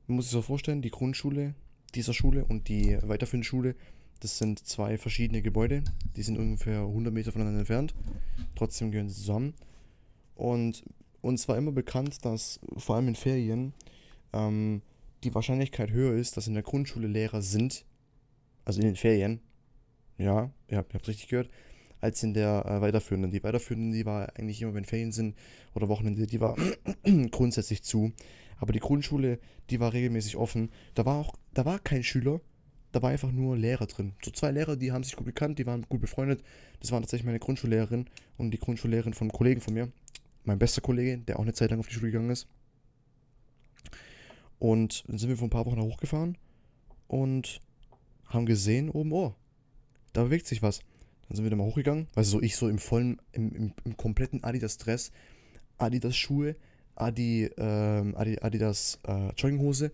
Man 0.07 0.15
muss 0.15 0.25
sich 0.25 0.31
so 0.31 0.41
vorstellen, 0.41 0.81
die 0.81 0.89
Grundschule 0.89 1.53
dieser 1.95 2.13
Schule 2.13 2.45
und 2.45 2.69
die 2.69 2.97
weiterführende 3.03 3.45
Schule 3.45 3.75
das 4.19 4.37
sind 4.37 4.65
zwei 4.65 4.97
verschiedene 4.97 5.41
Gebäude, 5.41 5.83
die 6.15 6.23
sind 6.23 6.37
ungefähr 6.37 6.81
100 6.81 7.13
Meter 7.13 7.31
voneinander 7.31 7.59
entfernt. 7.59 7.93
Trotzdem 8.55 8.91
gehören 8.91 9.09
sie 9.09 9.15
zusammen. 9.15 9.53
Und 10.35 10.83
uns 11.21 11.47
war 11.47 11.57
immer 11.57 11.71
bekannt, 11.71 12.23
dass 12.25 12.59
vor 12.77 12.95
allem 12.95 13.09
in 13.09 13.15
Ferien 13.15 13.73
ähm, 14.33 14.81
die 15.23 15.33
Wahrscheinlichkeit 15.33 15.91
höher 15.91 16.13
ist, 16.13 16.37
dass 16.37 16.47
in 16.47 16.53
der 16.53 16.63
Grundschule 16.63 17.07
Lehrer 17.07 17.41
sind, 17.41 17.85
also 18.65 18.79
in 18.79 18.85
den 18.85 18.95
Ferien, 18.95 19.41
ja, 20.17 20.51
ihr 20.67 20.77
habt, 20.77 20.93
ihr 20.93 20.97
habt 20.97 21.07
richtig 21.07 21.27
gehört, 21.27 21.49
als 21.99 22.21
in 22.23 22.33
der 22.33 22.65
äh, 22.65 22.81
weiterführenden. 22.81 23.31
Die 23.31 23.43
weiterführenden, 23.43 23.91
die 23.91 24.05
war 24.05 24.29
eigentlich 24.37 24.61
immer, 24.61 24.73
wenn 24.73 24.85
Ferien 24.85 25.11
sind 25.11 25.35
oder 25.73 25.89
Wochenende, 25.89 26.27
die 26.27 26.39
war 26.39 26.55
grundsätzlich 27.31 27.83
zu. 27.83 28.11
Aber 28.59 28.73
die 28.73 28.79
Grundschule, 28.79 29.39
die 29.69 29.79
war 29.79 29.93
regelmäßig 29.93 30.37
offen. 30.37 30.69
Da 30.95 31.05
war 31.05 31.17
auch, 31.17 31.35
da 31.53 31.65
war 31.65 31.79
kein 31.79 32.03
Schüler, 32.03 32.41
da 32.91 33.01
war 33.01 33.09
einfach 33.09 33.31
nur 33.31 33.57
Lehrer 33.57 33.85
drin. 33.85 34.13
So 34.23 34.31
zwei 34.31 34.51
Lehrer, 34.51 34.75
die 34.75 34.91
haben 34.91 35.03
sich 35.03 35.15
gut 35.15 35.25
gekannt, 35.25 35.59
die 35.59 35.65
waren 35.65 35.83
gut 35.89 36.01
befreundet. 36.01 36.43
Das 36.79 36.91
war 36.91 36.99
tatsächlich 36.99 37.25
meine 37.25 37.39
Grundschullehrerin 37.39 38.05
und 38.37 38.51
die 38.51 38.59
Grundschullehrerin 38.59 39.13
von 39.13 39.25
einem 39.25 39.37
Kollegen 39.37 39.61
von 39.61 39.73
mir. 39.73 39.91
Mein 40.43 40.59
bester 40.59 40.81
Kollege, 40.81 41.17
der 41.17 41.37
auch 41.37 41.43
eine 41.43 41.53
Zeit 41.53 41.71
lang 41.71 41.79
auf 41.79 41.87
die 41.87 41.93
Schule 41.93 42.11
gegangen 42.11 42.29
ist. 42.29 42.47
Und 44.59 45.03
dann 45.07 45.17
sind 45.17 45.29
wir 45.29 45.37
vor 45.37 45.47
ein 45.47 45.51
paar 45.51 45.65
Wochen 45.65 45.77
da 45.77 45.83
hochgefahren 45.83 46.37
und 47.07 47.61
haben 48.27 48.45
gesehen, 48.45 48.89
oben, 48.89 49.11
oh, 49.11 49.35
da 50.13 50.23
bewegt 50.23 50.47
sich 50.47 50.61
was. 50.61 50.79
Dann 51.27 51.35
sind 51.35 51.45
wir 51.45 51.49
da 51.49 51.57
mal 51.57 51.65
hochgegangen, 51.65 52.07
also 52.15 52.37
so 52.37 52.41
ich 52.41 52.55
so 52.55 52.69
im 52.69 52.79
vollen, 52.79 53.21
im, 53.33 53.53
im, 53.53 53.73
im 53.83 53.97
kompletten 53.97 54.43
Adidas-Dress, 54.43 55.11
Adidas-Schuhe, 55.77 56.55
Adi, 56.95 57.51
ähm, 57.57 58.15
Adi, 58.15 58.39
Adidas 58.41 58.99
äh, 59.05 59.29
Jogginghose 59.37 59.91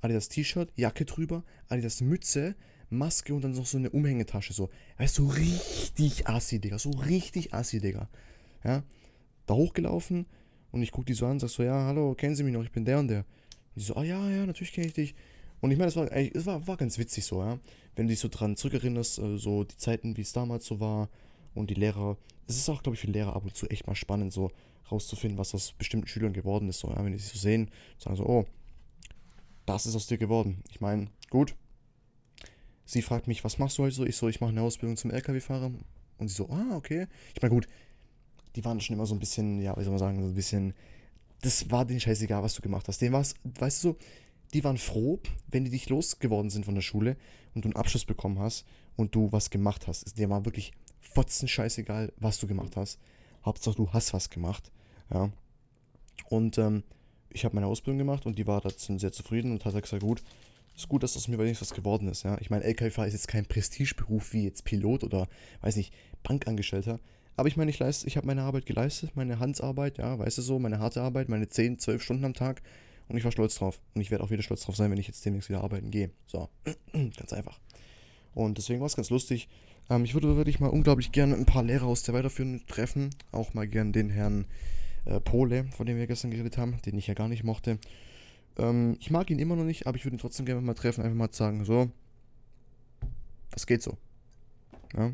Adidas 0.00 0.28
T-Shirt, 0.28 0.72
Jacke 0.76 1.04
drüber, 1.04 1.44
Adidas 1.68 2.00
Mütze, 2.00 2.54
Maske 2.90 3.34
und 3.34 3.42
dann 3.42 3.52
noch 3.52 3.66
so 3.66 3.78
eine 3.78 3.90
Umhängetasche. 3.90 4.52
So, 4.52 4.70
weißt 4.98 5.18
du, 5.18 5.26
so 5.26 5.28
richtig 5.30 6.28
assi, 6.28 6.60
Digga. 6.60 6.78
So 6.78 6.90
richtig 6.90 7.52
assi, 7.52 7.80
Digga. 7.80 8.08
Ja, 8.64 8.82
da 9.46 9.54
hochgelaufen 9.54 10.26
und 10.72 10.82
ich 10.82 10.92
guck 10.92 11.06
die 11.06 11.14
so 11.14 11.26
an, 11.26 11.38
sag 11.38 11.50
so, 11.50 11.62
ja, 11.62 11.86
hallo, 11.86 12.14
kennen 12.14 12.36
Sie 12.36 12.42
mich 12.42 12.52
noch? 12.52 12.62
Ich 12.62 12.72
bin 12.72 12.84
der 12.84 12.98
und 12.98 13.08
der. 13.08 13.20
Und 13.20 13.76
die 13.76 13.84
so, 13.84 13.96
ah 13.96 14.04
ja, 14.04 14.28
ja, 14.30 14.46
natürlich 14.46 14.72
kenne 14.72 14.86
ich 14.86 14.94
dich. 14.94 15.14
Und 15.60 15.70
ich 15.70 15.78
meine, 15.78 15.88
es 15.88 15.96
war, 15.96 16.10
es 16.12 16.46
war, 16.46 16.66
war 16.66 16.76
ganz 16.76 16.98
witzig 16.98 17.24
so, 17.24 17.42
ja. 17.42 17.58
Wenn 17.94 18.06
du 18.06 18.12
dich 18.12 18.20
so 18.20 18.28
dran 18.28 18.56
zurückerinnerst, 18.56 19.18
äh, 19.18 19.38
so 19.38 19.64
die 19.64 19.76
Zeiten, 19.76 20.16
wie 20.16 20.20
es 20.20 20.32
damals 20.32 20.66
so 20.66 20.80
war 20.80 21.08
und 21.54 21.70
die 21.70 21.74
Lehrer. 21.74 22.18
Es 22.46 22.56
ist 22.56 22.68
auch, 22.68 22.82
glaube 22.82 22.94
ich, 22.94 23.00
für 23.00 23.10
Lehrer 23.10 23.34
ab 23.34 23.44
und 23.44 23.56
zu 23.56 23.66
echt 23.68 23.86
mal 23.86 23.94
spannend, 23.94 24.32
so 24.32 24.50
rauszufinden, 24.90 25.38
was 25.38 25.54
aus 25.54 25.72
bestimmten 25.72 26.06
Schülern 26.06 26.32
geworden 26.32 26.68
ist. 26.68 26.80
So, 26.80 26.88
ja, 26.88 27.02
wenn 27.04 27.12
die 27.12 27.18
sich 27.18 27.32
so 27.32 27.38
sehen, 27.38 27.70
sagen 27.98 28.16
so, 28.16 28.26
oh, 28.26 28.46
das 29.66 29.86
ist 29.86 29.94
aus 29.96 30.06
dir 30.06 30.18
geworden. 30.18 30.62
Ich 30.70 30.80
meine, 30.80 31.08
gut. 31.30 31.54
Sie 32.84 33.02
fragt 33.02 33.26
mich, 33.26 33.42
was 33.42 33.58
machst 33.58 33.78
du 33.78 33.82
heute 33.82 33.96
so? 33.96 34.06
Ich 34.06 34.16
so, 34.16 34.28
ich 34.28 34.40
mache 34.40 34.50
eine 34.50 34.62
Ausbildung 34.62 34.96
zum 34.96 35.10
LKW-Fahrer. 35.10 35.72
Und 36.18 36.28
sie 36.28 36.34
so, 36.34 36.48
ah, 36.50 36.76
okay. 36.76 37.08
Ich 37.34 37.42
meine, 37.42 37.52
gut, 37.52 37.66
die 38.54 38.64
waren 38.64 38.80
schon 38.80 38.94
immer 38.94 39.06
so 39.06 39.14
ein 39.14 39.18
bisschen, 39.18 39.60
ja, 39.60 39.76
wie 39.76 39.82
soll 39.82 39.90
man 39.90 39.98
sagen, 39.98 40.22
so 40.22 40.28
ein 40.28 40.34
bisschen, 40.34 40.72
das 41.42 41.70
war 41.70 41.84
denen 41.84 42.00
scheißegal, 42.00 42.42
was 42.42 42.54
du 42.54 42.62
gemacht 42.62 42.86
hast. 42.88 43.00
Denen 43.02 43.12
war 43.12 43.20
es, 43.20 43.34
weißt 43.44 43.84
du 43.84 43.88
so, 43.88 43.96
die 44.54 44.62
waren 44.64 44.78
froh, 44.78 45.18
wenn 45.48 45.64
die 45.64 45.70
dich 45.70 45.88
losgeworden 45.88 46.50
sind 46.50 46.64
von 46.64 46.74
der 46.74 46.82
Schule 46.82 47.16
und 47.54 47.64
du 47.64 47.68
einen 47.68 47.76
Abschluss 47.76 48.04
bekommen 48.04 48.38
hast 48.38 48.64
und 48.94 49.14
du 49.14 49.32
was 49.32 49.50
gemacht 49.50 49.86
hast. 49.88 50.16
Denen 50.16 50.30
war 50.30 50.44
wirklich 50.44 50.72
fotzen 51.00 51.48
scheißegal, 51.48 52.12
was 52.18 52.38
du 52.38 52.46
gemacht 52.46 52.76
hast. 52.76 52.98
Hauptsache, 53.44 53.76
du 53.76 53.92
hast 53.92 54.14
was 54.14 54.30
gemacht. 54.30 54.70
Ja. 55.12 55.30
Und 56.28 56.58
ähm, 56.58 56.84
ich 57.30 57.44
habe 57.44 57.54
meine 57.54 57.66
Ausbildung 57.66 57.98
gemacht 57.98 58.26
und 58.26 58.38
die 58.38 58.46
war 58.46 58.60
dazu 58.60 58.96
sehr 58.98 59.12
zufrieden 59.12 59.52
und 59.52 59.64
hat 59.64 59.80
gesagt, 59.80 60.02
gut, 60.02 60.22
ist 60.76 60.88
gut, 60.88 61.02
dass 61.02 61.14
das 61.14 61.28
mir 61.28 61.38
wenigstens 61.38 61.70
was 61.70 61.76
geworden 61.76 62.08
ist, 62.08 62.22
ja. 62.22 62.36
Ich 62.40 62.50
meine, 62.50 62.64
LKW-Fahrer 62.64 63.06
ist 63.06 63.14
jetzt 63.14 63.28
kein 63.28 63.46
Prestigeberuf 63.46 64.32
wie 64.32 64.44
jetzt 64.44 64.64
Pilot 64.64 65.04
oder, 65.04 65.26
weiß 65.62 65.76
nicht, 65.76 65.92
Bankangestellter. 66.22 67.00
Aber 67.36 67.48
ich 67.48 67.56
meine, 67.56 67.70
ich 67.70 67.80
ich 67.80 68.16
habe 68.16 68.26
meine 68.26 68.42
Arbeit 68.42 68.66
geleistet, 68.66 69.14
meine 69.14 69.38
Handarbeit, 69.38 69.98
ja, 69.98 70.18
weißt 70.18 70.38
du 70.38 70.42
so, 70.42 70.58
meine 70.58 70.78
harte 70.78 71.02
Arbeit, 71.02 71.28
meine 71.28 71.48
10, 71.48 71.78
12 71.78 72.02
Stunden 72.02 72.24
am 72.24 72.34
Tag. 72.34 72.62
Und 73.08 73.16
ich 73.16 73.24
war 73.24 73.32
stolz 73.32 73.56
drauf. 73.56 73.80
Und 73.94 74.00
ich 74.00 74.10
werde 74.10 74.24
auch 74.24 74.30
wieder 74.30 74.42
stolz 74.42 74.62
drauf 74.62 74.76
sein, 74.76 74.90
wenn 74.90 74.98
ich 74.98 75.06
jetzt 75.06 75.24
demnächst 75.24 75.48
wieder 75.48 75.62
arbeiten 75.62 75.90
gehe. 75.90 76.10
So, 76.26 76.48
ganz 76.92 77.32
einfach. 77.32 77.60
Und 78.34 78.58
deswegen 78.58 78.80
war 78.80 78.86
es 78.86 78.96
ganz 78.96 79.10
lustig. 79.10 79.48
Ähm, 79.88 80.04
ich 80.04 80.14
würde 80.14 80.36
wirklich 80.36 80.60
mal 80.60 80.68
unglaublich 80.68 81.12
gerne 81.12 81.34
ein 81.34 81.46
paar 81.46 81.62
Lehrer 81.62 81.86
aus 81.86 82.02
der 82.02 82.14
Weiterführung 82.14 82.66
treffen. 82.66 83.10
Auch 83.32 83.54
mal 83.54 83.68
gerne 83.68 83.92
den 83.92 84.10
Herrn 84.10 84.46
äh, 85.06 85.20
Pole, 85.20 85.64
von 85.76 85.86
dem 85.86 85.96
wir 85.96 86.06
gestern 86.06 86.30
geredet 86.30 86.58
haben, 86.58 86.76
den 86.84 86.98
ich 86.98 87.06
ja 87.06 87.14
gar 87.14 87.28
nicht 87.28 87.44
mochte. 87.44 87.78
Ähm, 88.58 88.96
ich 89.00 89.10
mag 89.10 89.30
ihn 89.30 89.38
immer 89.38 89.56
noch 89.56 89.64
nicht, 89.64 89.86
aber 89.86 89.96
ich 89.96 90.04
würde 90.04 90.16
ihn 90.16 90.20
trotzdem 90.20 90.46
gerne 90.46 90.60
mal 90.60 90.74
treffen. 90.74 91.02
Einfach 91.02 91.16
mal 91.16 91.32
sagen, 91.32 91.64
so, 91.64 91.90
was 93.50 93.66
geht 93.66 93.82
so? 93.82 93.96
Ja. 94.96 95.12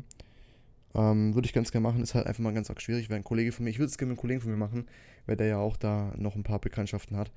Ähm, 0.95 1.33
würde 1.33 1.47
ich 1.47 1.53
ganz 1.53 1.71
gerne 1.71 1.83
machen, 1.87 2.03
ist 2.03 2.13
halt 2.13 2.27
einfach 2.27 2.43
mal 2.43 2.53
ganz 2.53 2.69
arg 2.69 2.81
schwierig, 2.81 3.09
weil 3.09 3.17
ein 3.17 3.23
Kollege 3.23 3.51
von 3.51 3.63
mir, 3.63 3.71
ich 3.71 3.79
würde 3.79 3.89
es 3.89 3.97
gerne 3.97 4.11
mit 4.11 4.19
einem 4.19 4.21
Kollegen 4.21 4.41
von 4.41 4.51
mir 4.51 4.57
machen, 4.57 4.85
weil 5.25 5.35
der 5.35 5.47
ja 5.47 5.57
auch 5.57 5.75
da 5.75 6.13
noch 6.17 6.35
ein 6.35 6.43
paar 6.43 6.59
Bekanntschaften 6.59 7.17
hat. 7.17 7.31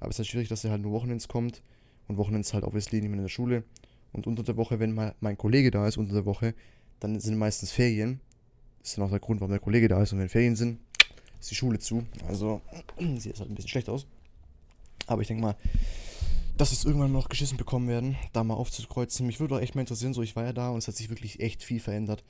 Aber 0.00 0.10
es 0.10 0.16
ist 0.16 0.18
halt 0.20 0.28
schwierig, 0.28 0.48
dass 0.48 0.64
er 0.64 0.72
halt 0.72 0.82
nur 0.82 0.92
Wochenends 0.92 1.28
kommt 1.28 1.62
und 2.08 2.16
Wochenends 2.16 2.52
halt 2.52 2.64
obviously 2.64 3.00
mehr 3.00 3.12
in 3.12 3.22
der 3.22 3.28
Schule. 3.28 3.64
Und 4.12 4.26
unter 4.26 4.42
der 4.42 4.56
Woche, 4.56 4.80
wenn 4.80 4.92
mal 4.92 5.14
mein 5.20 5.36
Kollege 5.36 5.70
da 5.70 5.86
ist, 5.86 5.98
unter 5.98 6.14
der 6.14 6.24
Woche, 6.24 6.54
dann 7.00 7.20
sind 7.20 7.36
meistens 7.36 7.70
Ferien. 7.70 8.20
Das 8.80 8.90
ist 8.90 8.98
dann 8.98 9.04
auch 9.04 9.10
der 9.10 9.20
Grund, 9.20 9.40
warum 9.40 9.50
der 9.50 9.60
Kollege 9.60 9.88
da 9.88 10.02
ist. 10.02 10.12
Und 10.12 10.18
wenn 10.18 10.28
Ferien 10.28 10.56
sind, 10.56 10.80
ist 11.40 11.50
die 11.50 11.54
Schule 11.54 11.78
zu. 11.78 12.04
Also 12.28 12.60
sieht 13.18 13.34
es 13.34 13.40
halt 13.40 13.50
ein 13.50 13.54
bisschen 13.54 13.70
schlecht 13.70 13.88
aus. 13.88 14.06
Aber 15.06 15.22
ich 15.22 15.28
denke 15.28 15.42
mal, 15.42 15.56
dass 16.56 16.70
wir 16.70 16.78
es 16.78 16.84
irgendwann 16.84 17.12
noch 17.12 17.28
geschissen 17.28 17.58
bekommen 17.58 17.88
werden, 17.88 18.16
da 18.32 18.42
mal 18.42 18.54
aufzukreuzen. 18.54 19.26
Mich 19.26 19.40
würde 19.40 19.56
auch 19.56 19.60
echt 19.60 19.74
mal 19.74 19.82
interessieren, 19.82 20.14
so 20.14 20.22
ich 20.22 20.36
war 20.36 20.44
ja 20.44 20.52
da 20.52 20.70
und 20.70 20.78
es 20.78 20.88
hat 20.88 20.96
sich 20.96 21.10
wirklich 21.10 21.40
echt 21.40 21.62
viel 21.62 21.80
verändert. 21.80 22.24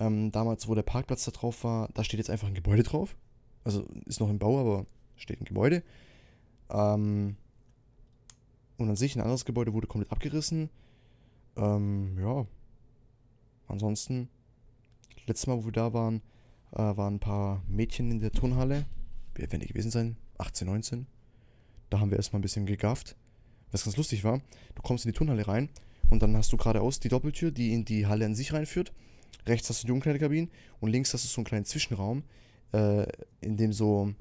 Ähm, 0.00 0.32
damals, 0.32 0.68
wo 0.68 0.74
der 0.74 0.82
Parkplatz 0.82 1.24
da 1.24 1.30
drauf 1.30 1.64
war, 1.64 1.88
da 1.94 2.04
steht 2.04 2.18
jetzt 2.18 2.30
einfach 2.30 2.48
ein 2.48 2.54
Gebäude 2.54 2.82
drauf. 2.82 3.16
Also 3.64 3.86
ist 4.06 4.20
noch 4.20 4.30
im 4.30 4.38
Bau, 4.38 4.60
aber 4.60 4.86
steht 5.16 5.40
ein 5.40 5.44
Gebäude. 5.44 5.82
Ähm, 6.70 7.36
und 8.76 8.88
an 8.88 8.96
sich 8.96 9.14
ein 9.16 9.20
anderes 9.20 9.44
Gebäude 9.44 9.72
wurde 9.72 9.86
komplett 9.86 10.12
abgerissen. 10.12 10.70
Ähm, 11.56 12.18
ja. 12.18 12.46
Ansonsten, 13.68 14.28
letztes 15.26 15.46
Mal, 15.46 15.56
wo 15.56 15.64
wir 15.64 15.72
da 15.72 15.92
waren, 15.92 16.22
äh, 16.74 16.96
waren 16.96 17.14
ein 17.14 17.20
paar 17.20 17.62
Mädchen 17.66 18.10
in 18.10 18.20
der 18.20 18.32
Turnhalle. 18.32 18.84
Wie 19.34 19.42
werden 19.42 19.60
die 19.60 19.66
gewesen 19.66 19.90
sein? 19.90 20.16
18, 20.38 20.66
19. 20.66 21.06
Da 21.90 22.00
haben 22.00 22.10
wir 22.10 22.16
erstmal 22.16 22.40
ein 22.40 22.42
bisschen 22.42 22.66
gegafft. 22.66 23.16
Was 23.70 23.84
ganz 23.84 23.96
lustig 23.96 24.22
war, 24.24 24.40
du 24.74 24.82
kommst 24.82 25.04
in 25.04 25.12
die 25.12 25.16
Turnhalle 25.16 25.46
rein 25.48 25.68
und 26.10 26.22
dann 26.22 26.36
hast 26.36 26.52
du 26.52 26.56
geradeaus 26.56 27.00
die 27.00 27.08
Doppeltür, 27.08 27.50
die 27.50 27.72
in 27.72 27.84
die 27.84 28.06
Halle 28.06 28.24
an 28.24 28.34
sich 28.34 28.52
reinführt. 28.52 28.92
Rechts 29.46 29.68
hast 29.68 29.82
du 29.82 29.86
die 29.86 29.92
Umkleidekabinen 29.92 30.50
und 30.80 30.90
links 30.90 31.12
hast 31.12 31.24
du 31.24 31.28
so 31.28 31.40
einen 31.40 31.46
kleinen 31.46 31.64
Zwischenraum, 31.64 32.22
äh, 32.72 33.06
in 33.40 33.56
dem 33.56 33.72
so 33.72 34.14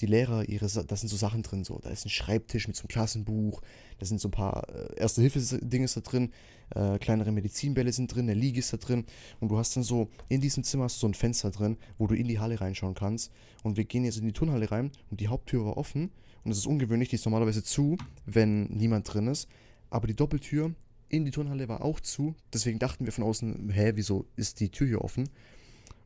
die 0.00 0.06
Lehrer 0.06 0.48
ihre, 0.48 0.66
da 0.66 0.96
sind 0.96 1.08
so 1.08 1.16
Sachen 1.16 1.42
drin, 1.42 1.64
so, 1.64 1.78
da 1.78 1.90
ist 1.90 2.04
ein 2.04 2.10
Schreibtisch 2.10 2.66
mit 2.66 2.76
so 2.76 2.82
einem 2.82 2.88
Klassenbuch, 2.88 3.60
da 3.98 4.06
sind 4.06 4.20
so 4.20 4.28
ein 4.28 4.32
paar 4.32 4.68
äh, 4.68 4.96
Erste-Hilfe-Dinge 4.96 5.86
da 5.94 6.00
drin, 6.00 6.32
äh, 6.74 6.98
kleinere 6.98 7.32
Medizinbälle 7.32 7.92
sind 7.92 8.14
drin, 8.14 8.28
eine 8.28 8.38
Liege 8.38 8.58
ist 8.58 8.72
da 8.72 8.76
drin 8.76 9.04
und 9.40 9.50
du 9.50 9.58
hast 9.58 9.76
dann 9.76 9.82
so, 9.82 10.08
in 10.28 10.40
diesem 10.40 10.64
Zimmer 10.64 10.84
hast 10.84 10.96
du 10.96 11.00
so 11.00 11.08
ein 11.08 11.14
Fenster 11.14 11.50
drin, 11.50 11.76
wo 11.98 12.06
du 12.06 12.14
in 12.16 12.26
die 12.26 12.38
Halle 12.38 12.60
reinschauen 12.60 12.94
kannst 12.94 13.30
und 13.62 13.76
wir 13.76 13.84
gehen 13.84 14.04
jetzt 14.04 14.18
in 14.18 14.26
die 14.26 14.32
Turnhalle 14.32 14.70
rein 14.70 14.90
und 15.10 15.20
die 15.20 15.28
Haupttür 15.28 15.64
war 15.64 15.76
offen 15.76 16.10
und 16.44 16.50
das 16.50 16.58
ist 16.58 16.66
ungewöhnlich, 16.66 17.08
die 17.08 17.16
ist 17.16 17.24
normalerweise 17.24 17.62
zu, 17.62 17.96
wenn 18.26 18.64
niemand 18.64 19.12
drin 19.12 19.28
ist, 19.28 19.48
aber 19.90 20.06
die 20.06 20.16
Doppeltür 20.16 20.74
in 21.08 21.24
die 21.24 21.30
Turnhalle 21.30 21.68
war 21.68 21.82
auch 21.82 22.00
zu, 22.00 22.34
deswegen 22.52 22.78
dachten 22.78 23.04
wir 23.04 23.12
von 23.12 23.24
außen, 23.24 23.70
hä, 23.70 23.92
wieso 23.94 24.26
ist 24.36 24.58
die 24.60 24.70
Tür 24.70 24.86
hier 24.86 25.00
offen? 25.02 25.28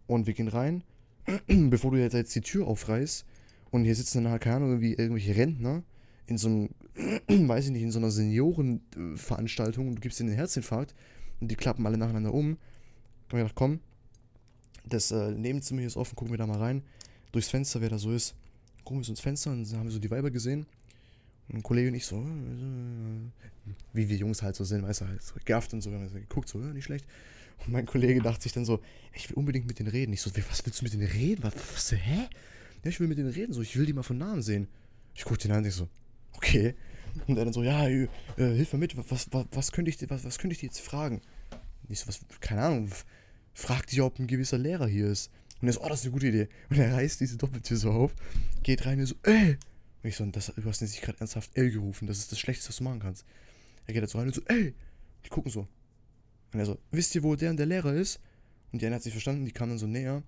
Und 0.07 0.27
wir 0.27 0.35
gehen 0.35 0.49
rein, 0.49 0.85
bevor 1.47 1.93
du 1.93 1.99
jetzt 1.99 2.35
die 2.35 2.41
Tür 2.41 2.67
aufreißt, 2.67 3.25
und 3.71 3.85
hier 3.85 3.95
sitzen 3.95 4.25
dann 4.25 4.33
halt, 4.33 4.43
keine 4.43 4.57
Ahnung, 4.57 4.71
irgendwie 4.71 4.95
irgendwelche 4.95 5.37
Rentner 5.37 5.83
in 6.27 6.39
so 6.39 6.49
einem, 6.49 6.69
weiß 7.49 7.67
ich 7.67 7.73
nicht, 7.73 7.83
in 7.83 7.91
so 7.91 7.99
einer 7.99 8.11
Seniorenveranstaltung 8.11 9.89
und 9.89 9.97
du 9.97 10.01
gibst 10.01 10.21
ihnen 10.21 10.31
einen 10.31 10.39
Herzinfarkt 10.39 10.95
und 11.41 11.51
die 11.51 11.57
klappen 11.57 11.87
alle 11.87 11.99
nacheinander 11.99 12.33
um. 12.33 12.53
Ich 12.53 13.27
hab 13.27 13.33
mir 13.35 13.39
gedacht, 13.41 13.55
komm, 13.55 13.81
das 14.85 15.11
äh, 15.11 15.33
Nebenzimmer 15.33 15.81
hier 15.81 15.89
ist 15.89 15.97
offen, 15.97 16.17
gucken 16.17 16.33
wir 16.33 16.39
da 16.39 16.47
mal 16.47 16.59
rein. 16.59 16.83
Durchs 17.33 17.49
Fenster, 17.49 17.81
wer 17.81 17.91
da 17.91 17.99
so 17.99 18.13
ist. 18.13 18.35
Gucken 18.85 19.01
wir 19.01 19.05
so 19.05 19.13
ins 19.13 19.21
Fenster 19.21 19.51
und 19.51 19.71
dann 19.71 19.79
haben 19.79 19.87
wir 19.87 19.93
so 19.93 19.99
die 19.99 20.11
Weiber 20.11 20.31
gesehen. 20.31 20.67
Und 21.49 21.57
ein 21.57 21.63
Kollege 21.63 21.89
und 21.89 21.95
ich 21.95 22.07
so, 22.07 22.17
äh, 22.17 23.73
wie 23.93 24.09
wir 24.09 24.17
Jungs 24.17 24.43
halt 24.43 24.57
so 24.57 24.65
sind, 24.65 24.83
weißt 24.83 25.03
du, 25.03 25.07
halt 25.07 25.23
so 25.23 25.35
gerft 25.45 25.73
und 25.73 25.81
so, 25.81 25.91
wir 25.91 25.99
haben 25.99 26.13
geguckt, 26.13 26.49
so, 26.49 26.61
ja, 26.61 26.67
nicht 26.73 26.85
schlecht. 26.85 27.07
Und 27.65 27.73
mein 27.73 27.87
Kollege 27.87 28.21
dachte 28.21 28.43
sich 28.43 28.53
dann 28.53 28.65
so, 28.65 28.81
ich 29.13 29.29
will 29.29 29.37
unbedingt 29.37 29.67
mit 29.67 29.79
denen 29.79 29.89
reden. 29.89 30.13
Ich 30.13 30.23
so, 30.23 30.31
was 30.49 30.65
willst 30.65 30.81
du 30.81 30.85
mit 30.85 30.93
denen 30.93 31.07
reden? 31.07 31.43
Was, 31.43 31.55
was 31.75 31.93
hä? 31.93 32.29
Ja, 32.85 32.91
ich 32.91 33.01
will 33.01 33.09
mit 33.09 33.19
denen 33.19 33.31
reden, 33.31 33.53
so, 33.53 33.63
ich 33.63 33.77
will 33.77 33.87
die 33.87 33.93
mal 33.93 34.03
von 34.03 34.19
Namen 34.19 34.43
sehen. 34.43 34.69
Ich 35.15 35.25
gucke 35.25 35.41
den 35.41 35.53
an 35.53 35.59
und 35.59 35.67
ich 35.67 35.75
so, 35.75 35.89
okay. 36.33 36.75
Und 37.27 37.37
er 37.37 37.45
dann 37.45 37.53
so, 37.53 37.63
ja, 37.63 37.89
äh, 37.89 38.09
hilf 38.37 38.73
mir 38.73 38.79
mit, 38.79 38.97
was, 39.11 39.29
was, 39.33 39.47
was, 39.51 39.73
könnte 39.73 39.91
ich, 39.91 39.99
was, 40.09 40.25
was 40.25 40.39
könnte 40.39 40.55
ich 40.55 40.61
dir 40.61 40.67
jetzt 40.67 40.81
fragen? 40.81 41.21
Ich 41.89 42.01
so, 42.01 42.09
was, 42.09 42.21
keine 42.41 42.63
Ahnung, 42.63 42.91
frag 43.53 43.87
dich, 43.87 44.01
ob 44.01 44.19
ein 44.19 44.27
gewisser 44.27 44.59
Lehrer 44.59 44.87
hier 44.87 45.09
ist. 45.09 45.31
Und 45.61 45.69
er 45.69 45.75
so, 45.75 45.83
oh, 45.83 45.89
das 45.89 46.01
ist 46.01 46.07
eine 46.07 46.13
gute 46.13 46.29
Idee. 46.29 46.49
Und 46.71 46.79
er 46.79 46.95
reißt 46.95 47.21
diese 47.21 47.37
Doppeltür 47.37 47.77
so 47.77 47.91
auf, 47.91 48.15
geht 48.63 48.87
rein 48.87 49.01
und 49.01 49.07
so, 49.07 49.17
ey. 49.25 49.59
Und 50.03 50.09
ich 50.09 50.17
so, 50.17 50.25
das, 50.27 50.53
du 50.55 50.65
hast 50.65 50.81
nicht 50.81 51.03
gerade 51.03 51.19
ernsthaft 51.19 51.51
L 51.57 51.71
gerufen, 51.71 52.07
das 52.07 52.19
ist 52.19 52.31
das 52.31 52.39
Schlechteste, 52.39 52.69
was 52.69 52.77
du 52.77 52.85
machen 52.85 53.01
kannst. 53.01 53.25
Er 53.87 53.95
geht 53.95 54.03
da 54.03 54.07
so 54.07 54.19
rein 54.19 54.29
und 54.29 54.35
so, 54.35 54.43
ey. 54.47 54.75
Die 55.25 55.29
gucken 55.29 55.51
so. 55.51 55.67
Und 56.53 56.61
er 56.61 56.67
so, 56.67 56.79
wisst 56.93 57.15
ihr, 57.15 57.23
wo 57.23 57.35
der 57.35 57.51
und 57.51 57.57
der 57.57 57.67
Lehrer 57.67 57.93
ist? 57.93 58.21
Und 58.73 58.81
die 58.81 58.87
eine 58.87 58.95
hat 58.95 59.03
sich 59.03 59.13
verstanden, 59.13 59.45
die 59.45 59.51
kam 59.51 59.69
dann 59.71 59.79
so 59.79 59.87
näher. 59.87 60.23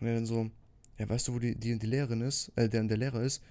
Und 0.00 0.06
er 0.06 0.14
dann 0.14 0.26
so, 0.26 0.50
ja, 0.98 1.08
weißt 1.08 1.28
du, 1.28 1.34
wo 1.34 1.38
die, 1.38 1.54
die, 1.54 1.78
die 1.78 1.86
Lehrerin 1.86 2.20
ist, 2.20 2.52
äh, 2.56 2.68
der, 2.68 2.84
der 2.84 2.96
Lehrer 2.96 3.22
ist? 3.22 3.42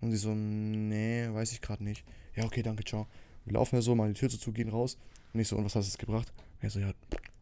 Und 0.00 0.10
sie 0.10 0.16
so, 0.16 0.34
nee, 0.34 1.28
weiß 1.30 1.52
ich 1.52 1.60
gerade 1.60 1.84
nicht. 1.84 2.04
Ja, 2.34 2.44
okay, 2.44 2.62
danke, 2.62 2.84
ciao. 2.84 3.06
Wir 3.44 3.54
laufen 3.54 3.76
ja 3.76 3.82
so, 3.82 3.94
mal 3.94 4.12
die 4.12 4.18
Tür 4.18 4.28
zu, 4.28 4.52
gehen 4.52 4.68
raus. 4.68 4.98
Und 5.32 5.40
ich 5.40 5.48
so, 5.48 5.56
und 5.56 5.64
was 5.64 5.74
hast 5.74 5.86
du 5.86 5.90
jetzt 5.90 5.98
gebracht? 5.98 6.32
Und 6.36 6.64
er 6.64 6.70
so, 6.70 6.80
ja, 6.80 6.92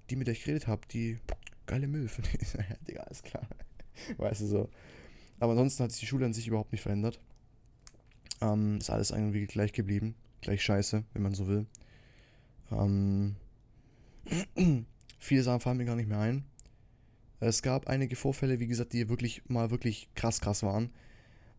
die, 0.08 0.16
mit 0.16 0.26
der 0.26 0.32
ich 0.32 0.44
geredet 0.44 0.66
habe, 0.66 0.82
die 0.92 1.18
geile 1.66 1.86
Milf. 1.86 2.18
Und 2.18 2.28
ich 2.40 2.48
so, 2.48 2.58
ja, 2.58 2.76
Digga, 2.86 3.02
alles 3.02 3.22
klar. 3.22 3.46
weißt 4.18 4.42
du 4.42 4.46
so. 4.46 4.68
Aber 5.38 5.52
ansonsten 5.52 5.82
hat 5.82 5.90
sich 5.90 6.00
die 6.00 6.06
Schule 6.06 6.26
an 6.26 6.34
sich 6.34 6.46
überhaupt 6.48 6.72
nicht 6.72 6.82
verändert. 6.82 7.18
Ähm, 8.40 8.78
ist 8.78 8.90
alles 8.90 9.10
irgendwie 9.10 9.46
gleich 9.46 9.72
geblieben. 9.72 10.14
Gleich 10.40 10.62
scheiße, 10.62 11.04
wenn 11.12 11.22
man 11.22 11.34
so 11.34 11.46
will. 11.46 11.66
Ähm, 12.70 13.36
viele 15.18 15.42
Sachen 15.42 15.60
fallen 15.60 15.78
mir 15.78 15.84
gar 15.84 15.96
nicht 15.96 16.08
mehr 16.08 16.20
ein. 16.20 16.44
Es 17.40 17.62
gab 17.62 17.88
einige 17.88 18.16
Vorfälle, 18.16 18.60
wie 18.60 18.66
gesagt, 18.66 18.92
die 18.92 19.08
wirklich 19.08 19.42
mal 19.48 19.70
wirklich 19.70 20.08
krass, 20.14 20.40
krass 20.40 20.62
waren. 20.62 20.90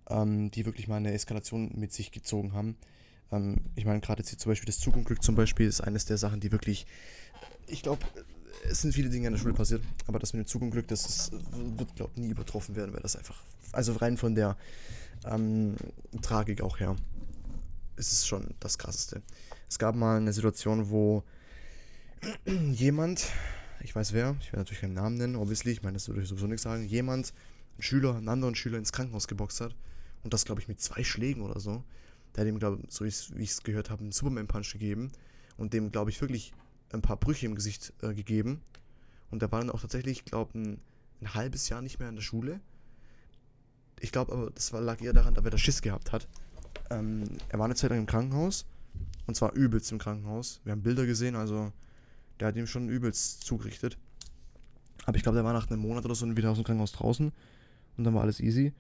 Ähm, 0.10 0.52
die 0.52 0.66
wirklich 0.66 0.88
mal 0.88 0.98
eine 0.98 1.14
Eskalation 1.14 1.72
mit 1.76 1.94
sich 1.94 2.12
gezogen 2.12 2.54
haben. 2.54 2.76
Ähm, 3.32 3.62
ich 3.76 3.86
meine, 3.86 4.02
gerade 4.02 4.22
jetzt 4.22 4.30
hier 4.30 4.38
zum 4.38 4.52
Beispiel 4.52 4.68
das 4.68 4.80
Zugunglück 4.80 5.24
zum 5.24 5.36
Beispiel 5.36 5.68
ist 5.68 5.82
eines 5.82 6.06
der 6.06 6.18
Sachen, 6.18 6.40
die 6.40 6.52
wirklich, 6.52 6.86
ich 7.68 7.82
glaube, 7.82 8.06
es 8.70 8.82
sind 8.82 8.94
viele 8.94 9.10
Dinge 9.10 9.28
in 9.28 9.34
der 9.34 9.40
Schule 9.40 9.54
passiert, 9.54 9.84
aber 10.08 10.20
das 10.20 10.34
mit 10.34 10.46
dem 10.46 10.48
Zugunglück, 10.48 10.88
das 10.88 11.06
ist, 11.06 11.32
wird, 11.32 11.96
glaube 11.96 12.12
ich, 12.16 12.22
nie 12.22 12.30
übertroffen 12.30 12.76
werden, 12.76 12.94
weil 12.94 13.02
das 13.02 13.16
einfach, 13.16 13.42
also 13.72 13.94
rein 13.94 14.18
von 14.18 14.36
der 14.36 14.58
ähm, 15.26 15.76
Tragik 16.22 16.62
auch 16.62 16.80
her, 16.80 16.96
ist 17.96 18.12
es 18.12 18.28
schon 18.28 18.54
das 18.60 18.78
Krasseste. 18.78 19.22
Es 19.70 19.80
gab 19.80 19.96
mal 19.96 20.18
eine 20.18 20.34
Situation, 20.34 20.90
wo 20.90 21.24
jemand 22.46 23.28
ich 23.84 23.96
weiß 23.96 24.14
wer, 24.14 24.36
ich 24.40 24.48
werde 24.48 24.60
natürlich 24.60 24.82
keinen 24.82 24.94
Namen 24.94 25.18
nennen, 25.18 25.36
obviously, 25.36 25.72
ich 25.72 25.84
meine, 25.84 25.96
das 25.96 26.08
würde 26.08 26.22
ich 26.22 26.30
sowieso 26.30 26.48
nichts 26.48 26.64
sagen, 26.64 26.86
jemand, 26.86 27.34
ein 27.78 27.82
Schüler, 27.82 28.16
einen 28.16 28.28
anderen 28.28 28.56
Schüler 28.56 28.78
ins 28.78 28.92
Krankenhaus 28.92 29.28
geboxt 29.28 29.62
hat 29.62 29.76
und 30.24 30.34
das, 30.34 30.46
glaube 30.46 30.62
ich, 30.62 30.68
mit 30.68 30.80
zwei 30.80 31.04
Schlägen 31.04 31.42
oder 31.42 31.60
so. 31.60 31.84
Der 32.36 32.42
hat 32.42 32.48
ihm, 32.48 32.60
glaube 32.60 32.80
ich, 32.88 32.94
so 32.94 33.06
wie 33.06 33.44
ich 33.44 33.52
es 33.52 33.64
gehört 33.64 33.90
habe, 33.90 34.02
einen 34.02 34.12
Superman-Punch 34.12 34.74
gegeben 34.74 35.12
und 35.58 35.74
dem, 35.74 35.92
glaube 35.92 36.12
ich, 36.12 36.22
wirklich 36.22 36.54
ein 36.94 37.02
paar 37.02 37.18
Brüche 37.18 37.46
im 37.46 37.56
Gesicht 37.56 37.94
äh, 38.02 38.14
gegeben. 38.14 38.62
Und 39.30 39.42
der 39.42 39.52
war 39.52 39.60
dann 39.60 39.70
auch 39.70 39.82
tatsächlich, 39.82 40.26
glaube 40.26 40.52
ich, 40.54 40.56
ein, 40.56 40.82
ein 41.22 41.34
halbes 41.34 41.70
Jahr 41.70 41.82
nicht 41.82 42.00
mehr 42.00 42.10
in 42.10 42.16
der 42.16 42.22
Schule. 42.22 42.60
Ich 44.00 44.12
glaube 44.12 44.34
aber, 44.34 44.52
das 44.52 44.74
war, 44.74 44.82
lag 44.82 45.02
eher 45.02 45.14
daran, 45.14 45.34
dass 45.34 45.44
er 45.44 45.52
da 45.52 45.58
Schiss 45.58 45.82
gehabt 45.82 46.12
hat. 46.12 46.28
Ähm, 46.90 47.24
er 47.50 47.60
war 47.60 47.66
eine 47.66 47.76
Zeit 47.76 47.90
lang 47.90 48.00
im 48.00 48.06
Krankenhaus. 48.06 48.66
Und 49.28 49.36
zwar 49.36 49.54
übelst 49.54 49.92
im 49.92 50.00
Krankenhaus. 50.00 50.60
Wir 50.64 50.72
haben 50.72 50.82
Bilder 50.82 51.06
gesehen, 51.06 51.36
also 51.36 51.72
der 52.42 52.48
hat 52.48 52.56
ihm 52.56 52.68
schon 52.68 52.90
übelst 52.90 53.44
zugerichtet. 53.44 53.98
Aber 55.06 55.16
ich 55.16 55.24
glaube, 55.24 55.36
der 55.36 55.46
war 55.46 55.54
nach 55.54 55.70
einem 55.70 55.80
Monat 55.80 56.06
oder 56.06 56.16
so 56.16 56.36
wieder 56.36 56.52
aus 56.52 56.58
dem 56.58 56.64
Krankenhaus 56.64 56.92
draußen 56.92 57.32
und 57.98 58.04
dann 58.04 58.14
war 58.14 58.22
alles 58.22 58.40
easy. 58.40 58.74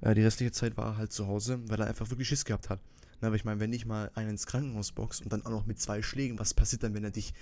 Äh, 0.00 0.14
die 0.14 0.22
restliche 0.22 0.52
Zeit 0.52 0.76
war 0.76 0.92
er 0.92 0.96
halt 0.98 1.12
zu 1.12 1.26
Hause, 1.26 1.60
weil 1.68 1.80
er 1.80 1.86
einfach 1.86 2.10
wirklich 2.10 2.28
Schiss 2.28 2.44
gehabt 2.44 2.70
hat. 2.70 2.80
Na, 3.20 3.28
aber 3.28 3.36
ich 3.36 3.44
meine, 3.44 3.60
wenn 3.60 3.72
ich 3.72 3.86
mal 3.86 4.10
einen 4.14 4.30
ins 4.30 4.46
Krankenhaus 4.46 4.92
boxt 4.92 5.22
und 5.22 5.32
dann 5.32 5.46
auch 5.46 5.50
noch 5.50 5.66
mit 5.66 5.80
zwei 5.80 6.02
Schlägen, 6.02 6.38
was 6.38 6.54
passiert 6.54 6.82
dann, 6.82 6.94
wenn 6.94 7.04
er 7.04 7.10
dich, 7.10 7.32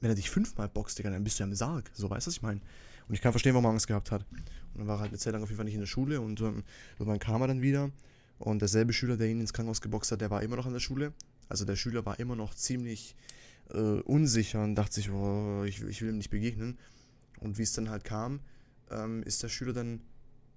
wenn 0.00 0.10
er 0.10 0.16
dich 0.16 0.28
fünfmal 0.28 0.68
boxt, 0.68 0.98
Digga, 0.98 1.10
dann 1.10 1.24
bist 1.24 1.38
du 1.38 1.44
ja 1.44 1.48
im 1.48 1.54
Sarg. 1.54 1.90
So 1.94 2.10
weißt 2.10 2.26
du, 2.26 2.30
was 2.30 2.36
ich 2.36 2.42
meine? 2.42 2.60
Und 3.08 3.14
ich 3.14 3.20
kann 3.20 3.32
verstehen, 3.32 3.54
warum 3.54 3.66
er 3.66 3.70
Angst 3.70 3.86
gehabt 3.86 4.10
hat. 4.10 4.26
Und 4.74 4.80
dann 4.80 4.88
war 4.88 4.96
er 4.96 5.00
halt 5.00 5.10
eine 5.10 5.18
Zeit 5.18 5.32
lang 5.32 5.42
auf 5.42 5.48
jeden 5.48 5.56
Fall 5.56 5.64
nicht 5.64 5.74
in 5.74 5.80
der 5.80 5.86
Schule 5.86 6.20
und 6.20 6.40
ähm, 6.40 6.64
irgendwann 6.98 7.20
kam 7.20 7.40
er 7.40 7.48
dann 7.48 7.62
wieder 7.62 7.90
und 8.38 8.60
derselbe 8.60 8.92
Schüler, 8.92 9.16
der 9.16 9.28
ihn 9.28 9.40
ins 9.40 9.52
Krankenhaus 9.52 9.80
geboxt 9.80 10.12
hat, 10.12 10.20
der 10.20 10.30
war 10.30 10.42
immer 10.42 10.56
noch 10.56 10.66
an 10.66 10.72
der 10.72 10.80
Schule. 10.80 11.12
Also 11.48 11.64
der 11.64 11.76
Schüler 11.76 12.04
war 12.04 12.18
immer 12.18 12.36
noch 12.36 12.54
ziemlich 12.54 13.14
äh, 13.70 14.00
unsicher 14.02 14.62
und 14.62 14.74
dachte 14.74 14.94
sich, 14.94 15.10
oh, 15.10 15.64
ich, 15.64 15.82
ich 15.82 16.02
will 16.02 16.10
ihm 16.10 16.18
nicht 16.18 16.30
begegnen. 16.30 16.78
Und 17.40 17.58
wie 17.58 17.62
es 17.62 17.72
dann 17.72 17.90
halt 17.90 18.04
kam, 18.04 18.40
ähm, 18.90 19.22
ist 19.22 19.42
der 19.42 19.48
Schüler 19.48 19.72
dann 19.72 20.00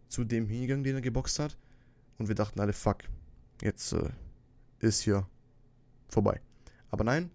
zu 0.07 0.23
dem 0.23 0.47
hingegangen, 0.47 0.83
den 0.83 0.95
er 0.95 1.01
geboxt 1.01 1.39
hat. 1.39 1.57
Und 2.17 2.27
wir 2.27 2.35
dachten 2.35 2.59
alle, 2.59 2.73
fuck, 2.73 3.03
jetzt 3.61 3.93
äh, 3.93 4.09
ist 4.79 5.01
hier 5.01 5.27
vorbei. 6.07 6.41
Aber 6.89 7.03
nein, 7.03 7.29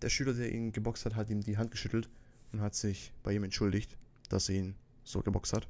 der 0.00 0.08
Schüler, 0.08 0.34
der 0.34 0.52
ihn 0.52 0.72
geboxt 0.72 1.04
hat, 1.04 1.14
hat 1.14 1.30
ihm 1.30 1.42
die 1.42 1.56
Hand 1.56 1.70
geschüttelt 1.70 2.08
und 2.52 2.60
hat 2.60 2.74
sich 2.74 3.12
bei 3.22 3.32
ihm 3.34 3.44
entschuldigt, 3.44 3.96
dass 4.28 4.48
er 4.48 4.56
ihn 4.56 4.74
so 5.04 5.20
geboxt 5.22 5.52
hat. 5.52 5.68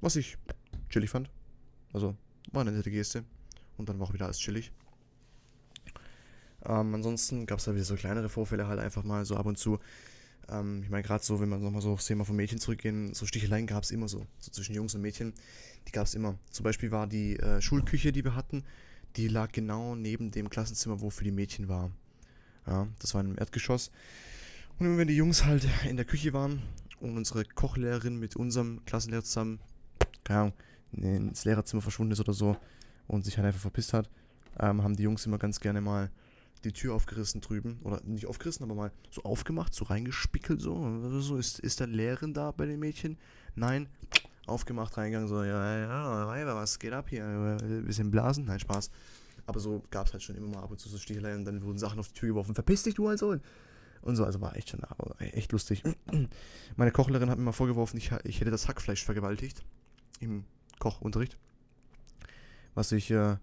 Was 0.00 0.16
ich 0.16 0.36
chillig 0.88 1.10
fand. 1.10 1.30
Also, 1.92 2.16
war 2.52 2.62
eine 2.62 2.72
nette 2.72 2.90
Geste. 2.90 3.24
Und 3.76 3.88
dann 3.88 3.98
war 3.98 4.08
auch 4.08 4.12
wieder 4.12 4.26
alles 4.26 4.38
chillig. 4.38 4.72
Ähm, 6.66 6.94
ansonsten 6.94 7.46
gab 7.46 7.58
es 7.58 7.64
da 7.64 7.74
wieder 7.74 7.84
so 7.84 7.94
kleinere 7.94 8.28
Vorfälle 8.28 8.66
halt 8.66 8.80
einfach 8.80 9.04
mal 9.04 9.24
so 9.24 9.36
ab 9.36 9.46
und 9.46 9.58
zu. 9.58 9.78
Ähm, 10.48 10.82
ich 10.82 10.90
meine, 10.90 11.02
gerade 11.02 11.24
so, 11.24 11.40
wenn 11.40 11.48
man 11.48 11.62
nochmal 11.62 11.82
so 11.82 11.92
aufs 11.92 12.06
Thema 12.06 12.24
von 12.24 12.36
Mädchen 12.36 12.58
zurückgehen, 12.58 13.14
so 13.14 13.26
Sticheleien 13.26 13.66
gab 13.66 13.82
es 13.82 13.90
immer 13.90 14.08
so. 14.08 14.26
So 14.38 14.50
zwischen 14.50 14.74
Jungs 14.74 14.94
und 14.94 15.02
Mädchen, 15.02 15.34
die 15.86 15.92
gab 15.92 16.06
es 16.06 16.14
immer. 16.14 16.38
Zum 16.50 16.64
Beispiel 16.64 16.90
war 16.90 17.06
die 17.06 17.38
äh, 17.38 17.60
Schulküche, 17.60 18.12
die 18.12 18.24
wir 18.24 18.34
hatten, 18.34 18.64
die 19.16 19.28
lag 19.28 19.52
genau 19.52 19.94
neben 19.94 20.30
dem 20.30 20.50
Klassenzimmer, 20.50 21.00
wo 21.00 21.10
für 21.10 21.24
die 21.24 21.30
Mädchen 21.30 21.68
war. 21.68 21.90
Ja, 22.66 22.88
das 22.98 23.14
war 23.14 23.20
einem 23.20 23.38
Erdgeschoss. 23.38 23.90
Und 24.78 24.86
immer 24.86 24.98
wenn 24.98 25.08
die 25.08 25.16
Jungs 25.16 25.44
halt 25.44 25.68
in 25.88 25.96
der 25.96 26.04
Küche 26.06 26.32
waren 26.32 26.62
und 27.00 27.16
unsere 27.16 27.44
Kochlehrerin 27.44 28.18
mit 28.18 28.36
unserem 28.36 28.84
Klassenlehrer 28.86 29.22
zusammen, 29.22 29.60
keine 30.24 30.40
Ahnung, 30.40 30.52
ins 30.92 31.44
Lehrerzimmer 31.44 31.82
verschwunden 31.82 32.12
ist 32.12 32.20
oder 32.20 32.32
so 32.32 32.56
und 33.06 33.24
sich 33.24 33.36
halt 33.36 33.46
einfach 33.46 33.60
verpisst 33.60 33.92
hat, 33.92 34.08
ähm, 34.58 34.82
haben 34.82 34.96
die 34.96 35.02
Jungs 35.02 35.26
immer 35.26 35.38
ganz 35.38 35.60
gerne 35.60 35.80
mal 35.80 36.10
die 36.62 36.72
Tür 36.72 36.94
aufgerissen 36.94 37.40
drüben. 37.40 37.80
Oder 37.82 38.00
nicht 38.04 38.26
aufgerissen, 38.26 38.64
aber 38.64 38.74
mal 38.74 38.92
so 39.10 39.22
aufgemacht, 39.22 39.74
so 39.74 39.84
reingespickelt, 39.84 40.60
so. 40.60 41.20
so 41.20 41.36
ist, 41.36 41.58
ist 41.58 41.80
der 41.80 41.86
Lehrerin 41.86 42.34
da 42.34 42.50
bei 42.50 42.66
den 42.66 42.80
Mädchen? 42.80 43.18
Nein. 43.54 43.88
Aufgemacht, 44.46 44.96
reingegangen, 44.98 45.26
so, 45.26 45.42
ja, 45.42 45.78
ja, 45.78 46.26
Weiber, 46.26 46.54
was 46.54 46.78
geht 46.78 46.92
ab 46.92 47.08
hier? 47.08 47.56
Bisschen 47.86 48.10
blasen? 48.10 48.44
Nein, 48.44 48.60
Spaß. 48.60 48.90
Aber 49.46 49.58
so 49.58 49.82
gab 49.90 50.06
es 50.06 50.12
halt 50.12 50.22
schon 50.22 50.36
immer 50.36 50.48
mal 50.48 50.62
ab 50.62 50.70
und 50.70 50.78
zu 50.78 50.88
so 50.88 50.98
Sticheleien 50.98 51.38
und 51.38 51.44
dann 51.46 51.62
wurden 51.62 51.78
Sachen 51.78 51.98
auf 51.98 52.08
die 52.08 52.14
Tür 52.14 52.28
geworfen. 52.28 52.54
Verpiss 52.54 52.82
dich, 52.82 52.94
du 52.94 53.08
also! 53.08 53.36
Und 54.02 54.16
so, 54.16 54.24
also 54.24 54.42
war 54.42 54.54
echt 54.54 54.68
schon 54.68 54.80
echt 55.18 55.52
lustig. 55.52 55.82
Meine 56.76 56.92
Kochlehrerin 56.92 57.30
hat 57.30 57.38
mir 57.38 57.44
mal 57.44 57.52
vorgeworfen, 57.52 57.96
ich, 57.96 58.12
ich 58.24 58.40
hätte 58.40 58.50
das 58.50 58.68
Hackfleisch 58.68 59.02
vergewaltigt. 59.02 59.64
Im 60.20 60.44
Kochunterricht. 60.78 61.38
Was 62.74 62.92
ich 62.92 63.10
äh, 63.10 63.36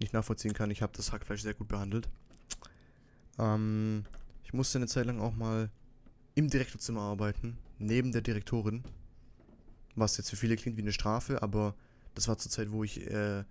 nicht 0.00 0.12
nachvollziehen 0.12 0.54
kann. 0.54 0.70
Ich 0.70 0.82
habe 0.82 0.92
das 0.96 1.12
Hackfleisch 1.12 1.42
sehr 1.42 1.54
gut 1.54 1.68
behandelt. 1.68 2.08
Ähm, 3.38 4.04
ich 4.44 4.52
musste 4.52 4.78
eine 4.78 4.86
Zeit 4.86 5.06
lang 5.06 5.20
auch 5.20 5.34
mal 5.34 5.70
im 6.34 6.48
Direktorzimmer 6.48 7.02
arbeiten, 7.02 7.58
neben 7.78 8.12
der 8.12 8.22
Direktorin. 8.22 8.84
Was 9.94 10.16
jetzt 10.16 10.30
für 10.30 10.36
viele 10.36 10.56
klingt 10.56 10.76
wie 10.76 10.82
eine 10.82 10.92
Strafe, 10.92 11.42
aber 11.42 11.74
das 12.14 12.28
war 12.28 12.38
zur 12.38 12.50
Zeit, 12.50 12.70
wo 12.70 12.84
ich 12.84 13.06
äh, 13.10 13.44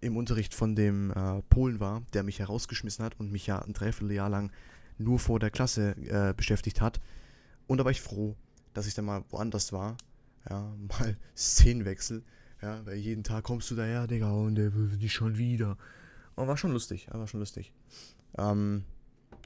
im 0.00 0.16
Unterricht 0.16 0.54
von 0.54 0.74
dem 0.74 1.10
äh, 1.10 1.42
Polen 1.42 1.80
war, 1.80 2.02
der 2.12 2.22
mich 2.22 2.38
herausgeschmissen 2.38 3.04
hat 3.04 3.18
und 3.18 3.30
mich 3.30 3.46
ja 3.46 3.60
ein 3.60 3.72
Dreivierteljahr 3.72 4.28
lang 4.28 4.50
nur 4.98 5.18
vor 5.18 5.38
der 5.38 5.50
Klasse 5.50 5.96
äh, 6.06 6.34
beschäftigt 6.34 6.80
hat. 6.80 7.00
Und 7.66 7.78
da 7.78 7.84
war 7.84 7.90
ich 7.90 8.00
froh, 8.00 8.36
dass 8.74 8.86
ich 8.86 8.94
dann 8.94 9.04
mal 9.04 9.24
woanders 9.30 9.72
war. 9.72 9.96
Ja, 10.48 10.72
mal 11.00 11.16
Szenenwechsel. 11.36 12.22
Ja, 12.62 12.84
weil 12.84 12.96
jeden 12.96 13.24
Tag 13.24 13.44
kommst 13.44 13.70
du 13.70 13.74
daher, 13.74 14.06
Digga, 14.06 14.30
und 14.30 14.54
der 14.54 14.74
will 14.74 14.96
dich 14.98 15.12
schon 15.12 15.38
wieder. 15.38 15.78
Und 16.36 16.46
war 16.46 16.56
schon 16.56 16.72
lustig, 16.72 17.08
war 17.10 17.26
schon 17.26 17.40
lustig. 17.40 17.72
Ähm, 18.36 18.84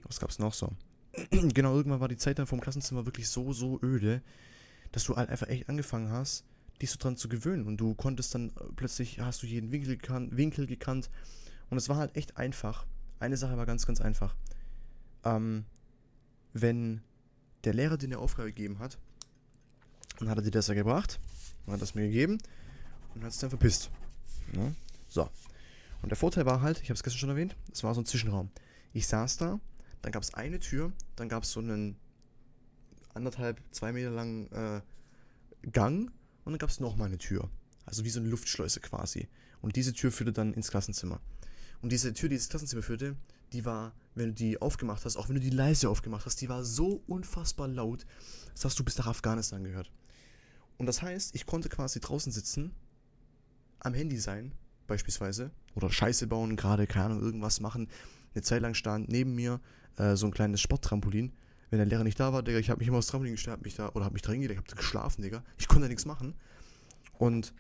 was 0.05 0.19
gab's 0.19 0.39
noch 0.39 0.53
so? 0.53 0.73
genau, 1.31 1.75
irgendwann 1.77 2.01
war 2.01 2.09
die 2.09 2.17
Zeit 2.17 2.39
dann 2.39 2.47
vom 2.47 2.61
Klassenzimmer 2.61 3.07
wirklich 3.07 3.29
so, 3.29 3.53
so 3.53 3.79
öde, 3.83 4.21
dass 4.91 5.05
du 5.05 5.17
halt 5.17 5.31
einfach 5.31 5.49
echt 5.49 5.69
angefangen 5.69 6.11
hast, 6.11 6.45
dich 6.83 6.91
so 6.91 6.99
dran 6.99 7.17
zu 7.17 7.29
gewöhnen. 7.29 7.67
Und 7.67 7.77
du 7.77 7.95
konntest 7.95 8.35
dann 8.35 8.49
äh, 8.49 8.65
plötzlich, 8.75 9.21
hast 9.21 9.43
du 9.43 9.47
jeden 9.47 9.71
Winkel 9.71 9.97
gekannt, 9.97 10.37
Winkel 10.37 10.67
gekannt. 10.67 11.09
Und 11.71 11.79
es 11.79 11.89
war 11.89 11.97
halt 11.97 12.17
echt 12.17 12.37
einfach. 12.37 12.85
Eine 13.21 13.37
Sache 13.37 13.57
war 13.57 13.65
ganz, 13.65 13.87
ganz 13.87 14.01
einfach. 14.01 14.35
Ähm, 15.25 15.65
wenn 16.53 17.01
der 17.63 17.75
Lehrer 17.75 17.97
dir 17.97 18.07
eine 18.07 18.19
Aufgabe 18.19 18.49
gegeben 18.49 18.81
hat, 18.81 18.99
dann 20.19 20.29
hat 20.29 20.39
er 20.39 20.43
dir 20.43 20.51
das 20.51 20.67
ja 20.67 20.75
gebracht, 20.75 21.21
hat 21.67 21.81
das 21.81 21.95
mir 21.95 22.07
gegeben 22.07 22.39
und 23.15 23.25
hat 23.25 23.31
es 23.31 23.39
dann 23.39 23.51
verpisst. 23.51 23.91
Ja? 24.53 24.73
So. 25.09 25.29
Und 26.03 26.11
der 26.11 26.17
Vorteil 26.17 26.47
war 26.47 26.61
halt, 26.61 26.81
ich 26.81 26.91
habe 26.91 26.95
es 26.95 27.03
gestern 27.03 27.21
schon 27.21 27.31
erwähnt, 27.31 27.57
es 27.73 27.83
war 27.83 27.95
so 27.95 28.01
ein 28.01 28.07
Zwischenraum. 28.07 28.51
Ich 28.93 29.07
saß 29.07 29.39
da, 29.39 29.61
dann 30.03 30.13
gab 30.13 30.23
es 30.23 30.35
eine 30.35 30.61
Tür, 30.61 30.93
dann 31.17 31.29
gab 31.29 31.45
es 31.45 31.53
so 31.53 31.61
einen 31.61 31.97
anderthalb, 33.15 33.61
zwei 33.71 33.93
Meter 33.93 34.11
langen 34.11 34.51
äh, 34.53 34.83
Gang 35.71 36.11
und 36.45 36.53
dann 36.53 36.59
gab 36.59 36.71
es 36.71 36.81
nochmal 36.81 37.09
eine 37.09 37.19
Tür. 37.19 37.49
Also 37.87 38.05
wie 38.05 38.11
so 38.11 38.21
eine 38.21 38.29
Luftschleuse 38.29 38.81
quasi. 38.81 39.29
Und 39.63 39.77
diese 39.77 39.93
Tür 39.93 40.13
führte 40.13 40.33
dann 40.33 40.53
ins 40.53 40.71
Klassenzimmer. 40.71 41.21
Und 41.81 41.91
diese 41.91 42.13
Tür, 42.13 42.29
die 42.29 42.35
ins 42.35 42.49
Klassenzimmer 42.49 42.83
führte, 42.83 43.17
die 43.53 43.65
war, 43.65 43.95
wenn 44.15 44.29
du 44.29 44.35
die 44.35 44.61
aufgemacht 44.61 45.05
hast, 45.05 45.17
auch 45.17 45.29
wenn 45.29 45.37
du 45.37 45.41
die 45.41 45.51
leise 45.51 45.89
aufgemacht 45.89 46.27
hast, 46.27 46.41
die 46.41 46.49
war 46.49 46.65
so 46.65 47.03
unfassbar 47.07 47.69
laut, 47.69 48.05
das 48.53 48.65
hast 48.65 48.79
du 48.79 48.85
bis 48.85 48.99
nach 48.99 49.07
Afghanistan 49.07 49.65
gehört. 49.65 49.91
Und 50.77 50.87
das 50.87 51.03
heißt, 51.03 51.35
ich 51.35 51.47
konnte 51.47 51.69
quasi 51.69 52.01
draußen 52.01 52.33
sitzen, 52.33 52.75
am 53.85 53.95
Handy 53.95 54.19
sein, 54.19 54.53
beispielsweise, 54.87 55.51
oder 55.75 55.91
Scheiße 55.91 56.27
bauen, 56.27 56.57
gerade, 56.57 56.87
keine 56.87 57.07
Ahnung, 57.07 57.21
irgendwas 57.21 57.61
machen. 57.61 57.89
Eine 58.35 58.43
Zeit 58.43 58.63
lang 58.63 58.75
stand 58.75 59.09
neben 59.09 59.35
mir 59.35 59.61
äh, 59.97 60.17
so 60.17 60.27
ein 60.27 60.33
kleines 60.33 60.61
Sporttrampolin. 60.61 61.33
Wenn 61.71 61.79
der 61.79 61.87
Lehrer 61.87 62.05
nicht 62.05 62.19
da 62.19 62.33
war, 62.33 62.43
Digga, 62.43 62.59
ich 62.59 62.71
habe 62.71 62.79
mich 62.79 62.89
immer 62.89 62.99
aufs 62.99 63.09
Trampolin 63.09 63.35
gestellt, 63.35 63.57
hab 63.57 63.65
mich 63.65 63.77
da, 63.77 63.91
oder 63.91 64.05
habe 64.05 64.15
mich 64.15 64.23
da 64.23 64.33
hingelegt, 64.33 64.61
ich 64.61 64.67
habe 64.67 64.77
geschlafen, 64.77 65.23
Digga. 65.23 65.43
Ich 65.59 65.69
konnte 65.69 65.83
da 65.83 65.89
nichts 65.89 66.07
machen. 66.07 66.35
Und 67.19 67.53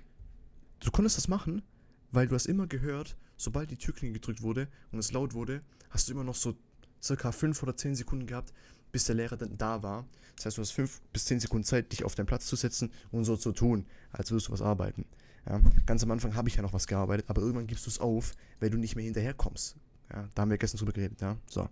du 0.80 0.90
konntest 0.90 1.16
das 1.16 1.28
machen, 1.28 1.62
weil 2.10 2.26
du 2.26 2.34
hast 2.34 2.46
immer 2.46 2.66
gehört, 2.66 3.16
sobald 3.36 3.70
die 3.70 3.76
Türklinge 3.76 4.14
gedrückt 4.14 4.42
wurde 4.42 4.68
und 4.92 4.98
es 4.98 5.12
laut 5.12 5.34
wurde, 5.34 5.62
hast 5.90 6.08
du 6.08 6.12
immer 6.12 6.24
noch 6.24 6.34
so 6.34 6.56
circa 7.02 7.32
5 7.32 7.62
oder 7.62 7.76
10 7.76 7.96
Sekunden 7.96 8.26
gehabt, 8.26 8.52
bis 8.92 9.04
der 9.04 9.16
Lehrer 9.16 9.36
dann 9.36 9.58
da 9.58 9.82
war. 9.82 10.06
Das 10.36 10.46
heißt, 10.46 10.58
du 10.58 10.62
hast 10.62 10.70
5 10.72 11.00
bis 11.12 11.24
10 11.26 11.40
Sekunden 11.40 11.64
Zeit, 11.64 11.92
dich 11.92 12.04
auf 12.04 12.14
deinen 12.14 12.26
Platz 12.26 12.46
zu 12.46 12.56
setzen 12.56 12.92
und 13.10 13.24
so 13.24 13.36
zu 13.36 13.52
tun, 13.52 13.86
als 14.12 14.30
würdest 14.30 14.48
du 14.48 14.52
was 14.52 14.62
arbeiten. 14.62 15.04
Ja, 15.46 15.60
ganz 15.84 16.02
am 16.02 16.10
Anfang 16.10 16.34
habe 16.34 16.48
ich 16.48 16.56
ja 16.56 16.62
noch 16.62 16.72
was 16.72 16.86
gearbeitet, 16.86 17.28
aber 17.28 17.42
irgendwann 17.42 17.66
gibst 17.66 17.86
du 17.86 17.90
es 17.90 17.98
auf, 17.98 18.32
weil 18.60 18.70
du 18.70 18.78
nicht 18.78 18.96
mehr 18.96 19.04
hinterherkommst. 19.04 19.76
Ja, 20.10 20.28
da 20.34 20.42
haben 20.42 20.50
wir 20.50 20.58
gestern 20.58 20.78
drüber 20.78 20.92
geredet, 20.92 21.20
ja. 21.20 21.36
So. 21.46 21.68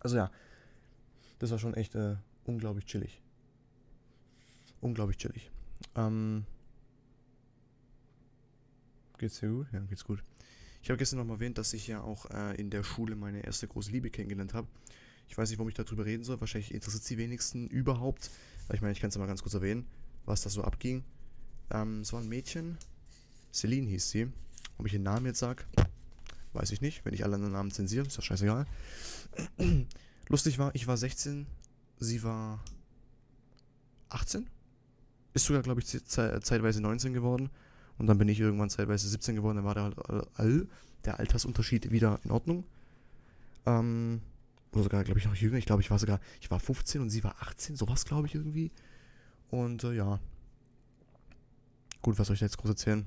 Also 0.00 0.16
ja, 0.16 0.30
das 1.38 1.50
war 1.50 1.58
schon 1.58 1.74
echt 1.74 1.94
äh, 1.94 2.16
unglaublich 2.44 2.86
chillig. 2.86 3.20
Unglaublich 4.80 5.18
chillig. 5.18 5.50
Ähm, 5.94 6.44
geht's 9.18 9.40
dir 9.40 9.48
gut? 9.48 9.66
Ja, 9.72 9.80
geht's 9.80 10.04
gut. 10.04 10.22
Ich 10.82 10.90
habe 10.90 10.98
gestern 10.98 11.18
noch 11.18 11.24
mal 11.24 11.34
erwähnt, 11.34 11.56
dass 11.56 11.72
ich 11.72 11.86
ja 11.86 12.02
auch 12.02 12.30
äh, 12.30 12.54
in 12.56 12.68
der 12.68 12.82
Schule 12.82 13.16
meine 13.16 13.40
erste 13.40 13.66
große 13.66 13.90
Liebe 13.90 14.10
kennengelernt 14.10 14.52
habe. 14.52 14.68
Ich 15.28 15.38
weiß 15.38 15.48
nicht, 15.48 15.58
warum 15.58 15.68
ich 15.68 15.74
darüber 15.74 16.04
reden 16.04 16.24
soll. 16.24 16.40
Wahrscheinlich 16.40 16.74
interessiert 16.74 17.04
sie 17.04 17.16
wenigsten 17.16 17.68
überhaupt. 17.68 18.30
Ich 18.72 18.82
meine, 18.82 18.92
ich 18.92 19.00
kann 19.00 19.08
es 19.08 19.16
mal 19.16 19.26
ganz 19.26 19.42
kurz 19.42 19.54
erwähnen, 19.54 19.86
was 20.26 20.42
da 20.42 20.50
so 20.50 20.62
abging. 20.62 21.02
Ähm, 21.70 22.00
es 22.00 22.12
war 22.12 22.20
ein 22.20 22.28
Mädchen. 22.28 22.78
Celine 23.52 23.88
hieß 23.88 24.10
sie. 24.10 24.28
Ob 24.78 24.86
ich 24.86 24.92
den 24.92 25.02
Namen 25.02 25.26
jetzt 25.26 25.38
sage, 25.38 25.64
weiß 26.52 26.72
ich 26.72 26.80
nicht. 26.80 27.04
Wenn 27.04 27.14
ich 27.14 27.24
alle 27.24 27.36
anderen 27.36 27.52
Namen 27.52 27.70
zensiere, 27.70 28.06
ist 28.06 28.18
das 28.18 28.24
scheißegal. 28.24 28.66
Lustig 30.28 30.58
war, 30.58 30.74
ich 30.74 30.86
war 30.86 30.96
16, 30.96 31.46
sie 31.98 32.22
war 32.22 32.62
18. 34.08 34.48
Ist 35.34 35.46
sogar, 35.46 35.62
glaube 35.62 35.80
ich, 35.80 35.86
zeitweise 36.06 36.80
19 36.80 37.12
geworden. 37.12 37.50
Und 37.98 38.06
dann 38.06 38.18
bin 38.18 38.28
ich 38.28 38.40
irgendwann 38.40 38.70
zeitweise 38.70 39.08
17 39.08 39.36
geworden. 39.36 39.56
Dann 39.56 39.64
war 39.64 39.74
der, 39.74 39.92
all, 40.34 40.66
der 41.04 41.18
Altersunterschied 41.18 41.90
wieder 41.90 42.20
in 42.24 42.30
Ordnung. 42.30 42.64
Ähm, 43.66 44.20
oder 44.72 44.84
sogar, 44.84 45.04
glaube 45.04 45.18
ich, 45.18 45.26
noch 45.26 45.34
jünger. 45.34 45.58
Ich 45.58 45.66
glaube, 45.66 45.82
ich 45.82 45.90
war 45.90 45.98
sogar, 45.98 46.20
ich 46.40 46.50
war 46.50 46.60
15 46.60 47.00
und 47.00 47.10
sie 47.10 47.22
war 47.24 47.36
18. 47.40 47.76
Sowas, 47.76 48.04
glaube 48.04 48.26
ich, 48.26 48.34
irgendwie. 48.34 48.70
Und 49.50 49.84
äh, 49.84 49.92
ja, 49.92 50.20
Gut, 52.04 52.18
was 52.18 52.26
soll 52.26 52.34
ich 52.34 52.42
jetzt 52.42 52.58
groß 52.58 52.68
erzählen? 52.68 53.06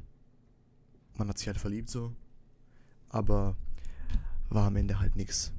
Man 1.19 1.29
hat 1.29 1.37
sich 1.37 1.45
halt 1.45 1.59
verliebt 1.59 1.87
so. 1.87 2.15
Aber 3.09 3.55
war 4.49 4.65
am 4.65 4.75
Ende 4.75 4.99
halt 4.99 5.15
nichts. 5.15 5.53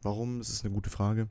Warum? 0.00 0.38
Das 0.38 0.48
ist 0.48 0.64
eine 0.64 0.72
gute 0.72 0.88
Frage. 0.88 1.28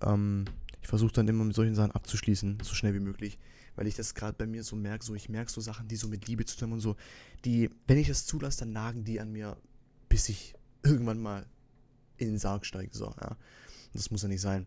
Ähm, 0.00 0.46
ich 0.80 0.88
versuche 0.88 1.12
dann 1.12 1.28
immer 1.28 1.44
mit 1.44 1.54
solchen 1.54 1.74
Sachen 1.74 1.90
abzuschließen, 1.90 2.60
so 2.62 2.74
schnell 2.74 2.94
wie 2.94 3.00
möglich, 3.00 3.38
weil 3.76 3.86
ich 3.86 3.96
das 3.96 4.14
gerade 4.14 4.32
bei 4.32 4.46
mir 4.46 4.64
so 4.64 4.76
merke, 4.76 5.04
so 5.04 5.14
ich 5.14 5.28
merke 5.28 5.52
so 5.52 5.60
Sachen, 5.60 5.88
die 5.88 5.96
so 5.96 6.08
mit 6.08 6.26
Liebe 6.26 6.46
zu 6.46 6.56
tun 6.56 6.72
und 6.72 6.80
so, 6.80 6.96
die, 7.44 7.68
wenn 7.86 7.98
ich 7.98 8.08
das 8.08 8.24
zulasse, 8.24 8.60
dann 8.60 8.72
nagen 8.72 9.04
die 9.04 9.20
an 9.20 9.30
mir, 9.30 9.58
bis 10.08 10.30
ich 10.30 10.54
irgendwann 10.82 11.20
mal 11.20 11.44
in 12.16 12.28
den 12.28 12.38
Sarg 12.38 12.64
steige, 12.64 12.96
so, 12.96 13.14
ja. 13.20 13.36
Das 13.92 14.10
muss 14.10 14.22
ja 14.22 14.28
nicht 14.28 14.40
sein. 14.40 14.66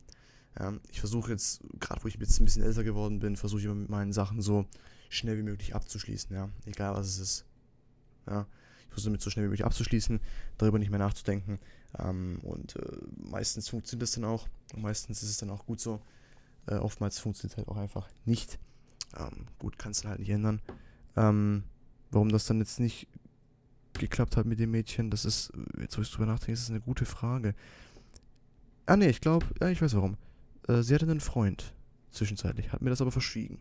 Ja, 0.59 0.73
ich 0.89 0.99
versuche 0.99 1.31
jetzt, 1.31 1.61
gerade 1.79 2.03
wo 2.03 2.07
ich 2.07 2.15
jetzt 2.15 2.39
ein 2.39 2.45
bisschen 2.45 2.63
älter 2.63 2.83
geworden 2.83 3.19
bin, 3.19 3.35
versuche 3.35 3.59
ich 3.59 3.65
immer 3.65 3.75
mit 3.75 3.89
meinen 3.89 4.13
Sachen 4.13 4.41
so 4.41 4.65
schnell 5.09 5.37
wie 5.37 5.43
möglich 5.43 5.75
abzuschließen, 5.75 6.35
ja. 6.35 6.49
Egal 6.65 6.95
was 6.95 7.07
es 7.07 7.19
ist. 7.19 7.45
Ja. 8.27 8.47
Ich 8.87 8.93
versuche 8.93 9.09
damit 9.09 9.21
so 9.21 9.29
schnell 9.29 9.45
wie 9.45 9.49
möglich 9.49 9.65
abzuschließen, 9.65 10.19
darüber 10.57 10.79
nicht 10.79 10.89
mehr 10.89 10.99
nachzudenken. 10.99 11.59
Ähm, 11.99 12.39
und 12.41 12.75
äh, 12.75 12.97
meistens 13.17 13.69
funktioniert 13.69 14.03
das 14.03 14.13
dann 14.13 14.25
auch. 14.25 14.47
Und 14.73 14.81
meistens 14.81 15.21
ist 15.21 15.29
es 15.29 15.37
dann 15.37 15.49
auch 15.51 15.65
gut 15.65 15.79
so. 15.79 16.01
Äh, 16.65 16.75
oftmals 16.75 17.19
funktioniert 17.19 17.53
es 17.53 17.57
halt 17.57 17.67
auch 17.67 17.77
einfach 17.77 18.09
nicht. 18.25 18.57
Ähm, 19.15 19.45
gut, 19.59 19.77
kannst 19.77 20.03
du 20.03 20.09
halt 20.09 20.19
nicht 20.19 20.29
ändern. 20.29 20.61
Ähm, 21.15 21.63
warum 22.11 22.29
das 22.29 22.45
dann 22.45 22.59
jetzt 22.59 22.79
nicht 22.79 23.07
geklappt 23.93 24.37
hat 24.37 24.45
mit 24.45 24.59
dem 24.59 24.71
Mädchen, 24.71 25.09
das 25.09 25.25
ist, 25.25 25.51
jetzt 25.79 25.97
wo 25.97 26.01
ich 26.01 26.11
drüber 26.11 26.27
nachdenke, 26.27 26.53
ist 26.53 26.69
eine 26.69 26.81
gute 26.81 27.05
Frage. 27.05 27.55
Ah 28.85 28.95
ne, 28.95 29.09
ich 29.09 29.21
glaube, 29.21 29.45
ja, 29.59 29.69
ich 29.69 29.81
weiß 29.81 29.95
warum. 29.95 30.17
Äh, 30.67 30.83
sie 30.83 30.93
hatte 30.93 31.09
einen 31.09 31.19
Freund 31.19 31.73
zwischenzeitlich, 32.11 32.71
hat 32.71 32.81
mir 32.81 32.89
das 32.89 33.01
aber 33.01 33.11
verschwiegen. 33.11 33.59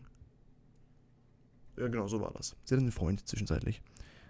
Ja, 1.77 1.87
genau, 1.87 2.07
so 2.07 2.19
war 2.21 2.31
das. 2.31 2.55
Sie 2.63 2.73
hatte 2.73 2.81
einen 2.81 2.91
Freund 2.91 3.27
zwischenzeitlich, 3.27 3.81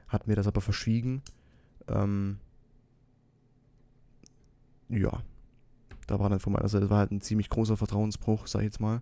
hat 0.07 0.27
mir 0.27 0.35
das 0.35 0.47
aber 0.47 0.61
verschwiegen. 0.61 1.21
Ähm, 1.87 2.39
ja, 4.89 5.21
da 6.07 6.19
war 6.19 6.29
dann 6.29 6.39
von 6.39 6.53
meiner 6.53 6.69
Seite, 6.69 6.89
war 6.89 6.99
halt 6.99 7.11
ein 7.11 7.21
ziemlich 7.21 7.49
großer 7.49 7.77
Vertrauensbruch, 7.77 8.47
sag 8.47 8.61
ich 8.61 8.65
jetzt 8.65 8.79
mal. 8.79 9.01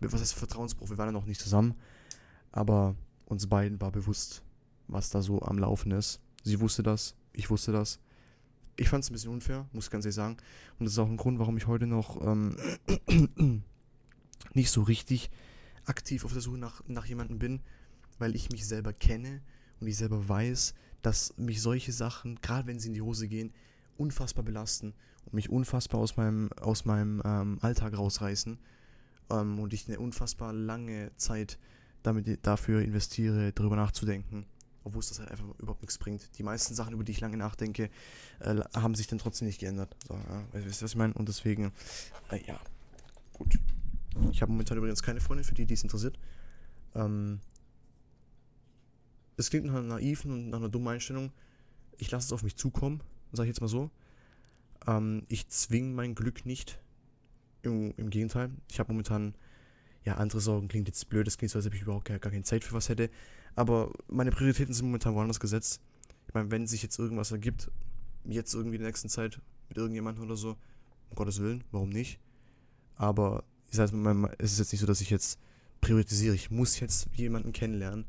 Was 0.00 0.20
heißt 0.20 0.34
Vertrauensbruch? 0.34 0.90
Wir 0.90 0.98
waren 0.98 1.08
ja 1.08 1.12
noch 1.12 1.26
nicht 1.26 1.40
zusammen, 1.40 1.74
aber 2.52 2.94
uns 3.26 3.46
beiden 3.46 3.80
war 3.80 3.92
bewusst, 3.92 4.42
was 4.88 5.10
da 5.10 5.20
so 5.20 5.42
am 5.42 5.58
Laufen 5.58 5.92
ist. 5.92 6.20
Sie 6.42 6.60
wusste 6.60 6.82
das, 6.82 7.14
ich 7.32 7.50
wusste 7.50 7.72
das. 7.72 8.00
Ich 8.80 8.88
fand 8.88 9.04
es 9.04 9.10
ein 9.10 9.12
bisschen 9.12 9.30
unfair, 9.30 9.68
muss 9.74 9.84
ich 9.84 9.90
ganz 9.90 10.06
ehrlich 10.06 10.14
sagen. 10.14 10.38
Und 10.78 10.86
das 10.86 10.94
ist 10.94 10.98
auch 10.98 11.06
ein 11.06 11.18
Grund, 11.18 11.38
warum 11.38 11.54
ich 11.58 11.66
heute 11.66 11.86
noch 11.86 12.18
ähm, 12.26 12.56
nicht 14.54 14.70
so 14.70 14.80
richtig 14.80 15.30
aktiv 15.84 16.24
auf 16.24 16.32
der 16.32 16.40
Suche 16.40 16.56
nach, 16.56 16.82
nach 16.86 17.04
jemandem 17.04 17.38
bin, 17.38 17.60
weil 18.18 18.34
ich 18.34 18.48
mich 18.48 18.66
selber 18.66 18.94
kenne 18.94 19.42
und 19.80 19.86
ich 19.86 19.98
selber 19.98 20.26
weiß, 20.26 20.72
dass 21.02 21.36
mich 21.36 21.60
solche 21.60 21.92
Sachen, 21.92 22.40
gerade 22.40 22.68
wenn 22.68 22.80
sie 22.80 22.88
in 22.88 22.94
die 22.94 23.02
Hose 23.02 23.28
gehen, 23.28 23.52
unfassbar 23.98 24.44
belasten 24.44 24.94
und 25.26 25.34
mich 25.34 25.50
unfassbar 25.50 26.00
aus 26.00 26.16
meinem, 26.16 26.50
aus 26.54 26.86
meinem 26.86 27.20
ähm, 27.22 27.58
Alltag 27.60 27.98
rausreißen 27.98 28.58
ähm, 29.28 29.58
und 29.58 29.74
ich 29.74 29.88
eine 29.88 30.00
unfassbar 30.00 30.54
lange 30.54 31.10
Zeit 31.16 31.58
damit 32.02 32.46
dafür 32.46 32.80
investiere, 32.80 33.52
darüber 33.52 33.76
nachzudenken 33.76 34.46
obwohl 34.84 35.00
es 35.00 35.08
das 35.08 35.18
halt 35.18 35.30
einfach 35.30 35.46
überhaupt 35.58 35.82
nichts 35.82 35.98
bringt. 35.98 36.30
Die 36.38 36.42
meisten 36.42 36.74
Sachen, 36.74 36.94
über 36.94 37.04
die 37.04 37.12
ich 37.12 37.20
lange 37.20 37.36
nachdenke, 37.36 37.90
äh, 38.40 38.56
haben 38.74 38.94
sich 38.94 39.06
dann 39.06 39.18
trotzdem 39.18 39.46
nicht 39.46 39.60
geändert. 39.60 39.94
So, 40.06 40.14
ja, 40.14 40.44
weißt 40.52 40.80
du, 40.80 40.84
was 40.84 40.90
ich 40.90 40.96
meine? 40.96 41.14
Und 41.14 41.28
deswegen, 41.28 41.72
äh, 42.30 42.42
ja, 42.46 42.58
gut. 43.34 43.58
Ich 44.32 44.42
habe 44.42 44.50
momentan 44.50 44.76
übrigens 44.76 45.02
keine 45.02 45.20
Freundin, 45.20 45.44
für 45.44 45.54
die 45.54 45.66
dies 45.66 45.82
interessiert. 45.82 46.18
Ähm, 46.94 47.40
es 49.36 49.50
klingt 49.50 49.66
nach 49.66 49.74
einer 49.74 49.94
naiven 49.94 50.32
und 50.32 50.50
nach 50.50 50.58
einer 50.58 50.68
dummen 50.68 50.88
Einstellung. 50.88 51.32
Ich 51.98 52.10
lasse 52.10 52.26
es 52.26 52.32
auf 52.32 52.42
mich 52.42 52.56
zukommen, 52.56 53.02
sage 53.32 53.48
ich 53.48 53.54
jetzt 53.54 53.60
mal 53.60 53.68
so. 53.68 53.90
Ähm, 54.86 55.24
ich 55.28 55.48
zwinge 55.48 55.94
mein 55.94 56.14
Glück 56.14 56.46
nicht. 56.46 56.78
Im, 57.62 57.92
Im, 57.96 58.10
Gegenteil, 58.10 58.50
ich 58.70 58.78
habe 58.78 58.92
momentan 58.92 59.34
ja 60.04 60.16
andere 60.16 60.40
Sorgen. 60.40 60.68
Klingt 60.68 60.88
jetzt 60.88 61.08
blöd, 61.08 61.26
das 61.26 61.36
klingt 61.36 61.50
so, 61.50 61.58
als 61.58 61.66
ob 61.66 61.74
ich 61.74 61.82
überhaupt 61.82 62.06
gar, 62.06 62.18
gar 62.18 62.32
keine 62.32 62.44
Zeit 62.44 62.64
für 62.64 62.74
was 62.74 62.88
hätte. 62.88 63.10
Aber 63.56 63.92
meine 64.08 64.30
Prioritäten 64.30 64.74
sind 64.74 64.86
momentan 64.86 65.14
woanders 65.14 65.40
gesetzt. 65.40 65.80
Ich 66.28 66.34
meine, 66.34 66.50
wenn 66.50 66.66
sich 66.66 66.82
jetzt 66.82 66.98
irgendwas 66.98 67.32
ergibt, 67.32 67.70
jetzt 68.24 68.54
irgendwie 68.54 68.76
in 68.76 68.82
der 68.82 68.90
nächsten 68.90 69.08
Zeit 69.08 69.40
mit 69.68 69.78
irgendjemandem 69.78 70.24
oder 70.24 70.36
so, 70.36 70.50
um 71.10 71.16
Gottes 71.16 71.40
Willen, 71.40 71.64
warum 71.70 71.90
nicht? 71.90 72.20
Aber 72.96 73.44
ich 73.70 73.76
sage 73.76 73.92
es 74.38 74.52
ist 74.52 74.58
jetzt 74.58 74.72
nicht 74.72 74.80
so, 74.80 74.86
dass 74.86 75.00
ich 75.00 75.10
jetzt 75.10 75.38
priorisiere, 75.80 76.34
ich 76.34 76.50
muss 76.50 76.80
jetzt 76.80 77.08
jemanden 77.14 77.52
kennenlernen. 77.52 78.04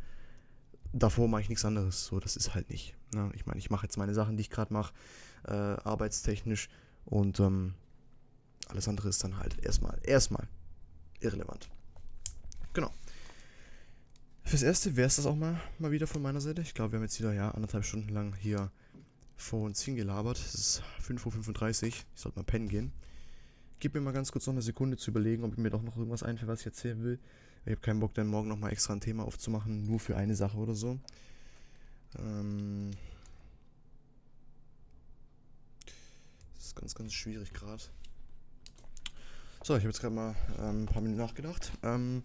Davor 0.93 1.27
mache 1.27 1.41
ich 1.41 1.49
nichts 1.49 1.63
anderes. 1.63 2.05
So, 2.05 2.19
das 2.19 2.35
ist 2.35 2.53
halt 2.53 2.69
nicht. 2.69 2.95
Ne? 3.13 3.31
Ich 3.33 3.45
meine, 3.45 3.59
ich 3.59 3.69
mache 3.69 3.85
jetzt 3.85 3.97
meine 3.97 4.13
Sachen, 4.13 4.35
die 4.37 4.41
ich 4.41 4.49
gerade 4.49 4.73
mache, 4.73 4.93
äh, 5.45 5.51
arbeitstechnisch 5.53 6.69
und 7.05 7.39
ähm, 7.39 7.73
alles 8.67 8.87
andere 8.87 9.09
ist 9.09 9.23
dann 9.23 9.37
halt 9.37 9.63
erstmal, 9.63 9.97
erstmal 10.03 10.47
irrelevant. 11.19 11.69
Genau. 12.73 12.91
Fürs 14.51 14.63
Erste 14.63 14.97
wäre 14.97 15.07
es 15.07 15.15
das 15.15 15.25
auch 15.25 15.37
mal, 15.37 15.61
mal 15.79 15.91
wieder 15.91 16.07
von 16.07 16.21
meiner 16.21 16.41
Seite. 16.41 16.61
Ich 16.61 16.73
glaube, 16.73 16.91
wir 16.91 16.97
haben 16.97 17.05
jetzt 17.05 17.17
wieder 17.17 17.31
ja, 17.31 17.51
anderthalb 17.51 17.85
Stunden 17.85 18.09
lang 18.09 18.35
hier 18.35 18.69
vor 19.37 19.61
uns 19.61 19.81
hingelabert. 19.81 20.37
Es 20.37 20.53
ist 20.53 20.83
5.35 21.07 21.83
Uhr. 21.83 21.87
Ich 21.87 22.05
sollte 22.15 22.37
mal 22.37 22.43
pennen 22.43 22.67
gehen. 22.67 22.91
Gib 23.79 23.93
mir 23.93 24.01
mal 24.01 24.11
ganz 24.11 24.29
kurz 24.29 24.47
noch 24.47 24.53
eine 24.53 24.61
Sekunde 24.61 24.97
zu 24.97 25.11
überlegen, 25.11 25.45
ob 25.45 25.57
mir 25.57 25.69
doch 25.69 25.81
noch 25.81 25.95
irgendwas 25.95 26.21
einfällt, 26.21 26.49
was 26.49 26.59
ich 26.59 26.65
erzählen 26.65 27.01
will. 27.01 27.17
Ich 27.63 27.71
habe 27.71 27.79
keinen 27.79 28.01
Bock, 28.01 28.13
dann 28.13 28.27
morgen 28.27 28.49
nochmal 28.49 28.73
extra 28.73 28.91
ein 28.91 28.99
Thema 28.99 29.23
aufzumachen, 29.23 29.85
nur 29.85 30.01
für 30.01 30.17
eine 30.17 30.35
Sache 30.35 30.57
oder 30.57 30.75
so. 30.75 30.99
Ähm 32.19 32.91
das 36.57 36.65
ist 36.65 36.75
ganz, 36.75 36.93
ganz 36.93 37.13
schwierig 37.13 37.53
gerade. 37.53 37.83
So, 39.63 39.77
ich 39.77 39.83
habe 39.83 39.91
jetzt 39.91 40.01
gerade 40.01 40.13
mal 40.13 40.35
ähm, 40.59 40.83
ein 40.83 40.85
paar 40.87 41.01
Minuten 41.01 41.21
nachgedacht. 41.21 41.71
Ähm, 41.83 42.23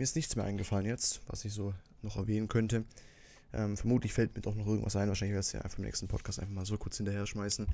mir 0.00 0.04
ist 0.04 0.16
nichts 0.16 0.34
mehr 0.34 0.46
eingefallen 0.46 0.86
jetzt, 0.86 1.20
was 1.26 1.44
ich 1.44 1.52
so 1.52 1.74
noch 2.00 2.16
erwähnen 2.16 2.48
könnte. 2.48 2.84
Ähm, 3.52 3.76
vermutlich 3.76 4.14
fällt 4.14 4.34
mir 4.34 4.40
doch 4.40 4.54
noch 4.54 4.66
irgendwas 4.66 4.96
ein. 4.96 5.08
Wahrscheinlich 5.08 5.34
werde 5.34 5.42
ich 5.42 5.48
es 5.48 5.52
ja 5.52 5.60
einfach 5.60 5.76
im 5.76 5.84
nächsten 5.84 6.08
Podcast 6.08 6.40
einfach 6.40 6.54
mal 6.54 6.64
so 6.64 6.78
kurz 6.78 6.96
hinterher 6.96 7.26
schmeißen. 7.26 7.66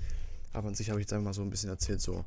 Aber 0.53 0.67
an 0.67 0.75
sich 0.75 0.91
habe 0.91 0.99
ich 0.99 1.05
jetzt 1.05 1.13
einfach 1.13 1.27
mal 1.27 1.35
so 1.35 1.43
ein 1.43 1.51
bisschen 1.51 1.71
erzählt, 1.71 2.01
so 2.01 2.25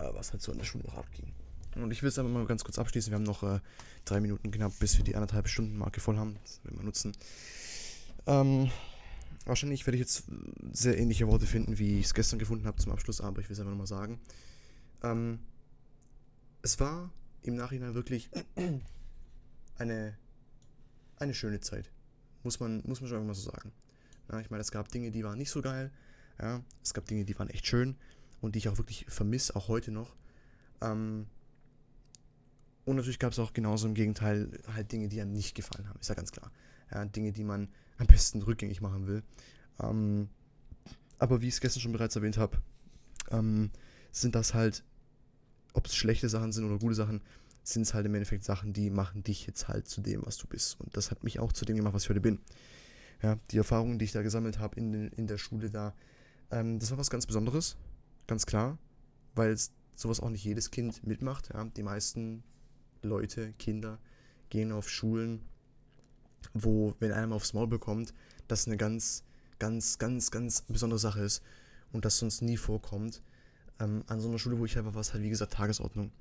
äh, 0.00 0.08
was 0.12 0.32
halt 0.32 0.42
so 0.42 0.50
in 0.50 0.58
der 0.58 0.64
Schule 0.64 0.82
noch 0.86 0.96
abging. 0.96 1.32
Und 1.76 1.92
ich 1.92 2.02
will 2.02 2.08
es 2.08 2.18
einfach 2.18 2.32
mal 2.32 2.46
ganz 2.46 2.64
kurz 2.64 2.80
abschließen. 2.80 3.12
Wir 3.12 3.14
haben 3.14 3.22
noch 3.22 3.44
äh, 3.44 3.60
drei 4.04 4.18
Minuten 4.18 4.50
knapp, 4.50 4.76
bis 4.80 4.96
wir 4.96 5.04
die 5.04 5.14
anderthalb 5.14 5.46
Stunden 5.46 5.78
Marke 5.78 6.00
voll 6.00 6.16
haben. 6.16 6.36
Das 6.42 6.58
werden 6.64 6.76
wir 6.76 6.84
nutzen. 6.84 7.12
Ähm, 8.26 8.72
wahrscheinlich 9.44 9.86
werde 9.86 9.98
ich 9.98 10.00
jetzt 10.00 10.24
sehr 10.72 10.98
ähnliche 10.98 11.28
Worte 11.28 11.46
finden, 11.46 11.78
wie 11.78 12.00
ich 12.00 12.06
es 12.06 12.14
gestern 12.14 12.40
gefunden 12.40 12.66
habe 12.66 12.78
zum 12.78 12.90
Abschluss, 12.90 13.20
aber 13.20 13.40
ich 13.40 13.48
will 13.48 13.54
es 13.54 13.60
einfach 13.60 13.70
nochmal 13.70 13.86
sagen. 13.86 14.18
Ähm, 15.04 15.38
es 16.62 16.80
war 16.80 17.12
im 17.42 17.54
Nachhinein 17.54 17.94
wirklich 17.94 18.30
eine, 19.78 20.16
eine 21.16 21.34
schöne 21.34 21.60
Zeit. 21.60 21.90
Muss 22.42 22.60
man, 22.60 22.82
muss 22.86 23.00
man 23.00 23.10
schon 23.10 23.26
mal 23.26 23.34
so 23.34 23.50
sagen. 23.50 23.72
Ja, 24.30 24.40
ich 24.40 24.50
meine, 24.50 24.60
es 24.60 24.70
gab 24.70 24.88
Dinge, 24.88 25.10
die 25.10 25.24
waren 25.24 25.38
nicht 25.38 25.50
so 25.50 25.62
geil. 25.62 25.90
Ja, 26.40 26.62
es 26.82 26.94
gab 26.94 27.06
Dinge, 27.06 27.24
die 27.24 27.38
waren 27.38 27.50
echt 27.50 27.66
schön 27.66 27.96
und 28.40 28.54
die 28.54 28.60
ich 28.60 28.68
auch 28.68 28.78
wirklich 28.78 29.06
vermisse, 29.08 29.56
auch 29.56 29.68
heute 29.68 29.90
noch. 29.90 30.14
Ähm, 30.80 31.26
und 32.84 32.96
natürlich 32.96 33.18
gab 33.18 33.32
es 33.32 33.38
auch 33.38 33.52
genauso 33.52 33.86
im 33.88 33.94
Gegenteil 33.94 34.48
halt 34.72 34.92
Dinge, 34.92 35.08
die 35.08 35.20
einem 35.20 35.32
nicht 35.32 35.54
gefallen 35.54 35.88
haben, 35.88 35.98
ist 36.00 36.08
ja 36.08 36.14
ganz 36.14 36.32
klar. 36.32 36.50
Ja, 36.90 37.04
Dinge, 37.04 37.32
die 37.32 37.44
man 37.44 37.68
am 37.98 38.06
besten 38.06 38.40
rückgängig 38.42 38.80
machen 38.80 39.06
will. 39.06 39.22
Ähm, 39.82 40.28
aber 41.18 41.40
wie 41.40 41.48
ich 41.48 41.54
es 41.54 41.60
gestern 41.60 41.80
schon 41.80 41.92
bereits 41.92 42.16
erwähnt 42.16 42.38
habe, 42.38 42.56
ähm, 43.30 43.70
sind 44.12 44.34
das 44.34 44.54
halt, 44.54 44.84
ob 45.72 45.86
es 45.86 45.94
schlechte 45.94 46.28
Sachen 46.28 46.52
sind 46.52 46.64
oder 46.64 46.78
gute 46.78 46.94
Sachen, 46.94 47.20
sind 47.68 47.82
es 47.82 47.94
halt 47.94 48.06
im 48.06 48.14
Endeffekt 48.14 48.44
Sachen, 48.44 48.72
die 48.72 48.90
machen 48.90 49.22
dich 49.22 49.46
jetzt 49.46 49.68
halt 49.68 49.88
zu 49.88 50.00
dem, 50.00 50.24
was 50.24 50.38
du 50.38 50.46
bist. 50.46 50.80
Und 50.80 50.96
das 50.96 51.10
hat 51.10 51.24
mich 51.24 51.38
auch 51.38 51.52
zu 51.52 51.64
dem 51.64 51.76
gemacht, 51.76 51.94
was 51.94 52.04
ich 52.04 52.10
heute 52.10 52.20
bin. 52.20 52.38
Ja, 53.22 53.38
die 53.50 53.58
Erfahrungen, 53.58 53.98
die 53.98 54.04
ich 54.04 54.12
da 54.12 54.22
gesammelt 54.22 54.58
habe 54.58 54.76
in, 54.76 55.08
in 55.08 55.26
der 55.26 55.38
Schule 55.38 55.70
da, 55.70 55.94
ähm, 56.50 56.78
das 56.78 56.90
war 56.90 56.98
was 56.98 57.10
ganz 57.10 57.26
Besonderes, 57.26 57.76
ganz 58.26 58.46
klar, 58.46 58.78
weil 59.34 59.56
sowas 59.94 60.20
auch 60.20 60.30
nicht 60.30 60.44
jedes 60.44 60.70
Kind 60.70 61.06
mitmacht. 61.06 61.50
Ja. 61.52 61.64
Die 61.64 61.82
meisten 61.82 62.42
Leute, 63.02 63.52
Kinder, 63.58 63.98
gehen 64.50 64.72
auf 64.72 64.88
Schulen, 64.88 65.42
wo, 66.54 66.94
wenn 67.00 67.12
einer 67.12 67.26
mal 67.26 67.36
aufs 67.36 67.52
Maul 67.52 67.66
bekommt, 67.66 68.14
das 68.46 68.66
eine 68.66 68.76
ganz, 68.76 69.24
ganz, 69.58 69.98
ganz, 69.98 70.30
ganz 70.30 70.62
besondere 70.62 70.98
Sache 70.98 71.20
ist 71.20 71.42
und 71.92 72.04
das 72.04 72.18
sonst 72.18 72.40
nie 72.40 72.56
vorkommt. 72.56 73.22
Ähm, 73.80 74.04
an 74.06 74.20
so 74.20 74.28
einer 74.28 74.38
Schule, 74.38 74.58
wo 74.58 74.64
ich 74.64 74.78
einfach 74.78 74.94
was 74.94 75.12
halt, 75.12 75.22
wie 75.22 75.28
gesagt, 75.28 75.52
Tagesordnung. 75.52 76.12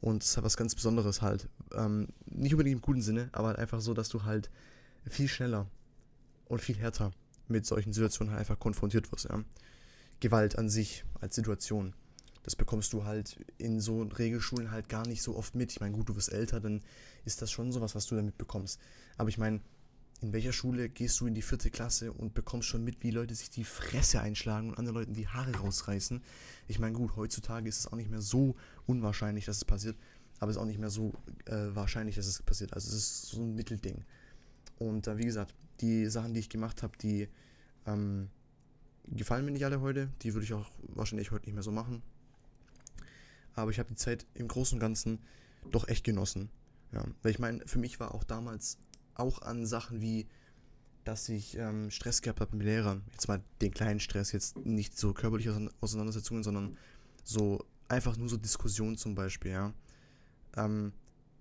Und 0.00 0.22
es 0.22 0.36
hat 0.36 0.44
was 0.44 0.56
ganz 0.56 0.74
Besonderes 0.74 1.20
halt. 1.20 1.48
Ähm, 1.74 2.08
nicht 2.26 2.54
unbedingt 2.54 2.76
im 2.76 2.82
guten 2.82 3.02
Sinne, 3.02 3.28
aber 3.32 3.48
halt 3.48 3.58
einfach 3.58 3.80
so, 3.80 3.94
dass 3.94 4.08
du 4.08 4.24
halt 4.24 4.50
viel 5.08 5.28
schneller 5.28 5.66
und 6.46 6.60
viel 6.60 6.76
härter 6.76 7.12
mit 7.48 7.66
solchen 7.66 7.92
Situationen 7.92 8.32
halt 8.32 8.40
einfach 8.40 8.58
konfrontiert 8.58 9.10
wirst. 9.12 9.26
Ja. 9.28 9.42
Gewalt 10.20 10.58
an 10.58 10.68
sich 10.68 11.04
als 11.20 11.34
Situation. 11.34 11.94
Das 12.42 12.56
bekommst 12.56 12.92
du 12.92 13.04
halt 13.04 13.38
in 13.58 13.80
so 13.80 14.02
Regelschulen 14.02 14.70
halt 14.70 14.88
gar 14.88 15.06
nicht 15.06 15.22
so 15.22 15.36
oft 15.36 15.54
mit. 15.54 15.72
Ich 15.72 15.80
meine, 15.80 15.94
gut, 15.94 16.08
du 16.08 16.16
wirst 16.16 16.32
älter, 16.32 16.60
dann 16.60 16.80
ist 17.24 17.42
das 17.42 17.50
schon 17.50 17.70
sowas, 17.72 17.94
was 17.94 18.06
du 18.06 18.16
damit 18.16 18.38
bekommst. 18.38 18.80
Aber 19.18 19.28
ich 19.28 19.36
meine, 19.36 19.60
in 20.22 20.32
welcher 20.32 20.52
Schule 20.52 20.88
gehst 20.88 21.20
du 21.20 21.26
in 21.26 21.34
die 21.34 21.42
vierte 21.42 21.70
Klasse 21.70 22.12
und 22.12 22.34
bekommst 22.34 22.68
schon 22.68 22.84
mit, 22.84 23.02
wie 23.02 23.10
Leute 23.10 23.34
sich 23.34 23.50
die 23.50 23.64
Fresse 23.64 24.20
einschlagen 24.20 24.68
und 24.68 24.78
anderen 24.78 24.98
Leuten 24.98 25.14
die 25.14 25.28
Haare 25.28 25.56
rausreißen? 25.56 26.22
Ich 26.68 26.78
meine, 26.78 26.94
gut, 26.94 27.16
heutzutage 27.16 27.68
ist 27.68 27.78
es 27.78 27.86
auch 27.86 27.96
nicht 27.96 28.10
mehr 28.10 28.20
so 28.20 28.54
unwahrscheinlich, 28.86 29.46
dass 29.46 29.56
es 29.56 29.64
passiert, 29.64 29.96
aber 30.38 30.50
es 30.50 30.56
ist 30.56 30.62
auch 30.62 30.66
nicht 30.66 30.78
mehr 30.78 30.90
so 30.90 31.14
äh, 31.46 31.74
wahrscheinlich, 31.74 32.16
dass 32.16 32.26
es 32.26 32.42
passiert. 32.42 32.74
Also 32.74 32.88
es 32.88 32.96
ist 32.96 33.26
so 33.30 33.40
ein 33.40 33.54
Mittelding. 33.54 34.04
Und 34.78 35.06
äh, 35.06 35.16
wie 35.18 35.24
gesagt, 35.24 35.54
die 35.80 36.06
Sachen, 36.06 36.34
die 36.34 36.40
ich 36.40 36.48
gemacht 36.48 36.82
habe, 36.82 36.96
die 36.98 37.28
ähm, 37.86 38.28
gefallen 39.06 39.44
mir 39.44 39.52
nicht 39.52 39.64
alle 39.64 39.80
heute. 39.80 40.10
Die 40.22 40.34
würde 40.34 40.44
ich 40.44 40.52
auch 40.52 40.70
wahrscheinlich 40.88 41.30
heute 41.30 41.46
nicht 41.46 41.54
mehr 41.54 41.62
so 41.62 41.72
machen. 41.72 42.02
Aber 43.54 43.70
ich 43.70 43.78
habe 43.78 43.88
die 43.88 43.96
Zeit 43.96 44.26
im 44.34 44.48
Großen 44.48 44.76
und 44.76 44.80
Ganzen 44.80 45.18
doch 45.70 45.88
echt 45.88 46.04
genossen. 46.04 46.50
Ja, 46.92 47.04
weil 47.22 47.30
ich 47.30 47.38
meine, 47.38 47.66
für 47.66 47.78
mich 47.78 48.00
war 48.00 48.14
auch 48.14 48.24
damals 48.24 48.78
auch 49.20 49.42
an 49.42 49.66
Sachen 49.66 50.00
wie 50.00 50.26
dass 51.04 51.28
ich 51.28 51.56
ähm, 51.56 51.90
Stress 51.90 52.22
gehabt 52.22 52.40
habe 52.40 52.56
mit 52.56 52.66
Lehrern. 52.66 53.02
Jetzt 53.12 53.28
mal 53.28 53.42
den 53.60 53.72
kleinen 53.72 54.00
Stress, 54.00 54.32
jetzt 54.32 54.56
nicht 54.58 54.98
so 54.98 55.12
körperliche 55.12 55.70
Auseinandersetzungen, 55.80 56.42
sondern 56.42 56.76
so 57.24 57.64
einfach 57.88 58.16
nur 58.16 58.28
so 58.28 58.36
Diskussionen 58.36 58.96
zum 58.96 59.14
Beispiel, 59.14 59.52
ja. 59.52 59.72
Ähm, 60.56 60.92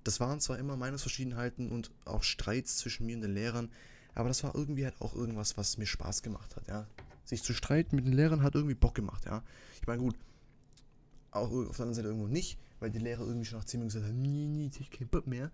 das 0.04 0.20
waren 0.20 0.40
zwar 0.40 0.58
immer 0.58 0.78
Meinungsverschiedenheiten 0.78 1.70
und 1.70 1.92
auch 2.06 2.24
Streits 2.24 2.78
zwischen 2.78 3.06
mir 3.06 3.16
und 3.16 3.22
den 3.22 3.34
Lehrern, 3.34 3.70
aber 4.16 4.30
das 4.30 4.44
war 4.44 4.56
irgendwie 4.56 4.86
halt 4.86 5.00
auch 5.02 5.14
irgendwas, 5.14 5.58
was 5.58 5.78
mir 5.78 5.86
Spaß 5.86 6.24
gemacht 6.24 6.56
hat, 6.56 6.68
ja. 6.68 6.88
Sich 7.26 7.44
zu 7.44 7.54
streiten 7.54 7.96
mit 7.96 8.06
den 8.06 8.14
Lehrern 8.14 8.42
hat 8.42 8.56
irgendwie 8.56 8.76
Bock 8.76 8.96
gemacht, 8.96 9.26
ja. 9.26 9.44
Ich 9.80 9.86
meine, 9.88 10.02
gut, 10.02 10.16
auch 11.32 11.52
auf 11.52 11.76
der 11.76 11.84
anderen 11.84 11.94
Seite 11.94 12.08
irgendwo 12.08 12.28
nicht, 12.28 12.58
weil 12.80 12.90
die 12.90 13.00
Lehrer 13.00 13.22
irgendwie 13.22 13.46
schon 13.46 13.60
nach 13.60 13.66
10 13.66 13.82
Minuten 13.82 13.94
gesagt 13.94 14.12
haben, 14.12 14.22
nee, 14.22 14.48
nee, 14.48 14.72
ich 14.80 14.90
keinen 14.90 15.10
Bock 15.10 15.28
mehr. 15.28 15.52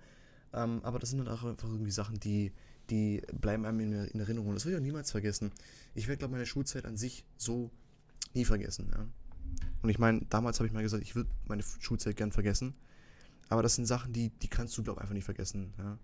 Ähm, 0.56 0.80
aber 0.84 0.99
das 0.99 1.10
sind 1.10 1.19
dann 1.19 1.27
auch 1.27 1.44
einfach 1.44 1.69
irgendwie 1.69 1.91
Sachen, 1.91 2.19
die, 2.19 2.52
die 2.90 3.22
bleiben 3.40 3.65
einem 3.65 3.82
in, 3.82 3.91
in 3.91 4.19
Erinnerung. 4.19 4.53
Das 4.53 4.65
will 4.65 4.72
ich 4.72 4.77
auch 4.77 4.84
niemals 4.84 5.11
vergessen. 5.11 5.52
Ich 5.94 6.07
werde, 6.07 6.19
glaube 6.19 6.32
meine 6.32 6.45
Schulzeit 6.45 6.86
an 6.86 6.95
sich 6.95 7.26
so 7.38 7.69
nie 8.34 8.45
vergessen, 8.45 8.90
ja. 8.91 9.06
Und 9.82 9.90
ich 9.90 9.99
meine, 9.99 10.22
damals 10.30 10.60
habe 10.60 10.68
ich 10.68 10.73
mal 10.73 10.82
gesagt, 10.82 11.03
ich 11.03 11.15
würde 11.15 11.30
meine 11.48 11.61
Schulzeit 11.80 12.15
gern 12.15 12.32
vergessen. 12.32 12.73
Aber 13.49 13.61
das 13.61 13.76
sind 13.76 13.86
Sachen, 13.86 14.14
die, 14.14 14.30
die 14.30 14.48
kannst 14.48 14.77
du, 14.77 14.84
glaube 14.84 14.99
ich, 14.99 15.02
einfach 15.02 15.14
nicht 15.14 15.26
vergessen. 15.26 15.73
Ja? 15.77 15.98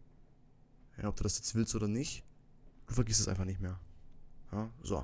ja? 1.01 1.09
ob 1.09 1.15
du 1.15 1.23
das 1.23 1.37
jetzt 1.37 1.55
willst 1.55 1.73
oder 1.73 1.87
nicht, 1.87 2.23
du 2.87 2.93
vergisst 2.93 3.21
es 3.21 3.27
einfach 3.27 3.45
nicht 3.45 3.59
mehr. 3.59 3.79
Ja? 4.51 4.69
So. 4.83 5.03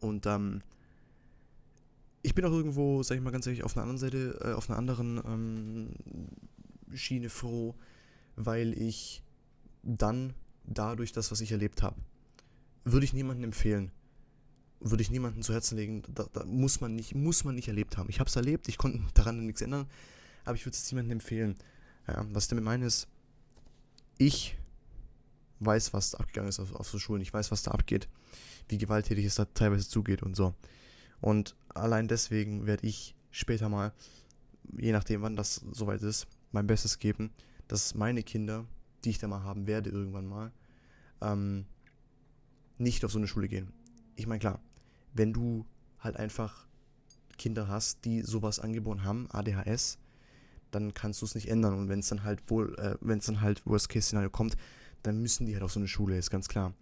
Und 0.00 0.24
ähm, 0.26 0.62
ich 2.22 2.34
bin 2.34 2.44
auch 2.44 2.52
irgendwo, 2.52 3.02
sag 3.02 3.16
ich 3.16 3.22
mal 3.22 3.30
ganz 3.30 3.46
ehrlich, 3.46 3.64
auf 3.64 3.76
einer 3.76 3.82
anderen 3.82 3.98
Seite, 3.98 4.38
äh, 4.42 4.52
auf 4.52 4.70
einer 4.70 4.78
anderen 4.78 5.20
ähm, 5.26 6.96
Schiene 6.96 7.28
froh, 7.28 7.74
weil 8.36 8.72
ich 8.72 9.22
dann 9.82 10.34
dadurch 10.64 11.12
das, 11.12 11.30
was 11.30 11.40
ich 11.40 11.52
erlebt 11.52 11.82
habe, 11.82 11.96
würde 12.84 13.04
ich 13.04 13.12
niemandem 13.12 13.44
empfehlen. 13.44 13.90
Würde 14.80 15.02
ich 15.02 15.10
niemandem 15.10 15.42
zu 15.42 15.52
Herzen 15.52 15.76
legen. 15.76 16.02
Da, 16.12 16.26
da, 16.32 16.44
muss, 16.44 16.80
man 16.80 16.94
nicht, 16.94 17.14
muss 17.14 17.44
man 17.44 17.54
nicht 17.54 17.68
erlebt 17.68 17.96
haben. 17.96 18.08
Ich 18.08 18.18
habe 18.18 18.28
es 18.28 18.36
erlebt, 18.36 18.68
ich 18.68 18.78
konnte 18.78 19.00
daran 19.14 19.46
nichts 19.46 19.60
ändern, 19.60 19.86
aber 20.44 20.56
ich 20.56 20.64
würde 20.64 20.76
es 20.76 20.90
niemandem 20.90 21.12
empfehlen. 21.12 21.56
Ja, 22.08 22.26
was 22.32 22.44
ich 22.44 22.48
damit 22.50 22.64
meine 22.64 22.86
ist, 22.86 23.06
ich 24.18 24.56
weiß, 25.60 25.92
was 25.92 26.14
abgegangen 26.14 26.48
ist 26.48 26.58
auf, 26.58 26.74
auf 26.74 26.88
so 26.88 26.98
Schulen. 26.98 27.22
Ich 27.22 27.32
weiß, 27.32 27.50
was 27.50 27.62
da 27.62 27.70
abgeht, 27.70 28.08
wie 28.68 28.78
gewalttätig 28.78 29.24
es 29.24 29.36
da 29.36 29.44
teilweise 29.44 29.88
zugeht 29.88 30.22
und 30.22 30.34
so. 30.34 30.54
Und 31.20 31.54
allein 31.68 32.08
deswegen 32.08 32.66
werde 32.66 32.86
ich 32.86 33.14
später 33.30 33.68
mal, 33.68 33.92
je 34.76 34.92
nachdem 34.92 35.22
wann 35.22 35.36
das 35.36 35.56
soweit 35.72 36.02
ist, 36.02 36.26
mein 36.50 36.66
Bestes 36.66 36.98
geben, 36.98 37.30
dass 37.72 37.94
meine 37.94 38.22
Kinder, 38.22 38.66
die 39.02 39.08
ich 39.08 39.18
da 39.18 39.28
mal 39.28 39.44
haben 39.44 39.66
werde 39.66 39.88
irgendwann 39.88 40.26
mal, 40.26 40.52
ähm, 41.22 41.64
nicht 42.76 43.02
auf 43.02 43.10
so 43.10 43.16
eine 43.16 43.26
Schule 43.26 43.48
gehen. 43.48 43.72
Ich 44.14 44.26
meine, 44.26 44.40
klar, 44.40 44.60
wenn 45.14 45.32
du 45.32 45.64
halt 45.98 46.18
einfach 46.18 46.66
Kinder 47.38 47.68
hast, 47.68 48.04
die 48.04 48.20
sowas 48.20 48.58
angeboren 48.58 49.04
haben, 49.04 49.26
ADHS, 49.30 49.96
dann 50.70 50.92
kannst 50.92 51.22
du 51.22 51.24
es 51.24 51.34
nicht 51.34 51.48
ändern. 51.48 51.72
Und 51.72 51.88
wenn 51.88 52.00
es 52.00 52.08
dann 52.08 52.24
halt 52.24 52.42
wohl, 52.50 52.78
äh, 52.78 52.96
wenn 53.00 53.20
es 53.20 53.24
dann 53.24 53.40
halt 53.40 53.64
Worst-Case-Szenario 53.64 54.28
kommt, 54.28 54.58
dann 55.02 55.22
müssen 55.22 55.46
die 55.46 55.54
halt 55.54 55.62
auf 55.62 55.72
so 55.72 55.80
eine 55.80 55.88
Schule, 55.88 56.18
ist 56.18 56.30
ganz 56.30 56.48
klar. 56.48 56.74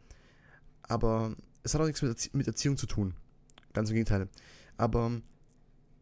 Aber 0.83 1.37
es 1.63 1.73
hat 1.73 1.81
auch 1.81 1.87
nichts 1.87 2.03
mit, 2.03 2.11
Erzie 2.11 2.31
mit 2.33 2.49
Erziehung 2.49 2.77
zu 2.77 2.87
tun. 2.89 3.15
Ganz 3.75 3.91
im 3.91 3.95
Gegenteil. 3.95 4.29
Aber 4.77 5.21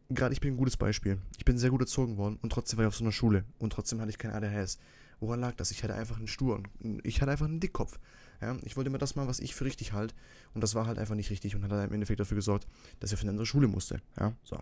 gerade 0.08 0.32
ich 0.32 0.40
bin 0.40 0.54
ein 0.54 0.56
gutes 0.56 0.76
Beispiel. 0.76 1.18
Ich 1.36 1.44
bin 1.44 1.58
sehr 1.58 1.70
gut 1.70 1.80
erzogen 1.80 2.16
worden 2.16 2.38
und 2.42 2.50
trotzdem 2.50 2.78
war 2.78 2.84
ich 2.84 2.88
auf 2.88 2.96
so 2.96 3.04
einer 3.04 3.12
Schule 3.12 3.44
und 3.58 3.72
trotzdem 3.72 4.00
hatte 4.00 4.10
ich 4.10 4.18
kein 4.18 4.32
ADHS. 4.32 4.78
Woran 5.20 5.40
lag 5.40 5.54
das? 5.56 5.70
Ich 5.70 5.82
hatte 5.82 5.94
einfach 5.94 6.16
einen 6.16 6.28
Stur. 6.28 6.62
Ich 7.02 7.20
hatte 7.20 7.32
einfach 7.32 7.46
einen 7.46 7.60
Dickkopf. 7.60 7.98
Ja, 8.40 8.56
ich 8.62 8.76
wollte 8.76 8.88
mir 8.88 8.98
das 8.98 9.16
mal, 9.16 9.26
was 9.26 9.40
ich 9.40 9.54
für 9.54 9.64
richtig 9.64 9.92
halte. 9.92 10.14
Und 10.54 10.62
das 10.62 10.76
war 10.76 10.86
halt 10.86 10.98
einfach 10.98 11.16
nicht 11.16 11.30
richtig 11.30 11.56
und 11.56 11.64
hat 11.64 11.72
dann 11.72 11.88
im 11.88 11.92
Endeffekt 11.92 12.20
dafür 12.20 12.36
gesorgt, 12.36 12.68
dass 13.00 13.10
ich 13.10 13.14
auf 13.14 13.22
eine 13.22 13.30
andere 13.30 13.46
Schule 13.46 13.66
musste. 13.66 14.00
Ja, 14.18 14.32
so. 14.44 14.58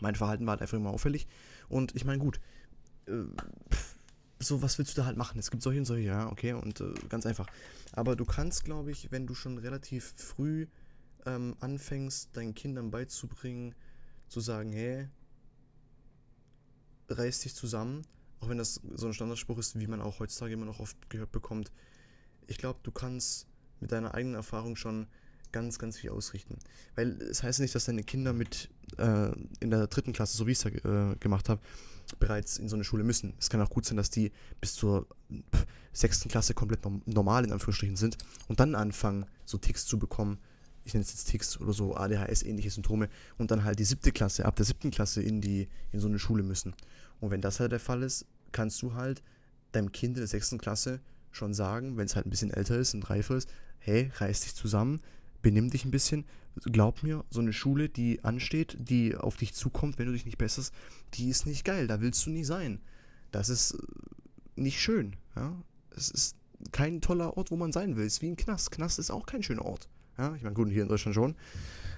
Mein 0.00 0.14
Verhalten 0.14 0.44
war 0.44 0.52
halt 0.52 0.60
einfach 0.60 0.76
immer 0.76 0.90
auffällig. 0.90 1.26
Und 1.70 1.96
ich 1.96 2.04
meine, 2.04 2.18
gut, 2.18 2.40
äh, 3.06 3.22
so 4.38 4.60
was 4.60 4.78
willst 4.78 4.96
du 4.96 5.00
da 5.00 5.06
halt 5.06 5.16
machen? 5.16 5.38
Es 5.38 5.50
gibt 5.50 5.62
solche 5.62 5.80
und 5.80 5.86
solche, 5.86 6.08
ja, 6.08 6.30
okay, 6.30 6.52
und 6.52 6.80
äh, 6.82 6.92
ganz 7.08 7.24
einfach. 7.24 7.46
Aber 7.92 8.16
du 8.16 8.26
kannst, 8.26 8.66
glaube 8.66 8.90
ich, 8.90 9.10
wenn 9.10 9.26
du 9.26 9.34
schon 9.34 9.56
relativ 9.56 10.12
früh 10.14 10.66
ähm, 11.24 11.56
anfängst, 11.60 12.36
deinen 12.36 12.54
Kindern 12.54 12.90
beizubringen, 12.90 13.74
zu 14.28 14.40
sagen, 14.40 14.72
hey, 14.72 15.08
reiß 17.08 17.40
dich 17.40 17.54
zusammen, 17.54 18.02
auch 18.40 18.48
wenn 18.48 18.58
das 18.58 18.80
so 18.94 19.06
ein 19.06 19.14
Standardspruch 19.14 19.58
ist, 19.58 19.78
wie 19.78 19.86
man 19.86 20.00
auch 20.00 20.20
heutzutage 20.20 20.54
immer 20.54 20.66
noch 20.66 20.80
oft 20.80 21.10
gehört 21.10 21.32
bekommt. 21.32 21.72
Ich 22.46 22.58
glaube, 22.58 22.80
du 22.82 22.90
kannst 22.90 23.46
mit 23.80 23.92
deiner 23.92 24.14
eigenen 24.14 24.34
Erfahrung 24.34 24.76
schon 24.76 25.06
ganz, 25.52 25.78
ganz 25.78 25.98
viel 25.98 26.10
ausrichten. 26.10 26.58
Weil 26.94 27.20
es 27.22 27.42
heißt 27.42 27.60
nicht, 27.60 27.74
dass 27.74 27.86
deine 27.86 28.02
Kinder 28.02 28.32
mit 28.32 28.68
äh, 28.98 29.30
in 29.60 29.70
der 29.70 29.86
dritten 29.86 30.12
Klasse, 30.12 30.36
so 30.36 30.46
wie 30.46 30.52
ich 30.52 30.64
es 30.64 30.66
äh, 30.66 31.16
gemacht 31.20 31.48
habe, 31.48 31.60
bereits 32.18 32.58
in 32.58 32.68
so 32.68 32.76
eine 32.76 32.84
Schule 32.84 33.04
müssen. 33.04 33.34
Es 33.38 33.50
kann 33.50 33.60
auch 33.60 33.70
gut 33.70 33.84
sein, 33.84 33.96
dass 33.96 34.10
die 34.10 34.32
bis 34.60 34.74
zur 34.74 35.06
sechsten 35.92 36.28
Klasse 36.28 36.54
komplett 36.54 36.80
normal 37.06 37.44
in 37.44 37.52
Anführungsstrichen 37.52 37.96
sind 37.96 38.18
und 38.48 38.60
dann 38.60 38.74
anfangen, 38.74 39.26
so 39.44 39.58
Ticks 39.58 39.86
zu 39.86 39.98
bekommen, 39.98 40.38
ich 40.88 40.94
nenne 40.94 41.04
es 41.04 41.12
jetzt 41.12 41.28
Ticks 41.28 41.60
oder 41.60 41.72
so 41.72 41.94
ADHS-ähnliche 41.94 42.70
Symptome 42.70 43.08
und 43.36 43.50
dann 43.50 43.64
halt 43.64 43.78
die 43.78 43.84
siebte 43.84 44.10
Klasse, 44.10 44.44
ab 44.44 44.56
der 44.56 44.64
siebten 44.64 44.90
Klasse 44.90 45.22
in 45.22 45.40
die, 45.40 45.68
in 45.92 46.00
so 46.00 46.08
eine 46.08 46.18
Schule 46.18 46.42
müssen. 46.42 46.74
Und 47.20 47.30
wenn 47.30 47.40
das 47.40 47.60
halt 47.60 47.72
der 47.72 47.80
Fall 47.80 48.02
ist, 48.02 48.26
kannst 48.52 48.80
du 48.82 48.94
halt 48.94 49.22
deinem 49.72 49.92
Kind 49.92 50.16
in 50.16 50.22
der 50.22 50.26
sechsten 50.26 50.58
Klasse 50.58 51.00
schon 51.30 51.52
sagen, 51.52 51.96
wenn 51.96 52.06
es 52.06 52.16
halt 52.16 52.26
ein 52.26 52.30
bisschen 52.30 52.50
älter 52.50 52.78
ist 52.78 52.94
und 52.94 53.08
reifer 53.10 53.36
ist, 53.36 53.50
hey, 53.78 54.10
reiß 54.16 54.40
dich 54.40 54.54
zusammen, 54.54 55.00
benimm 55.42 55.70
dich 55.70 55.84
ein 55.84 55.90
bisschen. 55.90 56.24
Glaub 56.64 57.02
mir, 57.02 57.24
so 57.30 57.40
eine 57.40 57.52
Schule, 57.52 57.88
die 57.88 58.24
ansteht, 58.24 58.76
die 58.80 59.14
auf 59.14 59.36
dich 59.36 59.54
zukommt, 59.54 59.98
wenn 59.98 60.06
du 60.06 60.12
dich 60.12 60.24
nicht 60.24 60.38
besserst, 60.38 60.72
die 61.14 61.28
ist 61.28 61.46
nicht 61.46 61.64
geil, 61.64 61.86
da 61.86 62.00
willst 62.00 62.24
du 62.26 62.30
nie 62.30 62.44
sein. 62.44 62.80
Das 63.30 63.48
ist 63.48 63.72
äh, 63.72 63.78
nicht 64.56 64.80
schön. 64.80 65.16
Ja? 65.36 65.54
Es 65.94 66.10
ist 66.10 66.36
kein 66.72 67.00
toller 67.00 67.36
Ort, 67.36 67.50
wo 67.50 67.56
man 67.56 67.72
sein 67.72 67.96
will. 67.96 68.06
Es 68.06 68.14
ist 68.14 68.22
wie 68.22 68.30
ein 68.30 68.36
Knast. 68.36 68.70
Knast 68.70 68.98
ist 68.98 69.10
auch 69.10 69.26
kein 69.26 69.42
schöner 69.42 69.66
Ort. 69.66 69.88
Ja, 70.18 70.34
ich 70.34 70.42
meine, 70.42 70.54
gut, 70.54 70.68
hier 70.68 70.82
in 70.82 70.88
Deutschland 70.88 71.14
schon. 71.14 71.36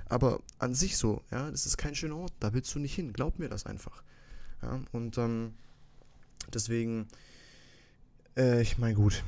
Aber 0.09 0.41
an 0.59 0.75
sich 0.75 0.97
so, 0.97 1.23
ja, 1.31 1.51
das 1.51 1.67
ist 1.67 1.79
kein 1.79 1.95
schöner 1.95 2.17
Ort, 2.17 2.33
da 2.41 2.53
willst 2.53 2.75
du 2.75 2.79
nicht 2.79 2.95
hin. 2.95 3.13
Glaub 3.13 3.39
mir 3.39 3.49
das 3.49 3.65
einfach. 3.65 4.03
Ja, 4.63 4.81
und 4.93 5.17
ähm, 5.19 5.55
deswegen, 6.53 7.09
äh, 8.37 8.61
ich 8.61 8.77
meine, 8.77 8.95
gut, 8.95 9.25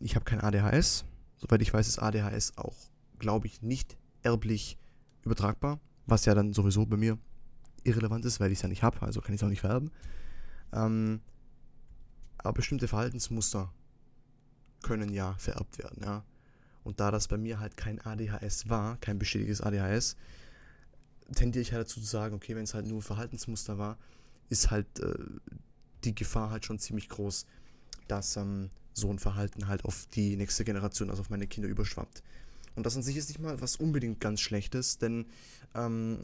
ich 0.00 0.14
habe 0.14 0.24
kein 0.24 0.40
ADHS. 0.40 1.04
Soweit 1.36 1.60
ich 1.62 1.72
weiß, 1.72 1.86
ist 1.86 1.98
ADHS 1.98 2.56
auch, 2.56 2.76
glaube 3.18 3.46
ich, 3.46 3.60
nicht 3.62 3.96
erblich 4.22 4.78
übertragbar, 5.22 5.80
was 6.06 6.24
ja 6.24 6.34
dann 6.34 6.52
sowieso 6.52 6.86
bei 6.86 6.96
mir 6.96 7.18
irrelevant 7.84 8.24
ist, 8.24 8.40
weil 8.40 8.52
ich 8.52 8.58
es 8.58 8.62
ja 8.62 8.68
nicht 8.68 8.82
habe, 8.82 9.00
also 9.02 9.20
kann 9.20 9.34
ich 9.34 9.40
es 9.40 9.44
auch 9.44 9.50
nicht 9.50 9.60
vererben. 9.60 9.90
Ähm, 10.72 11.20
aber 12.38 12.54
bestimmte 12.54 12.88
Verhaltensmuster 12.88 13.72
können 14.82 15.12
ja 15.12 15.34
vererbt 15.34 15.78
werden, 15.78 16.02
ja. 16.02 16.24
Und 16.90 16.98
da 16.98 17.12
das 17.12 17.28
bei 17.28 17.38
mir 17.38 17.60
halt 17.60 17.76
kein 17.76 18.00
ADHS 18.00 18.68
war, 18.68 18.96
kein 18.96 19.20
bestätigtes 19.20 19.60
ADHS, 19.60 20.16
tendiere 21.32 21.62
ich 21.62 21.70
halt 21.72 21.82
dazu 21.82 22.00
zu 22.00 22.06
sagen, 22.06 22.34
okay, 22.34 22.56
wenn 22.56 22.64
es 22.64 22.74
halt 22.74 22.84
nur 22.84 22.98
ein 22.98 23.02
Verhaltensmuster 23.02 23.78
war, 23.78 23.96
ist 24.48 24.72
halt 24.72 24.98
äh, 24.98 25.14
die 26.02 26.16
Gefahr 26.16 26.50
halt 26.50 26.64
schon 26.64 26.80
ziemlich 26.80 27.08
groß, 27.08 27.46
dass 28.08 28.36
ähm, 28.36 28.70
so 28.92 29.08
ein 29.08 29.20
Verhalten 29.20 29.68
halt 29.68 29.84
auf 29.84 30.06
die 30.06 30.34
nächste 30.34 30.64
Generation, 30.64 31.10
also 31.10 31.22
auf 31.22 31.30
meine 31.30 31.46
Kinder 31.46 31.68
überschwappt. 31.68 32.24
Und 32.74 32.84
das 32.84 32.96
an 32.96 33.04
sich 33.04 33.16
ist 33.16 33.28
nicht 33.28 33.38
mal 33.38 33.60
was 33.60 33.76
unbedingt 33.76 34.18
ganz 34.18 34.40
Schlechtes, 34.40 34.98
denn 34.98 35.26
ähm, 35.76 36.22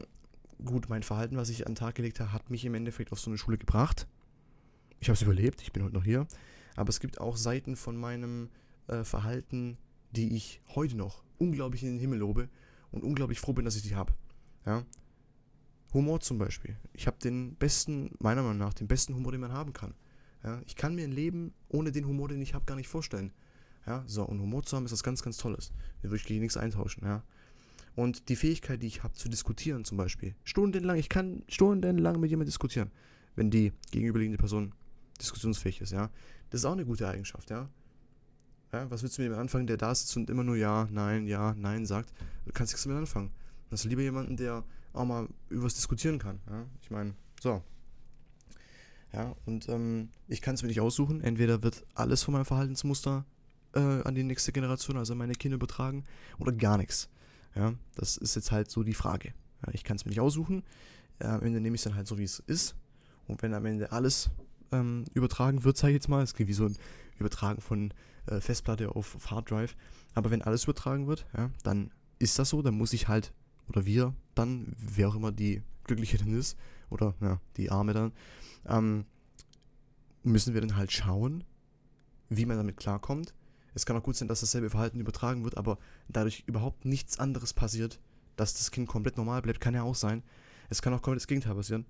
gut, 0.65 0.89
mein 0.89 1.01
Verhalten, 1.03 1.37
was 1.37 1.47
ich 1.47 1.65
an 1.65 1.75
den 1.75 1.79
Tag 1.79 1.95
gelegt 1.95 2.19
habe, 2.19 2.33
hat 2.33 2.49
mich 2.49 2.65
im 2.65 2.75
Endeffekt 2.75 3.13
auf 3.13 3.21
so 3.21 3.29
eine 3.29 3.37
Schule 3.37 3.57
gebracht. 3.57 4.05
Ich 4.99 5.07
habe 5.07 5.15
es 5.15 5.21
überlebt, 5.21 5.61
ich 5.61 5.71
bin 5.71 5.85
heute 5.85 5.95
noch 5.95 6.03
hier. 6.03 6.27
Aber 6.75 6.89
es 6.89 6.99
gibt 6.99 7.21
auch 7.21 7.37
Seiten 7.37 7.77
von 7.77 7.95
meinem 7.95 8.49
äh, 8.87 9.05
Verhalten, 9.05 9.77
die 10.17 10.35
ich 10.35 10.61
heute 10.75 10.97
noch 10.97 11.23
unglaublich 11.37 11.83
in 11.83 11.89
den 11.89 11.99
Himmel 11.99 12.19
lobe 12.19 12.49
und 12.91 13.03
unglaublich 13.03 13.39
froh 13.39 13.53
bin, 13.53 13.65
dass 13.65 13.75
ich 13.75 13.83
die 13.83 13.95
habe. 13.95 14.13
Ja? 14.65 14.83
Humor 15.93 16.19
zum 16.19 16.39
Beispiel. 16.39 16.75
Ich 16.93 17.07
habe 17.07 17.17
den 17.19 17.55
besten, 17.55 18.15
meiner 18.19 18.41
Meinung 18.41 18.57
nach, 18.57 18.73
den 18.73 18.87
besten 18.87 19.15
Humor, 19.15 19.31
den 19.31 19.41
man 19.41 19.53
haben 19.53 19.73
kann. 19.73 19.93
Ja? 20.43 20.61
Ich 20.65 20.75
kann 20.75 20.95
mir 20.95 21.03
ein 21.03 21.11
Leben 21.11 21.53
ohne 21.69 21.91
den 21.91 22.07
Humor, 22.07 22.29
den 22.29 22.41
ich 22.41 22.53
habe, 22.53 22.65
gar 22.65 22.75
nicht 22.75 22.89
vorstellen. 22.89 23.31
Ja? 23.85 24.03
So, 24.07 24.23
und 24.23 24.41
Humor 24.41 24.63
zu 24.63 24.75
haben 24.75 24.85
ist 24.85 24.91
was 24.91 25.03
ganz, 25.03 25.21
ganz 25.21 25.37
Tolles. 25.37 25.71
Da 26.01 26.09
würde 26.09 26.17
ich 26.17 26.25
gegen 26.25 26.41
nichts 26.41 26.57
eintauschen. 26.57 27.05
Ja? 27.05 27.23
Und 27.95 28.29
die 28.29 28.35
Fähigkeit, 28.35 28.81
die 28.81 28.87
ich 28.87 29.03
habe 29.03 29.13
zu 29.13 29.29
diskutieren 29.29 29.85
zum 29.85 29.97
Beispiel. 29.97 30.35
Stundenlang, 30.43 30.97
ich 30.97 31.09
kann 31.09 31.43
stundenlang 31.47 32.19
mit 32.19 32.31
jemandem 32.31 32.47
diskutieren, 32.47 32.91
wenn 33.35 33.51
die 33.51 33.71
gegenüberliegende 33.91 34.37
Person 34.39 34.73
diskussionsfähig 35.21 35.81
ist. 35.81 35.91
Ja? 35.91 36.09
Das 36.49 36.61
ist 36.61 36.65
auch 36.65 36.73
eine 36.73 36.85
gute 36.85 37.07
Eigenschaft. 37.07 37.51
Ja? 37.51 37.69
Ja, 38.73 38.89
was 38.91 39.01
willst 39.01 39.17
du 39.17 39.21
mit 39.21 39.31
dem 39.31 39.39
anfangen, 39.39 39.67
der 39.67 39.77
da 39.77 39.93
sitzt 39.95 40.15
und 40.17 40.29
immer 40.29 40.43
nur 40.43 40.55
Ja, 40.55 40.87
Nein, 40.91 41.25
Ja, 41.27 41.55
Nein 41.57 41.85
sagt? 41.85 42.13
Du 42.45 42.51
kannst 42.51 42.73
nichts 42.73 42.83
damit 42.83 42.97
anfangen. 42.97 43.31
Du 43.69 43.73
hast 43.73 43.85
lieber 43.85 44.01
jemanden, 44.01 44.35
der 44.37 44.63
auch 44.93 45.05
mal 45.05 45.27
über 45.49 45.63
was 45.63 45.75
diskutieren 45.75 46.19
kann. 46.19 46.39
Ja? 46.49 46.65
Ich 46.81 46.91
meine, 46.91 47.13
so. 47.41 47.61
Ja, 49.13 49.35
und 49.45 49.69
ähm, 49.69 50.09
ich 50.27 50.41
kann 50.41 50.55
es 50.55 50.63
mir 50.63 50.67
nicht 50.67 50.81
aussuchen. 50.81 51.21
Entweder 51.21 51.63
wird 51.63 51.85
alles 51.95 52.23
von 52.23 52.33
meinem 52.33 52.45
Verhaltensmuster 52.45 53.25
äh, 53.73 53.79
an 53.79 54.15
die 54.15 54.23
nächste 54.23 54.51
Generation, 54.51 54.97
also 54.97 55.15
meine 55.15 55.33
Kinder 55.33 55.55
übertragen, 55.55 56.03
oder 56.39 56.51
gar 56.51 56.77
nichts. 56.77 57.09
Ja, 57.55 57.73
das 57.95 58.17
ist 58.17 58.35
jetzt 58.35 58.51
halt 58.51 58.69
so 58.69 58.83
die 58.83 58.93
Frage. 58.93 59.33
Ja, 59.65 59.73
ich 59.73 59.83
kann 59.83 59.95
es 59.95 60.05
mir 60.05 60.09
nicht 60.09 60.19
aussuchen. 60.19 60.63
Äh, 61.19 61.27
am 61.27 61.41
Ende 61.41 61.61
nehme 61.61 61.75
ich 61.75 61.79
es 61.79 61.83
dann 61.85 61.95
halt 61.95 62.07
so, 62.07 62.17
wie 62.17 62.23
es 62.23 62.39
ist. 62.39 62.75
Und 63.27 63.41
wenn 63.41 63.53
am 63.53 63.65
Ende 63.65 63.91
alles 63.91 64.29
ähm, 64.71 65.05
übertragen 65.13 65.63
wird, 65.63 65.77
sage 65.77 65.91
ich 65.91 65.95
jetzt 65.95 66.09
mal, 66.09 66.23
es 66.23 66.33
geht 66.33 66.47
wie 66.47 66.53
so 66.53 66.65
ein 66.65 66.77
Übertragen 67.19 67.61
von 67.61 67.93
äh, 68.27 68.39
Festplatte 68.41 68.95
auf, 68.95 69.15
auf 69.15 69.31
Hard 69.31 69.51
Drive, 69.51 69.75
aber 70.13 70.31
wenn 70.31 70.41
alles 70.41 70.63
übertragen 70.65 71.07
wird, 71.07 71.25
ja, 71.35 71.49
dann 71.63 71.91
ist 72.19 72.39
das 72.39 72.49
so, 72.49 72.61
dann 72.61 72.75
muss 72.75 72.93
ich 72.93 73.07
halt, 73.07 73.33
oder 73.67 73.85
wir 73.85 74.13
dann, 74.35 74.75
wer 74.77 75.09
auch 75.09 75.15
immer 75.15 75.31
die 75.31 75.61
Glückliche 75.83 76.17
dann 76.17 76.37
ist, 76.37 76.57
oder 76.89 77.15
ja, 77.21 77.39
die 77.57 77.69
Arme 77.69 77.93
dann, 77.93 78.11
ähm, 78.65 79.05
müssen 80.23 80.53
wir 80.53 80.61
dann 80.61 80.75
halt 80.75 80.91
schauen, 80.91 81.43
wie 82.29 82.45
man 82.45 82.57
damit 82.57 82.77
klarkommt. 82.77 83.33
Es 83.73 83.85
kann 83.85 83.95
auch 83.95 84.03
gut 84.03 84.15
sein, 84.15 84.27
dass 84.27 84.39
dasselbe 84.39 84.69
Verhalten 84.69 84.99
übertragen 84.99 85.43
wird, 85.43 85.57
aber 85.57 85.77
dadurch 86.09 86.43
überhaupt 86.47 86.85
nichts 86.85 87.19
anderes 87.19 87.53
passiert, 87.53 87.99
dass 88.35 88.53
das 88.53 88.71
Kind 88.71 88.87
komplett 88.87 89.17
normal 89.17 89.41
bleibt, 89.41 89.61
kann 89.61 89.75
ja 89.75 89.83
auch 89.83 89.95
sein. 89.95 90.23
Es 90.69 90.81
kann 90.81 90.93
auch 90.93 91.01
komplett 91.01 91.21
das 91.21 91.27
Gegenteil 91.27 91.55
passieren. 91.55 91.85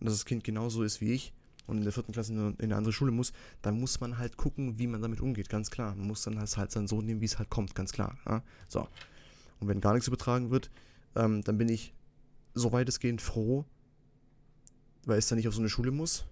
Dass 0.00 0.14
das 0.14 0.24
Kind 0.24 0.44
genauso 0.44 0.82
ist 0.82 1.00
wie 1.00 1.12
ich 1.12 1.32
und 1.70 1.78
in 1.78 1.84
der 1.84 1.92
vierten 1.92 2.12
Klasse 2.12 2.32
in 2.32 2.56
eine 2.58 2.76
andere 2.76 2.92
Schule 2.92 3.12
muss, 3.12 3.32
dann 3.62 3.78
muss 3.78 4.00
man 4.00 4.18
halt 4.18 4.36
gucken, 4.36 4.78
wie 4.78 4.86
man 4.86 5.00
damit 5.00 5.20
umgeht, 5.20 5.48
ganz 5.48 5.70
klar. 5.70 5.94
Man 5.94 6.08
muss 6.08 6.22
dann 6.22 6.38
halt, 6.38 6.54
halt 6.56 6.72
sein 6.72 6.88
so 6.88 7.00
nehmen, 7.00 7.20
wie 7.20 7.26
es 7.26 7.38
halt 7.38 7.48
kommt, 7.48 7.74
ganz 7.74 7.92
klar. 7.92 8.18
Ja? 8.26 8.42
So. 8.68 8.88
Und 9.60 9.68
wenn 9.68 9.80
gar 9.80 9.94
nichts 9.94 10.08
übertragen 10.08 10.50
wird, 10.50 10.70
ähm, 11.14 11.42
dann 11.42 11.58
bin 11.58 11.68
ich 11.68 11.94
so 12.54 12.72
weitestgehend 12.72 13.22
froh, 13.22 13.64
weil 15.06 15.18
es 15.18 15.28
dann 15.28 15.36
nicht 15.36 15.48
auf 15.48 15.54
so 15.54 15.60
eine 15.60 15.68
Schule 15.68 15.92
muss 15.92 16.26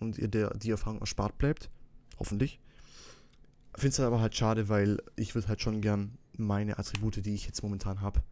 und 0.00 0.18
ihr 0.18 0.28
der, 0.28 0.50
die 0.56 0.70
Erfahrung 0.70 1.00
erspart 1.00 1.36
bleibt. 1.38 1.70
Hoffentlich. 2.18 2.58
Finde 3.74 3.88
es 3.88 4.00
aber 4.00 4.20
halt 4.20 4.34
schade, 4.34 4.70
weil 4.70 5.02
ich 5.16 5.34
würde 5.34 5.48
halt 5.48 5.60
schon 5.60 5.82
gern 5.82 6.16
meine 6.32 6.78
Attribute, 6.78 7.24
die 7.24 7.34
ich 7.34 7.46
jetzt 7.46 7.62
momentan 7.62 8.00
habe, 8.00 8.22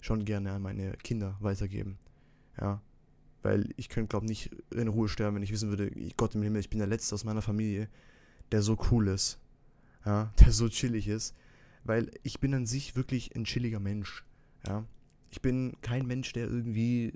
schon 0.00 0.24
gerne 0.24 0.52
an 0.52 0.62
meine 0.62 0.92
Kinder 0.92 1.36
weitergeben. 1.40 1.98
Ja. 2.58 2.80
Weil 3.44 3.68
ich 3.76 3.90
könnte, 3.90 4.08
glaube 4.08 4.24
ich, 4.24 4.30
nicht 4.30 4.50
in 4.72 4.88
Ruhe 4.88 5.06
sterben, 5.06 5.36
wenn 5.36 5.42
ich 5.42 5.52
wissen 5.52 5.68
würde, 5.68 5.90
Gott 6.16 6.34
im 6.34 6.42
Himmel, 6.42 6.60
ich 6.60 6.70
bin 6.70 6.78
der 6.78 6.88
Letzte 6.88 7.14
aus 7.14 7.24
meiner 7.24 7.42
Familie, 7.42 7.90
der 8.52 8.62
so 8.62 8.78
cool 8.90 9.08
ist. 9.08 9.38
Ja, 10.06 10.32
der 10.40 10.50
so 10.50 10.66
chillig 10.70 11.08
ist. 11.08 11.34
Weil 11.84 12.10
ich 12.22 12.40
bin 12.40 12.54
an 12.54 12.64
sich 12.64 12.96
wirklich 12.96 13.36
ein 13.36 13.44
chilliger 13.44 13.80
Mensch. 13.80 14.24
Ja. 14.66 14.86
Ich 15.30 15.42
bin 15.42 15.76
kein 15.82 16.06
Mensch, 16.06 16.32
der 16.32 16.46
irgendwie 16.46 17.12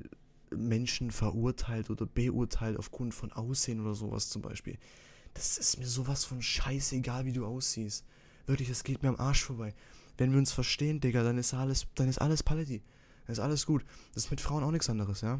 Menschen 0.54 1.10
verurteilt 1.12 1.88
oder 1.88 2.04
beurteilt 2.04 2.76
aufgrund 2.76 3.14
von 3.14 3.32
Aussehen 3.32 3.80
oder 3.80 3.94
sowas 3.94 4.28
zum 4.28 4.42
Beispiel. 4.42 4.76
Das 5.32 5.56
ist 5.56 5.78
mir 5.78 5.86
sowas 5.86 6.26
von 6.26 6.42
scheißegal, 6.42 7.24
wie 7.24 7.32
du 7.32 7.46
aussiehst. 7.46 8.04
Wirklich, 8.46 8.68
das 8.68 8.84
geht 8.84 9.02
mir 9.02 9.08
am 9.08 9.16
Arsch 9.16 9.44
vorbei. 9.44 9.74
Wenn 10.18 10.32
wir 10.32 10.38
uns 10.38 10.52
verstehen, 10.52 11.00
Digga, 11.00 11.22
dann 11.22 11.38
ist 11.38 11.54
alles, 11.54 11.86
dann 11.94 12.08
ist 12.08 12.18
alles 12.18 12.42
Paletti. 12.42 12.82
Dann 13.26 13.32
ist 13.32 13.38
alles 13.38 13.64
gut. 13.64 13.82
Das 14.12 14.24
ist 14.24 14.30
mit 14.30 14.42
Frauen 14.42 14.62
auch 14.62 14.72
nichts 14.72 14.90
anderes, 14.90 15.22
ja. 15.22 15.38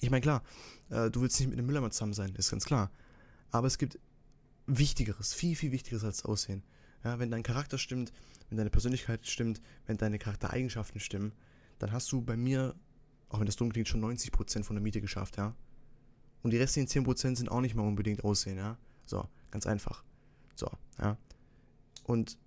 Ich 0.00 0.10
meine, 0.10 0.22
klar, 0.22 0.42
äh, 0.90 1.10
du 1.10 1.20
willst 1.20 1.38
nicht 1.38 1.48
mit 1.48 1.58
einem 1.58 1.66
Müllermann 1.66 1.92
zusammen 1.92 2.14
sein, 2.14 2.34
ist 2.34 2.50
ganz 2.50 2.64
klar. 2.64 2.90
Aber 3.50 3.66
es 3.66 3.78
gibt 3.78 3.98
Wichtigeres, 4.66 5.34
viel, 5.34 5.56
viel 5.56 5.72
Wichtigeres 5.72 6.04
als 6.04 6.24
Aussehen. 6.24 6.62
Ja, 7.04 7.18
wenn 7.18 7.30
dein 7.30 7.42
Charakter 7.42 7.78
stimmt, 7.78 8.12
wenn 8.48 8.58
deine 8.58 8.70
Persönlichkeit 8.70 9.26
stimmt, 9.26 9.60
wenn 9.86 9.96
deine 9.96 10.18
Charaktereigenschaften 10.18 11.00
stimmen, 11.00 11.32
dann 11.78 11.92
hast 11.92 12.10
du 12.12 12.22
bei 12.22 12.36
mir, 12.36 12.74
auch 13.28 13.40
wenn 13.40 13.46
das 13.46 13.56
dumm 13.56 13.72
klingt, 13.72 13.88
schon 13.88 14.04
90% 14.04 14.62
von 14.62 14.76
der 14.76 14.82
Miete 14.82 15.00
geschafft, 15.00 15.36
ja. 15.36 15.54
Und 16.42 16.52
die 16.52 16.58
restlichen 16.58 16.88
10% 16.88 17.36
sind 17.36 17.48
auch 17.48 17.60
nicht 17.60 17.74
mal 17.74 17.86
unbedingt 17.86 18.24
Aussehen, 18.24 18.56
ja. 18.56 18.78
So, 19.04 19.28
ganz 19.50 19.66
einfach. 19.66 20.04
So, 20.54 20.70
ja. 21.00 21.16
Und 22.04 22.38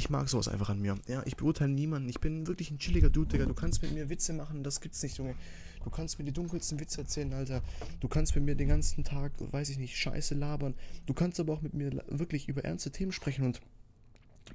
ich 0.00 0.08
mag 0.08 0.30
sowas 0.30 0.48
einfach 0.48 0.70
an 0.70 0.80
mir. 0.80 0.98
Ja, 1.08 1.22
ich 1.26 1.36
beurteile 1.36 1.70
niemanden. 1.70 2.08
Ich 2.08 2.20
bin 2.20 2.46
wirklich 2.46 2.70
ein 2.70 2.78
chilliger 2.78 3.10
Dude, 3.10 3.28
Digga. 3.28 3.44
Du 3.44 3.52
kannst 3.52 3.82
mit 3.82 3.92
mir 3.92 4.08
Witze 4.08 4.32
machen, 4.32 4.64
das 4.64 4.80
gibt's 4.80 5.02
nicht, 5.02 5.18
Junge. 5.18 5.34
Du 5.84 5.90
kannst 5.90 6.18
mir 6.18 6.24
die 6.24 6.32
dunkelsten 6.32 6.80
Witze 6.80 7.02
erzählen, 7.02 7.30
Alter. 7.34 7.62
Du 8.00 8.08
kannst 8.08 8.34
mit 8.34 8.44
mir 8.44 8.54
den 8.54 8.68
ganzen 8.68 9.04
Tag, 9.04 9.32
weiß 9.38 9.68
ich 9.68 9.76
nicht, 9.76 9.98
Scheiße 9.98 10.34
labern. 10.34 10.74
Du 11.04 11.12
kannst 11.12 11.38
aber 11.38 11.52
auch 11.52 11.60
mit 11.60 11.74
mir 11.74 12.02
wirklich 12.08 12.48
über 12.48 12.64
ernste 12.64 12.90
Themen 12.90 13.12
sprechen 13.12 13.44
und 13.44 13.60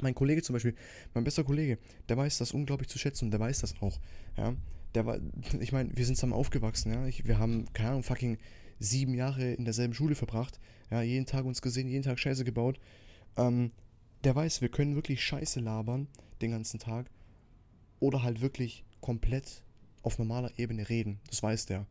mein 0.01 0.15
Kollege 0.15 0.41
zum 0.41 0.53
Beispiel, 0.53 0.73
mein 1.13 1.23
bester 1.23 1.43
Kollege, 1.43 1.77
der 2.09 2.17
weiß 2.17 2.39
das 2.39 2.51
unglaublich 2.51 2.89
zu 2.89 2.97
schätzen 2.97 3.25
und 3.25 3.31
der 3.31 3.39
weiß 3.39 3.59
das 3.59 3.75
auch. 3.81 3.99
Ja, 4.37 4.55
der 4.95 5.05
war, 5.05 5.19
ich 5.59 5.71
meine, 5.71 5.95
wir 5.95 6.07
sind 6.07 6.15
zusammen 6.15 6.33
aufgewachsen, 6.33 6.91
ja. 6.91 7.05
Ich, 7.05 7.27
wir 7.27 7.37
haben, 7.37 7.71
keine 7.73 7.89
Ahnung, 7.89 8.03
fucking 8.03 8.39
sieben 8.79 9.13
Jahre 9.13 9.53
in 9.53 9.63
derselben 9.65 9.93
Schule 9.93 10.15
verbracht. 10.15 10.59
Ja, 10.89 11.03
jeden 11.03 11.27
Tag 11.27 11.45
uns 11.45 11.61
gesehen, 11.61 11.87
jeden 11.87 12.03
Tag 12.03 12.17
Scheiße 12.17 12.43
gebaut. 12.43 12.79
Ähm, 13.37 13.71
der 14.25 14.35
weiß, 14.35 14.61
wir 14.61 14.69
können 14.69 14.95
wirklich 14.95 15.23
Scheiße 15.23 15.59
labern 15.59 16.07
den 16.41 16.51
ganzen 16.51 16.79
Tag 16.79 17.09
oder 17.99 18.23
halt 18.23 18.41
wirklich 18.41 18.83
komplett 18.99 19.63
auf 20.01 20.17
normaler 20.17 20.51
Ebene 20.57 20.89
reden. 20.89 21.19
Das 21.29 21.41
weiß 21.43 21.67
der. 21.67 21.85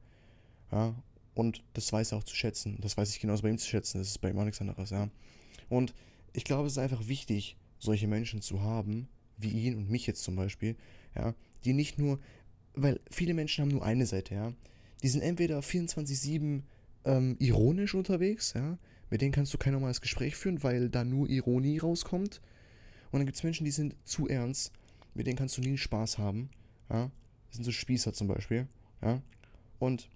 Ja, 0.73 0.95
und 1.35 1.63
das 1.75 1.93
weiß 1.93 2.13
er 2.13 2.19
auch 2.19 2.25
zu 2.25 2.35
schätzen. 2.35 2.79
Das 2.81 2.97
weiß 2.97 3.11
ich 3.11 3.21
genauso 3.21 3.43
bei 3.43 3.51
ihm 3.51 3.59
zu 3.59 3.69
schätzen. 3.69 3.99
Das 3.99 4.09
ist 4.09 4.19
bei 4.19 4.31
ihm 4.31 4.39
auch 4.39 4.45
nichts 4.45 4.61
anderes, 4.61 4.91
ja. 4.91 5.09
Und 5.69 5.95
ich 6.33 6.45
glaube, 6.45 6.67
es 6.67 6.73
ist 6.73 6.79
einfach 6.79 7.07
wichtig, 7.07 7.57
solche 7.79 8.09
Menschen 8.09 8.43
zu 8.43 8.61
haben, 8.61 9.09
wie 9.37 9.51
ihn 9.51 9.77
und 9.77 9.91
mich 9.91 10.07
jetzt 10.07 10.25
zum 10.25 10.37
Beispiel, 10.37 10.77
ja, 11.15 11.35
die 11.65 11.73
nicht 11.73 11.99
nur, 11.99 12.19
weil 12.75 13.01
viele 13.11 13.35
Menschen 13.35 13.63
haben 13.63 13.71
nur 13.71 13.85
eine 13.85 14.07
Seite, 14.07 14.35
ja. 14.35 14.53
Die 15.03 15.09
sind 15.09 15.23
entweder 15.23 15.61
24-7 15.61 16.63
ähm, 17.05 17.37
ironisch 17.39 17.95
unterwegs, 17.95 18.55
ja, 18.55 18.79
mit 19.11 19.21
denen 19.21 19.33
kannst 19.33 19.53
du 19.55 19.59
kein 19.59 19.73
normales 19.73 20.01
Gespräch 20.01 20.37
führen, 20.37 20.63
weil 20.63 20.89
da 20.89 21.05
nur 21.05 21.29
Ironie 21.29 21.79
rauskommt. 21.79 22.41
Und 23.11 23.21
dann 23.21 23.27
gibt 23.27 23.37
es 23.37 23.45
Menschen, 23.45 23.65
die 23.65 23.71
sind 23.71 23.95
zu 24.05 24.29
ernst, 24.29 24.73
mit 25.15 25.27
denen 25.27 25.37
kannst 25.37 25.57
du 25.57 25.61
nie 25.61 25.77
Spaß 25.77 26.19
haben. 26.19 26.51
Ja? 26.91 27.11
Das 27.49 27.57
sind 27.57 27.65
so 27.65 27.73
Spießer 27.73 28.13
zum 28.13 28.29
Beispiel. 28.29 28.67
Ja? 29.03 29.23
Und 29.79 30.09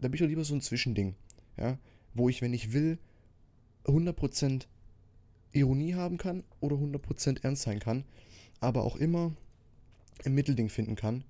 da 0.00 0.08
bin 0.08 0.14
ich 0.14 0.20
doch 0.20 0.28
lieber 0.28 0.44
so 0.44 0.54
ein 0.54 0.60
Zwischending. 0.60 1.14
Ja? 1.56 1.78
Wo 2.14 2.28
ich, 2.28 2.42
wenn 2.42 2.52
ich 2.52 2.72
will, 2.72 2.98
100% 3.84 4.66
Ironie 5.52 5.94
haben 5.94 6.18
kann 6.18 6.44
oder 6.60 6.76
100% 6.76 7.44
ernst 7.44 7.62
sein 7.62 7.78
kann, 7.78 8.04
aber 8.60 8.84
auch 8.84 8.96
immer 8.96 9.32
ein 10.24 10.34
Mittelding 10.34 10.68
finden 10.68 10.96
kann. 10.96 11.24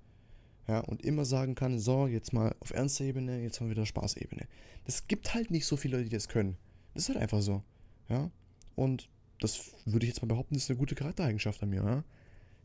Ja, 0.67 0.81
und 0.81 1.01
immer 1.01 1.23
sagen 1.23 1.55
kann, 1.55 1.79
so, 1.79 2.07
jetzt 2.07 2.33
mal 2.33 2.53
auf 2.59 2.71
ernster 2.71 3.05
Ebene, 3.05 3.41
jetzt 3.41 3.59
haben 3.59 3.67
wir 3.67 3.75
wieder 3.77 3.85
Spaßebene. 3.85 4.47
Das 4.85 5.07
gibt 5.07 5.33
halt 5.33 5.49
nicht 5.49 5.65
so 5.65 5.77
viele 5.77 5.95
Leute, 5.95 6.09
die 6.09 6.15
das 6.15 6.27
können. 6.27 6.57
Das 6.97 7.03
ist 7.03 7.09
halt 7.09 7.21
einfach 7.21 7.43
so. 7.43 7.61
Ja. 8.09 8.31
Und 8.75 9.07
das 9.39 9.75
würde 9.85 10.07
ich 10.07 10.09
jetzt 10.09 10.23
mal 10.23 10.27
behaupten, 10.27 10.55
ist 10.55 10.67
eine 10.71 10.79
gute 10.79 10.95
Charaktereigenschaft 10.95 11.61
an 11.61 11.69
mir. 11.69 11.83
Ja? 11.83 12.03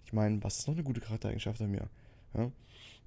Ich 0.07 0.15
meine, 0.15 0.43
was 0.43 0.59
ist 0.59 0.67
noch 0.67 0.75
eine 0.75 0.83
gute 0.83 1.03
Charaktereigenschaft 1.03 1.61
an 1.61 1.71
mir? 1.71 1.91
Ja? 2.33 2.51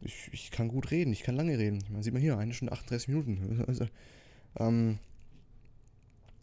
Ich, 0.02 0.30
ich 0.32 0.52
kann 0.52 0.68
gut 0.68 0.92
reden, 0.92 1.12
ich 1.12 1.24
kann 1.24 1.36
lange 1.36 1.58
reden. 1.58 1.84
Man 1.90 2.04
sieht 2.04 2.14
man 2.14 2.22
hier, 2.22 2.38
eine 2.38 2.54
Stunde 2.54 2.74
38 2.74 3.08
Minuten. 3.08 3.64
Also, 3.68 3.88
ähm, 4.60 5.00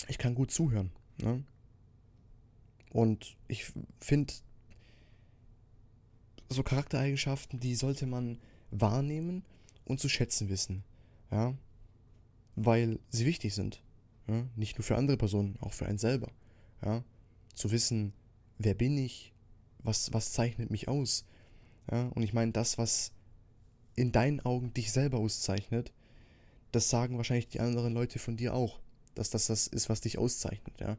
ich 0.09 0.19
kann 0.19 0.35
gut 0.35 0.51
zuhören. 0.51 0.91
Ne? 1.19 1.45
Und 2.91 3.37
ich 3.47 3.73
finde, 4.01 4.35
so 6.49 6.65
Charaktereigenschaften, 6.65 7.61
die 7.61 7.77
sollte 7.77 8.07
man 8.07 8.41
wahrnehmen 8.73 9.45
und 9.85 10.01
zu 10.01 10.09
schätzen 10.09 10.49
wissen. 10.49 10.83
Ja? 11.31 11.55
Weil 12.57 12.99
sie 13.11 13.27
wichtig 13.27 13.55
sind. 13.55 13.81
Ja? 14.33 14.47
Nicht 14.57 14.79
nur 14.79 14.85
für 14.85 14.97
andere 14.97 15.17
Personen, 15.17 15.57
auch 15.61 15.73
für 15.73 15.87
einen 15.87 15.99
selber. 15.99 16.31
Ja? 16.85 17.05
Zu 17.55 17.71
wissen, 17.71 18.13
wer 18.59 18.75
bin 18.75 18.97
ich, 18.97 19.33
was, 19.81 20.13
was 20.13 20.33
zeichnet 20.33 20.71
mich 20.71 20.89
aus. 20.89 21.25
Ja? 21.91 22.09
Und 22.09 22.23
ich 22.23 22.33
meine, 22.33 22.53
das, 22.53 22.79
was 22.79 23.13
in 23.95 24.13
deinen 24.13 24.41
Augen 24.41 24.73
dich 24.73 24.91
selber 24.91 25.19
auszeichnet, 25.19 25.93
das 26.71 26.89
sagen 26.89 27.19
wahrscheinlich 27.19 27.49
die 27.49 27.61
anderen 27.61 27.93
Leute 27.93 28.19
von 28.19 28.37
dir 28.37 28.55
auch. 28.55 28.81
Dass 29.15 29.29
das 29.29 29.49
das 29.49 29.67
ist, 29.67 29.91
was 29.91 30.01
dich 30.01 30.17
auszeichnet. 30.17 30.81
Ja? 30.81 30.97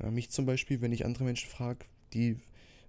ja 0.00 0.10
mich 0.12 0.30
zum 0.30 0.46
Beispiel, 0.46 0.80
wenn 0.80 0.92
ich 0.92 1.04
andere 1.04 1.24
Menschen 1.24 1.50
frage, 1.50 1.86
die 2.12 2.38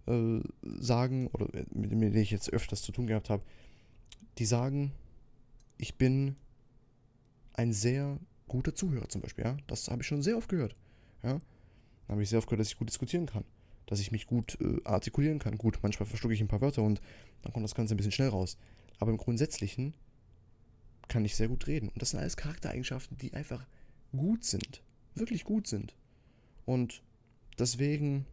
äh, 0.06 0.40
sagen, 0.80 1.28
oder 1.28 1.48
mit 1.72 1.92
denen 1.92 2.16
ich 2.16 2.30
jetzt 2.30 2.54
öfters 2.54 2.84
zu 2.84 2.92
tun 2.92 3.08
gehabt 3.08 3.32
habe, 3.32 3.42
die 4.38 4.46
sagen, 4.46 4.92
ich 5.80 5.96
bin 5.96 6.36
ein 7.54 7.74
sehr 7.74 8.20
guter 8.48 8.76
Zuhörer 8.76 9.10
zum 9.10 9.22
Beispiel, 9.22 9.46
ja. 9.46 9.58
Das 9.68 9.88
habe 9.90 10.02
ich 10.02 10.08
schon 10.08 10.22
sehr 10.22 10.38
oft 10.38 10.50
gehört. 10.50 10.76
Ja. 11.24 11.34
Dann 11.34 11.42
habe 12.10 12.24
ich 12.24 12.30
sehr 12.30 12.40
oft 12.40 12.48
gehört, 12.48 12.62
dass 12.62 12.70
ich 12.70 12.78
gut 12.78 12.90
diskutieren 12.90 13.26
kann. 13.26 13.44
Dass 13.86 14.00
ich 14.00 14.12
mich 14.12 14.28
gut 14.28 14.58
äh, 14.62 14.82
artikulieren 14.84 15.40
kann. 15.40 15.58
Gut, 15.58 15.80
manchmal 15.82 16.08
verschlucke 16.08 16.34
ich 16.34 16.42
ein 16.42 16.48
paar 16.48 16.62
Wörter 16.62 16.84
und 16.84 17.02
dann 17.42 17.54
kommt 17.54 17.64
das 17.64 17.76
Ganze 17.76 17.94
ein 17.94 17.98
bisschen 17.98 18.12
schnell 18.12 18.30
raus. 18.30 18.58
Aber 19.00 19.12
im 19.12 19.18
Grundsätzlichen 19.18 19.94
kann 21.08 21.26
ich 21.26 21.36
sehr 21.36 21.48
gut 21.48 21.68
reden. 21.68 21.90
Und 21.90 22.02
das 22.02 22.12
sind 22.12 22.20
alles 22.20 22.38
Charaktereigenschaften, 22.38 23.18
die 23.18 23.34
einfach 23.34 23.66
gut 24.12 24.44
sind. 24.44 24.82
Wirklich 25.16 25.44
gut 25.44 25.68
sind. 25.68 25.96
Und 26.66 27.02
deswegen 27.58 28.26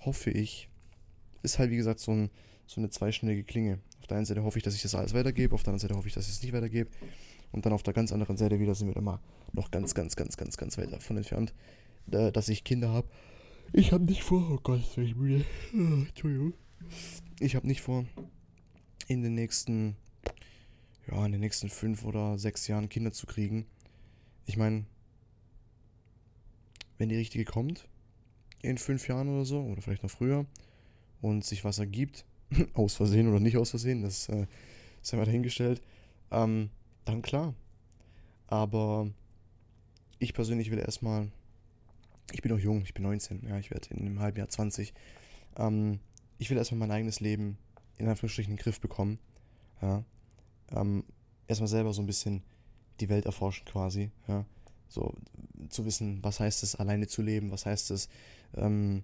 hoffe 0.00 0.30
ich, 0.30 0.68
ist 1.42 1.58
halt 1.58 1.70
wie 1.70 1.76
gesagt 1.76 2.00
so, 2.00 2.12
ein, 2.12 2.30
so 2.66 2.80
eine 2.80 2.90
zweischneidige 2.90 3.44
Klinge. 3.44 3.78
Auf 4.00 4.06
der 4.06 4.16
einen 4.16 4.26
Seite 4.26 4.42
hoffe 4.42 4.58
ich, 4.58 4.64
dass 4.64 4.74
ich 4.74 4.82
das 4.82 4.94
alles 4.94 5.14
weitergebe, 5.14 5.54
auf 5.54 5.62
der 5.62 5.72
anderen 5.72 5.88
Seite 5.88 5.96
hoffe 5.96 6.08
ich, 6.08 6.14
dass 6.14 6.26
ich 6.26 6.34
es 6.34 6.42
nicht 6.42 6.52
weitergebe. 6.52 6.90
Und 7.52 7.64
dann 7.64 7.72
auf 7.72 7.82
der 7.82 7.94
ganz 7.94 8.12
anderen 8.12 8.36
Seite 8.36 8.60
wieder 8.60 8.74
sind 8.74 8.94
wir 8.94 9.00
mal 9.00 9.20
noch 9.52 9.70
ganz, 9.70 9.94
ganz, 9.94 10.16
ganz, 10.16 10.36
ganz, 10.36 10.56
ganz 10.56 10.76
weit 10.78 10.92
davon 10.92 11.16
entfernt, 11.16 11.54
dass 12.06 12.48
ich 12.48 12.64
Kinder 12.64 12.90
habe. 12.90 13.08
Ich 13.72 13.92
habe 13.92 14.04
nicht 14.04 14.22
vor, 14.22 14.50
oh 14.50 14.58
Gott, 14.62 14.80
ich 14.96 15.14
müde. 15.14 15.44
Entschuldigung. 15.72 16.54
Ich 17.40 17.54
habe 17.56 17.66
nicht 17.66 17.80
vor, 17.80 18.06
in 19.06 19.22
den 19.22 19.34
nächsten, 19.34 19.96
ja, 21.10 21.24
in 21.24 21.32
den 21.32 21.40
nächsten 21.40 21.68
fünf 21.68 22.04
oder 22.04 22.38
sechs 22.38 22.66
Jahren 22.66 22.88
Kinder 22.88 23.12
zu 23.12 23.26
kriegen. 23.26 23.66
Ich 24.46 24.56
meine, 24.56 24.84
wenn 26.98 27.08
die 27.08 27.16
richtige 27.16 27.44
kommt, 27.44 27.86
in 28.62 28.78
fünf 28.78 29.08
Jahren 29.08 29.28
oder 29.28 29.44
so, 29.44 29.60
oder 29.60 29.82
vielleicht 29.82 30.02
noch 30.02 30.10
früher, 30.10 30.46
und 31.20 31.44
sich 31.44 31.64
was 31.64 31.78
ergibt, 31.78 32.24
aus 32.74 32.94
Versehen 32.94 33.28
oder 33.28 33.40
nicht 33.40 33.56
aus 33.56 33.70
Versehen, 33.70 34.02
das 34.02 34.28
äh, 34.28 34.46
ist 35.02 35.12
ja 35.12 35.18
mal 35.18 35.24
dahingestellt, 35.24 35.82
ähm, 36.30 36.70
dann 37.08 37.22
klar. 37.22 37.54
Aber 38.46 39.10
ich 40.18 40.34
persönlich 40.34 40.70
will 40.70 40.78
erstmal, 40.78 41.30
ich 42.32 42.42
bin 42.42 42.52
noch 42.52 42.58
jung, 42.58 42.82
ich 42.82 42.94
bin 42.94 43.04
19, 43.04 43.46
ja, 43.48 43.58
ich 43.58 43.70
werde 43.70 43.88
in 43.90 44.00
einem 44.00 44.20
halben 44.20 44.38
Jahr 44.38 44.48
20. 44.48 44.94
Ähm, 45.56 46.00
ich 46.38 46.50
will 46.50 46.56
erstmal 46.56 46.80
mein 46.80 46.90
eigenes 46.90 47.20
Leben 47.20 47.58
in 47.96 48.08
Anführungsstrichen 48.08 48.52
in 48.52 48.56
den 48.56 48.62
Griff 48.62 48.80
bekommen. 48.80 49.18
Ja. 49.82 50.04
Ähm, 50.70 51.04
erstmal 51.46 51.68
selber 51.68 51.92
so 51.92 52.02
ein 52.02 52.06
bisschen 52.06 52.42
die 53.00 53.08
Welt 53.08 53.26
erforschen 53.26 53.64
quasi. 53.66 54.10
Ja. 54.26 54.44
So 54.88 55.14
zu 55.68 55.84
wissen, 55.84 56.22
was 56.22 56.40
heißt 56.40 56.62
es, 56.62 56.76
alleine 56.76 57.06
zu 57.06 57.22
leben, 57.22 57.50
was 57.50 57.66
heißt 57.66 57.90
es, 57.90 58.08
ähm, 58.54 59.02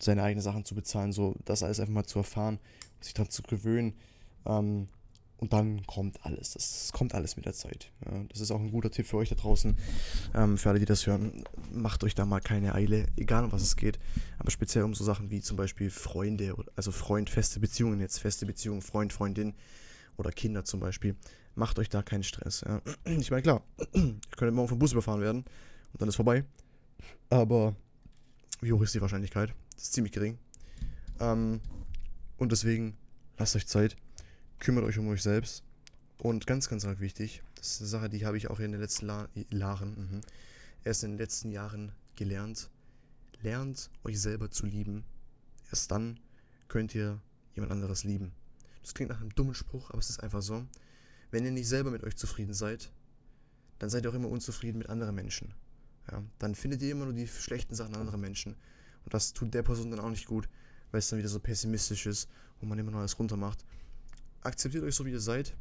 seine 0.00 0.22
eigenen 0.22 0.42
Sachen 0.42 0.64
zu 0.64 0.74
bezahlen, 0.74 1.12
so 1.12 1.34
das 1.44 1.62
alles 1.62 1.80
einfach 1.80 1.92
mal 1.92 2.04
zu 2.04 2.18
erfahren, 2.18 2.58
sich 3.00 3.14
daran 3.14 3.30
zu 3.30 3.42
gewöhnen. 3.42 3.94
Ähm, 4.46 4.88
und 5.38 5.52
dann 5.52 5.86
kommt 5.86 6.24
alles. 6.24 6.52
Das 6.52 6.92
kommt 6.92 7.14
alles 7.14 7.36
mit 7.36 7.44
der 7.44 7.52
Zeit. 7.52 7.90
Ja, 8.04 8.24
das 8.28 8.40
ist 8.40 8.50
auch 8.50 8.60
ein 8.60 8.70
guter 8.70 8.90
Tipp 8.90 9.06
für 9.06 9.18
euch 9.18 9.28
da 9.28 9.34
draußen. 9.34 9.76
Ähm, 10.34 10.56
für 10.56 10.70
alle, 10.70 10.78
die 10.78 10.86
das 10.86 11.06
hören, 11.06 11.44
macht 11.70 12.04
euch 12.04 12.14
da 12.14 12.24
mal 12.24 12.40
keine 12.40 12.74
Eile, 12.74 13.06
egal 13.16 13.44
um 13.44 13.52
was 13.52 13.62
es 13.62 13.76
geht. 13.76 13.98
Aber 14.38 14.50
speziell 14.50 14.84
um 14.84 14.94
so 14.94 15.04
Sachen 15.04 15.30
wie 15.30 15.40
zum 15.40 15.56
Beispiel 15.56 15.90
Freunde, 15.90 16.54
also 16.74 16.90
Freund, 16.90 17.28
feste 17.28 17.60
Beziehungen, 17.60 18.00
jetzt 18.00 18.18
feste 18.18 18.46
Beziehungen, 18.46 18.80
Freund, 18.80 19.12
Freundin 19.12 19.54
oder 20.16 20.32
Kinder 20.32 20.64
zum 20.64 20.80
Beispiel. 20.80 21.16
Macht 21.54 21.78
euch 21.78 21.88
da 21.88 22.02
keinen 22.02 22.22
Stress. 22.22 22.62
Ja. 22.66 22.80
Ich 23.18 23.30
meine, 23.30 23.42
klar, 23.42 23.62
ihr 23.94 24.18
könnt 24.36 24.54
morgen 24.54 24.68
vom 24.68 24.78
Bus 24.78 24.92
überfahren 24.92 25.20
werden 25.20 25.44
und 25.92 26.00
dann 26.00 26.08
ist 26.08 26.16
vorbei. 26.16 26.44
Aber 27.28 27.76
wie 28.62 28.72
hoch 28.72 28.82
ist 28.82 28.94
die 28.94 29.02
Wahrscheinlichkeit? 29.02 29.54
Das 29.74 29.84
ist 29.84 29.92
ziemlich 29.92 30.12
gering. 30.12 30.38
Ähm, 31.20 31.60
und 32.38 32.52
deswegen 32.52 32.96
lasst 33.36 33.54
euch 33.56 33.66
Zeit 33.66 33.96
kümmert 34.58 34.84
euch 34.84 34.98
um 34.98 35.08
euch 35.08 35.22
selbst. 35.22 35.62
Und 36.18 36.46
ganz, 36.46 36.68
ganz 36.68 36.84
arg 36.84 37.00
wichtig, 37.00 37.42
das 37.56 37.72
ist 37.72 37.80
eine 37.80 37.88
Sache, 37.88 38.08
die 38.08 38.24
habe 38.24 38.36
ich 38.36 38.48
auch 38.48 38.58
in 38.58 38.72
den 38.72 38.80
letzten 38.80 39.06
La 39.06 39.28
Jahren, 39.50 39.90
mhm, 39.90 40.20
erst 40.84 41.04
in 41.04 41.12
den 41.12 41.18
letzten 41.18 41.50
Jahren 41.50 41.92
gelernt. 42.16 42.70
Lernt 43.42 43.90
euch 44.02 44.20
selber 44.20 44.50
zu 44.50 44.64
lieben. 44.64 45.04
Erst 45.70 45.90
dann 45.90 46.18
könnt 46.68 46.94
ihr 46.94 47.20
jemand 47.54 47.72
anderes 47.72 48.02
lieben. 48.04 48.32
Das 48.82 48.94
klingt 48.94 49.10
nach 49.10 49.20
einem 49.20 49.34
dummen 49.34 49.54
Spruch, 49.54 49.90
aber 49.90 49.98
es 49.98 50.08
ist 50.08 50.22
einfach 50.22 50.40
so. 50.40 50.64
Wenn 51.30 51.44
ihr 51.44 51.50
nicht 51.50 51.68
selber 51.68 51.90
mit 51.90 52.02
euch 52.02 52.16
zufrieden 52.16 52.54
seid, 52.54 52.90
dann 53.78 53.90
seid 53.90 54.04
ihr 54.04 54.10
auch 54.10 54.14
immer 54.14 54.30
unzufrieden 54.30 54.78
mit 54.78 54.88
anderen 54.88 55.14
Menschen. 55.14 55.52
Ja, 56.10 56.22
dann 56.38 56.54
findet 56.54 56.80
ihr 56.82 56.92
immer 56.92 57.04
nur 57.04 57.14
die 57.14 57.28
schlechten 57.28 57.74
Sachen 57.74 57.94
anderer 57.94 58.16
Menschen. 58.16 58.54
Und 59.04 59.12
das 59.12 59.32
tut 59.34 59.52
der 59.52 59.62
Person 59.62 59.90
dann 59.90 60.00
auch 60.00 60.10
nicht 60.10 60.26
gut, 60.26 60.48
weil 60.92 61.00
es 61.00 61.08
dann 61.08 61.18
wieder 61.18 61.28
so 61.28 61.40
pessimistisch 61.40 62.06
ist 62.06 62.28
und 62.60 62.68
man 62.68 62.78
immer 62.78 62.92
nur 62.92 63.00
alles 63.00 63.18
runter 63.18 63.36
macht 63.36 63.64
akzeptiert 64.46 64.84
euch 64.84 64.94
so, 64.94 65.04
wie 65.04 65.10
ihr 65.10 65.20
seid. 65.20 65.54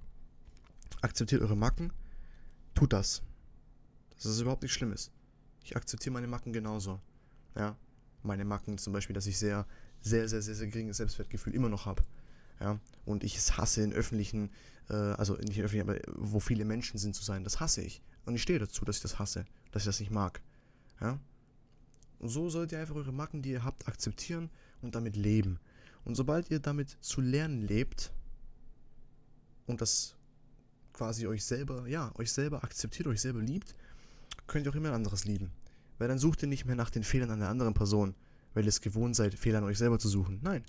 Akzeptiert 1.02 1.42
eure 1.42 1.56
Macken. 1.56 1.92
Tut 2.74 2.94
das. 2.94 3.22
Das 4.16 4.26
ist 4.26 4.40
überhaupt 4.40 4.62
nichts 4.62 4.76
Schlimmes. 4.76 5.12
Ich 5.64 5.76
akzeptiere 5.76 6.14
meine 6.14 6.28
Macken 6.28 6.54
genauso. 6.54 7.00
Ja. 7.56 7.76
Meine 8.24 8.46
Macken 8.46 8.78
zum 8.78 8.94
Beispiel, 8.94 9.14
dass 9.14 9.28
ich 9.28 9.38
sehr, 9.38 9.66
sehr, 10.02 10.28
sehr, 10.28 10.42
sehr, 10.42 10.56
sehr 10.56 10.68
geringes 10.68 10.98
Selbstwertgefühl 10.98 11.54
immer 11.54 11.70
noch 11.70 11.86
habe. 11.86 12.04
Ja. 12.60 12.80
Und 13.06 13.24
ich 13.24 13.38
es 13.38 13.58
hasse 13.58 13.82
in 13.82 13.94
öffentlichen, 13.94 14.52
äh, 14.90 14.94
also 14.94 15.36
nicht 15.36 15.58
in 15.58 15.66
öffentlichen, 15.66 15.90
aber 15.90 16.00
wo 16.16 16.40
viele 16.40 16.66
Menschen 16.66 16.98
sind 16.98 17.16
zu 17.16 17.24
sein. 17.24 17.44
Das 17.44 17.60
hasse 17.60 17.82
ich. 17.82 18.02
Und 18.26 18.36
ich 18.36 18.42
stehe 18.42 18.60
dazu, 18.60 18.86
dass 18.86 18.98
ich 18.98 19.02
das 19.02 19.20
hasse. 19.20 19.46
Dass 19.72 19.84
ich 19.84 19.88
das 19.88 20.00
nicht 20.00 20.12
mag. 20.12 20.42
Ja. 21.02 21.20
Und 22.20 22.30
so 22.30 22.50
sollt 22.50 22.72
ihr 22.72 22.80
einfach 22.80 22.96
eure 22.96 23.12
Macken, 23.12 23.42
die 23.42 23.52
ihr 23.52 23.64
habt, 23.64 23.88
akzeptieren 23.88 24.50
und 24.82 24.96
damit 24.96 25.16
leben. 25.16 25.60
Und 26.06 26.16
sobald 26.16 26.50
ihr 26.52 26.60
damit 26.60 26.98
zu 27.02 27.22
lernen 27.22 27.68
lebt, 27.68 28.12
und 29.68 29.82
das 29.82 30.16
quasi 30.94 31.28
euch 31.28 31.44
selber, 31.44 31.88
ja, 31.88 32.12
euch 32.18 32.32
selber 32.32 32.64
akzeptiert, 32.64 33.08
euch 33.08 33.22
selber 33.22 33.42
liebt, 33.42 33.76
könnt 34.48 34.66
ihr 34.66 34.72
auch 34.72 34.76
immer 34.76 34.94
anderes 34.94 35.26
lieben. 35.26 35.52
Weil 35.98 36.08
dann 36.08 36.20
sucht 36.20 36.42
ihr 36.44 36.48
nicht 36.48 36.66
mehr 36.66 36.76
nach 36.76 36.90
den 36.90 37.04
Fehlern 37.04 37.40
der 37.40 37.50
anderen 37.50 37.74
Person, 37.74 38.16
weil 38.54 38.64
ihr 38.64 38.70
es 38.70 38.82
gewohnt 38.82 39.16
seid, 39.16 39.34
Fehler 39.36 39.60
an 39.60 39.64
euch 39.66 39.78
selber 39.78 40.00
zu 40.00 40.08
suchen. 40.08 40.40
Nein, 40.42 40.64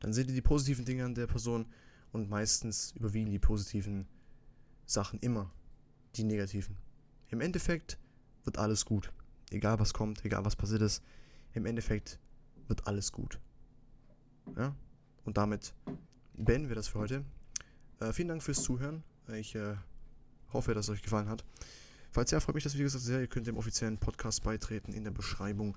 dann 0.00 0.12
seht 0.12 0.28
ihr 0.28 0.34
die 0.34 0.42
positiven 0.42 0.84
Dinge 0.84 1.04
an 1.04 1.14
der 1.14 1.26
Person 1.26 1.66
und 2.12 2.28
meistens 2.28 2.92
überwiegen 2.92 3.30
die 3.30 3.38
positiven 3.38 4.06
Sachen 4.86 5.18
immer 5.20 5.50
die 6.16 6.24
negativen. 6.24 6.76
Im 7.28 7.40
Endeffekt 7.40 7.98
wird 8.44 8.58
alles 8.58 8.84
gut. 8.84 9.12
Egal 9.50 9.78
was 9.78 9.94
kommt, 9.94 10.24
egal 10.24 10.44
was 10.44 10.56
passiert 10.56 10.82
ist, 10.82 11.02
im 11.54 11.66
Endeffekt 11.66 12.18
wird 12.68 12.86
alles 12.86 13.12
gut. 13.12 13.38
Ja? 14.56 14.74
Und 15.24 15.36
damit 15.36 15.74
beenden 16.34 16.68
wir 16.68 16.76
das 16.76 16.88
für 16.88 16.98
heute. 16.98 17.24
Äh, 18.02 18.12
vielen 18.12 18.28
Dank 18.28 18.42
fürs 18.42 18.62
Zuhören. 18.62 19.02
Ich 19.32 19.54
äh, 19.54 19.76
hoffe, 20.52 20.74
dass 20.74 20.86
es 20.86 20.90
euch 20.90 21.02
gefallen 21.02 21.28
hat. 21.28 21.44
Falls 22.10 22.30
ja, 22.30 22.40
freut 22.40 22.54
mich 22.54 22.64
das, 22.64 22.76
wie 22.76 22.82
gesagt, 22.82 23.04
sehr. 23.04 23.20
Ihr 23.20 23.26
könnt 23.26 23.46
dem 23.46 23.56
offiziellen 23.56 23.98
Podcast 23.98 24.42
beitreten 24.42 24.92
in 24.92 25.04
der 25.04 25.12
Beschreibung. 25.12 25.76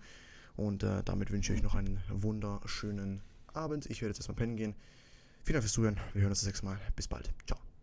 Und 0.56 0.84
äh, 0.84 1.04
damit 1.04 1.32
wünsche 1.32 1.54
ich 1.54 1.60
euch 1.60 1.64
noch 1.64 1.76
einen 1.76 2.02
wunderschönen 2.10 3.22
Abend. 3.54 3.86
Ich 3.90 4.02
werde 4.02 4.12
jetzt 4.12 4.20
erstmal 4.20 4.38
pennen 4.38 4.56
gehen. 4.56 4.76
Vielen 5.44 5.56
Dank 5.56 5.64
fürs 5.64 5.74
Zuhören. 5.74 6.00
Wir 6.14 6.22
hören 6.22 6.32
uns 6.32 6.40
das 6.40 6.48
nächste 6.48 6.66
Mal. 6.66 6.80
Bis 6.96 7.08
bald. 7.08 7.32
Ciao. 7.46 7.75